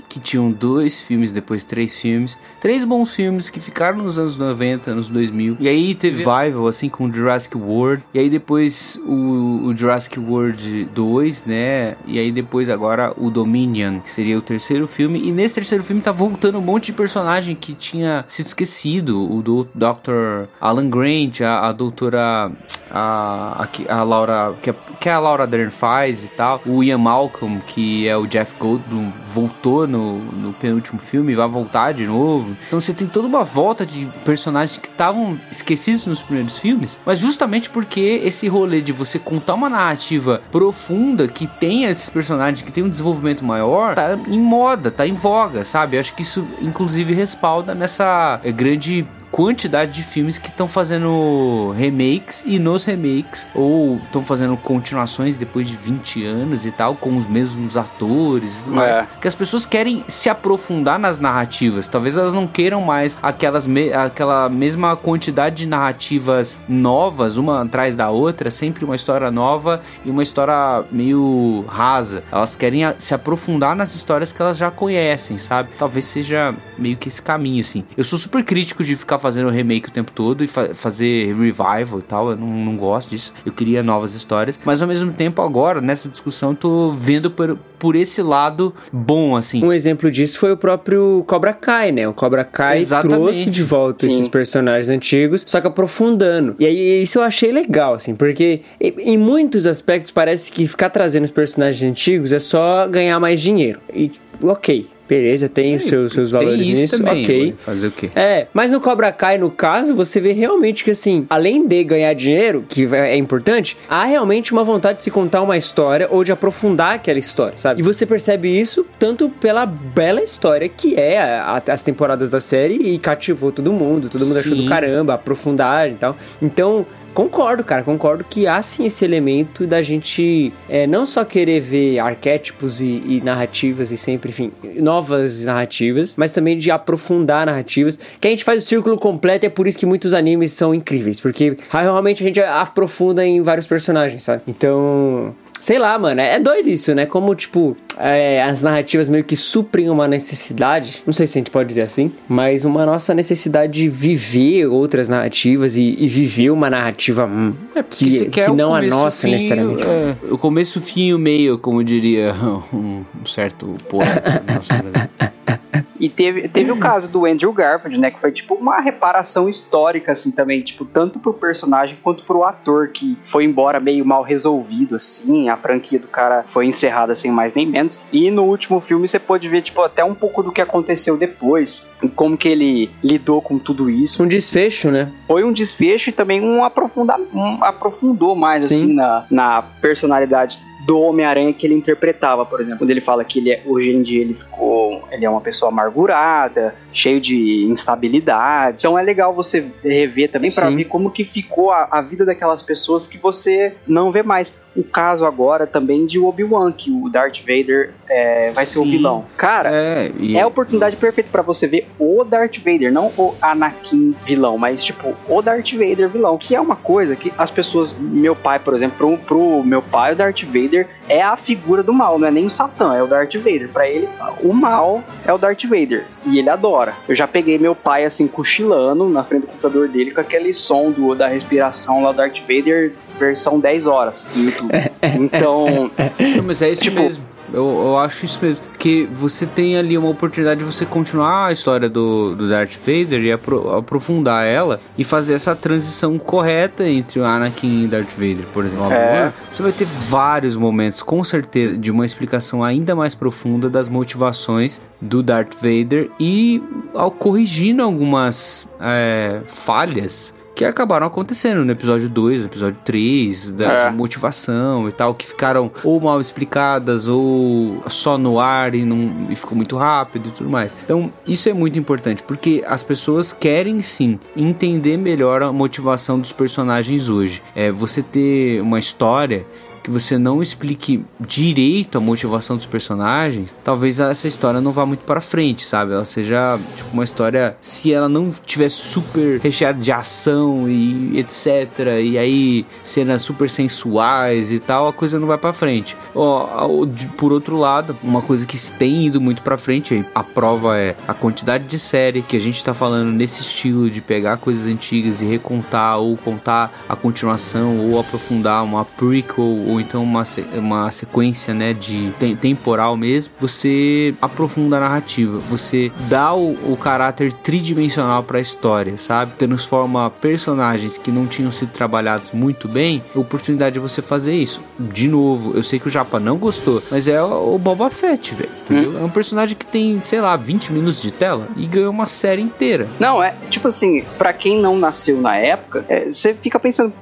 que 0.09 0.19
tinham 0.19 0.51
dois 0.51 1.01
filmes, 1.01 1.31
depois 1.31 1.63
três 1.63 1.99
filmes, 1.99 2.37
três 2.59 2.83
bons 2.83 3.13
filmes 3.13 3.49
que 3.49 3.59
ficaram 3.59 3.99
nos 3.99 4.17
anos 4.19 4.37
90, 4.37 4.91
anos 4.91 5.07
2000, 5.09 5.57
e 5.59 5.67
aí 5.67 5.95
teve 5.95 6.23
Revival, 6.23 6.67
assim, 6.67 6.89
com 6.89 7.11
Jurassic 7.11 7.57
World, 7.57 8.03
e 8.13 8.19
aí 8.19 8.29
depois 8.29 8.99
o, 9.05 9.67
o 9.67 9.77
Jurassic 9.77 10.19
World 10.19 10.85
2, 10.93 11.45
né, 11.45 11.95
e 12.05 12.19
aí 12.19 12.31
depois 12.31 12.69
agora 12.69 13.13
o 13.17 13.29
Dominion, 13.29 13.99
que 13.99 14.09
seria 14.11 14.37
o 14.37 14.41
terceiro 14.41 14.87
filme, 14.87 15.19
e 15.27 15.31
nesse 15.31 15.55
terceiro 15.55 15.83
filme 15.83 16.01
tá 16.01 16.11
voltando 16.11 16.57
um 16.57 16.61
monte 16.61 16.87
de 16.87 16.93
personagem 16.93 17.55
que 17.55 17.73
tinha 17.73 18.25
sido 18.27 18.47
esquecido, 18.47 19.31
o 19.31 19.41
do 19.41 19.67
Dr. 19.73 20.47
Alan 20.59 20.89
Grant, 20.89 21.41
a, 21.41 21.67
a 21.67 21.71
doutora, 21.71 22.51
a, 22.91 23.67
a, 23.89 23.99
a 23.99 24.03
Laura, 24.03 24.53
que, 24.61 24.69
a- 24.69 24.75
que 24.99 25.09
a 25.09 25.19
Laura 25.19 25.45
Dern 25.47 25.71
faz 25.71 26.23
e 26.25 26.29
tal, 26.29 26.61
o 26.65 26.83
Ian 26.83 26.97
Malcolm, 26.97 27.61
que 27.67 28.07
é 28.07 28.15
o 28.17 28.25
Jeff 28.25 28.55
Goldblum, 28.59 29.11
voltou 29.45 29.87
no, 29.87 30.17
no 30.17 30.53
penúltimo 30.53 30.99
filme 30.99 31.33
e 31.33 31.35
vai 31.35 31.47
voltar 31.47 31.93
de 31.93 32.07
novo. 32.07 32.55
Então 32.67 32.79
você 32.79 32.93
tem 32.93 33.07
toda 33.07 33.27
uma 33.27 33.43
volta 33.43 33.85
de 33.85 34.07
personagens 34.23 34.77
que 34.77 34.87
estavam 34.87 35.39
esquecidos 35.51 36.05
nos 36.07 36.21
primeiros 36.21 36.57
filmes, 36.57 36.99
mas 37.05 37.19
justamente 37.19 37.69
porque 37.69 38.21
esse 38.23 38.47
rolê 38.47 38.81
de 38.81 38.91
você 38.91 39.19
contar 39.19 39.53
uma 39.53 39.69
narrativa 39.69 40.41
profunda 40.51 41.27
que 41.27 41.47
tenha 41.47 41.89
esses 41.89 42.09
personagens, 42.09 42.61
que 42.61 42.71
tem 42.71 42.83
um 42.83 42.89
desenvolvimento 42.89 43.45
maior, 43.45 43.95
tá 43.95 44.17
em 44.27 44.39
moda, 44.39 44.89
tá 44.89 45.05
em 45.05 45.13
voga, 45.13 45.63
sabe? 45.63 45.97
Eu 45.97 45.99
acho 45.99 46.13
que 46.13 46.23
isso 46.23 46.45
inclusive 46.61 47.13
respalda 47.13 47.75
nessa 47.75 48.39
eh, 48.43 48.51
grande 48.51 49.05
quantidade 49.35 49.91
de 49.91 50.01
filmes 50.01 50.37
que 50.37 50.47
estão 50.47 50.65
fazendo 50.65 51.73
remakes 51.75 52.45
e 52.47 52.57
nos 52.57 52.85
remakes 52.85 53.45
ou 53.53 53.97
estão 53.97 54.21
fazendo 54.21 54.55
continuações 54.55 55.35
depois 55.35 55.67
de 55.67 55.75
20 55.75 56.23
anos 56.23 56.65
e 56.65 56.71
tal 56.71 56.95
com 56.95 57.17
os 57.17 57.27
mesmos 57.27 57.75
atores 57.75 58.53
e 58.53 58.63
tudo 58.63 58.75
mais. 58.75 58.97
É. 58.97 59.07
Que 59.25 59.29
as 59.29 59.33
pessoas 59.33 59.65
querem 59.65 60.05
se 60.07 60.29
aprofundar 60.29 60.99
nas 60.99 61.17
narrativas. 61.17 61.87
Talvez 61.87 62.15
elas 62.15 62.31
não 62.31 62.45
queiram 62.45 62.79
mais 62.79 63.17
aquelas 63.23 63.65
me- 63.65 63.91
aquela 63.91 64.47
mesma 64.49 64.95
quantidade 64.95 65.55
de 65.55 65.65
narrativas 65.65 66.59
novas, 66.69 67.35
uma 67.35 67.63
atrás 67.63 67.95
da 67.95 68.11
outra, 68.11 68.51
sempre 68.51 68.85
uma 68.85 68.95
história 68.95 69.31
nova 69.31 69.81
e 70.05 70.11
uma 70.11 70.21
história 70.21 70.85
meio 70.91 71.65
rasa. 71.67 72.23
Elas 72.31 72.55
querem 72.55 72.83
se 72.99 73.15
aprofundar 73.15 73.75
nas 73.75 73.95
histórias 73.95 74.31
que 74.31 74.39
elas 74.39 74.59
já 74.59 74.69
conhecem, 74.69 75.39
sabe? 75.39 75.69
Talvez 75.75 76.05
seja 76.05 76.53
meio 76.77 76.95
que 76.95 77.07
esse 77.07 77.19
caminho, 77.19 77.61
assim. 77.61 77.83
Eu 77.97 78.03
sou 78.03 78.19
super 78.19 78.43
crítico 78.43 78.83
de 78.83 78.95
ficar 78.95 79.17
fazendo 79.17 79.49
remake 79.49 79.89
o 79.89 79.91
tempo 79.91 80.11
todo 80.11 80.43
e 80.43 80.47
fa- 80.47 80.75
fazer 80.75 81.33
revival 81.33 81.97
e 81.97 82.03
tal. 82.03 82.29
Eu 82.29 82.37
não, 82.37 82.45
não 82.47 82.77
gosto 82.77 83.09
disso. 83.09 83.33
Eu 83.43 83.51
queria 83.51 83.81
novas 83.81 84.13
histórias. 84.13 84.59
Mas 84.63 84.83
ao 84.83 84.87
mesmo 84.87 85.11
tempo, 85.11 85.41
agora, 85.41 85.81
nessa 85.81 86.09
discussão, 86.09 86.53
tô 86.53 86.91
vendo 86.91 87.31
por, 87.31 87.57
por 87.79 87.95
esse 87.95 88.21
lado 88.21 88.71
bom, 88.93 89.14
assim. 89.35 89.63
Um 89.63 89.71
exemplo 89.71 90.11
disso 90.11 90.37
foi 90.39 90.51
o 90.51 90.57
próprio 90.57 91.23
Cobra 91.27 91.53
Kai, 91.53 91.91
né? 91.91 92.07
O 92.07 92.13
Cobra 92.13 92.43
Kai 92.43 92.79
Exatamente. 92.79 93.15
trouxe 93.15 93.49
de 93.49 93.63
volta 93.63 94.05
Sim. 94.05 94.11
esses 94.11 94.27
personagens 94.27 94.89
antigos, 94.89 95.43
só 95.47 95.61
que 95.61 95.67
aprofundando. 95.67 96.55
E 96.59 96.65
aí 96.65 97.01
isso 97.01 97.19
eu 97.19 97.23
achei 97.23 97.51
legal, 97.51 97.93
assim, 97.93 98.15
porque 98.15 98.61
em 98.79 99.15
em 99.15 99.17
muitos 99.17 99.65
aspectos 99.65 100.11
parece 100.11 100.51
que 100.51 100.67
ficar 100.67 100.89
trazendo 100.89 101.23
os 101.23 101.31
personagens 101.31 101.89
antigos 101.89 102.33
é 102.33 102.39
só 102.39 102.85
ganhar 102.87 103.17
mais 103.19 103.39
dinheiro. 103.39 103.79
E 103.93 104.11
ok, 104.41 104.87
beleza, 105.07 105.47
tem 105.47 105.75
os 105.75 105.83
seus, 105.83 106.13
seus 106.13 106.31
valores 106.31 106.67
isso 106.67 106.81
nisso, 106.81 106.97
também, 107.03 107.23
ok. 107.23 107.45
ué, 107.47 107.53
Fazer 107.57 107.87
o 107.87 107.91
quê? 107.91 108.09
É, 108.15 108.47
mas 108.53 108.71
no 108.71 108.79
Cobra 108.81 109.11
Kai, 109.11 109.37
no 109.37 109.51
caso, 109.51 109.93
você 109.95 110.19
vê 110.19 110.31
realmente 110.31 110.83
que, 110.83 110.91
assim, 110.91 111.25
além 111.29 111.67
de 111.67 111.83
ganhar 111.83 112.13
dinheiro, 112.13 112.65
que 112.67 112.85
é 112.93 113.15
importante, 113.15 113.77
há 113.89 114.05
realmente 114.05 114.51
uma 114.51 114.63
vontade 114.63 114.97
de 114.97 115.03
se 115.03 115.11
contar 115.11 115.41
uma 115.41 115.57
história 115.57 116.07
ou 116.09 116.23
de 116.23 116.31
aprofundar 116.31 116.95
aquela 116.95 117.19
história, 117.19 117.57
sabe? 117.57 117.81
E 117.81 117.83
você 117.83 118.05
percebe 118.05 118.47
isso 118.49 118.85
tanto 118.97 119.29
pela 119.29 119.65
bela 119.65 120.21
história 120.23 120.67
que 120.67 120.95
é 120.95 121.19
a- 121.19 121.61
a- 121.67 121.71
as 121.71 121.83
temporadas 121.83 122.29
da 122.29 122.39
série 122.39 122.75
e 122.75 122.97
cativou 122.97 123.51
todo 123.51 123.71
mundo, 123.71 124.09
todo 124.09 124.25
mundo 124.25 124.37
achou 124.39 124.55
do 124.55 124.63
Sim. 124.63 124.69
caramba, 124.69 125.13
a 125.13 125.17
profundagem 125.17 125.95
e 125.95 125.99
tal. 125.99 126.15
Então. 126.41 126.85
Concordo, 127.15 127.63
cara, 127.63 127.81
concordo 127.81 128.25
que 128.25 128.45
há 128.45 128.61
sim 128.61 128.85
esse 128.85 129.05
elemento 129.05 129.65
da 129.65 129.81
gente 129.81 130.51
é, 130.67 130.85
não 130.85 131.05
só 131.05 131.23
querer 131.23 131.61
ver 131.61 131.97
arquétipos 131.97 132.81
e, 132.81 133.01
e 133.07 133.21
narrativas 133.23 133.89
e 133.89 133.97
sempre, 133.97 134.31
enfim, 134.31 134.51
novas 134.81 135.45
narrativas, 135.45 136.15
mas 136.17 136.31
também 136.31 136.57
de 136.57 136.69
aprofundar 136.69 137.45
narrativas, 137.45 137.97
que 138.19 138.27
a 138.27 138.31
gente 138.31 138.43
faz 138.43 138.63
o 138.63 138.67
círculo 138.67 138.97
completo 138.97 139.45
e 139.45 139.47
é 139.47 139.49
por 139.49 139.65
isso 139.65 139.77
que 139.77 139.85
muitos 139.85 140.13
animes 140.13 140.51
são 140.51 140.75
incríveis, 140.75 141.21
porque 141.21 141.55
realmente 141.71 142.21
a 142.21 142.27
gente 142.27 142.41
aprofunda 142.41 143.25
em 143.25 143.41
vários 143.41 143.65
personagens, 143.65 144.21
sabe? 144.21 144.43
Então, 144.45 145.33
Sei 145.65 145.79
lá, 145.79 145.97
mano, 145.97 146.21
é 146.21 146.39
doido 146.39 146.69
isso, 146.69 146.93
né? 146.93 147.07
Como, 147.07 147.33
tipo, 147.33 147.75
é, 147.97 148.39
as 148.43 148.61
narrativas 148.61 149.09
meio 149.09 149.23
que 149.23 149.35
suprem 149.35 149.89
uma 149.89 150.07
necessidade, 150.07 151.01
não 151.07 151.11
sei 151.11 151.25
se 151.25 151.39
a 151.39 151.41
gente 151.41 151.49
pode 151.49 151.67
dizer 151.67 151.81
assim, 151.81 152.11
mas 152.29 152.65
uma 152.65 152.85
nossa 152.85 153.15
necessidade 153.15 153.73
de 153.73 153.89
viver 153.89 154.67
outras 154.67 155.09
narrativas 155.09 155.75
e, 155.75 155.95
e 155.97 156.07
viver 156.07 156.51
uma 156.51 156.69
narrativa 156.69 157.27
Porque 157.73 158.25
que, 158.25 158.29
que 158.29 158.47
não 158.51 158.75
a 158.75 158.81
nossa 158.83 159.25
fim, 159.25 159.31
necessariamente. 159.31 159.83
é, 159.83 160.15
o 160.29 160.37
começo, 160.37 160.77
o 160.77 160.81
fim 160.83 161.07
e 161.07 161.13
o 161.15 161.17
meio, 161.17 161.57
como 161.57 161.83
diria 161.83 162.31
um, 162.71 163.03
um 163.19 163.25
certo 163.25 163.75
poeta. 163.89 164.43
E 165.99 166.09
teve, 166.09 166.47
teve 166.47 166.71
o 166.71 166.77
caso 166.77 167.09
do 167.09 167.25
Andrew 167.25 167.51
Garfield, 167.51 167.97
né? 167.97 168.11
Que 168.11 168.19
foi 168.19 168.31
tipo 168.31 168.55
uma 168.55 168.79
reparação 168.79 169.47
histórica, 169.47 170.11
assim, 170.11 170.31
também. 170.31 170.61
Tipo, 170.61 170.85
tanto 170.85 171.19
pro 171.19 171.33
personagem 171.33 171.97
quanto 172.01 172.23
pro 172.23 172.43
ator, 172.43 172.89
que 172.89 173.17
foi 173.23 173.45
embora 173.45 173.79
meio 173.79 174.05
mal 174.05 174.23
resolvido, 174.23 174.95
assim. 174.95 175.49
A 175.49 175.57
franquia 175.57 175.99
do 175.99 176.07
cara 176.07 176.43
foi 176.47 176.65
encerrada 176.65 177.15
sem 177.15 177.31
mais 177.31 177.53
nem 177.53 177.65
menos. 177.65 177.97
E 178.11 178.29
no 178.29 178.43
último 178.43 178.79
filme 178.79 179.07
você 179.07 179.19
pode 179.19 179.47
ver, 179.47 179.61
tipo, 179.61 179.81
até 179.81 180.03
um 180.03 180.15
pouco 180.15 180.43
do 180.43 180.51
que 180.51 180.61
aconteceu 180.61 181.17
depois. 181.17 181.87
e 182.03 182.09
Como 182.09 182.37
que 182.37 182.49
ele 182.49 182.89
lidou 183.03 183.41
com 183.41 183.57
tudo 183.57 183.89
isso. 183.89 184.21
Um 184.21 184.27
desfecho, 184.27 184.91
né? 184.91 185.11
Foi 185.27 185.43
um 185.43 185.51
desfecho 185.51 186.09
e 186.09 186.13
também 186.13 186.41
um, 186.41 186.63
aprofunda, 186.63 187.17
um 187.33 187.63
aprofundou 187.63 188.35
mais, 188.35 188.65
Sim. 188.65 188.75
assim, 188.75 188.93
na, 188.93 189.25
na 189.29 189.61
personalidade 189.61 190.59
do 190.85 190.99
Homem-Aranha 190.99 191.51
que 191.51 191.65
ele 191.65 191.73
interpretava, 191.73 192.45
por 192.45 192.61
exemplo. 192.61 192.79
Quando 192.79 192.91
ele 192.91 193.01
fala 193.01 193.23
que 193.23 193.39
ele 193.39 193.51
é, 193.51 193.61
hoje 193.65 193.91
em 193.91 194.01
dia 194.01 194.21
ele 194.21 194.33
ficou. 194.33 195.03
Ele 195.11 195.25
é 195.25 195.29
uma 195.29 195.41
pessoa 195.41 195.71
amargurada, 195.71 196.75
cheio 196.93 197.19
de 197.19 197.65
instabilidade. 197.65 198.77
Então 198.79 198.97
é 198.97 199.01
legal 199.03 199.33
você 199.33 199.65
rever 199.83 200.29
também 200.29 200.51
pra 200.51 200.69
Sim. 200.69 200.75
ver 200.75 200.85
como 200.85 201.09
que 201.09 201.23
ficou 201.23 201.71
a, 201.71 201.87
a 201.91 202.01
vida 202.01 202.25
daquelas 202.25 202.61
pessoas 202.61 203.07
que 203.07 203.17
você 203.17 203.73
não 203.87 204.11
vê 204.11 204.21
mais. 204.23 204.53
O 204.75 204.83
caso 204.83 205.25
agora 205.25 205.65
também 205.65 206.05
de 206.05 206.19
Obi-Wan, 206.19 206.69
que 206.73 206.91
o 206.91 207.07
Darth 207.09 207.39
Vader 207.39 207.93
é, 208.09 208.51
vai 208.51 208.65
ser 208.65 208.79
o 208.79 208.83
Sim. 208.83 208.91
vilão. 208.91 209.25
Cara, 209.37 209.69
É, 209.71 210.11
e 210.19 210.37
é 210.37 210.41
a 210.41 210.47
oportunidade 210.47 210.97
perfeita 210.97 211.29
pra 211.31 211.41
você 211.41 211.65
ver 211.65 211.87
o 211.97 212.25
Darth 212.25 212.57
Vader, 212.57 212.91
não 212.91 213.07
o 213.17 213.33
Anakin 213.41 214.13
vilão, 214.25 214.57
mas 214.57 214.83
tipo 214.83 215.15
o 215.29 215.41
Darth 215.41 215.71
Vader 215.71 216.09
vilão, 216.09 216.37
que 216.37 216.53
é 216.53 216.59
uma 216.59 216.75
coisa 216.75 217.15
que 217.15 217.31
as 217.37 217.49
pessoas, 217.49 217.97
meu 217.97 218.35
pai, 218.35 218.59
por 218.59 218.73
exemplo, 218.73 218.97
pro, 218.97 219.17
pro 219.17 219.63
meu 219.63 219.81
pai, 219.81 220.11
o 220.11 220.15
Darth 220.15 220.43
Vader 220.43 220.74
é 221.07 221.21
a 221.21 221.35
figura 221.35 221.81
do 221.83 221.93
mal, 221.93 222.17
não 222.19 222.27
é 222.27 222.31
nem 222.31 222.45
o 222.45 222.49
Satã, 222.49 222.95
é 222.95 223.03
o 223.03 223.07
Darth 223.07 223.35
Vader. 223.35 223.69
Pra 223.69 223.87
ele, 223.87 224.07
o 224.43 224.53
mal 224.53 225.03
é 225.25 225.31
o 225.33 225.37
Darth 225.37 225.63
Vader 225.63 226.05
e 226.25 226.39
ele 226.39 226.49
adora. 226.49 226.93
Eu 227.07 227.15
já 227.15 227.27
peguei 227.27 227.57
meu 227.57 227.75
pai 227.75 228.05
assim 228.05 228.27
cochilando 228.27 229.07
na 229.09 229.23
frente 229.23 229.41
do 229.41 229.47
computador 229.47 229.87
dele 229.87 230.11
com 230.11 230.21
aquele 230.21 230.53
som 230.53 230.91
do, 230.91 231.13
da 231.15 231.27
respiração 231.27 232.01
lá, 232.03 232.09
o 232.09 232.13
Darth 232.13 232.39
Vader 232.41 232.93
versão 233.19 233.59
10 233.59 233.87
horas 233.87 234.27
no 234.35 234.43
YouTube. 234.45 234.71
Então, 235.17 235.89
Não, 236.35 236.43
mas 236.43 236.61
é 236.61 236.69
isso 236.69 236.81
Tipo- 236.81 236.99
mesmo. 236.99 237.23
Eu, 237.53 237.63
eu 237.85 237.97
acho 237.97 238.25
isso 238.25 238.39
mesmo. 238.41 238.65
Porque 238.67 239.07
você 239.13 239.45
tem 239.45 239.77
ali 239.77 239.97
uma 239.97 240.09
oportunidade 240.09 240.59
de 240.59 240.65
você 240.65 240.85
continuar 240.85 241.47
a 241.47 241.51
história 241.51 241.89
do, 241.89 242.35
do 242.35 242.47
Darth 242.49 242.75
Vader 242.77 243.23
e 243.23 243.31
apro- 243.31 243.75
aprofundar 243.75 244.45
ela 244.45 244.79
e 244.97 245.03
fazer 245.03 245.33
essa 245.33 245.55
transição 245.55 246.19
correta 246.19 246.87
entre 246.87 247.19
o 247.19 247.25
Anakin 247.25 247.85
e 247.85 247.87
Darth 247.87 248.11
Vader, 248.11 248.45
por 248.53 248.65
exemplo. 248.65 248.91
É. 248.91 249.31
Você 249.51 249.63
vai 249.63 249.71
ter 249.71 249.85
vários 249.85 250.55
momentos, 250.55 251.01
com 251.01 251.23
certeza, 251.23 251.77
de 251.77 251.89
uma 251.89 252.05
explicação 252.05 252.63
ainda 252.63 252.95
mais 252.95 253.15
profunda 253.15 253.69
das 253.69 253.87
motivações 253.89 254.81
do 255.01 255.23
Darth 255.23 255.53
Vader 255.55 256.09
e 256.19 256.61
ao 256.93 257.09
corrigindo 257.09 257.81
algumas 257.81 258.67
é, 258.79 259.39
falhas 259.47 260.33
que 260.55 260.63
acabaram 260.63 261.05
acontecendo 261.05 261.63
no 261.65 261.71
episódio 261.71 262.07
2, 262.07 262.39
no 262.39 262.45
episódio 262.47 262.77
3, 262.85 263.51
da 263.51 263.65
É. 263.71 263.89
de 263.89 263.95
motivação 263.95 264.87
e 264.87 264.91
tal, 264.91 265.13
que 265.13 265.25
ficaram 265.27 265.69
ou 265.83 265.99
mal 265.99 266.21
explicadas 266.21 267.07
ou 267.07 267.83
só 267.87 268.17
no 268.17 268.39
ar 268.39 268.73
e, 268.73 268.85
não, 268.85 269.27
e 269.29 269.35
ficou 269.35 269.55
muito 269.55 269.75
rápido 269.75 270.29
e 270.29 270.31
tudo 270.31 270.49
mais. 270.49 270.73
Então, 270.83 271.11
isso 271.27 271.49
é 271.49 271.53
muito 271.53 271.77
importante, 271.77 272.23
porque 272.23 272.63
as 272.67 272.81
pessoas 272.83 273.33
querem 273.33 273.81
sim 273.81 274.19
entender 274.35 274.97
melhor 274.97 275.43
a 275.43 275.51
motivação 275.51 276.19
dos 276.19 276.31
personagens 276.31 277.09
hoje. 277.09 277.43
É 277.55 277.71
você 277.71 278.01
ter 278.01 278.61
uma 278.61 278.79
história 278.79 279.45
que 279.85 279.91
você 279.91 280.17
não 280.17 280.41
explique 280.41 281.05
direito 281.19 281.99
a 281.99 282.01
motivação 282.01 282.57
dos 282.57 282.65
personagens, 282.65 283.53
talvez 283.63 283.99
essa 283.99 284.27
história 284.27 284.59
não 284.59 284.71
vá 284.71 284.83
muito 284.83 285.01
para 285.01 285.21
frente, 285.21 285.63
sabe? 285.63 285.93
Ela 285.93 286.03
seja 286.03 286.59
tipo 286.75 286.89
uma 286.91 287.03
história 287.03 287.55
se 287.61 287.93
ela 287.93 288.09
não 288.09 288.31
tiver 288.31 288.69
super 288.69 289.39
recheada 289.39 289.79
de 289.79 289.91
ação 289.91 290.67
e 290.67 291.19
etc, 291.19 292.01
e 292.01 292.17
aí 292.17 292.65
cenas 292.81 293.21
super 293.21 293.47
sensuais 293.47 294.51
e 294.51 294.59
tal, 294.59 294.87
a 294.87 294.93
coisa 294.93 295.19
não 295.19 295.27
vai 295.27 295.37
para 295.37 295.53
frente. 295.53 295.95
Ó, 296.15 296.87
por 297.15 297.31
outro 297.31 297.55
lado, 297.55 297.95
uma 298.01 298.23
coisa 298.23 298.47
que 298.47 298.57
tem 298.71 299.05
ido 299.05 299.21
muito 299.21 299.43
para 299.43 299.55
frente, 299.55 300.03
a 300.15 300.23
prova 300.23 300.79
é 300.79 300.95
a 301.07 301.13
quantidade 301.13 301.65
de 301.65 301.77
série 301.77 302.23
que 302.23 302.35
a 302.35 302.41
gente 302.41 302.63
tá 302.63 302.73
falando 302.73 303.11
nesse 303.11 303.43
estilo 303.43 303.87
de 303.87 304.01
pegar 304.01 304.37
coisas 304.37 304.65
antigas 304.65 305.21
e 305.21 305.25
recontar 305.25 305.99
ou 305.99 306.17
contar 306.17 306.73
a 306.89 306.95
continuação 306.95 307.87
ou 307.87 307.99
aprofundar 307.99 308.63
uma 308.63 308.83
prequel 308.83 309.45
ou 309.45 309.74
então 309.79 310.03
uma, 310.03 310.23
uma 310.57 310.91
sequência, 310.91 311.53
né, 311.53 311.73
de 311.73 312.11
tem- 312.19 312.35
temporal 312.35 312.95
mesmo, 312.97 313.33
você 313.39 314.13
aprofunda 314.21 314.77
a 314.77 314.79
narrativa, 314.79 315.37
você 315.49 315.91
dá 316.09 316.33
o, 316.33 316.51
o 316.71 316.77
caráter 316.77 317.31
tridimensional 317.33 318.23
para 318.23 318.37
a 318.37 318.41
história, 318.41 318.97
sabe? 318.97 319.33
Transforma 319.37 320.09
personagens 320.09 320.97
que 320.97 321.11
não 321.11 321.25
tinham 321.25 321.51
sido 321.51 321.69
trabalhados 321.69 322.31
muito 322.31 322.67
bem, 322.67 323.03
a 323.15 323.19
oportunidade 323.19 323.73
de 323.73 323.79
você 323.79 324.01
fazer 324.01 324.33
isso. 324.35 324.61
De 324.79 325.07
novo, 325.07 325.53
eu 325.55 325.63
sei 325.63 325.79
que 325.79 325.87
o 325.87 325.91
Japa 325.91 326.19
não 326.19 326.37
gostou, 326.37 326.81
mas 326.91 327.07
é 327.07 327.21
o 327.21 327.57
Boba 327.57 327.89
Fett, 327.89 328.35
velho. 328.35 328.49
entendeu? 328.69 328.99
É 328.99 329.03
um 329.03 329.09
personagem 329.09 329.55
que 329.55 329.65
tem, 329.65 330.01
sei 330.03 330.21
lá, 330.21 330.35
20 330.35 330.71
minutos 330.73 331.01
de 331.01 331.11
tela 331.11 331.47
e 331.55 331.65
ganhou 331.65 331.91
uma 331.91 332.07
série 332.07 332.41
inteira. 332.41 332.87
Não, 332.99 333.21
é 333.23 333.33
tipo 333.49 333.67
assim, 333.67 334.03
pra 334.17 334.33
quem 334.33 334.59
não 334.59 334.77
nasceu 334.77 335.21
na 335.21 335.35
época, 335.37 335.85
é, 335.87 336.05
você 336.11 336.33
fica 336.33 336.59
pensando, 336.59 336.93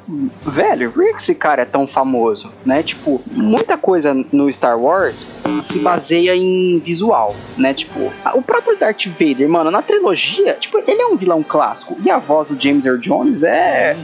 velho, 0.46 0.92
por 0.92 1.04
que 1.04 1.10
esse 1.18 1.36
cara 1.36 1.62
é 1.64 1.66
tão 1.66 1.88
famoso? 1.88 2.52
Né? 2.66 2.82
Tipo, 2.82 3.22
muita 3.32 3.78
coisa 3.78 4.14
no 4.32 4.52
Star 4.52 4.80
Wars 4.80 5.26
se 5.62 5.80
baseia 5.80 6.34
em 6.34 6.80
visual, 6.80 7.36
né? 7.58 7.74
Tipo, 7.74 8.12
o 8.34 8.42
próprio 8.42 8.78
Darth 8.78 9.06
Vader, 9.08 9.50
mano, 9.50 9.70
na 9.70 9.82
trilogia, 9.82 10.54
tipo, 10.54 10.78
ele 10.78 11.02
é 11.02 11.08
um 11.08 11.18
vilão 11.18 11.44
clássico. 11.44 11.98
E 12.04 12.10
a 12.10 12.18
voz 12.18 12.48
do 12.48 12.60
James 12.60 12.86
Earl 12.86 13.00
Jones 13.00 13.44
é 13.44 13.98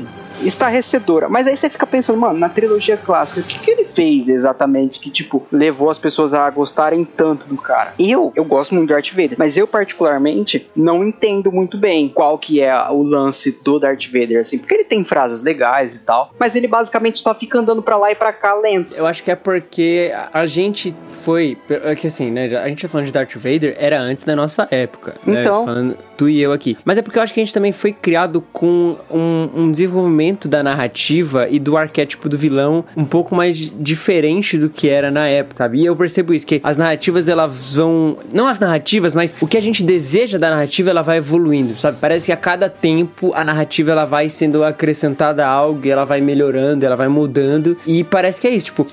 estarrecedora. 0.43 1.27
Mas 1.29 1.47
aí 1.47 1.55
você 1.55 1.69
fica 1.69 1.85
pensando, 1.87 2.19
mano, 2.19 2.37
na 2.39 2.49
trilogia 2.49 2.97
clássica, 2.97 3.39
o 3.41 3.43
que, 3.43 3.59
que 3.59 3.71
ele 3.71 3.85
fez 3.85 4.29
exatamente 4.29 4.99
que, 4.99 5.09
tipo, 5.09 5.45
levou 5.51 5.89
as 5.89 5.97
pessoas 5.97 6.33
a 6.33 6.49
gostarem 6.49 7.03
tanto 7.05 7.45
do 7.47 7.57
cara? 7.57 7.93
Eu, 7.99 8.31
eu 8.35 8.43
gosto 8.45 8.73
muito 8.75 8.87
do 8.87 8.93
Darth 8.93 9.09
Vader, 9.11 9.35
mas 9.37 9.57
eu, 9.57 9.67
particularmente, 9.67 10.69
não 10.75 11.03
entendo 11.03 11.51
muito 11.51 11.77
bem 11.77 12.07
qual 12.09 12.37
que 12.37 12.61
é 12.61 12.73
o 12.89 13.01
lance 13.03 13.59
do 13.63 13.79
Darth 13.79 14.05
Vader, 14.07 14.39
assim, 14.39 14.57
porque 14.57 14.73
ele 14.73 14.83
tem 14.83 15.03
frases 15.03 15.41
legais 15.41 15.95
e 15.97 15.99
tal, 16.01 16.33
mas 16.39 16.55
ele 16.55 16.67
basicamente 16.67 17.19
só 17.19 17.33
fica 17.33 17.59
andando 17.59 17.81
pra 17.81 17.97
lá 17.97 18.11
e 18.11 18.15
pra 18.15 18.31
cá 18.33 18.53
lento. 18.53 18.93
Eu 18.93 19.05
acho 19.05 19.23
que 19.23 19.31
é 19.31 19.35
porque 19.35 20.11
a- 20.33 20.45
gente 20.45 20.95
foi. 21.11 21.57
É 21.69 21.93
que 21.95 22.07
assim, 22.07 22.31
né? 22.31 22.45
A 22.57 22.67
gente 22.69 22.81
tá 22.81 22.87
falando 22.87 23.05
de 23.05 23.13
Darth 23.13 23.35
Vader, 23.35 23.75
era 23.77 23.99
antes 23.99 24.23
da 24.23 24.35
nossa 24.35 24.67
época. 24.71 25.15
né, 25.25 25.41
Então. 25.41 25.63
Falando 25.65 25.97
tu 26.19 26.27
e 26.27 26.41
eu 26.41 26.51
aqui. 26.51 26.77
Mas 26.83 26.97
é 26.97 27.01
porque 27.01 27.17
eu 27.17 27.23
acho 27.23 27.33
que 27.33 27.39
a 27.39 27.43
gente 27.43 27.53
também 27.53 27.71
foi 27.71 27.93
criado 27.93 28.43
com 28.51 28.97
um, 29.09 29.49
um 29.55 29.71
desenvolvimento 29.71 30.49
da 30.49 30.61
narrativa 30.61 31.47
e 31.49 31.57
do 31.57 31.77
arquétipo 31.77 32.27
do 32.27 32.37
vilão 32.37 32.83
um 32.97 33.05
pouco 33.05 33.33
mais 33.33 33.55
diferente 33.57 34.57
do 34.57 34.69
que 34.69 34.89
era 34.89 35.09
na 35.09 35.27
época, 35.27 35.55
sabe? 35.57 35.79
E 35.79 35.85
eu 35.85 35.95
percebo 35.95 36.33
isso, 36.33 36.45
que 36.45 36.59
as 36.61 36.75
narrativas 36.75 37.29
elas 37.29 37.75
vão. 37.75 38.17
Não 38.33 38.47
as 38.47 38.59
narrativas, 38.59 39.15
mas 39.15 39.33
o 39.39 39.47
que 39.47 39.57
a 39.57 39.61
gente 39.61 39.81
deseja 39.81 40.37
da 40.37 40.49
narrativa 40.49 40.89
ela 40.89 41.01
vai 41.01 41.17
evoluindo, 41.17 41.77
sabe? 41.77 41.97
Parece 42.01 42.25
que 42.25 42.31
a 42.33 42.37
cada 42.37 42.69
tempo 42.69 43.31
a 43.33 43.43
narrativa 43.45 43.91
ela 43.91 44.03
vai 44.03 44.27
sendo 44.27 44.63
acrescentada 44.63 45.45
a 45.45 45.49
algo, 45.49 45.85
e 45.85 45.89
ela 45.89 46.03
vai 46.03 46.19
melhorando, 46.19 46.85
ela 46.85 46.97
vai 46.97 47.07
mudando. 47.07 47.77
E 47.87 48.03
parece 48.03 48.41
que 48.41 48.47
é 48.47 48.51
isso, 48.51 48.65
tipo, 48.67 48.85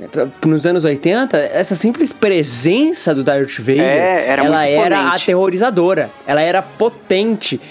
nos 0.47 0.65
anos 0.65 0.85
80, 0.85 1.37
essa 1.37 1.75
simples 1.75 2.13
presença 2.13 3.13
do 3.13 3.25
Darth 3.25 3.59
Vader, 3.59 3.81
É, 3.81 4.29
era 4.29 4.45
ela 4.45 4.67
era 4.67 5.09
aterrorizadora. 5.09 6.11
Ela 6.27 6.43
era 6.43 6.63
potente. 6.63 7.16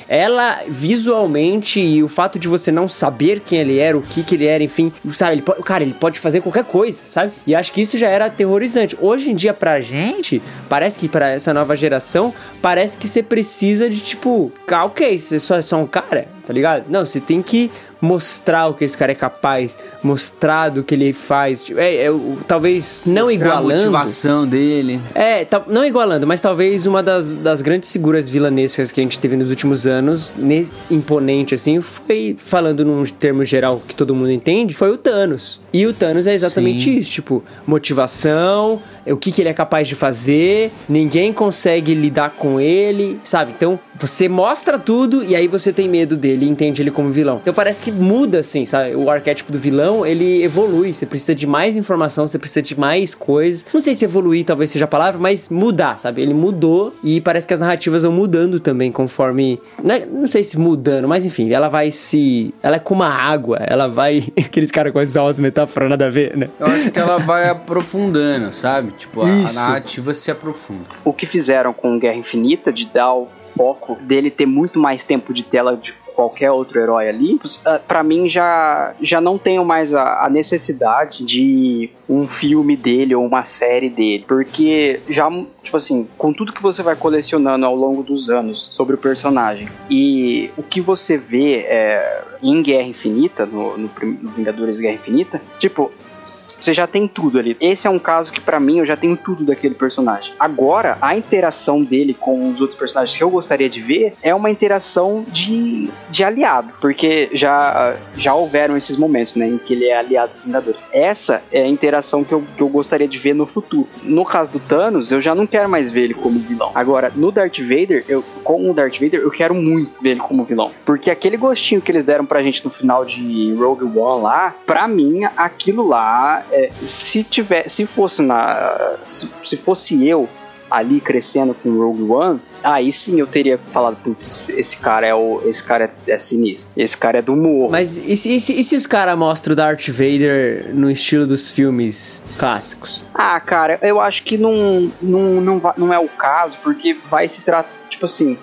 Ela, 0.07 0.61
visualmente, 0.67 1.79
e 1.79 2.03
o 2.03 2.07
fato 2.07 2.39
de 2.39 2.47
você 2.47 2.71
não 2.71 2.87
saber 2.87 3.41
quem 3.41 3.59
ele 3.59 3.77
era, 3.77 3.97
o 3.97 4.01
que 4.01 4.23
que 4.23 4.35
ele 4.35 4.45
era, 4.45 4.63
enfim, 4.63 4.91
sabe? 5.11 5.33
Ele 5.33 5.41
cara, 5.63 5.83
ele 5.83 5.93
pode 5.93 6.19
fazer 6.19 6.41
qualquer 6.41 6.63
coisa, 6.63 7.05
sabe? 7.05 7.31
E 7.45 7.55
acho 7.55 7.71
que 7.71 7.81
isso 7.81 7.97
já 7.97 8.07
era 8.07 8.25
aterrorizante. 8.25 8.97
Hoje 8.99 9.31
em 9.31 9.35
dia, 9.35 9.53
pra 9.53 9.79
gente, 9.79 10.41
parece 10.69 10.97
que 10.97 11.07
pra 11.07 11.29
essa 11.29 11.53
nova 11.53 11.75
geração, 11.75 12.33
parece 12.61 12.97
que 12.97 13.07
você 13.07 13.21
precisa 13.21 13.89
de, 13.89 13.99
tipo, 13.99 14.51
ah, 14.67 14.85
ok, 14.85 15.17
você 15.17 15.39
só 15.39 15.55
é 15.55 15.61
só 15.61 15.77
um 15.77 15.87
cara, 15.87 16.27
tá 16.45 16.53
ligado? 16.53 16.89
Não, 16.89 17.05
você 17.05 17.19
tem 17.19 17.41
que 17.41 17.71
mostrar 18.05 18.67
o 18.67 18.73
que 18.73 18.85
esse 18.85 18.97
cara 18.97 19.11
é 19.11 19.15
capaz, 19.15 19.77
mostrar 20.03 20.69
do 20.69 20.83
que 20.83 20.93
ele 20.95 21.11
faz. 21.11 21.65
Tipo, 21.65 21.79
É, 21.79 21.95
é, 22.05 22.09
talvez 22.47 23.01
não 23.05 23.23
Mostrar 23.25 23.33
igualando. 23.47 23.73
a 23.73 23.77
motivação 23.77 24.47
dele. 24.47 24.99
É, 25.13 25.43
tal- 25.43 25.65
não 25.67 25.83
igualando, 25.83 26.27
mas 26.27 26.39
talvez 26.39 26.85
uma 26.85 27.01
das, 27.01 27.37
das 27.37 27.61
grandes 27.61 27.91
figuras 27.91 28.29
vilanescas 28.29 28.91
que 28.91 29.01
a 29.01 29.03
gente 29.03 29.17
teve 29.19 29.35
nos 29.35 29.49
últimos 29.49 29.87
anos, 29.87 30.35
ne- 30.37 30.67
imponente 30.91 31.55
assim, 31.55 31.81
foi, 31.81 32.35
falando 32.37 32.85
num 32.85 33.03
termo 33.05 33.43
geral 33.43 33.81
que 33.87 33.95
todo 33.95 34.13
mundo 34.13 34.31
entende, 34.31 34.73
foi 34.75 34.91
o 34.91 34.97
Thanos. 34.97 35.59
E 35.73 35.85
o 35.87 35.93
Thanos 35.93 36.27
é 36.27 36.33
exatamente 36.33 36.83
Sim. 36.85 36.97
isso, 36.97 37.11
tipo, 37.11 37.43
motivação, 37.65 38.81
o 39.13 39.17
que, 39.17 39.31
que 39.31 39.41
ele 39.41 39.49
é 39.49 39.53
capaz 39.53 39.87
de 39.87 39.95
fazer, 39.95 40.71
ninguém 40.87 41.31
consegue 41.31 41.93
lidar 41.93 42.31
com 42.31 42.59
ele, 42.59 43.19
sabe? 43.23 43.53
Então, 43.55 43.79
você 43.99 44.27
mostra 44.27 44.77
tudo 44.77 45.23
e 45.23 45.35
aí 45.35 45.47
você 45.47 45.71
tem 45.71 45.87
medo 45.87 46.17
dele 46.17 46.47
entende 46.47 46.81
ele 46.81 46.91
como 46.91 47.11
vilão. 47.11 47.39
Então 47.41 47.53
parece 47.53 47.81
que 47.81 47.91
muda, 47.91 48.39
assim, 48.39 48.65
sabe? 48.65 48.95
O 48.95 49.09
arquétipo 49.09 49.51
do 49.51 49.59
vilão, 49.59 50.05
ele 50.05 50.43
evolui, 50.43 50.93
você 50.93 51.05
precisa 51.05 51.35
de 51.35 51.47
mais 51.47 51.77
informação, 51.77 52.25
você 52.25 52.37
precisa 52.37 52.61
de 52.61 52.79
mais 52.79 53.13
coisas. 53.13 53.65
Não 53.73 53.81
sei 53.81 53.93
se 53.93 54.05
evoluir 54.05 54.45
talvez 54.45 54.71
seja 54.71 54.85
a 54.85 54.87
palavra, 54.87 55.19
mas 55.19 55.49
mudar, 55.49 55.97
sabe? 55.97 56.21
Ele 56.21 56.33
mudou 56.33 56.93
e 57.03 57.21
parece 57.21 57.47
que 57.47 57.53
as 57.53 57.59
narrativas 57.59 58.03
vão 58.03 58.11
mudando 58.11 58.59
também 58.59 58.91
conforme... 58.91 59.59
né? 59.83 60.05
Não 60.11 60.27
sei 60.27 60.43
se 60.43 60.57
mudando, 60.57 61.07
mas 61.07 61.25
enfim, 61.25 61.51
ela 61.51 61.69
vai 61.69 61.91
se... 61.91 62.53
Ela 62.61 62.77
é 62.77 62.79
como 62.79 63.03
a 63.03 63.09
água, 63.09 63.57
ela 63.61 63.87
vai... 63.87 64.23
Aqueles 64.37 64.71
caras 64.71 64.93
com 64.93 64.99
as 64.99 65.39
metáforas 65.39 65.89
nada 65.89 66.07
a 66.07 66.09
ver, 66.09 66.35
né? 66.37 66.47
Eu 66.59 66.67
acho 66.67 66.91
que 66.91 66.99
ela 66.99 67.17
vai 67.17 67.49
aprofundando, 67.49 68.53
sabe? 68.53 68.93
Tipo, 68.95 69.21
a, 69.21 69.25
a 69.25 69.53
narrativa 69.53 70.13
se 70.13 70.31
aprofunda. 70.31 70.85
o 71.03 71.13
que 71.13 71.25
fizeram 71.25 71.73
com 71.73 71.99
Guerra 71.99 72.17
Infinita, 72.17 72.71
de 72.71 72.85
dar 72.85 73.13
o 73.13 73.27
foco 73.55 73.95
dele 74.01 74.29
ter 74.29 74.45
muito 74.45 74.77
mais 74.79 75.03
tempo 75.03 75.33
de 75.33 75.43
tela 75.43 75.77
de 75.77 75.93
qualquer 76.15 76.49
outro 76.49 76.79
herói 76.79 77.09
ali, 77.09 77.39
ah, 77.65 77.79
pra 77.85 78.01
mim 78.01 78.29
já, 78.29 78.93
já 79.01 79.19
não 79.19 79.37
tenho 79.37 79.65
mais 79.65 79.93
a, 79.93 80.25
a 80.25 80.29
necessidade 80.29 81.25
de 81.25 81.89
um 82.07 82.25
filme 82.25 82.77
dele 82.77 83.13
ou 83.13 83.25
uma 83.25 83.43
série 83.43 83.89
dele, 83.89 84.23
porque 84.25 85.01
já, 85.09 85.29
tipo 85.61 85.75
assim, 85.75 86.07
com 86.17 86.31
tudo 86.31 86.53
que 86.53 86.61
você 86.61 86.81
vai 86.81 86.95
colecionando 86.95 87.65
ao 87.65 87.75
longo 87.75 88.01
dos 88.01 88.29
anos 88.29 88.69
sobre 88.71 88.95
o 88.95 88.97
personagem 88.97 89.67
e 89.89 90.49
o 90.55 90.63
que 90.63 90.79
você 90.79 91.17
vê 91.17 91.65
é, 91.67 92.23
em 92.41 92.63
Guerra 92.63 92.87
Infinita, 92.87 93.45
no, 93.45 93.77
no, 93.77 93.89
no 94.21 94.29
Vingadores 94.31 94.79
Guerra 94.79 94.95
Infinita, 94.95 95.41
tipo, 95.59 95.91
você 96.27 96.73
já 96.73 96.87
tem 96.87 97.07
tudo 97.07 97.39
ali. 97.39 97.55
Esse 97.59 97.87
é 97.87 97.89
um 97.89 97.99
caso 97.99 98.31
que 98.31 98.41
pra 98.41 98.59
mim 98.59 98.79
eu 98.79 98.85
já 98.85 98.95
tenho 98.95 99.15
tudo 99.15 99.43
daquele 99.43 99.75
personagem. 99.75 100.33
Agora, 100.39 100.97
a 101.01 101.15
interação 101.15 101.83
dele 101.83 102.13
com 102.13 102.49
os 102.49 102.61
outros 102.61 102.77
personagens 102.77 103.17
que 103.17 103.23
eu 103.23 103.29
gostaria 103.29 103.69
de 103.69 103.81
ver 103.81 104.13
é 104.21 104.33
uma 104.33 104.49
interação 104.49 105.25
de, 105.27 105.89
de 106.09 106.23
aliado, 106.23 106.73
porque 106.81 107.29
já 107.33 107.95
já 108.15 108.33
houveram 108.33 108.77
esses 108.77 108.97
momentos, 108.97 109.35
né, 109.35 109.47
em 109.47 109.57
que 109.57 109.73
ele 109.73 109.85
é 109.85 109.97
aliado 109.97 110.33
dos 110.33 110.43
Vingadores. 110.43 110.81
Essa 110.91 111.43
é 111.51 111.61
a 111.61 111.67
interação 111.67 112.23
que 112.23 112.33
eu, 112.33 112.43
que 112.55 112.61
eu 112.61 112.69
gostaria 112.69 113.07
de 113.07 113.17
ver 113.17 113.33
no 113.33 113.45
futuro. 113.45 113.87
No 114.03 114.25
caso 114.25 114.51
do 114.51 114.59
Thanos, 114.59 115.11
eu 115.11 115.21
já 115.21 115.35
não 115.35 115.45
quero 115.45 115.69
mais 115.69 115.91
ver 115.91 116.05
ele 116.05 116.13
como 116.13 116.39
vilão. 116.39 116.71
Agora, 116.73 117.11
no 117.15 117.31
Darth 117.31 117.59
Vader, 117.59 118.05
eu 118.07 118.23
com 118.43 118.69
o 118.69 118.73
Darth 118.73 118.99
Vader, 118.99 119.21
eu 119.21 119.31
quero 119.31 119.53
muito 119.53 120.01
ver 120.01 120.11
ele 120.11 120.19
como 120.19 120.43
vilão, 120.43 120.71
porque 120.85 121.09
aquele 121.09 121.37
gostinho 121.37 121.81
que 121.81 121.91
eles 121.91 122.03
deram 122.03 122.25
pra 122.25 122.43
gente 122.43 122.63
no 122.63 122.71
final 122.71 123.03
de 123.03 123.53
Rogue 123.53 123.85
One 123.85 124.23
lá, 124.23 124.55
pra 124.65 124.87
mim, 124.87 125.23
aquilo 125.35 125.87
lá 125.87 126.14
é, 126.51 126.69
se 126.85 127.23
tiver, 127.23 127.67
se 127.69 127.85
fosse 127.85 128.21
na, 128.21 128.95
se, 129.03 129.29
se 129.43 129.57
fosse 129.57 130.07
eu 130.07 130.27
ali 130.69 130.99
crescendo 130.99 131.53
com 131.53 131.69
Rogue 131.77 132.03
One, 132.11 132.41
aí 132.63 132.91
sim 132.91 133.19
eu 133.19 133.27
teria 133.27 133.57
falado, 133.71 133.95
putz, 134.03 134.49
esse 134.49 134.77
cara 134.77 135.05
é 135.05 135.13
o, 135.13 135.41
esse 135.45 135.63
cara 135.63 135.91
é, 136.07 136.11
é 136.11 136.19
sinistro, 136.19 136.73
esse 136.75 136.97
cara 136.97 137.19
é 137.19 137.21
do 137.21 137.35
morro. 137.35 137.71
Mas 137.71 137.97
e 137.97 138.17
se, 138.17 138.35
e 138.35 138.39
se, 138.39 138.59
e 138.59 138.63
se 138.63 138.75
os 138.75 138.87
caras 138.87 139.17
mostram 139.17 139.53
o 139.53 139.55
Darth 139.55 139.87
Vader 139.89 140.71
no 140.73 140.89
estilo 140.89 141.25
dos 141.27 141.51
filmes 141.51 142.23
clássicos? 142.37 143.05
Ah, 143.13 143.39
cara, 143.39 143.79
eu 143.81 144.01
acho 144.01 144.23
que 144.23 144.37
não, 144.37 144.91
não, 145.01 145.39
não, 145.41 145.61
não 145.77 145.93
é 145.93 145.99
o 145.99 146.09
caso, 146.09 146.57
porque 146.63 146.97
vai 147.09 147.29
se 147.29 147.43
tratar, 147.43 147.69
tipo 147.89 148.05
assim, 148.05 148.37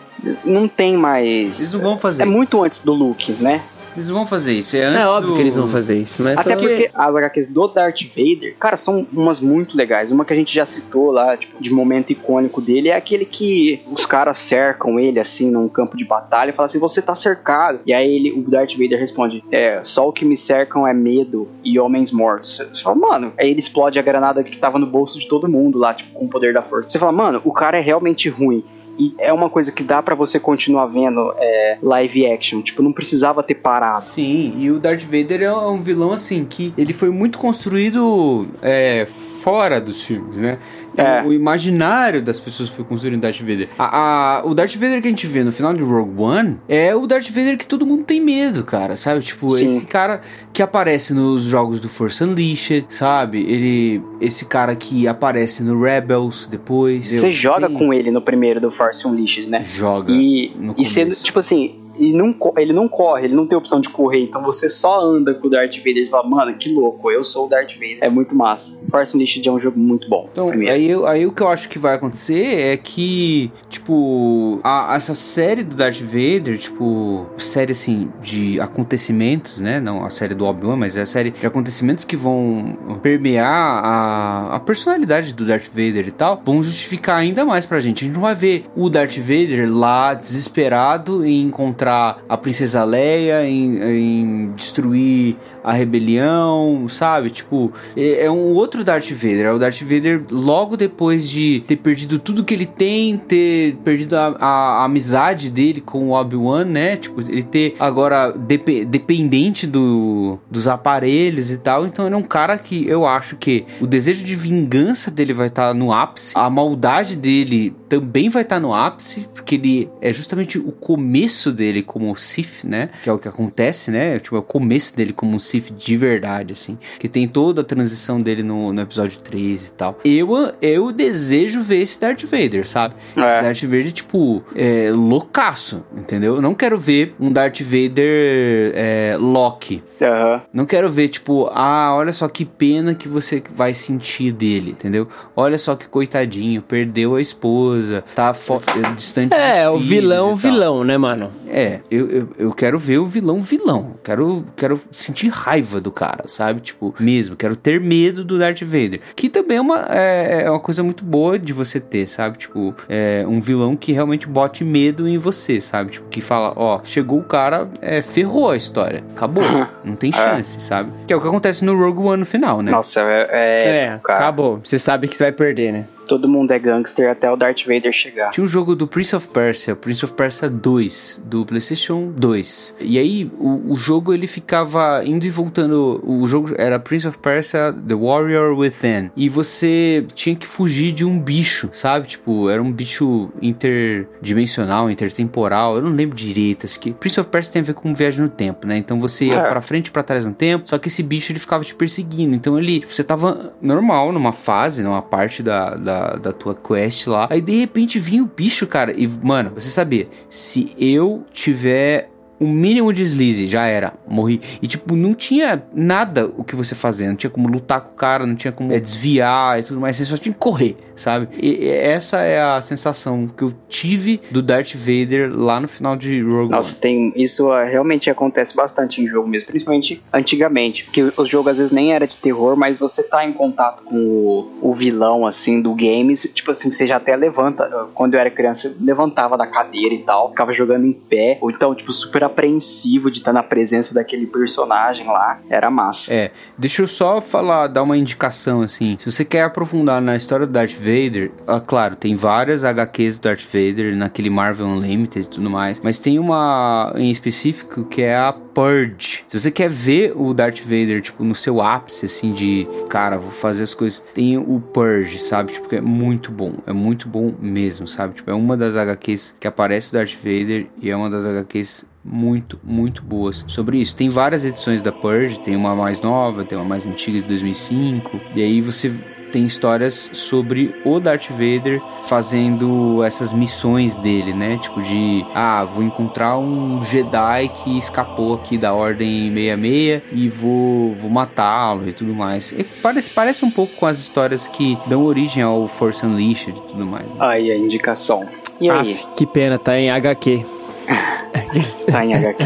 não 0.45 0.69
tem 0.69 0.97
mais. 0.97 1.59
Eles 1.61 1.73
não 1.73 1.81
vão 1.81 1.99
fazer 1.99 2.23
É 2.23 2.27
muito 2.27 2.51
isso. 2.57 2.65
antes 2.65 2.81
do 2.81 2.93
Luke, 2.93 3.33
né? 3.41 3.63
Eles 3.95 4.09
vão 4.09 4.27
fazer 4.27 4.55
isso. 4.55 4.77
É, 4.77 4.85
antes 4.85 5.01
É 5.01 5.07
óbvio 5.07 5.29
do- 5.31 5.35
que 5.37 5.41
eles 5.43 5.55
vão 5.57 5.69
fazer 5.69 5.99
isso, 5.99 6.23
mas 6.23 6.39
Até 6.39 6.55
tô- 6.57 6.63
porque 6.63 6.91
as 6.95 7.15
HQs 7.15 7.49
do 7.53 7.69
Darth 7.69 8.01
Vader, 8.09 8.55
cara, 8.59 8.77
são 8.77 9.07
umas 9.13 9.39
muito 9.41 9.77
legais. 9.77 10.11
Uma 10.11 10.25
que 10.25 10.33
a 10.33 10.37
gente 10.37 10.55
já 10.55 10.65
citou 10.65 11.11
lá, 11.11 11.37
tipo, 11.37 11.63
de 11.63 11.71
momento 11.71 12.11
icônico 12.11 12.61
dele, 12.61 12.89
é 12.89 12.97
aquele 12.97 13.25
que 13.27 13.83
os 13.91 14.07
caras 14.07 14.39
cercam 14.39 14.99
ele, 14.99 15.21
assim, 15.21 15.51
num 15.51 15.69
campo 15.69 15.97
de 15.97 16.05
batalha 16.07 16.51
e 16.51 16.53
falam 16.53 16.67
assim, 16.67 16.79
você 16.79 17.03
tá 17.03 17.15
cercado. 17.15 17.81
E 17.85 17.93
aí 17.93 18.15
ele, 18.15 18.33
o 18.33 18.43
Darth 18.49 18.73
Vader 18.73 18.99
responde, 18.99 19.45
é, 19.53 19.81
só 19.83 20.09
o 20.09 20.13
que 20.13 20.25
me 20.25 20.37
cercam 20.37 20.87
é 20.89 20.95
medo 20.95 21.49
e 21.63 21.79
homens 21.79 22.11
mortos. 22.11 22.59
Você 22.73 22.83
fala, 22.83 22.97
mano, 22.97 23.33
aí 23.39 23.51
ele 23.51 23.59
explode 23.61 23.99
a 23.99 24.03
granada 24.03 24.43
que 24.43 24.57
tava 24.57 24.79
no 24.79 24.87
bolso 24.87 25.19
de 25.19 25.29
todo 25.29 25.47
mundo 25.49 25.79
lá, 25.79 25.93
tipo, 25.93 26.13
com 26.19 26.25
o 26.25 26.29
poder 26.29 26.55
da 26.55 26.63
força. 26.63 26.91
Você 26.91 26.99
fala, 26.99 27.13
mano, 27.13 27.43
o 27.45 27.53
cara 27.53 27.77
é 27.77 27.81
realmente 27.81 28.29
ruim. 28.31 28.65
E 29.03 29.15
é 29.19 29.33
uma 29.33 29.51
coisa 29.51 29.73
que 29.73 29.83
dá 29.83 30.01
pra 30.01 30.15
você 30.15 30.39
continuar 30.39 30.87
vendo 30.87 31.35
é, 31.37 31.79
live 31.83 32.27
action. 32.31 32.63
Tipo, 32.63 32.83
não 32.83 32.93
precisava 32.93 33.43
ter 33.43 33.57
parado. 33.57 34.05
Sim, 34.05 34.55
e 34.57 34.71
o 34.71 34.79
Darth 34.79 35.03
Vader 35.03 35.43
é 35.43 35.53
um 35.53 35.81
vilão 35.81 36.13
assim 36.13 36.45
que 36.45 36.73
ele 36.79 36.93
foi 36.93 37.11
muito 37.11 37.37
construído 37.37 38.47
é, 38.63 39.07
fora 39.43 39.81
dos 39.81 40.05
filmes, 40.05 40.37
né? 40.37 40.59
É. 40.97 41.23
O 41.23 41.33
imaginário 41.33 42.23
das 42.23 42.39
pessoas 42.41 42.69
foi 42.69 42.85
construído 42.85 43.15
no 43.15 43.21
Darth 43.21 43.41
Vader. 43.41 43.69
A, 43.79 44.39
a- 44.39 44.47
o 44.47 44.55
Darth 44.55 44.75
Vader 44.75 45.01
que 45.01 45.09
a 45.09 45.11
gente 45.11 45.27
vê 45.27 45.43
no 45.45 45.53
final 45.53 45.73
de 45.73 45.83
Rogue 45.83 46.21
One 46.21 46.59
é 46.69 46.95
o 46.95 47.07
Darth 47.07 47.29
Vader 47.29 47.57
que 47.57 47.67
todo 47.67 47.87
mundo 47.87 48.05
tem 48.05 48.21
medo, 48.21 48.65
cara, 48.65 48.97
sabe? 48.97 49.21
Tipo, 49.23 49.49
Sim. 49.51 49.67
esse 49.67 49.87
cara 49.87 50.21
que 50.53 50.63
aparece 50.63 51.15
nos 51.15 51.43
jogos 51.45 51.81
do 51.81 51.89
Force 51.89 52.23
Unleashed, 52.23 52.87
sabe? 52.89 53.41
Ele, 53.41 54.03
esse 54.21 54.45
cara 54.45 54.75
que 54.77 55.07
aparece 55.09 55.63
no 55.63 55.81
Rebels 55.81 56.47
depois. 56.49 57.07
Você 57.11 57.33
joga 57.33 57.69
Tem- 57.69 57.77
com 57.79 57.93
ele 57.93 58.11
no 58.11 58.21
primeiro 58.23 58.61
do 58.61 58.71
Force 58.71 59.07
Unleashed, 59.07 59.49
né? 59.49 59.63
Joga. 59.63 60.13
E, 60.13 60.47
e 60.47 60.51
começo. 60.85 61.25
tipo 61.25 61.39
assim, 61.39 61.82
e 61.99 62.13
não, 62.13 62.35
ele 62.57 62.73
não 62.73 62.89
corre, 62.89 63.25
ele 63.25 63.35
não 63.35 63.47
tem 63.47 63.57
opção 63.57 63.81
de 63.81 63.89
correr, 63.89 64.23
então 64.23 64.43
você 64.43 64.69
só 64.71 65.01
anda 65.01 65.35
com 65.35 65.47
o 65.47 65.51
Darth 65.51 65.77
Vader 65.79 65.99
e 66.05 66.07
fala, 66.07 66.29
mano, 66.29 66.55
que 66.55 66.73
louco, 66.73 67.11
eu 67.11 67.23
sou 67.25 67.47
o 67.47 67.49
Darth 67.49 67.73
Vader. 67.75 67.99
É 68.01 68.09
muito 68.09 68.35
massa. 68.35 68.81
Force 68.91 69.15
Unleashed 69.15 69.47
é 69.49 69.53
um 69.53 69.59
jogo 69.59 69.79
muito 69.79 70.09
bom. 70.09 70.29
Então, 70.33 70.49
primeiro. 70.49 70.73
aí, 71.07 71.19
aí 71.21 71.27
o 71.27 71.33
que 71.33 71.43
eu 71.43 71.49
acho 71.49 71.69
que 71.69 71.79
vai 71.79 71.95
acontecer 71.95 72.45
é 72.73 72.77
que, 72.77 73.51
tipo, 73.69 74.61
a- 74.63 74.95
essa 74.97 75.15
série 75.15 75.63
do 75.63 75.75
Darth 75.77 76.01
Vader, 76.01 76.59
tipo, 76.59 77.27
série 77.39 77.73
assim 77.73 78.11
de 78.23 78.61
acontecimentos, 78.61 79.61
né? 79.61 79.81
Não 79.81 80.05
a 80.05 80.11
série 80.11 80.35
do 80.35 80.45
Obi-Wan, 80.45 80.77
mas 80.77 80.97
é 80.97 81.03
a 81.03 81.07
série 81.07 81.31
de 81.31 81.47
acontecimentos 81.47 82.05
que 82.05 82.17
vão 82.17 82.77
permear 83.03 83.83
a, 83.85 84.57
a 84.57 84.61
personalidade 84.61 85.33
do 85.35 85.45
Darth 85.45 85.67
Vader 85.69 86.07
e 86.09 86.11
tal, 86.11 86.41
vão 86.45 86.63
justificar 86.63 87.17
ainda 87.19 87.45
mais 87.45 87.67
pra 87.67 87.81
gente. 87.81 88.05
A 88.05 88.07
gente 88.07 88.15
não 88.15 88.23
vai 88.23 88.35
ver 88.35 88.67
o 88.77 88.89
Darth 88.89 89.17
Vader 89.19 89.71
lá 89.73 90.15
desesperado 90.15 91.25
em 91.25 91.43
encontrar 91.43 91.82
a 91.89 92.37
Princesa 92.37 92.85
Leia, 92.85 93.45
em, 93.47 93.79
em 93.83 94.53
destruir 94.55 95.37
a 95.65 95.73
rebelião, 95.73 96.87
sabe? 96.89 97.31
Tipo, 97.31 97.73
é, 97.97 98.25
é 98.27 98.31
um 98.31 98.53
outro 98.55 98.83
Darth 98.85 99.11
Vader. 99.11 99.47
É 99.47 99.53
o 99.53 99.59
Darth 99.59 99.81
Vader 99.83 100.23
logo 100.31 100.77
depois 100.77 101.29
de 101.29 101.61
ter 101.67 101.77
perdido 101.77 102.19
tudo 102.19 102.45
que 102.45 102.53
ele 102.55 102.67
tem, 102.67 103.17
ter 103.17 103.77
perdido 103.85 104.17
a, 104.17 104.37
a- 104.41 104.81
a 104.83 104.85
amizade 104.85 105.51
dele 105.51 105.81
com 105.81 106.09
o 106.09 106.13
Obi-Wan, 106.13 106.65
né? 106.65 106.97
Tipo, 106.97 107.21
ele 107.21 107.43
ter 107.43 107.75
agora 107.79 108.33
depe- 108.33 108.85
dependente 108.85 109.67
do, 109.67 110.39
dos 110.51 110.67
aparelhos 110.69 111.51
e 111.51 111.59
tal. 111.59 111.87
Então 111.87 112.07
ele 112.07 112.15
é 112.15 112.19
um 112.19 112.23
cara 112.23 112.59
que 112.59 112.87
eu 112.89 113.07
acho 113.07 113.37
que 113.37 113.65
o 113.81 113.87
desejo 113.87 114.25
de 114.25 114.35
vingança 114.35 115.11
dele 115.11 115.33
vai 115.33 115.47
estar 115.47 115.73
no 115.75 115.93
ápice, 115.93 116.33
a 116.37 116.49
maldade 116.51 117.17
dele 117.17 117.75
também 117.93 118.31
vai 118.31 118.41
estar 118.41 118.59
no 118.59 118.73
ápice, 118.73 119.29
porque 119.35 119.57
ele 119.57 119.91
é 120.01 120.11
justamente 120.15 120.59
o 120.59 120.73
começo 120.73 121.53
dele 121.53 121.83
como 121.83 122.17
Sith, 122.17 122.65
né? 122.65 122.89
Que 123.03 123.11
é 123.11 123.13
o 123.13 123.19
que 123.19 123.29
acontece, 123.29 123.91
né? 123.91 124.19
Tipo, 124.19 124.37
é 124.37 124.39
o 124.39 124.43
começo 124.43 124.97
dele 124.97 125.13
como 125.13 125.37
um 125.37 125.39
Sith 125.39 125.71
de 125.77 125.95
verdade, 125.95 126.55
assim. 126.55 126.79
Que 126.99 127.07
tem 127.07 127.29
toda 127.29 127.61
a 127.61 127.65
transição 127.65 128.19
dele 128.19 128.43
no, 128.43 128.73
no 128.73 128.81
episódio 128.81 129.19
3 129.19 129.67
e 129.67 129.73
tal. 129.73 129.99
Eu, 130.07 130.55
eu 130.63 130.91
desejo 130.91 131.61
ver 131.61 131.83
esse 131.83 132.01
Darth 132.01 132.23
Vader, 132.23 132.67
sabe? 132.67 132.95
É. 133.15 133.27
Esse 133.27 133.43
Darth 133.43 133.63
Vader, 133.65 133.93
tipo, 133.93 134.43
é, 134.57 134.91
loucaço, 134.91 135.85
entendeu? 135.95 136.37
Eu 136.37 136.43
não 136.43 136.55
quero 136.55 136.81
ver 136.81 137.15
um 137.21 137.31
Darth 137.31 137.61
Vader 137.61 138.73
é, 138.75 139.19
Loki. 139.21 139.83
Aham. 140.01 140.41
Não 140.51 140.65
quero 140.65 140.91
ver, 140.91 141.09
tipo, 141.09 141.51
ah, 141.53 141.95
olha 141.95 142.13
só 142.15 142.27
que 142.27 142.47
pena 142.47 142.95
que 142.95 143.07
você 143.07 143.43
vai 143.55 143.75
sentir 143.75 144.33
dele, 144.33 144.71
entendeu? 144.71 145.07
Olha 145.37 145.59
só 145.59 145.77
que 145.77 145.87
coitadinho, 145.87 146.63
perdeu 146.63 147.17
a 147.17 147.21
esposa, 147.21 147.82
tá 148.15 148.33
fo- 148.35 148.61
distante 148.97 149.35
É, 149.35 149.69
o 149.69 149.79
vilão, 149.79 150.35
vilão, 150.37 150.85
né, 150.85 150.97
mano? 150.97 151.31
É, 151.49 151.81
eu, 151.91 152.11
eu, 152.11 152.29
eu 152.39 152.53
quero 152.53 152.79
ver 152.79 152.99
o 152.99 153.07
vilão 153.07 153.41
vilão. 153.43 153.95
Quero, 154.03 154.45
quero 154.57 154.81
sentir 154.91 155.29
raiva 155.29 155.81
do 155.81 155.91
cara, 155.91 156.25
sabe? 156.27 156.61
Tipo, 156.61 156.95
mesmo. 156.99 157.37
Quero 157.37 157.55
ter 157.57 157.81
medo 157.81 158.25
do 158.25 158.39
Darth 158.39 158.63
Vader. 158.63 159.01
Que 159.15 159.29
também 159.29 159.57
é 159.59 159.61
uma, 159.61 159.87
é, 159.89 160.43
é 160.45 160.51
uma 160.51 160.61
coisa 160.61 160.83
muito 160.83 161.05
boa 161.05 161.39
de 161.39 161.53
você 161.53 161.79
ter, 161.81 162.07
sabe? 162.07 162.39
Tipo, 162.39 162.75
é 162.89 163.25
um 163.29 163.41
vilão 163.41 163.77
que 163.77 163.93
realmente 163.93 164.27
bote 164.27 164.65
medo 164.65 165.07
em 165.09 165.19
você, 165.19 165.61
sabe? 165.61 165.91
Tipo, 165.93 166.09
que 166.09 166.21
fala, 166.21 166.53
ó, 166.57 166.81
chegou 166.85 167.19
o 167.19 167.25
cara, 167.25 167.69
é, 167.81 168.01
ferrou 168.03 168.51
a 168.51 168.57
história. 168.57 169.05
Acabou. 169.15 169.43
Não 169.85 169.97
tem 169.97 170.13
chance, 170.13 170.61
sabe? 170.61 170.91
Que 171.07 171.13
é 171.13 171.17
o 171.17 171.21
que 171.21 171.29
acontece 171.29 171.65
no 171.65 171.77
Rogue 171.77 172.01
One 172.01 172.21
no 172.21 172.27
final, 172.27 172.63
né? 172.63 172.71
Nossa, 172.71 173.01
é, 173.01 173.29
é, 173.31 173.69
É, 173.95 174.01
cara, 174.03 174.19
acabou. 174.19 174.61
Você 174.63 174.79
sabe 174.79 175.09
que 175.09 175.17
você 175.17 175.25
vai 175.25 175.33
perder, 175.33 175.73
né? 175.73 175.85
Todo 176.13 176.29
mundo 176.29 176.51
é 176.51 176.59
gangster 176.59 177.11
até 177.11 177.31
o 177.31 177.37
Darth 177.37 177.65
Vader 177.65 177.91
chegar. 177.91 178.29
Tinha 178.33 178.45
um 178.45 178.47
jogo 178.47 178.77
do 178.77 178.87
Prince 178.87 179.17
of 179.17 179.29
Persia, 179.29 179.75
Prince 179.75 180.05
of 180.05 180.13
Persia 180.13 180.47
2, 180.51 181.23
do 181.25 181.47
PlayStation 181.47 182.13
2. 182.15 182.77
E 182.81 182.99
aí 182.99 183.31
o, 183.39 183.73
o 183.73 183.77
jogo 183.77 184.13
ele 184.13 184.27
ficava 184.27 185.03
indo 185.07 185.25
e 185.25 185.31
voltando. 185.31 186.03
O 186.05 186.29
jogo 186.29 186.53
era 186.59 186.79
Prince 186.79 187.09
of 187.09 187.17
Persia 187.17 187.73
The 187.73 187.95
Warrior 187.95 188.55
Within. 188.59 189.11
E 189.17 189.31
você 189.31 190.05
tinha 190.15 190.37
que 190.37 190.47
fugir 190.47 190.93
de 190.93 191.03
um 191.03 191.19
bicho, 191.19 191.71
sabe? 191.73 192.09
Tipo, 192.09 192.51
era 192.51 192.63
um 192.63 192.71
bicho 192.71 193.31
interdimensional, 193.41 194.91
intertemporal. 194.91 195.77
Eu 195.77 195.83
não 195.83 195.93
lembro 195.93 196.15
direito. 196.15 196.67
Acho 196.67 196.79
que 196.79 196.93
Prince 196.93 197.19
of 197.21 197.31
Persia 197.31 197.53
tem 197.55 197.63
a 197.63 197.65
ver 197.65 197.75
com 197.75 197.95
viagem 197.95 198.21
no 198.23 198.29
tempo, 198.29 198.67
né? 198.67 198.77
Então 198.77 199.01
você 199.01 199.27
ia 199.27 199.37
É. 199.39 199.49
pra 199.49 199.63
frente 199.63 199.87
e 199.87 199.91
pra 199.91 200.03
trás 200.03 200.27
no 200.27 200.35
tempo. 200.35 200.69
Só 200.69 200.77
que 200.77 200.89
esse 200.89 201.03
bicho 201.03 201.33
ele 201.33 201.39
ficava 201.39 201.65
te 201.65 201.75
perseguindo. 201.75 202.35
Então 202.35 202.59
ele, 202.59 202.81
tipo, 202.81 202.93
você 202.93 203.03
tava 203.03 203.55
normal 203.63 204.13
numa 204.13 204.33
fase, 204.35 204.83
numa 204.83 205.01
parte 205.01 205.43
da, 205.43 205.75
da, 205.75 206.02
da 206.23 206.33
tua 206.33 206.55
quest 206.55 207.07
lá. 207.07 207.27
Aí 207.31 207.41
de 207.41 207.59
repente 207.59 207.99
vinha 207.99 208.23
o 208.23 208.27
bicho, 208.27 208.67
cara. 208.67 208.93
E, 208.93 209.07
mano, 209.07 209.53
você 209.55 209.69
sabia, 209.69 210.09
se 210.29 210.75
eu 210.79 211.25
tiver 211.33 212.12
o 212.43 212.49
mínimo 212.49 212.93
de 212.93 213.03
deslize, 213.03 213.47
já 213.47 213.67
era, 213.67 213.93
morri. 214.09 214.41
E 214.61 214.67
tipo, 214.67 214.97
não 214.97 215.15
tinha 215.15 215.63
nada 215.73 216.27
o 216.37 216.43
que 216.43 216.57
você 216.57 216.75
fazer, 216.75 217.09
não 217.09 217.15
tinha 217.15 217.31
como 217.31 217.49
lutar 217.49 217.81
com 217.81 217.93
o 217.93 217.97
cara, 217.97 218.27
não 218.27 218.35
tinha 218.35 218.51
como 218.51 218.73
é, 218.73 218.81
desviar 218.81 219.61
e 219.61 219.63
tudo 219.63 219.81
mais, 219.81 219.97
você 219.97 220.05
só 220.05 220.17
tinha 220.17 220.33
que 220.33 220.39
correr, 220.39 220.77
sabe? 220.97 221.29
E, 221.41 221.69
essa 221.69 222.21
é 222.21 222.41
a 222.41 222.61
sensação 222.61 223.29
que 223.29 223.45
eu 223.45 223.53
tive 223.69 224.21
do 224.31 224.43
Darth 224.43 224.75
Vader 224.75 225.31
lá 225.33 225.61
no 225.61 225.69
final 225.69 225.97
de 225.97 226.21
Rogue 226.21 226.51
Nossa, 226.51 226.73
One. 226.73 226.81
tem 226.81 227.13
isso 227.17 227.51
ah, 227.51 227.65
realmente 227.65 228.11
acontece 228.11 228.57
bastante 228.57 229.01
em 229.01 229.07
jogo 229.07 229.29
mesmo, 229.29 229.49
principalmente 229.49 230.03
antigamente, 230.13 230.85
porque 230.85 231.13
o 231.17 231.25
jogo 231.25 231.49
às 231.49 231.59
vezes 231.59 231.73
nem 231.73 231.93
era 231.93 232.07
de 232.07 232.17
terror, 232.17 232.57
mas 232.57 232.77
você 232.77 233.03
tá 233.03 233.25
em 233.25 233.33
contato 233.33 233.85
com 233.85 233.97
o, 233.97 234.71
o 234.71 234.75
vilão 234.75 235.27
assim 235.27 235.61
do 235.61 235.75
games, 235.75 236.31
tipo 236.35 236.51
assim, 236.51 236.71
você 236.71 236.87
já 236.87 236.97
até 236.97 237.15
levanta, 237.15 237.89
quando 237.95 238.15
eu 238.15 238.21
era 238.21 238.31
criança, 238.31 238.75
levantava 238.81 239.37
da 239.37 239.47
cadeira 239.47 239.95
e 239.95 239.99
tal, 239.99 240.31
ficava 240.31 240.53
jogando 240.53 240.87
em 240.87 240.93
pé, 240.93 241.39
ou 241.41 241.51
então 241.51 241.75
tipo 241.75 241.93
super 241.93 242.25
apreensivo 242.33 243.11
de 243.11 243.19
estar 243.19 243.33
na 243.33 243.43
presença 243.43 243.95
daquele 243.95 244.27
personagem 244.27 245.07
lá, 245.07 245.41
era 245.49 245.71
massa. 245.71 246.13
É, 246.13 246.33
deixa 246.59 246.83
eu 246.83 246.87
só 246.87 247.21
falar, 247.21 247.69
dar 247.69 247.83
uma 247.83 247.97
indicação 247.97 248.63
assim. 248.63 248.97
Se 248.99 249.11
você 249.11 249.25
quer 249.25 249.45
aprofundar 249.45 250.01
na 250.01 250.17
história 250.17 250.47
do 250.47 250.53
Darth 250.53 250.75
Vader, 250.75 251.31
ah, 251.47 251.61
claro, 251.61 251.97
tem 251.97 252.15
várias 252.15 252.65
HQs 252.65 253.19
do 253.19 253.23
Darth 253.23 253.45
Vader 253.45 253.95
naquele 253.97 254.31
Marvel 254.31 254.67
Unlimited 254.67 255.27
e 255.27 255.29
tudo 255.29 255.51
mais, 255.51 255.81
mas 255.81 255.99
tem 255.99 256.19
uma 256.19 256.93
em 256.97 257.11
específico 257.11 257.85
que 257.85 258.03
é 258.03 258.17
a 258.17 258.33
Purge. 258.33 259.25
Se 259.29 259.41
você 259.41 259.51
quer 259.51 259.69
ver 259.69 260.13
o 260.15 260.35
Darth 260.35 260.61
Vader, 260.61 261.01
tipo, 261.01 261.25
no 261.25 261.35
seu 261.35 261.61
ápice, 261.61 262.07
assim, 262.07 262.33
de 262.33 262.69
cara, 262.89 263.17
vou 263.19 263.31
fazer 263.31 263.63
as 263.63 263.75
coisas, 263.75 264.01
tem 264.15 264.37
o 264.37 264.61
Purge, 264.61 265.19
sabe? 265.19 265.53
Tipo, 265.53 265.75
é 265.75 265.81
muito 265.81 266.31
bom, 266.31 266.55
é 266.67 266.73
muito 266.73 267.09
bom 267.09 267.35
mesmo, 267.41 267.89
sabe? 267.89 268.15
Tipo, 268.15 268.31
é 268.31 268.35
uma 268.35 268.57
das 268.57 268.77
HQs 268.77 269.37
que 269.41 269.47
aparece 269.47 269.91
o 269.91 269.93
Darth 269.95 270.15
Vader 270.17 270.67
e 270.81 270.91
é 270.91 270.97
uma 270.97 271.09
das 271.09 271.27
HQs 271.27 271.92
muito, 272.05 272.59
muito 272.63 273.03
boas 273.03 273.45
sobre 273.49 273.79
isso. 273.79 273.97
Tem 273.97 274.09
várias 274.09 274.45
edições 274.45 274.83
da 274.83 274.93
Purge, 274.93 275.39
tem 275.41 275.57
uma 275.57 275.75
mais 275.75 276.01
nova, 276.01 276.45
tem 276.45 276.59
uma 276.59 276.65
mais 276.65 276.87
antiga 276.87 277.21
de 277.21 277.29
2005, 277.29 278.21
e 278.35 278.43
aí 278.43 278.61
você 278.61 278.93
tem 279.33 279.47
histórias 279.47 280.11
sobre 280.13 280.75
o 280.85 281.01
Darth 281.01 281.31
Vader 281.31 281.81
fazendo 282.03 283.03
essas 283.03 283.33
missões 283.33 283.97
dele, 283.97 284.35
né? 284.35 284.59
Tipo 284.59 284.83
de, 284.83 285.25
ah, 285.35 285.65
vou 285.65 285.83
encontrar 285.83 286.37
um 286.39 286.83
Jedi 286.83 287.49
que 287.49 287.79
escapou 287.79 288.35
aqui 288.35 288.59
da 288.59 288.75
Ordem 288.75 289.33
66 289.33 290.03
e 290.13 290.29
vou, 290.29 290.95
vou 290.95 291.11
matá-lo 291.11 291.89
e 291.89 291.93
tudo 291.95 292.15
mais. 292.15 292.53
E 292.53 292.63
parece, 292.63 293.09
parece 293.09 293.45
um 293.45 293.51
pouco 293.51 293.75
com 293.77 293.87
as 293.87 293.99
histórias 293.99 294.47
que 294.47 294.77
dão 294.87 295.03
origem 295.03 295.43
ao 295.43 295.67
Force 295.67 296.05
Unleashed 296.05 296.55
e 296.55 296.63
tudo 296.69 296.85
mais. 296.85 297.07
né? 297.07 297.17
Aí 297.19 297.51
a 297.51 297.57
indicação. 297.57 298.29
E 298.61 298.69
aí? 298.69 298.93
Aff, 298.93 299.09
que 299.17 299.27
pena, 299.27 299.59
tá 299.59 299.79
em 299.79 299.91
HQ. 299.91 300.45
Avengers. 300.93 301.85
Tá 301.85 302.05
em 302.05 302.15
HQ. 302.15 302.45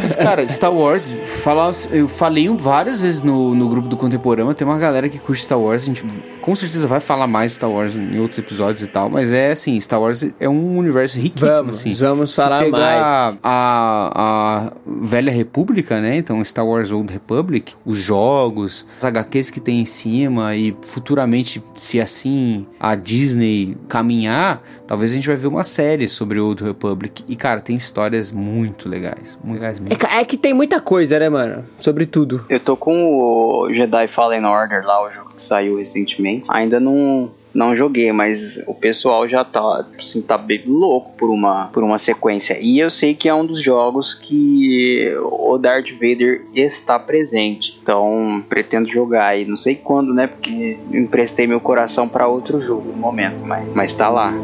Mas, 0.00 0.14
cara, 0.14 0.46
Star 0.46 0.72
Wars, 0.72 1.12
falar, 1.42 1.72
eu 1.90 2.08
falei 2.08 2.48
várias 2.48 3.02
vezes 3.02 3.22
no, 3.22 3.54
no 3.54 3.68
grupo 3.68 3.88
do 3.88 3.96
Contemporâneo, 3.96 4.54
tem 4.54 4.66
uma 4.66 4.78
galera 4.78 5.08
que 5.08 5.18
curte 5.18 5.42
Star 5.42 5.58
Wars, 5.58 5.82
a 5.82 5.86
gente 5.86 6.04
com 6.40 6.54
certeza 6.54 6.86
vai 6.86 7.00
falar 7.00 7.26
mais 7.26 7.52
de 7.52 7.56
Star 7.56 7.70
Wars 7.70 7.96
em 7.96 8.18
outros 8.18 8.38
episódios 8.38 8.82
e 8.82 8.86
tal, 8.86 9.08
mas 9.08 9.32
é 9.32 9.52
assim, 9.52 9.78
Star 9.80 10.00
Wars 10.00 10.26
é 10.38 10.48
um 10.48 10.76
universo 10.76 11.18
riquíssimo, 11.18 11.50
Vamos, 11.50 11.78
assim. 11.78 11.94
vamos 11.94 12.30
Se 12.30 12.36
falar 12.36 12.64
pegar 12.64 12.78
mais. 12.78 13.38
A, 13.42 14.12
a 14.14 14.72
Velha 14.86 15.32
República, 15.32 16.00
né, 16.00 16.16
então 16.16 16.44
Star 16.44 16.66
Wars 16.66 16.90
Old 16.90 17.12
Republic, 17.12 17.74
os 17.84 17.98
jogos, 17.98 18.86
as 18.98 19.04
HQs 19.04 19.50
que 19.50 19.60
tem 19.60 19.80
em 19.80 19.86
cima 19.86 20.54
e 20.54 20.76
futuramente, 20.82 21.62
se 21.74 22.00
assim 22.00 22.66
a 22.78 22.94
Disney 22.94 23.76
caminhar, 23.88 24.62
talvez 24.86 25.12
a 25.12 25.14
gente 25.14 25.26
vai 25.26 25.36
ver 25.36 25.46
uma 25.46 25.64
série 25.64 26.08
sobre 26.08 26.38
Old 26.40 26.62
Republic. 26.62 27.03
E, 27.28 27.36
cara, 27.36 27.60
tem 27.60 27.76
histórias 27.76 28.32
muito 28.32 28.88
legais, 28.88 29.38
muito 29.42 29.60
legais 29.60 29.80
mesmo. 29.80 29.98
É, 30.10 30.20
é 30.20 30.24
que 30.24 30.36
tem 30.36 30.54
muita 30.54 30.80
coisa, 30.80 31.18
né, 31.18 31.28
mano? 31.28 31.64
Sobre 31.78 32.06
tudo. 32.06 32.44
Eu 32.48 32.60
tô 32.60 32.76
com 32.76 33.16
o 33.16 33.72
Jedi 33.72 34.08
Fallen 34.08 34.44
Order 34.44 34.84
lá, 34.84 35.04
o 35.04 35.10
jogo 35.10 35.30
que 35.34 35.42
saiu 35.42 35.76
recentemente. 35.76 36.44
Ainda 36.48 36.78
não, 36.80 37.30
não 37.54 37.74
joguei, 37.76 38.12
mas 38.12 38.62
o 38.66 38.74
pessoal 38.74 39.28
já 39.28 39.44
tá, 39.44 39.86
assim, 39.98 40.20
tá 40.20 40.36
bem 40.36 40.62
louco 40.66 41.12
por 41.16 41.30
uma, 41.30 41.66
por 41.66 41.84
uma 41.84 41.98
sequência. 41.98 42.58
E 42.60 42.78
eu 42.78 42.90
sei 42.90 43.14
que 43.14 43.28
é 43.28 43.34
um 43.34 43.46
dos 43.46 43.62
jogos 43.62 44.12
que 44.12 45.14
o 45.22 45.56
Darth 45.56 45.90
Vader 45.92 46.44
está 46.54 46.98
presente. 46.98 47.78
Então, 47.82 48.44
pretendo 48.48 48.88
jogar 48.90 49.26
aí. 49.26 49.44
Não 49.44 49.56
sei 49.56 49.76
quando, 49.76 50.12
né? 50.12 50.26
Porque 50.26 50.78
emprestei 50.92 51.46
meu 51.46 51.60
coração 51.60 52.08
pra 52.08 52.26
outro 52.26 52.60
jogo 52.60 52.90
no 52.90 52.96
momento, 52.96 53.44
mas, 53.44 53.72
mas 53.74 53.92
tá 53.92 54.08
lá. 54.08 54.34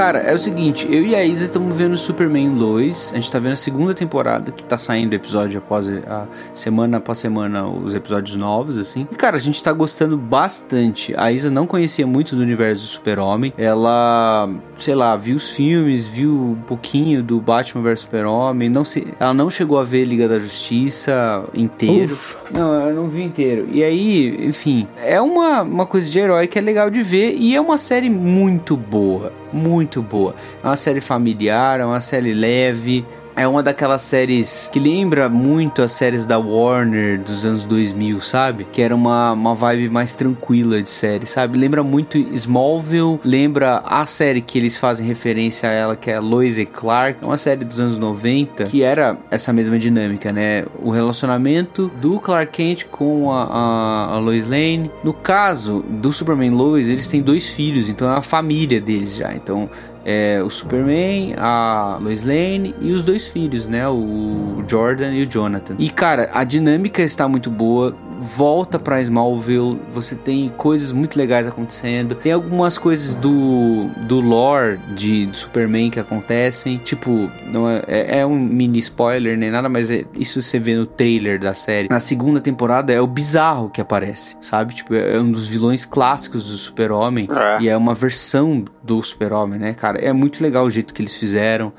Cara, 0.00 0.20
é 0.20 0.34
o 0.34 0.38
seguinte, 0.38 0.88
eu 0.90 1.04
e 1.04 1.14
a 1.14 1.22
Isa 1.22 1.44
estamos 1.44 1.76
vendo 1.76 1.94
Superman 1.98 2.54
Lois, 2.54 3.10
a 3.12 3.16
gente 3.16 3.30
tá 3.30 3.38
vendo 3.38 3.52
a 3.52 3.56
segunda 3.56 3.92
temporada, 3.92 4.50
que 4.50 4.64
tá 4.64 4.78
saindo 4.78 5.12
episódio 5.12 5.58
após 5.58 5.90
a 5.90 6.26
semana 6.54 6.96
após 6.96 7.18
semana 7.18 7.68
os 7.68 7.94
episódios 7.94 8.34
novos, 8.34 8.78
assim. 8.78 9.06
E, 9.12 9.14
cara, 9.14 9.36
a 9.36 9.38
gente 9.38 9.62
tá 9.62 9.70
gostando 9.74 10.16
bastante. 10.16 11.12
A 11.18 11.30
Isa 11.30 11.50
não 11.50 11.66
conhecia 11.66 12.06
muito 12.06 12.34
do 12.34 12.40
universo 12.40 12.82
do 12.82 12.88
Super-Homem. 12.88 13.52
Ela, 13.58 14.48
sei 14.78 14.94
lá, 14.94 15.14
viu 15.16 15.36
os 15.36 15.50
filmes, 15.50 16.08
viu 16.08 16.32
um 16.58 16.62
pouquinho 16.66 17.22
do 17.22 17.38
Batman 17.38 17.82
vs 17.82 18.00
Super-Homem, 18.00 18.70
não 18.70 18.86
se, 18.86 19.06
ela 19.20 19.34
não 19.34 19.50
chegou 19.50 19.78
a 19.78 19.84
ver 19.84 20.06
Liga 20.06 20.26
da 20.26 20.38
Justiça 20.38 21.44
inteiro. 21.52 22.14
Ufa. 22.14 22.38
Não, 22.56 22.72
eu 22.88 22.96
não 22.96 23.06
vi 23.06 23.22
inteiro. 23.22 23.68
E 23.70 23.84
aí, 23.84 24.46
enfim, 24.46 24.88
é 24.96 25.20
uma, 25.20 25.60
uma 25.60 25.84
coisa 25.84 26.10
de 26.10 26.18
herói 26.18 26.46
que 26.46 26.58
é 26.58 26.62
legal 26.62 26.88
de 26.88 27.02
ver 27.02 27.36
e 27.36 27.54
é 27.54 27.60
uma 27.60 27.76
série 27.76 28.08
muito 28.08 28.78
boa. 28.78 29.39
Muito 29.52 30.02
boa. 30.02 30.34
É 30.62 30.66
uma 30.66 30.76
série 30.76 31.00
familiar, 31.00 31.80
é 31.80 31.84
uma 31.84 32.00
série 32.00 32.32
leve. 32.32 33.04
É 33.40 33.48
uma 33.48 33.62
daquelas 33.62 34.02
séries 34.02 34.68
que 34.70 34.78
lembra 34.78 35.26
muito 35.26 35.80
as 35.80 35.92
séries 35.92 36.26
da 36.26 36.38
Warner 36.38 37.18
dos 37.18 37.42
anos 37.46 37.64
2000, 37.64 38.20
sabe? 38.20 38.66
Que 38.70 38.82
era 38.82 38.94
uma, 38.94 39.32
uma 39.32 39.54
vibe 39.54 39.88
mais 39.88 40.12
tranquila 40.12 40.82
de 40.82 40.90
série, 40.90 41.24
sabe? 41.24 41.56
Lembra 41.56 41.82
muito 41.82 42.18
Smallville, 42.18 43.18
lembra 43.24 43.78
a 43.78 44.04
série 44.04 44.42
que 44.42 44.58
eles 44.58 44.76
fazem 44.76 45.06
referência 45.06 45.70
a 45.70 45.72
ela, 45.72 45.96
que 45.96 46.10
é 46.10 46.20
Lois 46.20 46.58
e 46.58 46.66
Clark. 46.66 47.20
É 47.22 47.26
uma 47.26 47.38
série 47.38 47.64
dos 47.64 47.80
anos 47.80 47.98
90, 47.98 48.64
que 48.64 48.82
era 48.82 49.16
essa 49.30 49.54
mesma 49.54 49.78
dinâmica, 49.78 50.30
né? 50.30 50.66
O 50.82 50.90
relacionamento 50.90 51.90
do 51.98 52.20
Clark 52.20 52.52
Kent 52.52 52.88
com 52.90 53.32
a, 53.32 53.44
a, 53.44 54.16
a 54.16 54.18
Lois 54.18 54.46
Lane. 54.46 54.90
No 55.02 55.14
caso 55.14 55.82
do 55.88 56.12
Superman 56.12 56.50
Lois, 56.50 56.90
eles 56.90 57.08
têm 57.08 57.22
dois 57.22 57.48
filhos, 57.48 57.88
então 57.88 58.06
é 58.06 58.18
a 58.18 58.22
família 58.22 58.82
deles 58.82 59.16
já. 59.16 59.32
Então 59.32 59.70
é, 60.10 60.42
o 60.42 60.50
Superman, 60.50 61.34
a 61.38 61.98
Lois 62.00 62.24
Lane 62.24 62.74
e 62.80 62.90
os 62.90 63.04
dois 63.04 63.28
filhos, 63.28 63.68
né? 63.68 63.88
O 63.88 64.64
Jordan 64.66 65.12
e 65.12 65.22
o 65.22 65.30
Jonathan. 65.30 65.76
E 65.78 65.88
cara, 65.88 66.30
a 66.32 66.42
dinâmica 66.42 67.00
está 67.02 67.28
muito 67.28 67.48
boa. 67.48 67.94
Volta 68.18 68.78
pra 68.78 69.00
Smallville, 69.00 69.80
você 69.90 70.14
tem 70.14 70.52
coisas 70.54 70.92
muito 70.92 71.16
legais 71.16 71.48
acontecendo. 71.48 72.14
Tem 72.14 72.32
algumas 72.32 72.76
coisas 72.76 73.16
do, 73.16 73.86
do 74.06 74.20
lore 74.20 74.78
de, 74.94 75.26
de 75.26 75.36
Superman 75.36 75.90
que 75.90 75.98
acontecem. 75.98 76.76
Tipo, 76.78 77.30
não 77.46 77.68
é, 77.68 77.82
é, 77.86 78.18
é 78.18 78.26
um 78.26 78.38
mini 78.38 78.78
spoiler 78.80 79.38
nem 79.38 79.50
nada, 79.50 79.68
mas 79.68 79.90
é, 79.90 80.04
isso 80.14 80.42
você 80.42 80.58
vê 80.58 80.74
no 80.74 80.84
trailer 80.84 81.38
da 81.38 81.54
série. 81.54 81.88
Na 81.88 82.00
segunda 82.00 82.40
temporada 82.40 82.92
é 82.92 83.00
o 83.00 83.06
bizarro 83.06 83.70
que 83.70 83.80
aparece, 83.80 84.36
sabe? 84.40 84.74
Tipo, 84.74 84.94
é 84.94 85.18
um 85.18 85.30
dos 85.30 85.46
vilões 85.46 85.86
clássicos 85.86 86.50
do 86.50 86.58
Super-Homem. 86.58 87.26
É. 87.30 87.62
E 87.62 87.68
é 87.68 87.76
uma 87.76 87.94
versão 87.94 88.64
do 88.82 89.02
Super-Homem, 89.02 89.58
né, 89.58 89.72
cara? 89.72 89.98
É 90.00 90.12
muito 90.12 90.42
legal 90.42 90.64
o 90.64 90.70
jeito 90.70 90.92
que 90.94 91.02
eles 91.02 91.14
fizeram. 91.14 91.72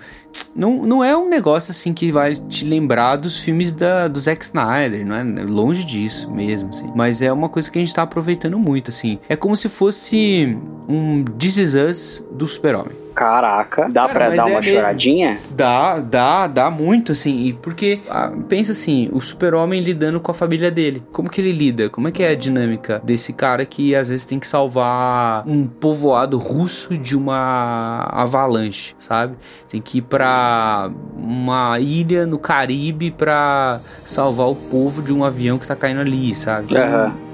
Não, 0.55 0.85
não 0.85 1.03
é 1.03 1.15
um 1.15 1.29
negócio 1.29 1.71
assim 1.71 1.93
que 1.93 2.11
vai 2.11 2.35
te 2.35 2.65
lembrar 2.65 3.15
dos 3.17 3.39
filmes 3.39 3.71
da, 3.71 4.07
do 4.07 4.19
Zack 4.19 4.43
Snyder, 4.43 5.05
não 5.05 5.15
é? 5.15 5.23
Longe 5.43 5.83
disso 5.83 6.31
mesmo, 6.31 6.69
assim. 6.69 6.91
Mas 6.95 7.21
é 7.21 7.31
uma 7.31 7.49
coisa 7.49 7.69
que 7.69 7.77
a 7.77 7.81
gente 7.81 7.93
tá 7.93 8.01
aproveitando 8.01 8.57
muito, 8.57 8.89
assim. 8.89 9.19
É 9.27 9.35
como 9.35 9.55
se 9.55 9.69
fosse 9.69 10.57
um 10.87 11.23
This 11.23 11.57
Is 11.57 11.75
Us 11.75 12.25
do 12.31 12.47
Super-Homem. 12.47 12.95
Caraca, 13.13 13.89
dá 13.89 14.07
Cara, 14.07 14.13
pra 14.13 14.29
dar 14.29 14.35
é 14.35 14.51
uma 14.51 14.59
mesmo. 14.59 14.75
choradinha? 14.75 15.39
Dá, 15.51 15.99
dá, 15.99 16.47
dá 16.47 16.71
muito, 16.71 17.11
assim. 17.11 17.45
E 17.45 17.53
porque, 17.53 17.99
ah, 18.09 18.31
pensa 18.47 18.71
assim, 18.71 19.09
o 19.11 19.19
super-homem 19.21 19.81
lidando 19.81 20.19
com 20.19 20.31
a 20.31 20.33
família 20.33 20.71
dele. 20.71 21.03
Como 21.11 21.29
que 21.29 21.41
ele 21.41 21.51
lida? 21.51 21.89
Como 21.89 22.07
é 22.07 22.11
que 22.11 22.23
é 22.23 22.29
a 22.29 22.35
dinâmica 22.35 23.01
desse 23.03 23.33
cara 23.33 23.65
que 23.65 23.93
às 23.95 24.09
vezes 24.09 24.25
tem 24.25 24.39
que 24.39 24.47
salvar 24.47 25.43
um 25.47 25.67
povoado 25.67 26.37
russo 26.37 26.97
de 26.97 27.15
uma 27.17 28.07
avalanche, 28.11 28.95
sabe? 28.97 29.35
Tem 29.69 29.81
que 29.81 29.97
ir 29.99 30.03
pra 30.03 30.89
uma 31.15 31.79
ilha 31.79 32.25
no 32.25 32.39
Caribe 32.39 33.11
pra 33.11 33.81
salvar 34.05 34.47
o 34.47 34.55
povo 34.55 35.01
de 35.01 35.11
um 35.13 35.23
avião 35.23 35.57
que 35.59 35.67
tá 35.67 35.75
caindo 35.75 36.01
ali, 36.01 36.33
sabe? 36.33 36.77
Aham. 36.77 37.30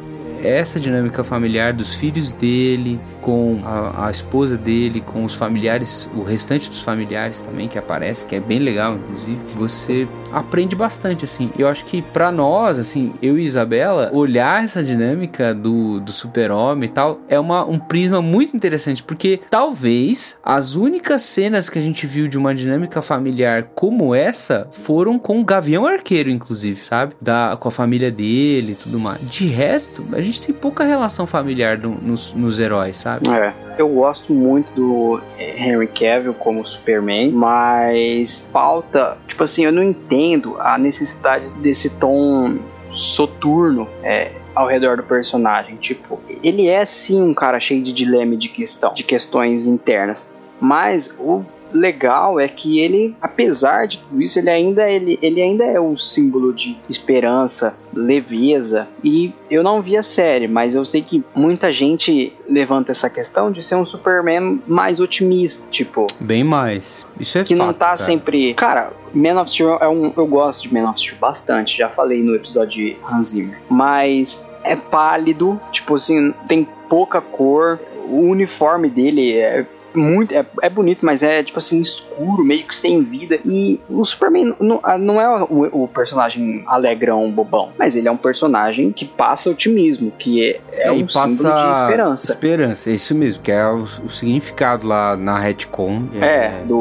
Essa 0.48 0.80
dinâmica 0.80 1.24
familiar 1.24 1.74
dos 1.74 1.94
filhos 1.94 2.32
dele 2.32 3.00
com 3.22 3.62
a, 3.66 4.08
a 4.08 4.12
esposa 4.12 4.58
dele, 4.58 5.02
com 5.02 5.26
os 5.26 5.36
familiares, 5.36 6.10
o 6.16 6.24
restante 6.24 6.70
dos 6.70 6.82
familiares 6.82 7.42
também 7.42 7.68
que 7.68 7.78
aparece, 7.78 8.26
que 8.26 8.36
é 8.36 8.40
bem 8.40 8.60
legal, 8.60 8.96
inclusive. 8.96 9.38
Você 9.56 10.08
aprende 10.32 10.76
bastante, 10.76 11.26
assim. 11.26 11.52
Eu 11.58 11.68
acho 11.68 11.86
que 11.86 12.02
pra 12.02 12.32
nós, 12.32 12.80
assim, 12.80 13.14
eu 13.22 13.38
e 13.38 13.44
Isabela, 13.44 14.10
olhar 14.14 14.64
essa 14.64 14.84
dinâmica 14.84 15.54
do, 15.54 16.00
do 16.00 16.12
super-homem 16.12 16.90
e 16.90 16.92
tal 16.92 17.20
é 17.28 17.40
uma, 17.40 17.66
um 17.66 17.80
prisma 17.80 18.22
muito 18.22 18.56
interessante, 18.56 19.04
porque 19.04 19.42
talvez 19.50 20.40
as 20.44 20.76
únicas 20.76 21.22
cenas 21.22 21.70
que 21.70 21.80
a 21.80 21.82
gente 21.82 22.08
viu 22.08 22.28
de 22.28 22.38
uma 22.38 22.54
dinâmica 22.54 23.02
familiar 23.02 23.64
como 23.76 24.16
essa 24.16 24.68
foram 24.72 25.20
com 25.20 25.40
o 25.40 25.44
Gavião 25.44 25.86
Arqueiro, 25.86 26.30
inclusive, 26.30 26.84
sabe? 26.84 27.16
Da, 27.22 27.58
com 27.60 27.68
a 27.68 27.72
família 27.72 28.12
dele 28.12 28.74
e 28.74 28.76
tudo 28.76 29.00
mais. 29.00 29.20
De 29.30 29.48
resto, 29.48 30.06
a 30.14 30.22
gente 30.22 30.37
tem 30.42 30.54
pouca 30.54 30.84
relação 30.84 31.26
familiar 31.28 31.78
no- 31.78 31.96
nos, 32.02 32.34
nos 32.34 32.60
heróis, 32.60 32.98
sabe? 32.98 33.28
É. 33.30 33.54
Eu 33.78 33.90
gosto 33.90 34.34
muito 34.34 34.72
do 34.74 35.22
Henry 35.38 35.88
Cavill 35.88 36.34
como 36.34 36.66
Superman, 36.66 37.32
mas 37.32 38.48
falta, 38.52 39.18
tipo 39.28 39.44
assim, 39.44 39.66
eu 39.66 39.72
não 39.72 39.84
entendo 39.84 40.56
a 40.60 40.78
necessidade 40.78 41.50
desse 41.62 41.90
tom 41.92 42.58
soturno 42.92 43.88
é, 44.04 44.32
ao 44.56 44.68
redor 44.68 44.98
do 44.98 45.04
personagem. 45.04 45.76
Tipo, 45.76 46.20
ele 46.44 46.68
é 46.68 46.84
sim 46.86 47.22
um 47.22 47.34
cara 47.34 47.60
cheio 47.60 47.84
de 47.84 47.94
dilema 47.94 48.34
e 48.34 48.38
de 48.38 48.50
questão, 48.50 48.94
de 48.94 49.04
questões 49.04 49.68
internas, 49.68 50.30
mas 50.60 51.14
o 51.20 51.44
legal 51.74 52.40
é 52.40 52.48
que 52.48 52.80
ele, 52.80 53.16
apesar 53.22 53.88
de 53.88 54.00
tudo 54.00 54.22
isso, 54.22 54.40
ele 54.40 54.50
ainda, 54.50 54.90
ele, 54.90 55.18
ele 55.22 55.42
ainda 55.42 55.64
é 55.64 55.80
um 55.80 55.98
símbolo 55.98 56.54
de 56.54 56.78
esperança, 56.90 57.76
leveza. 57.94 58.88
E 59.04 59.34
eu 59.50 59.64
não 59.64 59.82
vi 59.82 59.98
a 59.98 60.04
série, 60.04 60.48
mas 60.48 60.76
eu 60.76 60.86
sei 60.86 61.02
que 61.02 61.24
muita 61.36 61.72
gente 61.72 62.34
levanta 62.50 62.92
essa 62.92 63.10
questão 63.10 63.52
de 63.52 63.62
ser 63.62 63.76
um 63.76 63.86
Superman 63.86 64.62
mais 64.68 65.00
otimista, 65.00 65.66
tipo, 65.70 66.08
Bem 66.20 66.44
mais. 66.44 67.06
Isso 67.20 67.38
é 67.38 67.44
que 67.44 67.56
fato, 67.56 67.66
não 67.66 67.74
tá 67.74 67.86
cara. 67.86 67.98
sempre. 67.98 68.54
Cara, 68.54 68.94
Man 69.14 69.42
of 69.42 69.50
Steel 69.50 69.78
é 69.82 69.88
um. 69.88 70.14
Eu 70.16 70.28
gosto 70.28 70.68
de 70.68 70.74
Man 70.74 70.90
of 70.90 71.00
Steel 71.00 71.18
bastante, 71.20 71.78
já 71.78 71.90
falei 71.90 72.22
no 72.22 72.36
episódio 72.36 72.86
de 72.86 72.98
Hans 73.10 73.28
Zimmer. 73.30 73.58
Mas 73.70 74.44
é 74.64 74.76
pálido, 74.76 75.60
tipo 75.72 75.96
assim, 75.96 76.34
tem 76.48 76.68
pouca 76.90 77.22
cor. 77.22 77.80
O 78.10 78.22
uniforme 78.22 78.90
dele 78.90 79.34
é 79.38 79.66
muito. 79.94 80.34
É, 80.34 80.46
é 80.62 80.70
bonito, 80.70 81.06
mas 81.06 81.24
é 81.24 81.44
tipo 81.44 81.58
assim, 81.58 81.80
escuro, 81.82 82.44
meio 82.44 82.66
que 82.68 82.76
sem 82.76 83.04
vida. 83.04 83.40
E 83.46 83.80
o 83.90 84.04
Superman 84.06 84.56
não, 84.60 84.80
ah, 84.84 84.98
não 84.98 85.20
é 85.22 85.44
o, 85.44 85.84
o 85.84 85.88
personagem 85.88 86.64
alegrão, 86.68 87.30
bobão, 87.32 87.70
mas 87.78 87.96
ele 87.96 88.08
é 88.08 88.12
um 88.12 88.18
personagem 88.18 88.92
que 88.92 89.06
passa 89.06 89.50
otimismo, 89.50 90.12
que 90.18 90.60
é, 90.74 90.88
é 90.88 90.92
um 90.92 91.06
passa 91.06 91.28
símbolo 91.30 91.56
de 91.74 91.80
esperança. 91.80 92.32
Esperança, 92.34 92.90
é 92.90 92.94
isso 92.94 93.16
mesmo, 93.16 93.42
que 93.42 93.52
é 93.52 93.66
o, 93.68 93.84
o 94.06 94.10
significado 94.10 94.88
lá 94.88 95.16
na 95.16 95.38
retcon. 95.40 96.04
É, 96.22 96.64
do- 96.66 96.78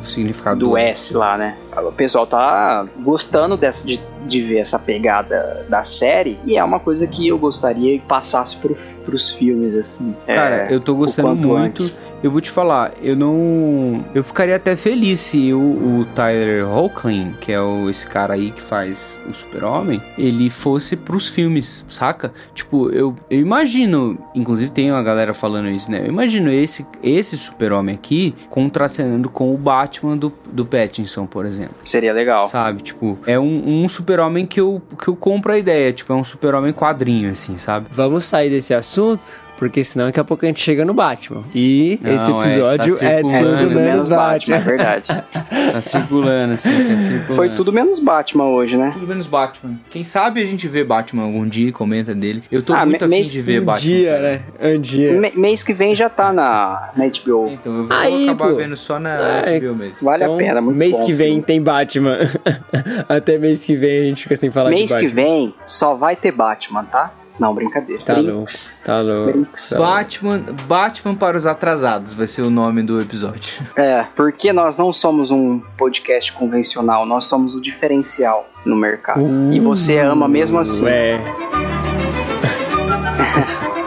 o 0.00 0.04
significado 0.04 0.60
do 0.60 0.76
S 0.76 1.14
lá, 1.14 1.36
né? 1.36 1.56
O 1.76 1.92
pessoal 1.92 2.26
tá 2.26 2.86
gostando 2.98 3.56
dessa, 3.56 3.86
de, 3.86 4.00
de 4.26 4.42
ver 4.42 4.58
essa 4.58 4.78
pegada 4.78 5.64
da 5.68 5.84
série 5.84 6.38
e 6.44 6.56
é 6.56 6.64
uma 6.64 6.80
coisa 6.80 7.06
que 7.06 7.28
eu 7.28 7.38
gostaria 7.38 7.98
que 7.98 8.04
passasse 8.04 8.56
pro, 8.56 8.76
pros 9.04 9.30
filmes, 9.30 9.74
assim. 9.76 10.14
Cara, 10.26 10.66
é, 10.68 10.74
eu 10.74 10.80
tô 10.80 10.94
gostando 10.94 11.28
muito. 11.36 11.54
antes. 11.54 11.96
Eu 12.22 12.32
vou 12.32 12.40
te 12.40 12.50
falar, 12.50 12.94
eu 13.00 13.14
não. 13.14 14.04
Eu 14.12 14.24
ficaria 14.24 14.56
até 14.56 14.74
feliz 14.74 15.20
se 15.20 15.52
o, 15.52 16.00
o 16.00 16.04
Tyler 16.16 16.68
Hoechlin, 16.68 17.34
que 17.40 17.52
é 17.52 17.60
o, 17.60 17.88
esse 17.88 18.06
cara 18.06 18.34
aí 18.34 18.50
que 18.50 18.60
faz 18.60 19.16
o 19.28 19.32
Super-Homem, 19.32 20.02
ele 20.18 20.50
fosse 20.50 20.96
pros 20.96 21.28
filmes, 21.28 21.84
saca? 21.88 22.32
Tipo, 22.52 22.90
eu, 22.90 23.14
eu 23.30 23.38
imagino, 23.38 24.18
inclusive 24.34 24.70
tem 24.72 24.90
uma 24.90 25.02
galera 25.02 25.32
falando 25.32 25.68
isso, 25.68 25.90
né? 25.90 26.00
Eu 26.00 26.06
imagino 26.06 26.50
esse, 26.50 26.84
esse 27.02 27.36
Super-Homem 27.36 27.94
aqui 27.94 28.34
contracenando 28.50 29.30
com 29.30 29.54
o 29.54 29.56
Batman 29.56 30.16
do, 30.16 30.32
do 30.50 30.66
Pattinson, 30.66 31.24
por 31.24 31.46
exemplo. 31.46 31.76
Seria 31.84 32.12
legal. 32.12 32.48
Sabe? 32.48 32.82
Tipo, 32.82 33.16
é 33.26 33.38
um, 33.38 33.84
um 33.84 33.88
super-homem 33.88 34.44
que 34.44 34.60
eu, 34.60 34.82
que 35.00 35.08
eu 35.08 35.14
compro 35.14 35.52
a 35.52 35.58
ideia. 35.58 35.92
Tipo, 35.92 36.12
é 36.12 36.16
um 36.16 36.24
super-homem 36.24 36.72
quadrinho, 36.72 37.30
assim, 37.30 37.58
sabe? 37.58 37.86
Vamos 37.90 38.24
sair 38.24 38.50
desse 38.50 38.74
assunto, 38.74 39.22
porque 39.58 39.84
senão 39.84 40.06
daqui 40.06 40.18
a 40.20 40.24
pouco 40.24 40.44
a 40.46 40.48
gente 40.48 40.60
chega 40.62 40.84
no 40.84 40.94
Batman. 40.94 41.42
E 41.54 41.98
Não, 42.00 42.14
esse 42.14 42.30
é, 42.30 42.38
episódio 42.38 42.96
tá 42.98 43.04
é, 43.04 43.20
tudo 43.20 43.30
né? 43.30 43.66
menos 43.74 44.08
Batman. 44.08 44.56
é 44.56 44.58
verdade. 44.60 45.06
Tá 45.68 45.82
circulando, 45.82 46.54
assim, 46.54 46.70
tá 46.70 46.96
circulando. 46.96 47.34
Foi 47.36 47.50
tudo 47.50 47.70
menos 47.70 48.00
Batman 48.00 48.44
hoje, 48.46 48.74
né? 48.74 48.88
Tudo 48.94 49.06
menos 49.06 49.26
Batman. 49.26 49.74
Quem 49.90 50.02
sabe 50.02 50.42
a 50.42 50.46
gente 50.46 50.66
vê 50.66 50.82
Batman 50.82 51.24
algum 51.24 51.46
dia 51.46 51.68
e 51.68 51.72
comenta 51.72 52.14
dele. 52.14 52.42
Eu 52.50 52.62
tô 52.62 52.72
Ah, 52.72 52.86
muito 52.86 53.04
afim 53.04 53.10
mês- 53.10 53.30
de 53.30 53.42
ver 53.42 53.60
Um 53.60 53.64
Batman. 53.66 53.80
dia, 53.90 54.10
cara. 54.12 54.22
né? 54.58 54.74
Um 54.74 54.80
dia. 54.80 55.12
Me- 55.20 55.32
mês 55.36 55.62
que 55.62 55.74
vem 55.74 55.94
já 55.94 56.08
tá 56.08 56.32
na, 56.32 56.90
na 56.96 57.04
HBO. 57.06 57.48
Então, 57.50 57.76
eu 57.76 57.86
vou 57.86 57.94
Aí, 57.96 58.24
acabar 58.30 58.48
pô. 58.48 58.54
vendo 58.56 58.76
só 58.78 58.98
na 58.98 59.10
É. 59.44 59.58
HBO 59.60 59.74
mesmo. 59.74 59.96
Vale 60.00 60.24
Então, 60.24 60.34
a 60.36 60.38
pena, 60.38 60.60
muito 60.62 60.76
mês 60.78 60.96
bom 60.98 61.04
que 61.04 61.12
vem 61.12 61.28
filme. 61.32 61.42
tem 61.42 61.60
Batman. 61.62 62.16
Até 63.06 63.38
mês 63.38 63.64
que 63.66 63.76
vem 63.76 63.98
a 64.00 64.04
gente 64.04 64.22
fica 64.22 64.36
sem 64.36 64.50
falar 64.50 64.70
Mês 64.70 64.88
de 64.88 64.94
Batman. 64.94 65.08
que 65.10 65.14
vem 65.14 65.54
só 65.66 65.94
vai 65.94 66.16
ter 66.16 66.32
Batman, 66.32 66.84
tá? 66.84 67.12
Não, 67.38 67.54
brincadeira. 67.54 68.02
Tá 68.02 68.18
louco. 68.18 68.50
Tá 68.84 69.00
louco. 69.00 69.32
Brinks. 69.32 69.68
Tá. 69.70 69.78
Batman, 69.78 70.42
Batman 70.66 71.14
para 71.14 71.36
os 71.36 71.46
atrasados 71.46 72.14
vai 72.14 72.26
ser 72.26 72.42
o 72.42 72.50
nome 72.50 72.82
do 72.82 73.00
episódio. 73.00 73.52
É, 73.76 74.04
porque 74.16 74.52
nós 74.52 74.76
não 74.76 74.92
somos 74.92 75.30
um 75.30 75.60
podcast 75.76 76.32
convencional, 76.32 77.06
nós 77.06 77.26
somos 77.26 77.54
o 77.54 77.60
diferencial 77.60 78.48
no 78.64 78.74
mercado. 78.74 79.20
e 79.52 79.60
você 79.60 79.98
ama 79.98 80.26
mesmo 80.26 80.58
assim. 80.58 80.86
É 80.86 81.18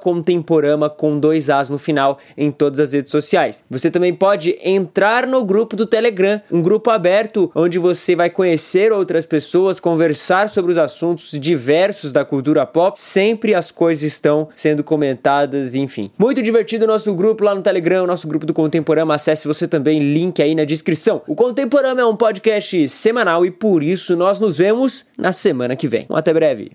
contemporama 0.00 0.88
com 0.88 1.18
dois 1.18 1.50
As 1.50 1.68
no 1.68 1.76
final 1.76 2.18
em 2.36 2.50
todas 2.50 2.77
as 2.78 2.92
redes 2.92 3.10
sociais. 3.10 3.64
Você 3.70 3.90
também 3.90 4.14
pode 4.14 4.58
entrar 4.62 5.26
no 5.26 5.44
grupo 5.44 5.76
do 5.76 5.86
Telegram, 5.86 6.40
um 6.50 6.62
grupo 6.62 6.90
aberto 6.90 7.50
onde 7.54 7.78
você 7.78 8.14
vai 8.16 8.30
conhecer 8.30 8.92
outras 8.92 9.26
pessoas, 9.26 9.80
conversar 9.80 10.48
sobre 10.48 10.72
os 10.72 10.78
assuntos 10.78 11.30
diversos 11.32 12.12
da 12.12 12.24
cultura 12.24 12.66
pop. 12.66 12.98
Sempre 12.98 13.54
as 13.54 13.70
coisas 13.70 14.04
estão 14.04 14.48
sendo 14.54 14.82
comentadas, 14.82 15.74
enfim. 15.74 16.10
Muito 16.18 16.42
divertido 16.42 16.84
o 16.84 16.88
nosso 16.88 17.14
grupo 17.14 17.44
lá 17.44 17.54
no 17.54 17.62
Telegram, 17.62 18.04
o 18.04 18.06
nosso 18.06 18.26
grupo 18.26 18.46
do 18.46 18.54
Contemporama. 18.54 19.14
Acesse 19.14 19.46
você 19.46 19.66
também, 19.66 20.12
link 20.12 20.42
aí 20.42 20.54
na 20.54 20.64
descrição. 20.64 21.22
O 21.26 21.34
Contemporama 21.34 22.00
é 22.00 22.04
um 22.04 22.16
podcast 22.16 22.88
semanal 22.88 23.44
e 23.44 23.50
por 23.50 23.82
isso 23.82 24.16
nós 24.16 24.40
nos 24.40 24.58
vemos 24.58 25.06
na 25.16 25.32
semana 25.32 25.76
que 25.76 25.88
vem. 25.88 26.06
Um 26.10 26.16
até 26.16 26.32
breve. 26.32 26.72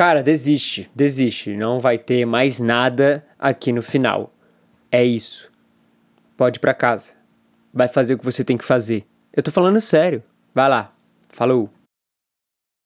Cara, 0.00 0.22
desiste, 0.22 0.90
desiste. 0.94 1.54
Não 1.54 1.78
vai 1.78 1.98
ter 1.98 2.24
mais 2.24 2.58
nada 2.58 3.22
aqui 3.38 3.70
no 3.70 3.82
final. 3.82 4.32
É 4.90 5.04
isso. 5.04 5.52
Pode 6.38 6.56
ir 6.56 6.60
pra 6.60 6.72
casa. 6.72 7.12
Vai 7.70 7.86
fazer 7.86 8.14
o 8.14 8.18
que 8.18 8.24
você 8.24 8.42
tem 8.42 8.56
que 8.56 8.64
fazer. 8.64 9.04
Eu 9.30 9.42
tô 9.42 9.50
falando 9.52 9.78
sério. 9.78 10.22
Vai 10.54 10.70
lá. 10.70 10.94
Falou. 11.28 11.68